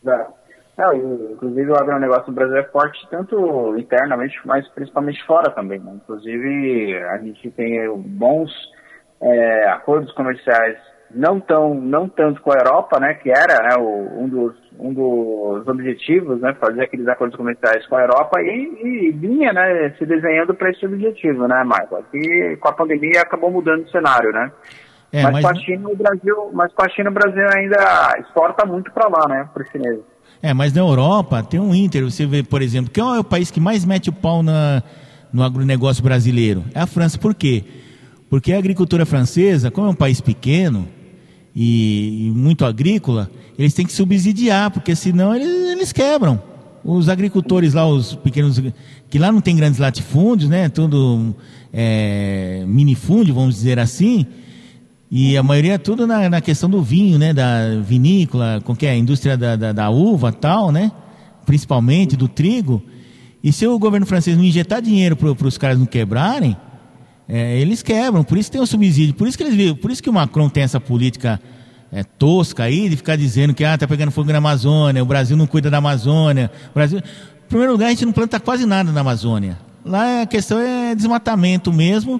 É. 0.05 0.37
Não, 0.77 0.93
e, 0.93 1.33
inclusive 1.33 1.71
o 1.71 1.75
agronegócio 1.75 2.27
no 2.27 2.33
Brasil 2.33 2.57
é 2.57 2.63
forte 2.65 2.99
tanto 3.09 3.75
internamente, 3.77 4.39
mas 4.45 4.67
principalmente 4.69 5.23
fora 5.25 5.49
também. 5.49 5.79
né? 5.79 5.93
Inclusive 5.95 6.95
a 6.97 7.17
gente 7.17 7.49
tem 7.51 7.89
bons 7.97 8.51
eh, 9.19 9.67
acordos 9.69 10.11
comerciais, 10.13 10.77
não 11.13 11.39
tão, 11.39 11.73
não 11.73 12.07
tanto 12.09 12.41
com 12.41 12.51
a 12.51 12.57
Europa, 12.57 12.99
né, 12.99 13.13
que 13.15 13.29
era 13.29 13.63
né, 13.69 13.75
o- 13.77 14.23
um, 14.23 14.27
dos, 14.27 14.53
um 14.79 14.93
dos 14.93 15.67
objetivos, 15.67 16.39
né, 16.41 16.53
fazer 16.59 16.81
aqueles 16.83 17.07
acordos 17.07 17.37
comerciais 17.37 17.85
com 17.87 17.95
a 17.95 18.01
Europa 18.01 18.41
e, 18.41 19.07
e 19.07 19.11
vinha, 19.11 19.53
né, 19.53 19.93
se 19.97 20.05
desenhando 20.05 20.53
para 20.53 20.69
esse 20.69 20.85
objetivo, 20.85 21.47
né, 21.47 21.63
Michael? 21.63 22.03
E 22.13 22.57
com 22.57 22.67
a 22.67 22.73
pandemia 22.73 23.21
acabou 23.21 23.49
mudando 23.51 23.83
o 23.85 23.89
cenário, 23.89 24.31
né? 24.31 24.51
É, 25.11 25.23
mas, 25.23 25.33
mas- 25.33 25.43
com 25.45 25.51
a 25.51 25.55
China 25.55 25.89
o 25.89 25.95
Brasil, 25.95 26.35
mas 26.53 26.73
com 26.73 26.83
a 26.83 26.89
China 26.89 27.09
o 27.09 27.13
Brasil 27.13 27.45
ainda 27.55 28.13
exporta 28.19 28.65
muito 28.65 28.91
para 28.91 29.07
lá, 29.07 29.27
né, 29.29 29.49
para 29.53 29.63
os 29.63 29.69
chineses. 29.69 30.03
É, 30.43 30.53
mas 30.53 30.73
na 30.73 30.81
Europa 30.81 31.41
tem 31.41 31.59
um 31.59 31.73
Inter, 31.73 32.03
você 32.03 32.25
vê, 32.25 32.43
por 32.43 32.61
exemplo, 32.61 32.91
quem 32.91 33.03
é 33.03 33.19
o 33.19 33.23
país 33.23 33.49
que 33.49 33.59
mais 33.61 33.85
mete 33.85 34.09
o 34.09 34.13
pau 34.13 34.43
na, 34.43 34.83
no 35.33 35.41
agronegócio 35.41 36.03
brasileiro? 36.03 36.63
É 36.75 36.79
a 36.81 36.85
França. 36.85 37.17
Por 37.17 37.33
quê? 37.33 37.63
Porque 38.29 38.51
a 38.53 38.57
agricultura 38.59 39.05
francesa, 39.05 39.71
como 39.71 39.87
é 39.87 39.89
um 39.89 39.95
país 39.95 40.19
pequeno 40.21 40.85
e, 41.59 42.27
e 42.27 42.31
muito 42.35 42.63
agrícola, 42.63 43.31
eles 43.57 43.73
têm 43.73 43.83
que 43.83 43.91
subsidiar, 43.91 44.69
porque 44.69 44.95
senão 44.95 45.35
eles, 45.35 45.71
eles 45.71 45.91
quebram. 45.91 46.39
Os 46.85 47.09
agricultores 47.09 47.73
lá, 47.73 47.83
os 47.87 48.13
pequenos, 48.13 48.61
que 49.09 49.17
lá 49.17 49.31
não 49.31 49.41
tem 49.41 49.55
grandes 49.55 49.79
latifúndios, 49.79 50.47
né? 50.51 50.69
Tudo 50.69 51.35
é, 51.73 52.63
minifúndio, 52.67 53.33
vamos 53.33 53.55
dizer 53.55 53.79
assim. 53.79 54.27
E 55.09 55.35
a 55.35 55.41
maioria 55.41 55.73
é 55.73 55.77
tudo 55.79 56.05
na, 56.05 56.29
na 56.29 56.41
questão 56.41 56.69
do 56.69 56.83
vinho, 56.83 57.17
né? 57.17 57.33
Da 57.33 57.79
vinícola, 57.83 58.61
com 58.63 58.75
que 58.75 58.85
é 58.85 58.91
a 58.91 58.95
indústria 58.95 59.35
da, 59.35 59.55
da, 59.55 59.71
da 59.71 59.89
uva 59.89 60.31
tal, 60.31 60.71
né? 60.71 60.91
Principalmente 61.43 62.15
do 62.15 62.27
trigo. 62.27 62.83
E 63.43 63.51
se 63.51 63.65
o 63.65 63.79
governo 63.79 64.05
francês 64.05 64.37
não 64.37 64.43
injetar 64.43 64.79
dinheiro 64.79 65.15
para 65.15 65.47
os 65.47 65.57
caras 65.57 65.79
não 65.79 65.87
quebrarem, 65.87 66.55
é, 67.27 67.59
eles 67.59 67.81
quebram. 67.83 68.23
Por 68.23 68.37
isso 68.37 68.51
tem 68.51 68.61
o 68.61 68.65
subsídio. 68.65 69.13
Por 69.13 69.27
isso 69.27 69.37
que 69.37 69.43
eles 69.43 69.55
viram- 69.55 69.75
por 69.75 69.91
isso 69.91 70.01
que 70.01 70.09
o 70.09 70.13
Macron 70.13 70.49
tem 70.49 70.63
essa 70.63 70.79
política 70.79 71.39
é, 71.91 72.03
tosca 72.03 72.63
aí 72.63 72.89
de 72.89 72.97
ficar 72.97 73.15
dizendo 73.15 73.53
que 73.53 73.63
ah, 73.63 73.77
tá 73.77 73.87
pegando 73.87 74.11
fogo 74.11 74.31
na 74.31 74.37
Amazônia, 74.39 75.01
o 75.01 75.05
Brasil 75.05 75.37
não 75.37 75.47
cuida 75.47 75.69
da 75.69 75.77
Amazônia. 75.77 76.51
O 76.71 76.73
Brasil, 76.73 76.99
em 76.99 77.47
primeiro 77.47 77.71
lugar, 77.73 77.87
a 77.87 77.89
gente 77.89 78.05
não 78.05 78.11
planta 78.13 78.39
quase 78.39 78.65
nada 78.65 78.91
na 78.91 79.01
Amazônia. 79.01 79.57
Lá 79.85 80.21
a 80.23 80.25
questão 80.25 80.59
é 80.59 80.93
desmatamento 80.95 81.71
mesmo. 81.71 82.19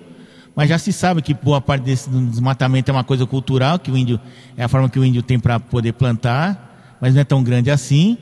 Mas 0.55 0.69
já 0.69 0.79
se 0.79 0.91
sabe 0.91 1.21
que 1.21 1.35
boa 1.35 1.61
parte 1.61 1.83
desse 1.83 2.09
desmatamento 2.09 2.89
é 2.89 2.91
uma 2.91 3.03
coisa 3.03 3.27
cultural, 3.27 3.77
que 3.77 3.91
o 3.91 3.97
índio 3.97 4.19
é 4.57 4.63
a 4.63 4.67
forma 4.67 4.89
que 4.89 4.97
o 4.97 5.05
índio 5.05 5.21
tem 5.21 5.37
para 5.37 5.59
poder 5.59 5.93
plantar, 5.93 6.97
mas 6.99 7.13
não 7.13 7.21
é 7.21 7.23
tão 7.23 7.43
grande 7.43 7.69
assim. 7.69 8.17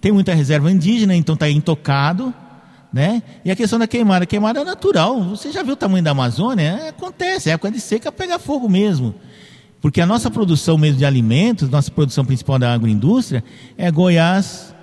Tem 0.00 0.10
muita 0.10 0.32
reserva 0.32 0.72
indígena, 0.72 1.14
então 1.14 1.34
está 1.34 1.50
intocado, 1.50 2.32
né? 2.96 3.22
E 3.44 3.50
a 3.50 3.54
questão 3.54 3.78
da 3.78 3.86
queimada, 3.86 4.24
a 4.24 4.26
queimada 4.26 4.60
é 4.60 4.64
natural. 4.64 5.22
Você 5.24 5.52
já 5.52 5.62
viu 5.62 5.74
o 5.74 5.76
tamanho 5.76 6.02
da 6.02 6.12
Amazônia? 6.12 6.62
É, 6.62 6.88
acontece, 6.88 7.50
é 7.50 7.52
época 7.52 7.70
de 7.70 7.78
seca 7.78 8.10
pega 8.10 8.38
fogo 8.38 8.70
mesmo. 8.70 9.14
Porque 9.82 10.00
a 10.00 10.06
nossa 10.06 10.30
produção 10.30 10.78
mesmo 10.78 10.96
de 10.96 11.04
alimentos, 11.04 11.68
nossa 11.68 11.90
produção 11.90 12.24
principal 12.24 12.58
da 12.58 12.72
agroindústria 12.72 13.44
é 13.76 13.90
Goiás, 13.90 14.74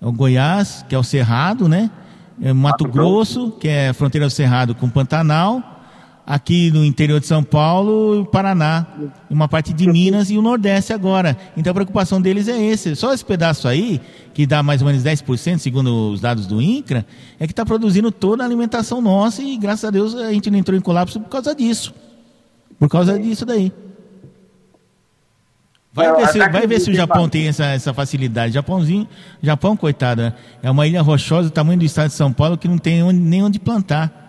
é 0.00 0.06
o 0.06 0.12
Goiás, 0.12 0.86
que 0.88 0.94
é 0.94 0.98
o 0.98 1.02
Cerrado, 1.02 1.68
né? 1.68 1.90
É 2.40 2.52
Mato 2.52 2.86
Grosso, 2.86 3.50
que 3.50 3.66
é 3.66 3.88
a 3.88 3.94
fronteira 3.94 4.28
do 4.28 4.30
Cerrado 4.30 4.72
com 4.72 4.88
Pantanal, 4.88 5.73
aqui 6.26 6.70
no 6.70 6.84
interior 6.84 7.20
de 7.20 7.26
São 7.26 7.42
Paulo, 7.42 8.24
Paraná, 8.26 8.86
uma 9.28 9.46
parte 9.46 9.72
de 9.72 9.86
Minas 9.86 10.30
e 10.30 10.38
o 10.38 10.42
Nordeste 10.42 10.92
agora. 10.92 11.36
Então 11.56 11.70
a 11.70 11.74
preocupação 11.74 12.20
deles 12.20 12.48
é 12.48 12.60
esse. 12.60 12.96
Só 12.96 13.12
esse 13.12 13.24
pedaço 13.24 13.68
aí, 13.68 14.00
que 14.32 14.46
dá 14.46 14.62
mais 14.62 14.80
ou 14.80 14.86
menos 14.88 15.02
10%, 15.02 15.58
segundo 15.58 16.12
os 16.12 16.20
dados 16.20 16.46
do 16.46 16.60
INCRA, 16.62 17.04
é 17.38 17.46
que 17.46 17.52
está 17.52 17.64
produzindo 17.64 18.10
toda 18.10 18.42
a 18.42 18.46
alimentação 18.46 19.00
nossa 19.02 19.42
e 19.42 19.56
graças 19.56 19.84
a 19.84 19.90
Deus 19.90 20.14
a 20.14 20.32
gente 20.32 20.50
não 20.50 20.58
entrou 20.58 20.76
em 20.76 20.80
colapso 20.80 21.20
por 21.20 21.28
causa 21.28 21.54
disso. 21.54 21.92
Por 22.78 22.88
causa 22.88 23.18
disso 23.18 23.44
daí. 23.44 23.72
Vai 25.92 26.12
ver, 26.16 26.26
se, 26.26 26.38
vai 26.38 26.66
ver 26.66 26.80
se 26.80 26.90
o 26.90 26.94
Japão 26.94 27.28
tem 27.28 27.46
essa, 27.46 27.66
essa 27.66 27.94
facilidade. 27.94 28.52
Japãozinho, 28.52 29.06
Japão, 29.40 29.76
coitada, 29.76 30.34
é 30.60 30.68
uma 30.68 30.88
ilha 30.88 31.00
rochosa 31.00 31.48
do 31.50 31.52
tamanho 31.52 31.78
do 31.78 31.84
estado 31.84 32.08
de 32.08 32.14
São 32.14 32.32
Paulo 32.32 32.58
que 32.58 32.66
não 32.66 32.78
tem 32.78 33.00
onde- 33.00 33.20
nem 33.20 33.44
onde 33.44 33.60
plantar. 33.60 34.23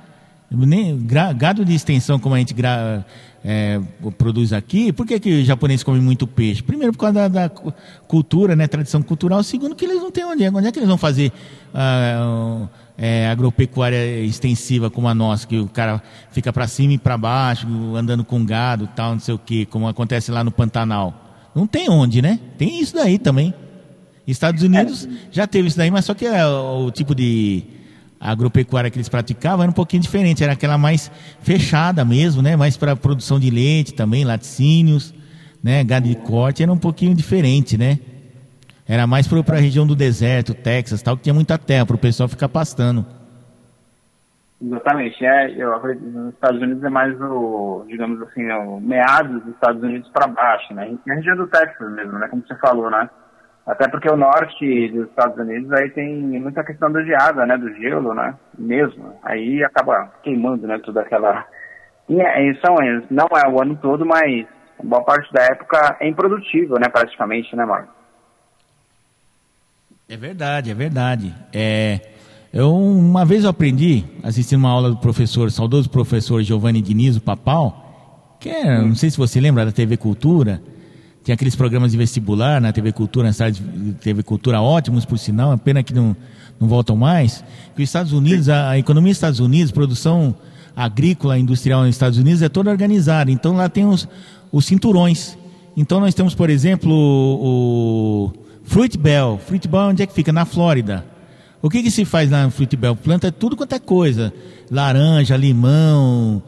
Nem, 0.51 0.97
gado 1.35 1.65
de 1.65 1.73
extensão, 1.73 2.19
como 2.19 2.35
a 2.35 2.37
gente 2.39 2.53
gra- 2.53 3.03
é, 3.43 3.79
produz 4.17 4.53
aqui, 4.53 4.91
por 4.93 5.05
que, 5.05 5.19
que 5.19 5.41
o 5.41 5.45
japonês 5.45 5.83
come 5.83 5.99
muito 5.99 6.25
peixe? 6.25 6.63
Primeiro, 6.63 6.93
por 6.93 6.99
causa 6.99 7.13
da, 7.13 7.27
da 7.27 7.49
cu- 7.49 7.73
cultura, 8.07 8.55
né, 8.55 8.67
tradição 8.67 9.01
cultural. 9.01 9.43
Segundo, 9.43 9.75
que 9.75 9.85
eles 9.85 9.97
não 9.97 10.11
têm 10.11 10.23
onde. 10.25 10.47
Onde 10.47 10.67
é 10.67 10.71
que 10.71 10.79
eles 10.79 10.87
vão 10.89 10.97
fazer 10.97 11.31
ah, 11.73 12.67
é, 12.97 13.27
agropecuária 13.29 14.21
extensiva 14.23 14.89
como 14.89 15.07
a 15.07 15.15
nossa, 15.15 15.45
que 15.47 15.57
o 15.59 15.67
cara 15.67 16.01
fica 16.31 16.53
para 16.53 16.67
cima 16.67 16.93
e 16.93 16.97
para 16.97 17.17
baixo, 17.17 17.67
andando 17.95 18.23
com 18.23 18.43
gado 18.45 18.87
tal, 18.95 19.13
não 19.13 19.19
sei 19.19 19.33
o 19.35 19.39
que, 19.39 19.65
como 19.65 19.87
acontece 19.87 20.31
lá 20.31 20.43
no 20.43 20.51
Pantanal? 20.51 21.13
Não 21.53 21.67
tem 21.67 21.89
onde, 21.89 22.21
né? 22.21 22.39
Tem 22.57 22.79
isso 22.81 22.95
daí 22.95 23.17
também. 23.17 23.53
Estados 24.27 24.63
Unidos 24.63 25.07
já 25.31 25.45
teve 25.45 25.67
isso 25.67 25.77
daí, 25.77 25.91
mas 25.91 26.05
só 26.05 26.13
que 26.13 26.25
é, 26.25 26.45
o 26.45 26.89
tipo 26.89 27.13
de 27.13 27.63
agropecuária 28.31 28.89
que 28.89 28.97
eles 28.97 29.09
praticavam 29.09 29.63
era 29.63 29.69
um 29.69 29.73
pouquinho 29.73 30.01
diferente, 30.01 30.43
era 30.43 30.53
aquela 30.53 30.77
mais 30.77 31.11
fechada 31.41 32.03
mesmo, 32.03 32.41
né? 32.41 32.55
Mais 32.55 32.75
para 32.75 32.95
produção 32.95 33.39
de 33.39 33.49
leite 33.49 33.93
também, 33.93 34.25
laticínios, 34.25 35.13
né? 35.63 35.83
Gado 35.83 36.07
de 36.07 36.15
corte, 36.15 36.63
era 36.63 36.71
um 36.71 36.77
pouquinho 36.77 37.15
diferente, 37.15 37.77
né? 37.77 37.99
Era 38.87 39.07
mais 39.07 39.27
para 39.27 39.57
a 39.57 39.59
região 39.59 39.85
do 39.85 39.95
deserto, 39.95 40.53
Texas, 40.53 41.01
tal, 41.01 41.17
que 41.17 41.23
tinha 41.23 41.33
muita 41.33 41.57
terra 41.57 41.85
para 41.85 41.95
o 41.95 41.99
pessoal 41.99 42.29
ficar 42.29 42.49
pastando. 42.49 43.05
Exatamente. 44.61 45.25
É, 45.25 45.51
eu 45.51 45.73
acredito 45.73 46.07
nos 46.07 46.33
Estados 46.33 46.61
Unidos 46.61 46.83
é 46.83 46.89
mais 46.89 47.19
o, 47.19 47.83
digamos 47.87 48.21
assim, 48.21 48.49
o 48.51 48.79
meados 48.79 49.43
dos 49.43 49.53
Estados 49.53 49.81
Unidos 49.83 50.09
para 50.09 50.27
baixo, 50.27 50.73
né? 50.73 50.95
Na 51.05 51.15
região 51.15 51.35
do 51.35 51.47
Texas 51.47 51.91
mesmo, 51.91 52.17
né? 52.17 52.27
Como 52.27 52.43
você 52.47 52.55
falou, 52.55 52.89
né? 52.89 53.09
Até 53.65 53.87
porque 53.87 54.07
o 54.09 54.15
norte 54.15 54.89
dos 54.89 55.09
Estados 55.09 55.37
Unidos 55.37 55.71
aí 55.71 55.89
tem 55.89 56.15
muita 56.39 56.63
questão 56.63 56.91
da 56.91 57.03
geada, 57.03 57.45
né? 57.45 57.57
Do 57.57 57.73
gelo, 57.75 58.13
né? 58.13 58.35
Mesmo. 58.57 59.13
Aí 59.23 59.63
acaba 59.63 60.11
queimando, 60.21 60.67
né? 60.67 60.79
Toda 60.79 61.01
aquela... 61.01 61.45
E, 62.07 62.21
é- 62.21 62.53
são, 62.63 62.75
não 63.09 63.27
é 63.35 63.49
o 63.49 63.59
ano 63.59 63.75
todo, 63.81 64.05
mas 64.05 64.45
boa 64.83 65.03
parte 65.03 65.33
da 65.33 65.43
época 65.43 65.97
é 65.99 66.07
improdutível, 66.07 66.77
né? 66.79 66.87
Praticamente, 66.89 67.55
né, 67.55 67.65
Marco? 67.65 67.91
É 70.07 70.15
verdade, 70.15 70.69
é 70.69 70.73
verdade. 70.75 71.33
É, 71.51 71.99
eu, 72.53 72.71
uma 72.71 73.25
vez 73.25 73.43
eu 73.43 73.49
aprendi, 73.49 74.05
assistindo 74.23 74.59
uma 74.59 74.69
aula 74.69 74.91
do 74.91 74.97
professor, 74.97 75.49
saudoso 75.49 75.89
professor 75.89 76.43
Giovanni 76.43 76.81
Diniz, 76.83 77.17
o 77.17 77.21
Papal, 77.21 78.37
que 78.39 78.47
é, 78.47 78.79
não 78.79 78.93
sei 78.93 79.09
se 79.09 79.17
você 79.17 79.39
lembra 79.39 79.65
da 79.65 79.71
TV 79.71 79.97
Cultura, 79.97 80.61
tinha 81.25 81.33
aqueles 81.33 81.55
programas 81.55 81.91
de 81.91 81.97
vestibular 81.97 82.61
na 82.61 82.71
TV 82.71 82.91
Cultura, 82.91 83.31
de 83.31 83.93
TV 83.93 84.21
Cultura 84.21 84.61
ótimos, 84.61 85.05
por 85.05 85.17
sinal, 85.17 85.51
é 85.51 85.57
pena 85.57 85.81
que 85.81 85.91
não, 85.91 86.15
não 86.59 86.67
voltam 86.67 86.95
mais, 86.95 87.43
que 87.75 87.81
os 87.81 87.89
Estados 87.89 88.13
Unidos, 88.13 88.47
a, 88.47 88.69
a 88.69 88.77
economia 88.77 89.11
dos 89.11 89.17
Estados 89.17 89.39
Unidos, 89.39 89.71
produção 89.71 90.35
agrícola, 90.75 91.39
industrial 91.39 91.81
nos 91.81 91.95
Estados 91.95 92.19
Unidos 92.19 92.43
é 92.43 92.47
toda 92.47 92.69
organizada, 92.69 93.31
então 93.31 93.55
lá 93.55 93.67
tem 93.67 93.87
os, 93.87 94.07
os 94.51 94.65
cinturões. 94.65 95.35
Então 95.75 95.99
nós 95.99 96.13
temos, 96.13 96.35
por 96.35 96.47
exemplo, 96.47 96.93
o, 96.93 98.25
o 98.27 98.33
Fruit 98.63 98.95
Bell. 98.95 99.39
Fruit 99.47 99.67
Bell 99.67 99.81
onde 99.81 100.03
é 100.03 100.05
que 100.05 100.13
fica? 100.13 100.31
Na 100.31 100.45
Flórida. 100.45 101.03
O 101.59 101.71
que, 101.71 101.81
que 101.81 101.89
se 101.89 102.05
faz 102.05 102.29
lá 102.29 102.43
no 102.43 102.51
Fruit 102.51 102.77
Bell? 102.77 102.95
Planta 102.95 103.31
tudo 103.31 103.55
quanto 103.55 103.73
é 103.73 103.79
coisa. 103.79 104.31
Laranja, 104.69 105.35
limão, 105.35 106.43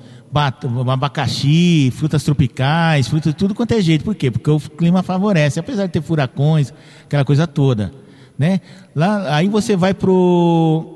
abacaxi, 0.92 1.92
frutas 1.96 2.24
tropicais, 2.24 3.08
frutas, 3.08 3.34
tudo 3.34 3.54
quanto 3.56 3.74
é 3.74 3.82
jeito. 3.82 4.04
Por 4.04 4.16
quê? 4.16 4.30
Porque 4.32 4.50
o 4.50 4.60
clima 4.60 5.02
favorece, 5.04 5.60
apesar 5.60 5.86
de 5.86 5.94
ter 5.94 6.02
furacões, 6.02 6.74
aquela 7.06 7.26
coisa 7.26 7.48
toda. 7.48 7.92
Né? 8.38 8.62
Lá, 8.96 9.36
aí 9.36 9.48
você 9.48 9.76
vai 9.76 9.94
pro 9.94 10.94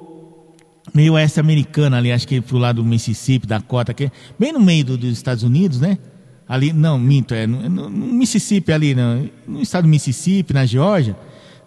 meio 0.93 1.13
oeste 1.13 1.39
americano 1.39 1.95
ali, 1.95 2.11
acho 2.11 2.27
que 2.27 2.41
pro 2.41 2.57
lado 2.57 2.81
do 2.81 2.87
Mississippi, 2.87 3.47
Dakota, 3.47 3.93
que 3.93 4.05
é 4.05 4.11
bem 4.37 4.51
no 4.53 4.59
meio 4.59 4.83
do- 4.85 4.97
dos 4.97 5.11
Estados 5.11 5.43
Unidos, 5.43 5.79
né? 5.79 5.97
Ali, 6.47 6.73
não, 6.73 6.99
minto, 6.99 7.33
é 7.33 7.47
no, 7.47 7.69
no- 7.69 7.89
Mississippi 7.89 8.73
ali, 8.73 8.93
no, 8.93 9.29
no 9.47 9.61
estado 9.61 9.83
do 9.83 9.87
Mississippi, 9.87 10.53
na 10.53 10.65
Geórgia, 10.65 11.15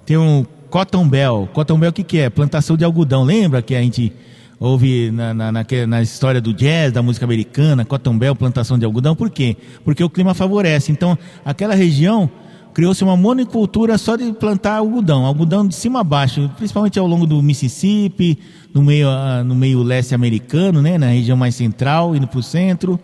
tem 0.04 0.16
um 0.18 0.44
Cotton 0.68 1.08
Bell. 1.08 1.48
Cotton 1.54 1.78
Bell 1.78 1.90
o 1.90 1.92
que 1.92 2.04
que 2.04 2.18
é? 2.18 2.28
Plantação 2.28 2.76
de 2.76 2.84
algodão. 2.84 3.24
Lembra 3.24 3.62
que 3.62 3.74
a 3.74 3.80
gente 3.80 4.12
ouve 4.58 5.10
na, 5.10 5.34
na, 5.34 5.52
naque- 5.52 5.86
na 5.86 6.02
história 6.02 6.40
do 6.40 6.52
jazz, 6.52 6.92
da 6.92 7.02
música 7.02 7.24
americana, 7.24 7.84
Cotton 7.84 8.16
Bell, 8.18 8.34
plantação 8.34 8.78
de 8.78 8.84
algodão, 8.84 9.14
por 9.14 9.30
quê? 9.30 9.56
Porque 9.84 10.02
o 10.02 10.10
clima 10.10 10.34
favorece. 10.34 10.92
Então, 10.92 11.18
aquela 11.44 11.74
região 11.74 12.30
criou-se 12.72 13.04
uma 13.04 13.16
monocultura 13.16 13.96
só 13.96 14.16
de 14.16 14.32
plantar 14.32 14.76
algodão, 14.78 15.24
algodão 15.24 15.66
de 15.66 15.74
cima 15.74 16.00
a 16.00 16.04
baixo, 16.04 16.50
principalmente 16.56 16.98
ao 16.98 17.06
longo 17.06 17.26
do 17.26 17.40
Mississippi, 17.40 18.38
no 18.74 18.82
meio, 18.82 19.08
ah, 19.08 19.44
no 19.44 19.54
meio 19.54 19.82
leste 19.82 20.14
americano, 20.14 20.82
né, 20.82 20.98
na 20.98 21.06
região 21.06 21.36
mais 21.36 21.54
central, 21.54 22.16
indo 22.16 22.26
para 22.26 22.40
o 22.40 22.42
centro. 22.42 22.98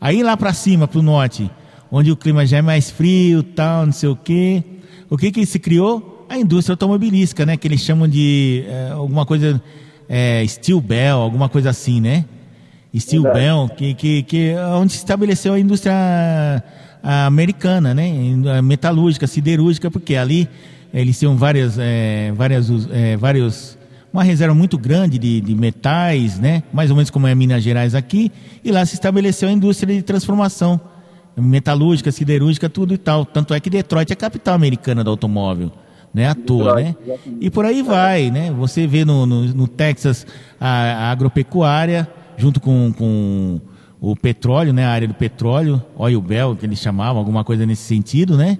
Aí 0.00 0.22
lá 0.22 0.36
para 0.36 0.52
cima, 0.54 0.88
para 0.88 0.98
o 0.98 1.02
norte, 1.02 1.50
onde 1.90 2.10
o 2.10 2.16
clima 2.16 2.46
já 2.46 2.58
é 2.58 2.62
mais 2.62 2.90
frio, 2.90 3.42
tal, 3.42 3.84
não 3.86 3.92
sei 3.92 4.08
o 4.08 4.16
quê. 4.16 4.62
O 5.10 5.18
que 5.18 5.30
que 5.30 5.44
se 5.44 5.58
criou? 5.58 6.26
A 6.28 6.38
indústria 6.38 6.72
automobilística, 6.72 7.44
né, 7.44 7.56
que 7.58 7.68
eles 7.68 7.80
chamam 7.82 8.08
de 8.08 8.64
eh, 8.66 8.90
alguma 8.92 9.26
coisa 9.26 9.62
eh, 10.08 10.44
steel 10.46 10.80
bell, 10.80 11.16
alguma 11.16 11.48
coisa 11.48 11.70
assim, 11.70 12.00
né? 12.00 12.24
Steel 12.96 13.24
Bell, 13.24 13.68
que, 13.76 13.92
que, 13.94 14.22
que 14.22 14.50
é 14.50 14.66
onde 14.66 14.92
se 14.92 14.98
estabeleceu 14.98 15.52
a 15.52 15.58
indústria 15.58 15.92
americana, 17.02 17.92
né? 17.92 18.10
Metalúrgica, 18.62 19.26
siderúrgica, 19.26 19.90
porque 19.90 20.14
ali 20.14 20.48
eles 20.92 21.18
tinham 21.18 21.36
várias, 21.36 21.76
eh, 21.76 22.32
várias, 22.36 22.70
eh, 22.92 23.16
vários, 23.16 23.76
uma 24.12 24.22
reserva 24.22 24.54
muito 24.54 24.78
grande 24.78 25.18
de, 25.18 25.40
de 25.40 25.54
metais, 25.56 26.38
né? 26.38 26.62
Mais 26.72 26.88
ou 26.88 26.96
menos 26.96 27.10
como 27.10 27.26
é 27.26 27.34
Minas 27.34 27.64
Gerais 27.64 27.96
aqui, 27.96 28.30
e 28.64 28.70
lá 28.70 28.86
se 28.86 28.94
estabeleceu 28.94 29.48
a 29.48 29.52
indústria 29.52 29.94
de 29.94 30.02
transformação 30.02 30.80
metalúrgica, 31.36 32.12
siderúrgica, 32.12 32.68
tudo 32.68 32.94
e 32.94 32.98
tal. 32.98 33.26
Tanto 33.26 33.52
é 33.54 33.58
que 33.58 33.68
Detroit 33.68 34.08
é 34.10 34.12
a 34.12 34.16
capital 34.16 34.54
americana 34.54 35.02
do 35.02 35.10
automóvel, 35.10 35.72
né? 36.14 36.28
À 36.28 36.34
toa, 36.34 36.74
né? 36.76 36.96
E 37.40 37.50
por 37.50 37.64
aí 37.64 37.82
vai, 37.82 38.30
né? 38.30 38.50
Você 38.52 38.86
vê 38.86 39.04
no, 39.04 39.26
no, 39.26 39.42
no 39.48 39.66
Texas 39.68 40.24
a, 40.60 40.68
a 40.68 41.10
agropecuária, 41.10 42.08
junto 42.36 42.60
com, 42.60 42.92
com 42.96 43.60
o 44.00 44.14
petróleo, 44.14 44.72
né? 44.72 44.84
A 44.84 44.90
área 44.90 45.08
do 45.08 45.14
petróleo, 45.14 45.82
oil 45.96 46.20
bell, 46.20 46.54
que 46.56 46.64
eles 46.64 46.78
chamavam, 46.78 47.18
alguma 47.18 47.42
coisa 47.42 47.66
nesse 47.66 47.82
sentido, 47.82 48.36
né? 48.36 48.56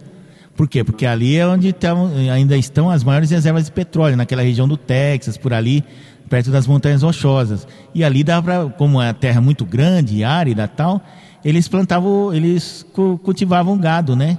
Por 0.56 0.68
quê? 0.68 0.84
Porque 0.84 1.04
ali 1.06 1.36
é 1.36 1.46
onde 1.46 1.72
tão, 1.72 2.10
ainda 2.32 2.56
estão 2.56 2.88
as 2.90 3.02
maiores 3.02 3.30
reservas 3.30 3.64
de 3.66 3.72
petróleo, 3.72 4.16
naquela 4.16 4.42
região 4.42 4.68
do 4.68 4.76
Texas, 4.76 5.36
por 5.36 5.52
ali, 5.52 5.82
perto 6.28 6.50
das 6.50 6.66
montanhas 6.66 7.02
rochosas. 7.02 7.66
E 7.94 8.04
ali 8.04 8.22
dá 8.22 8.40
para, 8.40 8.66
como 8.66 9.00
é 9.02 9.08
a 9.08 9.14
terra 9.14 9.40
muito 9.40 9.64
grande, 9.64 10.22
árida 10.22 10.68
tal, 10.68 11.02
eles 11.44 11.66
plantavam, 11.68 12.32
eles 12.32 12.86
cu- 12.92 13.18
cultivavam 13.22 13.76
gado, 13.76 14.14
né? 14.16 14.38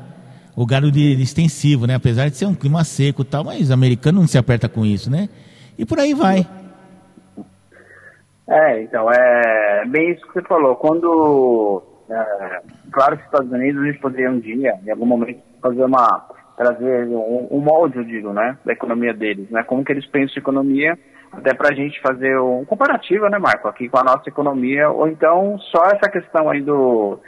Gado 0.63 0.91
de, 0.91 1.19
extensivo, 1.21 1.87
né? 1.87 1.95
Apesar 1.95 2.29
de 2.29 2.37
ser 2.37 2.45
um 2.45 2.53
clima 2.53 2.83
seco 2.83 3.23
e 3.23 3.25
tal, 3.25 3.43
mas 3.43 3.71
o 3.71 3.73
americano 3.73 4.19
não 4.19 4.27
se 4.27 4.37
aperta 4.37 4.69
com 4.69 4.85
isso, 4.85 5.09
né? 5.09 5.27
E 5.77 5.85
por 5.85 5.99
aí 5.99 6.13
vai. 6.13 6.47
É, 8.47 8.83
então, 8.83 9.11
é 9.11 9.85
bem 9.87 10.11
isso 10.11 10.25
que 10.27 10.33
você 10.33 10.41
falou. 10.43 10.75
Quando, 10.75 11.83
é, 12.09 12.61
claro 12.91 13.17
que 13.17 13.23
os 13.23 13.25
Estados 13.25 13.51
Unidos, 13.51 13.81
a 13.81 13.85
gente 13.87 13.99
poderia 13.99 14.29
um 14.29 14.39
dia, 14.39 14.75
em 14.85 14.91
algum 14.91 15.05
momento, 15.05 15.39
fazer 15.61 15.83
uma, 15.83 16.27
trazer 16.55 17.07
um, 17.07 17.47
um 17.51 17.59
molde, 17.59 17.97
eu 17.97 18.03
digo, 18.03 18.31
né, 18.31 18.57
da 18.63 18.73
economia 18.73 19.13
deles, 19.13 19.49
né, 19.49 19.63
como 19.63 19.83
que 19.83 19.91
eles 19.91 20.05
pensam 20.05 20.37
economia, 20.37 20.97
até 21.31 21.53
pra 21.53 21.75
gente 21.75 21.99
fazer 22.01 22.39
um 22.39 22.63
comparativo, 22.65 23.27
né, 23.27 23.37
Marco, 23.37 23.67
aqui 23.67 23.89
com 23.89 23.97
a 23.97 24.03
nossa 24.03 24.29
economia, 24.29 24.89
ou 24.89 25.07
então 25.07 25.57
só 25.71 25.83
essa 25.85 26.09
questão 26.09 26.49
aí 26.49 26.61
do, 26.61 27.19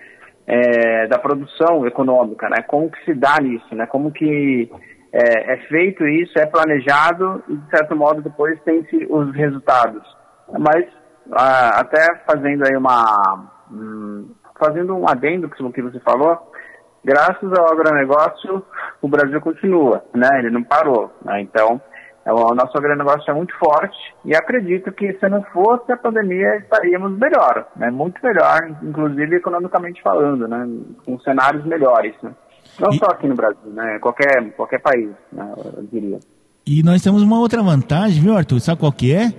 é, 0.47 1.07
da 1.07 1.19
produção 1.19 1.85
econômica, 1.85 2.49
né, 2.49 2.63
como 2.65 2.89
que 2.89 3.03
se 3.03 3.13
dá 3.13 3.37
nisso, 3.41 3.75
né, 3.75 3.85
como 3.85 4.11
que 4.11 4.71
é, 5.11 5.53
é 5.53 5.57
feito 5.67 6.07
isso, 6.07 6.39
é 6.39 6.45
planejado 6.45 7.43
e, 7.49 7.55
de 7.55 7.69
certo 7.69 7.95
modo, 7.95 8.21
depois 8.21 8.59
tem-se 8.63 9.05
os 9.09 9.35
resultados. 9.35 10.01
Mas 10.57 10.85
até 11.31 12.15
fazendo 12.25 12.65
aí 12.65 12.77
uma 12.77 13.49
hum, 13.71 14.29
fazendo 14.59 14.95
um 14.95 15.07
adendo 15.07 15.49
que 15.49 15.81
você 15.81 15.99
falou, 15.99 16.51
graças 17.03 17.51
ao 17.57 17.71
agronegócio 17.71 18.63
o 19.01 19.07
Brasil 19.07 19.39
continua, 19.41 20.03
né? 20.15 20.27
Ele 20.39 20.49
não 20.49 20.63
parou, 20.63 21.11
né? 21.23 21.41
Então 21.41 21.81
o 22.31 22.53
nosso 22.55 22.77
agronegócio 22.77 23.29
é 23.29 23.33
muito 23.33 23.53
forte 23.57 23.97
e 24.25 24.35
acredito 24.35 24.91
que 24.91 25.13
se 25.13 25.29
não 25.29 25.41
fosse 25.53 25.91
a 25.91 25.97
pandemia 25.97 26.57
estaríamos 26.57 27.17
melhor, 27.17 27.67
né? 27.75 27.89
Muito 27.89 28.19
melhor, 28.23 28.75
inclusive 28.83 29.35
economicamente 29.35 30.01
falando, 30.01 30.47
né? 30.47 30.67
Com 31.05 31.19
cenários 31.21 31.65
melhores, 31.65 32.13
né? 32.21 32.31
Não 32.79 32.91
E- 32.91 32.97
só 32.97 33.05
aqui 33.07 33.27
no 33.27 33.35
Brasil, 33.35 33.71
né? 33.73 33.97
Qualquer 33.99 34.51
qualquer 34.55 34.79
país, 34.81 35.09
né? 35.31 35.53
Eu 35.57 35.87
diria. 35.91 36.19
E 36.65 36.83
nós 36.83 37.01
temos 37.01 37.21
uma 37.21 37.39
outra 37.39 37.63
vantagem, 37.63 38.21
viu, 38.21 38.35
Arthur? 38.35 38.59
Sabe 38.59 38.79
qual 38.79 38.91
que 38.91 39.13
é? 39.13 39.31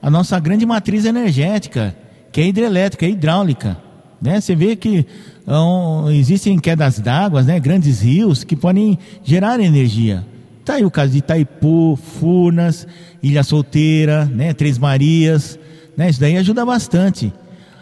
A 0.00 0.08
nossa 0.08 0.38
grande 0.38 0.64
matriz 0.64 1.04
energética, 1.04 1.94
que 2.30 2.40
é 2.40 2.44
hidrelétrica, 2.46 3.04
é 3.04 3.08
hidráulica. 3.08 3.76
Né? 4.22 4.40
Você 4.40 4.54
vê 4.54 4.76
que 4.76 5.04
hum, 5.46 6.08
existem 6.10 6.56
quedas 6.58 7.00
d'água, 7.00 7.42
né? 7.42 7.58
grandes 7.58 8.00
rios, 8.02 8.44
que 8.44 8.54
podem 8.56 8.96
gerar 9.24 9.58
energia. 9.60 10.24
Tá 10.68 10.74
aí 10.74 10.84
o 10.84 10.90
caso 10.90 11.12
de 11.12 11.18
Itaipu, 11.20 11.96
Furnas, 11.96 12.86
Ilha 13.22 13.42
Solteira, 13.42 14.26
né? 14.26 14.52
Três 14.52 14.76
Marias, 14.76 15.58
Né? 15.96 16.10
Isso 16.10 16.20
daí 16.20 16.36
ajuda 16.36 16.62
bastante. 16.62 17.32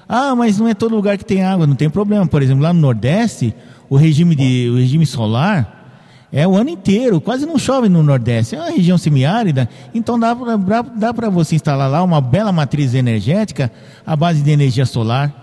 Ah, 0.08 0.36
mas 0.36 0.56
não 0.56 0.68
é 0.68 0.72
todo 0.72 0.94
lugar 0.94 1.18
que 1.18 1.24
tem 1.24 1.42
água, 1.42 1.66
não 1.66 1.74
tem 1.74 1.90
problema. 1.90 2.24
Por 2.28 2.40
exemplo, 2.42 2.62
lá 2.62 2.72
no 2.72 2.80
Nordeste, 2.80 3.52
o 3.90 3.96
regime, 3.96 4.36
de, 4.36 4.70
o 4.70 4.76
regime 4.76 5.04
solar 5.04 5.98
é 6.32 6.46
o 6.46 6.54
ano 6.54 6.70
inteiro, 6.70 7.20
quase 7.20 7.44
não 7.44 7.58
chove 7.58 7.88
no 7.88 8.04
Nordeste. 8.04 8.54
É 8.54 8.60
uma 8.60 8.70
região 8.70 8.96
semiárida, 8.96 9.68
então 9.92 10.16
dá 10.16 10.36
para 10.36 10.82
dá 10.82 11.12
pra 11.12 11.28
você 11.28 11.56
instalar 11.56 11.90
lá 11.90 12.04
uma 12.04 12.20
bela 12.20 12.52
matriz 12.52 12.94
energética 12.94 13.68
à 14.06 14.14
base 14.14 14.42
de 14.42 14.50
energia 14.52 14.86
solar, 14.86 15.34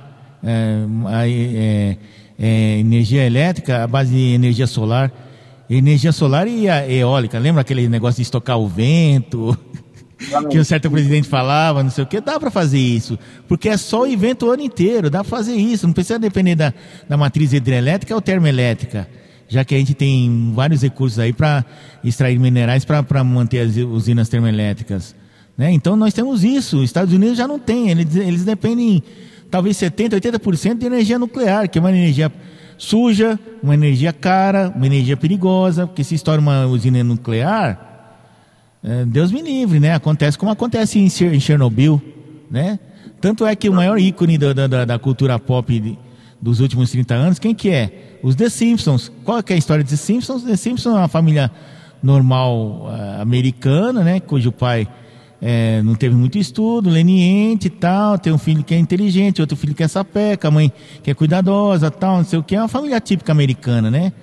é, 0.42 0.86
é, 1.20 1.98
é, 2.40 2.80
energia 2.80 3.26
elétrica 3.26 3.84
à 3.84 3.88
base 3.88 4.14
de 4.14 4.34
energia 4.34 4.66
solar, 4.66 5.12
energia 5.78 6.12
solar 6.12 6.48
e 6.48 6.68
eólica. 6.68 7.40
Lembra 7.40 7.62
aquele 7.62 7.88
negócio 7.88 8.18
de 8.18 8.24
estocar 8.24 8.58
o 8.58 8.68
vento? 8.68 9.58
que 10.50 10.60
um 10.60 10.64
certo 10.64 10.90
presidente 10.90 11.28
falava, 11.28 11.84
não 11.84 11.90
sei 11.90 12.04
o 12.04 12.08
que, 12.08 12.22
dá 12.22 12.40
para 12.40 12.50
fazer 12.50 12.80
isso, 12.80 13.20
porque 13.46 13.68
é 13.68 13.76
sol 13.76 14.08
e 14.08 14.16
vento 14.16 14.46
o 14.46 14.52
ano 14.52 14.62
inteiro, 14.64 15.10
dá 15.10 15.20
para 15.20 15.30
fazer 15.30 15.54
isso, 15.54 15.86
não 15.86 15.94
precisa 15.94 16.18
depender 16.18 16.56
da, 16.56 16.74
da 17.10 17.18
matriz 17.18 17.52
hidrelétrica 17.52 18.16
ou 18.16 18.22
termoelétrica 18.22 19.06
já 19.54 19.64
que 19.64 19.76
a 19.76 19.78
gente 19.78 19.94
tem 19.94 20.52
vários 20.54 20.82
recursos 20.82 21.20
aí 21.20 21.32
para 21.32 21.64
extrair 22.04 22.40
minerais 22.40 22.84
para 22.84 23.24
manter 23.24 23.60
as 23.60 23.78
usinas 23.78 24.28
termoelétricas. 24.28 25.16
Né? 25.56 25.72
Então 25.72 25.96
nós 25.96 26.14
temos 26.14 26.44
isso, 26.44 26.78
os 26.78 26.86
Estados 26.86 27.14
Unidos 27.14 27.38
já 27.38 27.48
não 27.48 27.60
tem, 27.60 27.90
eles, 27.90 28.16
eles 28.16 28.44
dependem 28.44 29.04
talvez 29.52 29.78
70%, 29.78 30.20
80% 30.20 30.80
de 30.80 30.86
energia 30.88 31.20
nuclear, 31.20 31.70
que 31.70 31.78
é 31.78 31.82
uma 31.82 31.92
energia 31.92 32.32
suja, 32.84 33.40
uma 33.62 33.74
energia 33.74 34.12
cara, 34.12 34.72
uma 34.76 34.86
energia 34.86 35.16
perigosa, 35.16 35.88
porque 35.88 36.04
se 36.04 36.16
estoura 36.16 36.42
uma 36.42 36.66
usina 36.66 37.02
nuclear, 37.04 37.80
é, 38.84 39.06
Deus 39.06 39.32
me 39.32 39.42
livre, 39.42 39.80
né? 39.80 39.94
Acontece 39.94 40.38
como 40.38 40.52
acontece 40.52 41.00
em, 41.00 41.10
Chernobyl, 41.10 42.02
né? 42.52 42.78
Tanto 43.22 43.46
é 43.46 43.56
que 43.56 43.70
o 43.70 43.74
maior 43.74 43.98
ícone 43.98 44.38
da, 44.38 44.54
da, 44.54 44.86
da 44.86 45.00
cultura 45.00 45.40
pop 45.40 45.80
de, 45.80 45.98
dos 46.42 46.60
últimos 46.60 46.92
30 46.92 47.14
anos, 47.14 47.40
quem 47.40 47.56
que 47.56 47.70
é? 47.70 48.20
Os 48.22 48.36
The 48.36 48.50
Simpsons. 48.50 49.10
Qual 49.24 49.40
é 49.40 49.54
a 49.54 49.58
história 49.58 49.84
dos 49.84 49.92
The 49.92 49.98
Simpsons? 49.98 50.44
The 50.44 50.58
Simpsons 50.58 50.94
é 50.94 50.98
uma 51.00 51.08
família 51.08 51.50
normal 52.02 52.90
uh, 52.90 53.22
americana, 53.22 54.04
né? 54.04 54.20
Cujo 54.20 54.52
pai 54.52 54.90
é, 55.46 55.82
não 55.84 55.94
teve 55.94 56.16
muito 56.16 56.38
estudo, 56.38 56.90
leniente 56.90 57.68
e 57.68 57.70
tal, 57.70 58.18
tem 58.18 58.32
um 58.32 58.38
filho 58.38 58.64
que 58.64 58.74
é 58.74 58.78
inteligente, 58.78 59.42
outro 59.42 59.58
filho 59.58 59.76
que 59.76 59.84
é 59.84 59.88
sapeca, 59.90 60.48
a 60.48 60.52
mãe 60.52 60.72
que 61.04 61.12
é 61.12 61.14
cuidadosa, 61.14 61.92
tal, 61.92 62.18
não 62.18 62.24
sei 62.24 62.40
o 62.40 62.44
que. 62.44 62.56
É 62.56 62.62
uma 62.62 62.70
família 62.70 62.98
típica 63.02 63.34
americana, 63.34 63.92
né? 63.92 64.14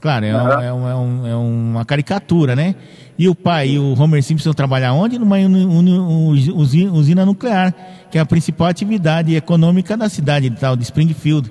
Claro, 0.00 0.24
é, 0.24 0.32
uhum. 0.32 0.50
é, 0.50 0.72
um, 0.72 0.88
é, 0.88 0.94
um, 0.94 1.26
é, 1.26 1.34
uma 1.34 1.84
caricatura, 1.84 2.54
né? 2.54 2.76
E 3.18 3.28
o 3.28 3.34
pai 3.34 3.70
e 3.70 3.78
o 3.80 4.00
Homer 4.00 4.22
Simpson 4.22 4.52
trabalham 4.52 4.96
onde? 4.96 5.18
Numa 5.18 5.36
usina 6.92 7.26
nuclear, 7.26 7.74
que 8.08 8.16
é 8.16 8.20
a 8.20 8.26
principal 8.26 8.68
atividade 8.68 9.34
econômica 9.34 9.96
da 9.96 10.08
cidade 10.08 10.48
tal, 10.50 10.76
de 10.76 10.84
Springfield. 10.84 11.50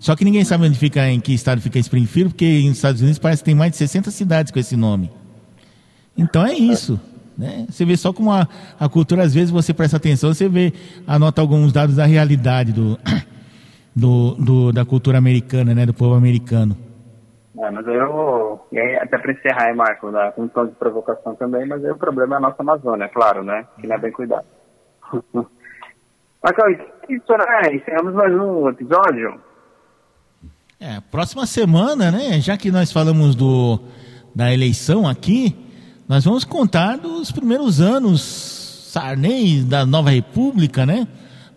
Só 0.00 0.16
que 0.16 0.24
ninguém 0.24 0.42
sabe 0.42 0.66
onde 0.66 0.76
fica, 0.76 1.08
em 1.08 1.20
que 1.20 1.32
estado 1.32 1.60
fica 1.60 1.78
Springfield, 1.78 2.30
porque 2.30 2.62
nos 2.66 2.78
Estados 2.78 3.00
Unidos 3.00 3.20
parece 3.20 3.42
que 3.42 3.46
tem 3.46 3.54
mais 3.54 3.70
de 3.70 3.78
60 3.78 4.10
cidades 4.10 4.50
com 4.50 4.58
esse 4.58 4.76
nome. 4.76 5.12
Então 6.16 6.44
é 6.44 6.54
isso. 6.54 6.98
Né? 7.38 7.66
Você 7.70 7.84
vê 7.84 7.96
só 7.96 8.12
como 8.12 8.32
a, 8.32 8.48
a 8.80 8.88
cultura, 8.88 9.22
às 9.22 9.32
vezes 9.32 9.50
você 9.50 9.72
presta 9.72 9.96
atenção, 9.96 10.34
você 10.34 10.48
vê, 10.48 10.72
anota 11.06 11.40
alguns 11.40 11.72
dados 11.72 11.94
da 11.94 12.04
realidade 12.04 12.72
do, 12.72 12.98
do, 13.94 14.34
do 14.34 14.72
da 14.72 14.84
cultura 14.84 15.18
americana, 15.18 15.72
né? 15.72 15.86
do 15.86 15.94
povo 15.94 16.16
americano. 16.16 16.76
É, 17.60 17.70
mas 17.70 17.86
eu, 17.86 18.60
e 18.70 18.78
aí, 18.78 18.96
até 18.96 19.18
para 19.18 19.32
encerrar 19.32 19.64
aí, 19.64 19.74
Marco, 19.74 20.10
né, 20.12 20.32
um 20.38 20.46
tom 20.46 20.66
de 20.66 20.72
provocação 20.72 21.34
também, 21.34 21.66
mas 21.66 21.84
aí 21.84 21.90
o 21.90 21.96
problema 21.96 22.36
é 22.36 22.38
a 22.38 22.40
nossa 22.40 22.62
Amazônia, 22.62 23.06
é 23.06 23.08
claro, 23.08 23.42
né? 23.42 23.66
Que 23.80 23.86
não 23.88 23.96
é 23.96 23.98
bem 23.98 24.12
cuidado. 24.12 24.46
Marco, 26.40 26.62
isso, 27.08 27.32
né? 27.32 27.74
Encerramos 27.74 28.14
mais 28.14 28.32
um 28.32 28.68
episódio. 28.68 29.40
É, 30.78 31.00
próxima 31.10 31.46
semana, 31.46 32.12
né? 32.12 32.40
Já 32.40 32.56
que 32.56 32.70
nós 32.70 32.92
falamos 32.92 33.34
do, 33.34 33.80
da 34.32 34.54
eleição 34.54 35.08
aqui, 35.08 35.56
nós 36.08 36.24
vamos 36.24 36.42
contar 36.42 36.96
dos 36.96 37.30
primeiros 37.30 37.82
anos 37.82 38.22
Sarney 38.90 39.60
da 39.60 39.84
Nova 39.84 40.08
República, 40.08 40.86
né? 40.86 41.06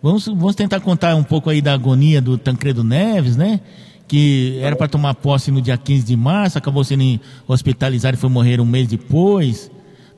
Vamos, 0.02 0.26
vamos 0.26 0.54
tentar 0.54 0.78
contar 0.80 1.16
um 1.16 1.22
pouco 1.24 1.48
aí 1.48 1.62
da 1.62 1.72
agonia 1.72 2.20
do 2.20 2.36
Tancredo 2.36 2.84
Neves, 2.84 3.34
né? 3.34 3.60
Que 4.06 4.58
era 4.60 4.76
para 4.76 4.88
tomar 4.88 5.14
posse 5.14 5.50
no 5.50 5.62
dia 5.62 5.78
15 5.78 6.04
de 6.04 6.14
março, 6.16 6.58
acabou 6.58 6.84
sendo 6.84 7.18
hospitalizado 7.48 8.14
e 8.14 8.20
foi 8.20 8.28
morrer 8.28 8.60
um 8.60 8.66
mês 8.66 8.88
depois, 8.88 9.70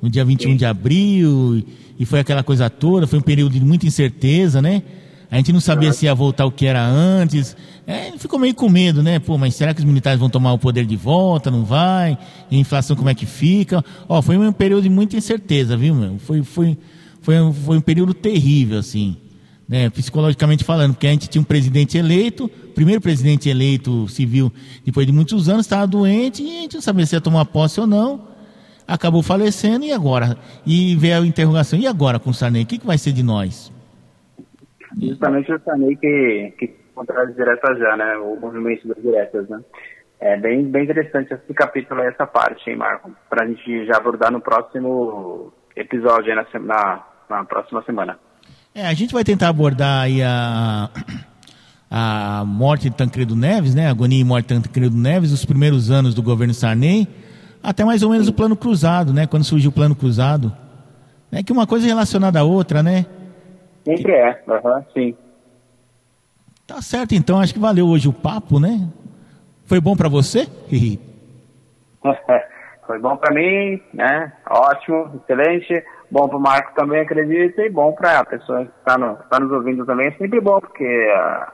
no 0.02 0.11
dia 0.11 0.24
21 0.24 0.51
Sim. 0.51 0.56
de 0.56 0.66
abril, 0.66 1.65
e 1.97 2.05
foi 2.05 2.19
aquela 2.19 2.43
coisa 2.43 2.69
toda, 2.69 3.06
foi 3.06 3.20
um 3.20 3.23
período 3.23 3.52
de 3.52 3.65
muita 3.65 3.86
incerteza, 3.86 4.61
né? 4.61 4.82
A 5.30 5.36
gente 5.36 5.52
não 5.52 5.60
sabia 5.60 5.92
se 5.92 6.06
ia 6.06 6.14
voltar 6.14 6.46
o 6.46 6.51
que 6.51 6.66
era 6.66 6.84
antes. 6.84 7.56
É, 7.86 8.12
ficou 8.18 8.38
meio 8.38 8.55
com 8.55 8.68
medo, 8.68 9.02
né? 9.02 9.18
Pô, 9.18 9.36
mas 9.36 9.55
será 9.55 9.74
que 9.74 9.80
os 9.80 9.84
militares 9.84 10.18
vão 10.18 10.30
tomar 10.30 10.52
o 10.52 10.59
poder 10.59 10.86
de 10.86 10.96
volta? 10.96 11.51
Não 11.51 11.64
vai? 11.64 12.16
E 12.51 12.56
a 12.56 12.59
inflação 12.59 12.96
como 12.96 13.09
é 13.09 13.14
que 13.14 13.26
fica? 13.26 13.84
Ó, 14.09 14.22
foi 14.22 14.38
um 14.38 14.52
período 14.52 14.84
de 14.84 14.88
muita 14.88 15.16
incerteza, 15.16 15.76
viu, 15.76 15.94
meu? 15.94 16.18
Foi, 16.18 16.42
foi, 16.42 16.78
foi, 17.20 17.40
um, 17.40 17.52
foi 17.52 17.76
um 17.78 17.80
período 17.80 18.14
terrível, 18.14 18.78
assim, 18.78 19.16
né? 19.68 19.90
Psicologicamente 19.90 20.64
falando, 20.64 20.94
porque 20.94 21.06
a 21.06 21.10
gente 21.10 21.28
tinha 21.28 21.42
um 21.42 21.44
presidente 21.44 21.98
eleito, 21.98 22.48
primeiro 22.74 23.01
presidente 23.01 23.48
eleito 23.48 24.09
civil, 24.09 24.52
depois 24.84 25.06
de 25.06 25.12
muitos 25.12 25.48
anos, 25.48 25.66
estava 25.66 25.86
doente 25.86 26.42
e 26.42 26.59
a 26.59 26.60
gente 26.62 26.74
não 26.74 26.82
sabia 26.82 27.06
se 27.06 27.14
ia 27.14 27.20
tomar 27.20 27.44
posse 27.46 27.80
ou 27.80 27.86
não. 27.86 28.34
Acabou 28.86 29.22
falecendo 29.22 29.84
e 29.84 29.92
agora? 29.92 30.36
E 30.66 30.94
veio 30.96 31.22
a 31.22 31.26
interrogação, 31.26 31.78
e 31.78 31.86
agora 31.86 32.18
com 32.18 32.30
o 32.30 32.34
Sarney? 32.34 32.62
O 32.62 32.66
que, 32.66 32.78
que 32.78 32.86
vai 32.86 32.98
ser 32.98 33.12
de 33.12 33.22
nós? 33.22 33.72
Justamente 35.00 35.52
o 35.52 35.60
Sarney 35.60 35.96
que, 35.96 36.54
que 36.58 36.76
as 36.96 37.34
diretas 37.34 37.78
já, 37.78 37.96
né? 37.96 38.16
O 38.16 38.36
movimento 38.40 38.86
das 38.88 39.02
diretas, 39.02 39.48
né? 39.48 39.60
É 40.20 40.36
bem, 40.38 40.64
bem 40.64 40.84
interessante 40.84 41.34
esse 41.34 41.52
capítulo 41.52 42.00
e 42.00 42.06
essa 42.06 42.26
parte, 42.26 42.70
hein, 42.70 42.76
Marco? 42.76 43.10
Para 43.28 43.44
a 43.44 43.48
gente 43.48 43.86
já 43.86 43.96
abordar 43.96 44.30
no 44.30 44.40
próximo 44.40 45.52
episódio, 45.76 46.34
na, 46.34 46.46
na, 46.60 47.06
na 47.28 47.44
próxima 47.44 47.82
semana. 47.82 48.18
É, 48.74 48.86
a 48.86 48.94
gente 48.94 49.12
vai 49.12 49.24
tentar 49.24 49.48
abordar 49.48 50.02
aí 50.02 50.22
a, 50.22 50.88
a 51.90 52.44
morte 52.46 52.88
de 52.88 52.96
Tancredo 52.96 53.36
Neves, 53.36 53.74
né? 53.74 53.88
A 53.88 53.90
agonia 53.90 54.20
e 54.20 54.24
morte 54.24 54.54
de 54.54 54.62
Tancredo 54.62 54.96
Neves, 54.96 55.32
os 55.32 55.44
primeiros 55.44 55.90
anos 55.90 56.14
do 56.14 56.22
governo 56.22 56.54
Sarney, 56.54 57.08
até 57.62 57.84
mais 57.84 58.02
ou 58.02 58.10
menos 58.10 58.26
Sim. 58.26 58.32
o 58.32 58.34
plano 58.34 58.56
cruzado, 58.56 59.12
né? 59.12 59.26
Quando 59.26 59.44
surgiu 59.44 59.70
o 59.70 59.74
plano 59.74 59.94
cruzado. 59.94 60.52
É 61.30 61.42
que 61.42 61.52
uma 61.52 61.66
coisa 61.66 61.86
é 61.86 61.88
relacionada 61.88 62.38
à 62.38 62.44
outra, 62.44 62.82
né? 62.82 63.06
Sempre 63.85 64.05
que... 64.05 64.11
é, 64.11 64.43
uhum, 64.47 64.85
sim. 64.93 65.16
Tá 66.66 66.81
certo, 66.81 67.15
então. 67.15 67.40
Acho 67.40 67.52
que 67.52 67.61
valeu 67.61 67.86
hoje 67.86 68.09
o 68.09 68.12
papo, 68.12 68.59
né? 68.59 68.89
Foi 69.66 69.81
bom 69.81 69.97
para 69.97 70.09
você? 70.09 70.47
Foi 72.86 72.98
bom 72.98 73.16
para 73.16 73.35
mim, 73.35 73.81
né? 73.94 74.32
Ótimo, 74.48 75.20
excelente. 75.23 75.82
Bom 76.11 76.28
para 76.28 76.36
o 76.36 76.40
Marco 76.40 76.74
também, 76.74 77.01
acredito, 77.01 77.61
e 77.61 77.70
bom 77.70 77.93
para 77.93 78.20
a 78.20 78.24
pessoa 78.24 78.65
que 78.65 78.70
está 78.78 78.98
no, 78.98 79.16
tá 79.16 79.40
nos 79.40 79.51
ouvindo 79.51 79.86
também. 79.86 80.09
É 80.09 80.12
sempre 80.12 80.39
bom, 80.40 80.61
porque 80.61 80.85
uh, 80.85 81.51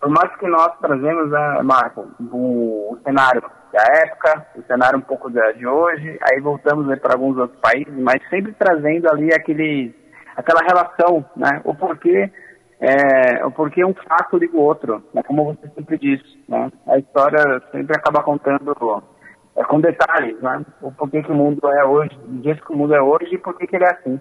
por 0.00 0.10
mais 0.10 0.36
que 0.36 0.46
nós 0.46 0.70
trazemos, 0.80 1.30
né, 1.30 1.62
Marco, 1.62 2.06
o, 2.30 2.92
o, 2.92 2.98
cenário 3.02 3.42
da 3.72 3.82
época, 4.02 4.46
o 4.54 4.62
cenário 4.64 4.98
um 4.98 5.02
pouco 5.02 5.30
de, 5.30 5.40
de 5.54 5.66
hoje, 5.66 6.18
aí 6.22 6.38
voltamos 6.40 6.86
né, 6.86 6.96
para 6.96 7.14
alguns 7.14 7.38
outros 7.38 7.58
países, 7.60 7.92
mas 7.96 8.22
sempre 8.28 8.52
trazendo 8.52 9.08
ali 9.08 9.32
aquele, 9.32 9.94
aquela 10.36 10.60
relação, 10.62 11.24
né? 11.36 11.60
O 11.64 11.74
porquê 11.74 12.30
é, 12.80 13.48
porque 13.56 13.84
um 13.84 13.94
fato 13.94 14.36
liga 14.36 14.56
o 14.56 14.60
outro, 14.60 15.02
né, 15.14 15.22
como 15.22 15.44
você 15.44 15.70
sempre 15.74 15.98
disse. 15.98 16.38
Né? 16.48 16.70
A 16.86 16.98
história 16.98 17.62
sempre 17.72 17.96
acaba 17.96 18.22
contando 18.22 19.02
é, 19.56 19.64
com 19.64 19.80
detalhes, 19.80 20.40
né? 20.42 20.64
o 20.82 20.92
porquê 20.92 21.22
que 21.22 21.32
o 21.32 21.34
mundo 21.34 21.60
é 21.66 21.84
hoje, 21.84 22.10
do 22.26 22.42
jeito 22.42 22.62
que 22.64 22.72
o 22.72 22.76
mundo 22.76 22.94
é 22.94 23.00
hoje 23.00 23.34
e 23.34 23.38
por 23.38 23.56
que 23.56 23.74
ele 23.74 23.84
é 23.84 23.92
assim. 23.92 24.20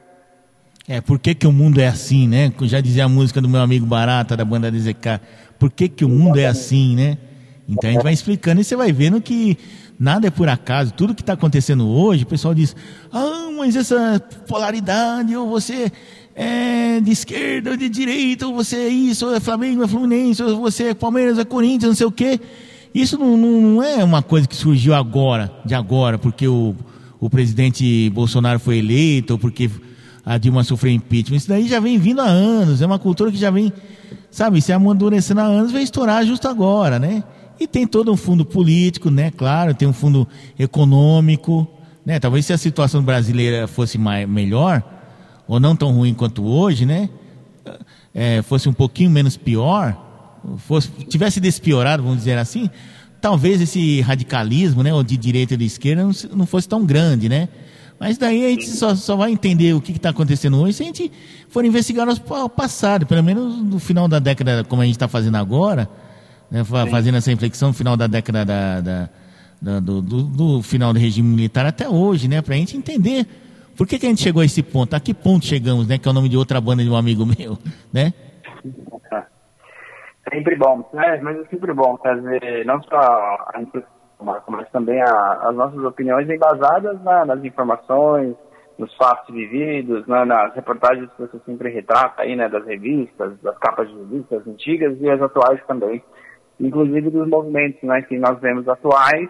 É, 0.88 1.02
por 1.02 1.18
que, 1.18 1.34
que 1.34 1.48
o 1.48 1.52
mundo 1.52 1.80
é 1.80 1.88
assim, 1.88 2.28
né? 2.28 2.52
Já 2.64 2.82
dizia 2.82 3.06
a 3.06 3.10
música 3.10 3.40
do 3.40 3.48
meu 3.48 3.62
amigo 3.62 3.86
Barata, 3.86 4.36
da 4.36 4.44
banda 4.44 4.70
DZK. 4.70 5.22
Por 5.58 5.72
que, 5.72 5.88
que 5.88 6.04
o 6.04 6.10
mundo 6.10 6.38
é 6.38 6.46
assim, 6.46 6.94
né? 6.94 7.18
Então 7.70 7.90
a 7.90 7.94
gente 7.94 8.04
vai 8.04 8.12
explicando 8.12 8.60
e 8.60 8.66
você 8.66 8.76
vai 8.76 8.92
vendo 8.92 9.22
que 9.22 9.58
nada 10.04 10.28
é 10.28 10.30
por 10.30 10.50
acaso. 10.50 10.94
Tudo 10.94 11.16
que 11.16 11.22
está 11.22 11.34
acontecendo 11.34 11.88
hoje, 11.88 12.24
o 12.24 12.28
pessoal 12.28 12.54
diz: 12.54 12.76
ah, 13.12 13.50
mas 13.58 13.76
essa 13.76 14.22
polaridade, 14.46 15.36
ou 15.36 15.50
você 15.50 15.90
é 16.36 17.00
de 17.00 17.12
esquerda 17.12 17.72
ou 17.72 17.78
de 17.78 17.88
direita, 17.88 18.46
ou 18.46 18.54
você 18.54 18.76
é 18.76 18.90
isso, 18.90 19.26
ou 19.26 19.34
é 19.34 19.40
Flamengo, 19.40 19.84
é 19.84 19.88
Fluminense, 19.88 20.44
ou 20.44 20.60
você 20.60 20.90
é 20.90 20.94
Palmeiras, 20.94 21.40
é 21.40 21.46
Corinthians, 21.46 21.90
não 21.90 21.96
sei 21.96 22.06
o 22.06 22.12
quê. 22.12 22.40
Isso 22.94 23.18
não, 23.18 23.38
não, 23.38 23.62
não 23.62 23.84
é 23.84 24.04
uma 24.04 24.22
coisa 24.22 24.48
que 24.48 24.56
surgiu 24.56 24.94
agora, 24.94 25.52
de 25.66 25.74
agora, 25.74 26.20
porque 26.20 26.48
o, 26.48 26.76
o 27.20 27.30
presidente 27.30 28.10
Bolsonaro 28.10 28.60
foi 28.60 28.80
eleito, 28.80 29.34
ou 29.34 29.40
porque 29.40 29.70
a 30.26 30.38
Dilma 30.38 30.64
sofreu 30.64 30.92
impeachment. 30.92 31.38
Isso 31.38 31.48
daí 31.48 31.68
já 31.68 31.80
vem 31.80 31.98
vindo 31.98 32.22
há 32.22 32.26
anos, 32.26 32.82
é 32.82 32.86
uma 32.86 33.00
cultura 33.00 33.32
que 33.32 33.38
já 33.38 33.50
vem, 33.50 33.72
sabe, 34.30 34.62
se 34.62 34.74
amadurecendo 34.74 35.40
há 35.40 35.46
anos, 35.46 35.72
vai 35.72 35.82
estourar 35.82 36.26
justo 36.26 36.48
agora, 36.48 37.00
né? 37.00 37.24
E 37.60 37.68
tem 37.68 37.86
todo 37.88 38.12
um 38.12 38.18
fundo 38.18 38.44
político, 38.44 39.10
né? 39.10 39.32
Claro, 39.32 39.74
tem 39.74 39.88
um 39.88 39.94
fundo 39.94 40.28
econômico, 40.58 41.68
né? 42.06 42.20
Talvez 42.20 42.46
se 42.46 42.54
a 42.54 42.58
situação 42.58 43.04
brasileira 43.04 43.68
fosse 43.68 43.98
mais, 43.98 44.28
melhor, 44.28 44.84
ou 45.48 45.60
não 45.60 45.76
tão 45.76 45.92
ruim 45.92 46.14
quanto 46.14 46.44
hoje, 46.44 46.86
né? 46.86 47.10
é, 48.14 48.42
fosse 48.42 48.70
um 48.70 48.74
pouquinho 48.74 49.10
menos 49.10 49.36
pior, 49.36 49.98
fosse, 50.58 50.90
tivesse 51.10 51.40
despiorado, 51.40 52.04
vamos 52.04 52.20
dizer 52.20 52.38
assim, 52.38 52.70
talvez 53.20 53.60
esse 53.62 54.02
radicalismo, 54.02 54.84
né, 54.84 54.94
ou 54.94 55.04
de 55.04 55.18
direita 55.18 55.56
e 55.56 55.58
de 55.58 55.66
esquerda, 55.66 56.04
não, 56.04 56.12
não 56.36 56.46
fosse 56.46 56.68
tão 56.68 56.86
grande, 56.86 57.28
né? 57.28 57.50
Mas 58.00 58.18
daí 58.18 58.46
a 58.46 58.50
gente 58.50 58.68
só, 58.68 58.96
só 58.96 59.16
vai 59.16 59.32
entender 59.32 59.74
o 59.74 59.80
que 59.80 59.94
está 59.94 60.10
acontecendo 60.10 60.60
hoje 60.60 60.74
se 60.74 60.84
a 60.84 60.86
gente 60.86 61.12
for 61.48 61.64
investigar 61.64 62.08
o 62.10 62.50
passado, 62.50 63.06
pelo 63.06 63.24
menos 63.24 63.64
no 63.64 63.80
final 63.80 64.08
da 64.08 64.20
década, 64.20 64.64
como 64.66 64.82
a 64.82 64.86
gente 64.86 64.96
está 64.96 65.08
fazendo 65.08 65.36
agora, 65.36 65.90
né, 66.54 66.64
fazendo 66.64 67.18
essa 67.18 67.32
reflexão 67.32 67.70
no 67.70 67.74
final 67.74 67.98
da 67.98 68.06
década 68.06 68.46
da, 68.46 68.80
da, 68.80 69.10
da 69.60 69.80
do, 69.80 70.04
do, 70.04 70.24
do, 70.24 70.62
final 70.62 70.94
do 70.94 71.00
regime 71.00 71.28
militar 71.28 71.66
até 71.66 71.90
hoje, 71.90 72.28
né, 72.28 72.44
para 72.44 72.54
a 72.54 72.58
gente 72.58 72.78
entender 72.78 73.26
por 73.76 73.88
que, 73.88 73.98
que 73.98 74.06
a 74.06 74.10
gente 74.10 74.22
chegou 74.22 74.44
a 74.44 74.46
esse 74.46 74.62
ponto, 74.62 74.96
a 74.96 75.00
que 75.00 75.16
ponto 75.16 75.44
chegamos, 75.44 75.88
né, 75.88 75.98
que 75.98 76.08
é 76.08 76.12
o 76.12 76.14
nome 76.14 76.30
de 76.30 76.38
outra 76.38 76.62
banda 76.62 76.84
de 76.84 76.90
um 76.92 76.96
amigo 76.96 77.26
meu, 77.26 77.58
né? 77.92 78.14
Sempre 80.32 80.56
bom, 80.56 80.90
né? 80.94 81.20
Mas 81.22 81.38
é 81.38 81.44
sempre 81.50 81.74
bom 81.74 81.98
trazer 81.98 82.66
não 82.66 82.82
só 82.84 82.96
a 82.96 83.62
mas 84.48 84.70
também 84.72 85.02
a, 85.02 85.50
as 85.50 85.56
nossas 85.56 85.84
opiniões 85.84 86.30
embasadas 86.30 87.02
na, 87.04 87.26
nas 87.26 87.44
informações, 87.44 88.34
nos 88.78 88.96
fatos 88.96 89.36
vividos, 89.36 90.08
na, 90.08 90.26
nas 90.26 90.56
reportagens 90.56 91.12
que 91.12 91.22
você 91.24 91.38
sempre 91.46 91.70
retrata 91.70 92.22
aí, 92.22 92.36
né, 92.36 92.48
das 92.48 92.66
revistas, 92.66 93.38
das 93.42 93.58
capas 93.58 93.90
de 93.90 93.98
revistas 93.98 94.48
antigas 94.48 94.98
e 95.02 95.10
as 95.10 95.22
atuais 95.22 95.60
também, 95.68 96.02
inclusive 96.64 97.10
dos 97.10 97.28
movimentos, 97.28 97.82
né, 97.84 98.02
que 98.02 98.18
nós 98.18 98.40
vemos 98.40 98.68
atuais, 98.68 99.30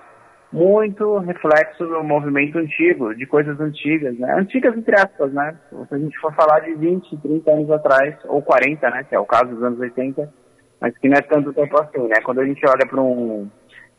muito 0.52 1.18
reflexo 1.18 1.86
do 1.86 2.04
movimento 2.04 2.60
antigo, 2.60 3.16
de 3.16 3.26
coisas 3.26 3.60
antigas, 3.60 4.18
né, 4.20 4.36
antigas 4.38 4.78
entre 4.78 4.96
aspas, 4.96 5.34
né, 5.34 5.56
se 5.90 5.96
a 5.96 5.98
gente 5.98 6.18
for 6.20 6.34
falar 6.36 6.60
de 6.60 6.76
20, 6.76 7.18
30 7.18 7.52
anos 7.52 7.72
atrás, 7.72 8.16
ou 8.26 8.42
40, 8.42 8.90
né, 8.90 9.04
que 9.04 9.16
é 9.16 9.20
o 9.20 9.26
caso 9.26 9.48
dos 9.48 9.64
anos 9.64 9.80
80, 9.80 10.32
mas 10.80 10.98
que 10.98 11.10
não 11.10 11.18
é 11.18 11.22
tanto 11.22 11.54
tempo 11.54 11.82
assim, 11.82 12.08
né, 12.08 12.22
quando 12.24 12.42
a 12.42 12.46
gente 12.46 12.62
olha 12.68 12.86
para 12.88 13.02
um 13.02 13.50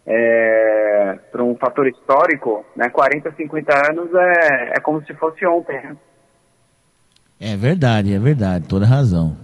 é, 0.07 1.19
para 1.33 1.43
um 1.43 1.57
fator 1.57 1.89
histórico, 1.89 2.65
né, 2.77 2.91
40, 2.91 3.33
50 3.33 3.91
anos 3.91 4.15
é, 4.15 4.73
é 4.77 4.81
como 4.81 5.03
se 5.05 5.15
fosse 5.15 5.47
ontem. 5.47 5.81
Né? 5.83 5.97
É 7.41 7.57
verdade, 7.57 8.15
é 8.15 8.19
verdade, 8.19 8.69
toda 8.69 8.87
razão. 8.87 9.37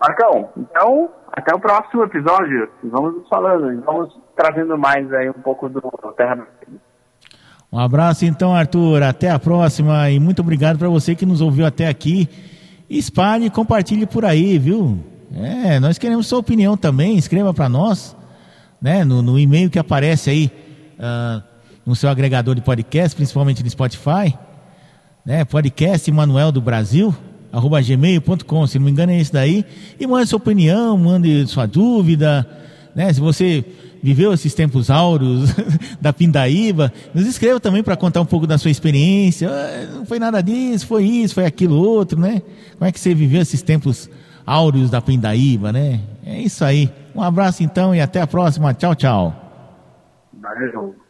Marcão, 0.00 0.50
então, 0.56 1.08
até 1.32 1.54
o 1.54 1.58
próximo 1.58 2.04
episódio. 2.04 2.68
Vamos 2.84 3.14
nos 3.16 3.28
falando, 3.28 3.82
vamos 3.82 4.16
trazendo 4.36 4.76
mais 4.78 5.12
aí 5.12 5.28
um 5.30 5.42
pouco 5.42 5.68
do 5.68 5.80
Terra 6.16 6.46
Um 7.72 7.78
abraço 7.78 8.24
então, 8.24 8.54
Arthur. 8.54 9.02
Até 9.02 9.30
a 9.30 9.38
próxima 9.38 10.10
e 10.10 10.20
muito 10.20 10.42
obrigado 10.42 10.78
para 10.78 10.88
você 10.88 11.14
que 11.14 11.26
nos 11.26 11.40
ouviu 11.40 11.66
até 11.66 11.88
aqui. 11.88 12.28
Espalhe 12.88 13.46
e 13.46 13.50
compartilhe 13.50 14.06
por 14.06 14.24
aí, 14.24 14.58
viu? 14.58 14.98
É, 15.34 15.80
nós 15.80 15.98
queremos 15.98 16.26
sua 16.26 16.38
opinião 16.38 16.76
também. 16.76 17.16
Escreva 17.16 17.54
para 17.54 17.68
nós 17.68 18.14
né, 18.82 19.04
no, 19.04 19.22
no 19.22 19.38
e-mail 19.38 19.70
que 19.70 19.78
aparece 19.78 20.28
aí 20.28 20.52
uh, 20.98 21.42
no 21.86 21.94
seu 21.94 22.10
agregador 22.10 22.56
de 22.56 22.60
podcast, 22.60 23.14
principalmente 23.14 23.62
no 23.62 23.70
Spotify, 23.70 24.36
né, 25.24 25.44
podcast 25.44 26.10
Manuel 26.10 26.50
do 26.50 26.60
Brasil, 26.60 27.14
arroba 27.52 27.80
gmail.com, 27.80 28.66
se 28.66 28.78
não 28.78 28.86
me 28.86 28.90
engano 28.90 29.12
é 29.12 29.20
esse 29.20 29.32
daí, 29.32 29.64
e 30.00 30.06
mande 30.06 30.28
sua 30.28 30.38
opinião, 30.38 30.96
mande 30.96 31.46
sua 31.46 31.66
dúvida, 31.66 32.48
né, 32.94 33.12
se 33.12 33.20
você 33.20 33.64
viveu 34.02 34.32
esses 34.32 34.54
tempos 34.54 34.90
áureos 34.90 35.50
da 36.00 36.12
Pindaíba, 36.12 36.92
nos 37.14 37.26
escreva 37.26 37.60
também 37.60 37.82
para 37.82 37.96
contar 37.96 38.20
um 38.20 38.26
pouco 38.26 38.46
da 38.46 38.58
sua 38.58 38.70
experiência, 38.70 39.48
ah, 39.50 39.96
não 39.96 40.06
foi 40.06 40.18
nada 40.18 40.42
disso, 40.42 40.86
foi 40.86 41.04
isso, 41.04 41.34
foi 41.34 41.44
aquilo 41.44 41.76
outro, 41.76 42.18
né, 42.18 42.42
como 42.78 42.88
é 42.88 42.90
que 42.90 42.98
você 42.98 43.14
viveu 43.14 43.42
esses 43.42 43.62
tempos 43.62 44.10
áureos 44.46 44.90
da 44.90 45.00
Pindaíba, 45.00 45.70
né, 45.72 46.00
é 46.24 46.40
isso 46.40 46.64
aí. 46.64 46.90
Um 47.14 47.22
abraço 47.22 47.62
então 47.62 47.94
e 47.94 48.00
até 48.00 48.20
a 48.20 48.26
próxima. 48.26 48.72
Tchau, 48.72 48.94
tchau. 48.94 49.34
Valeu. 50.40 51.01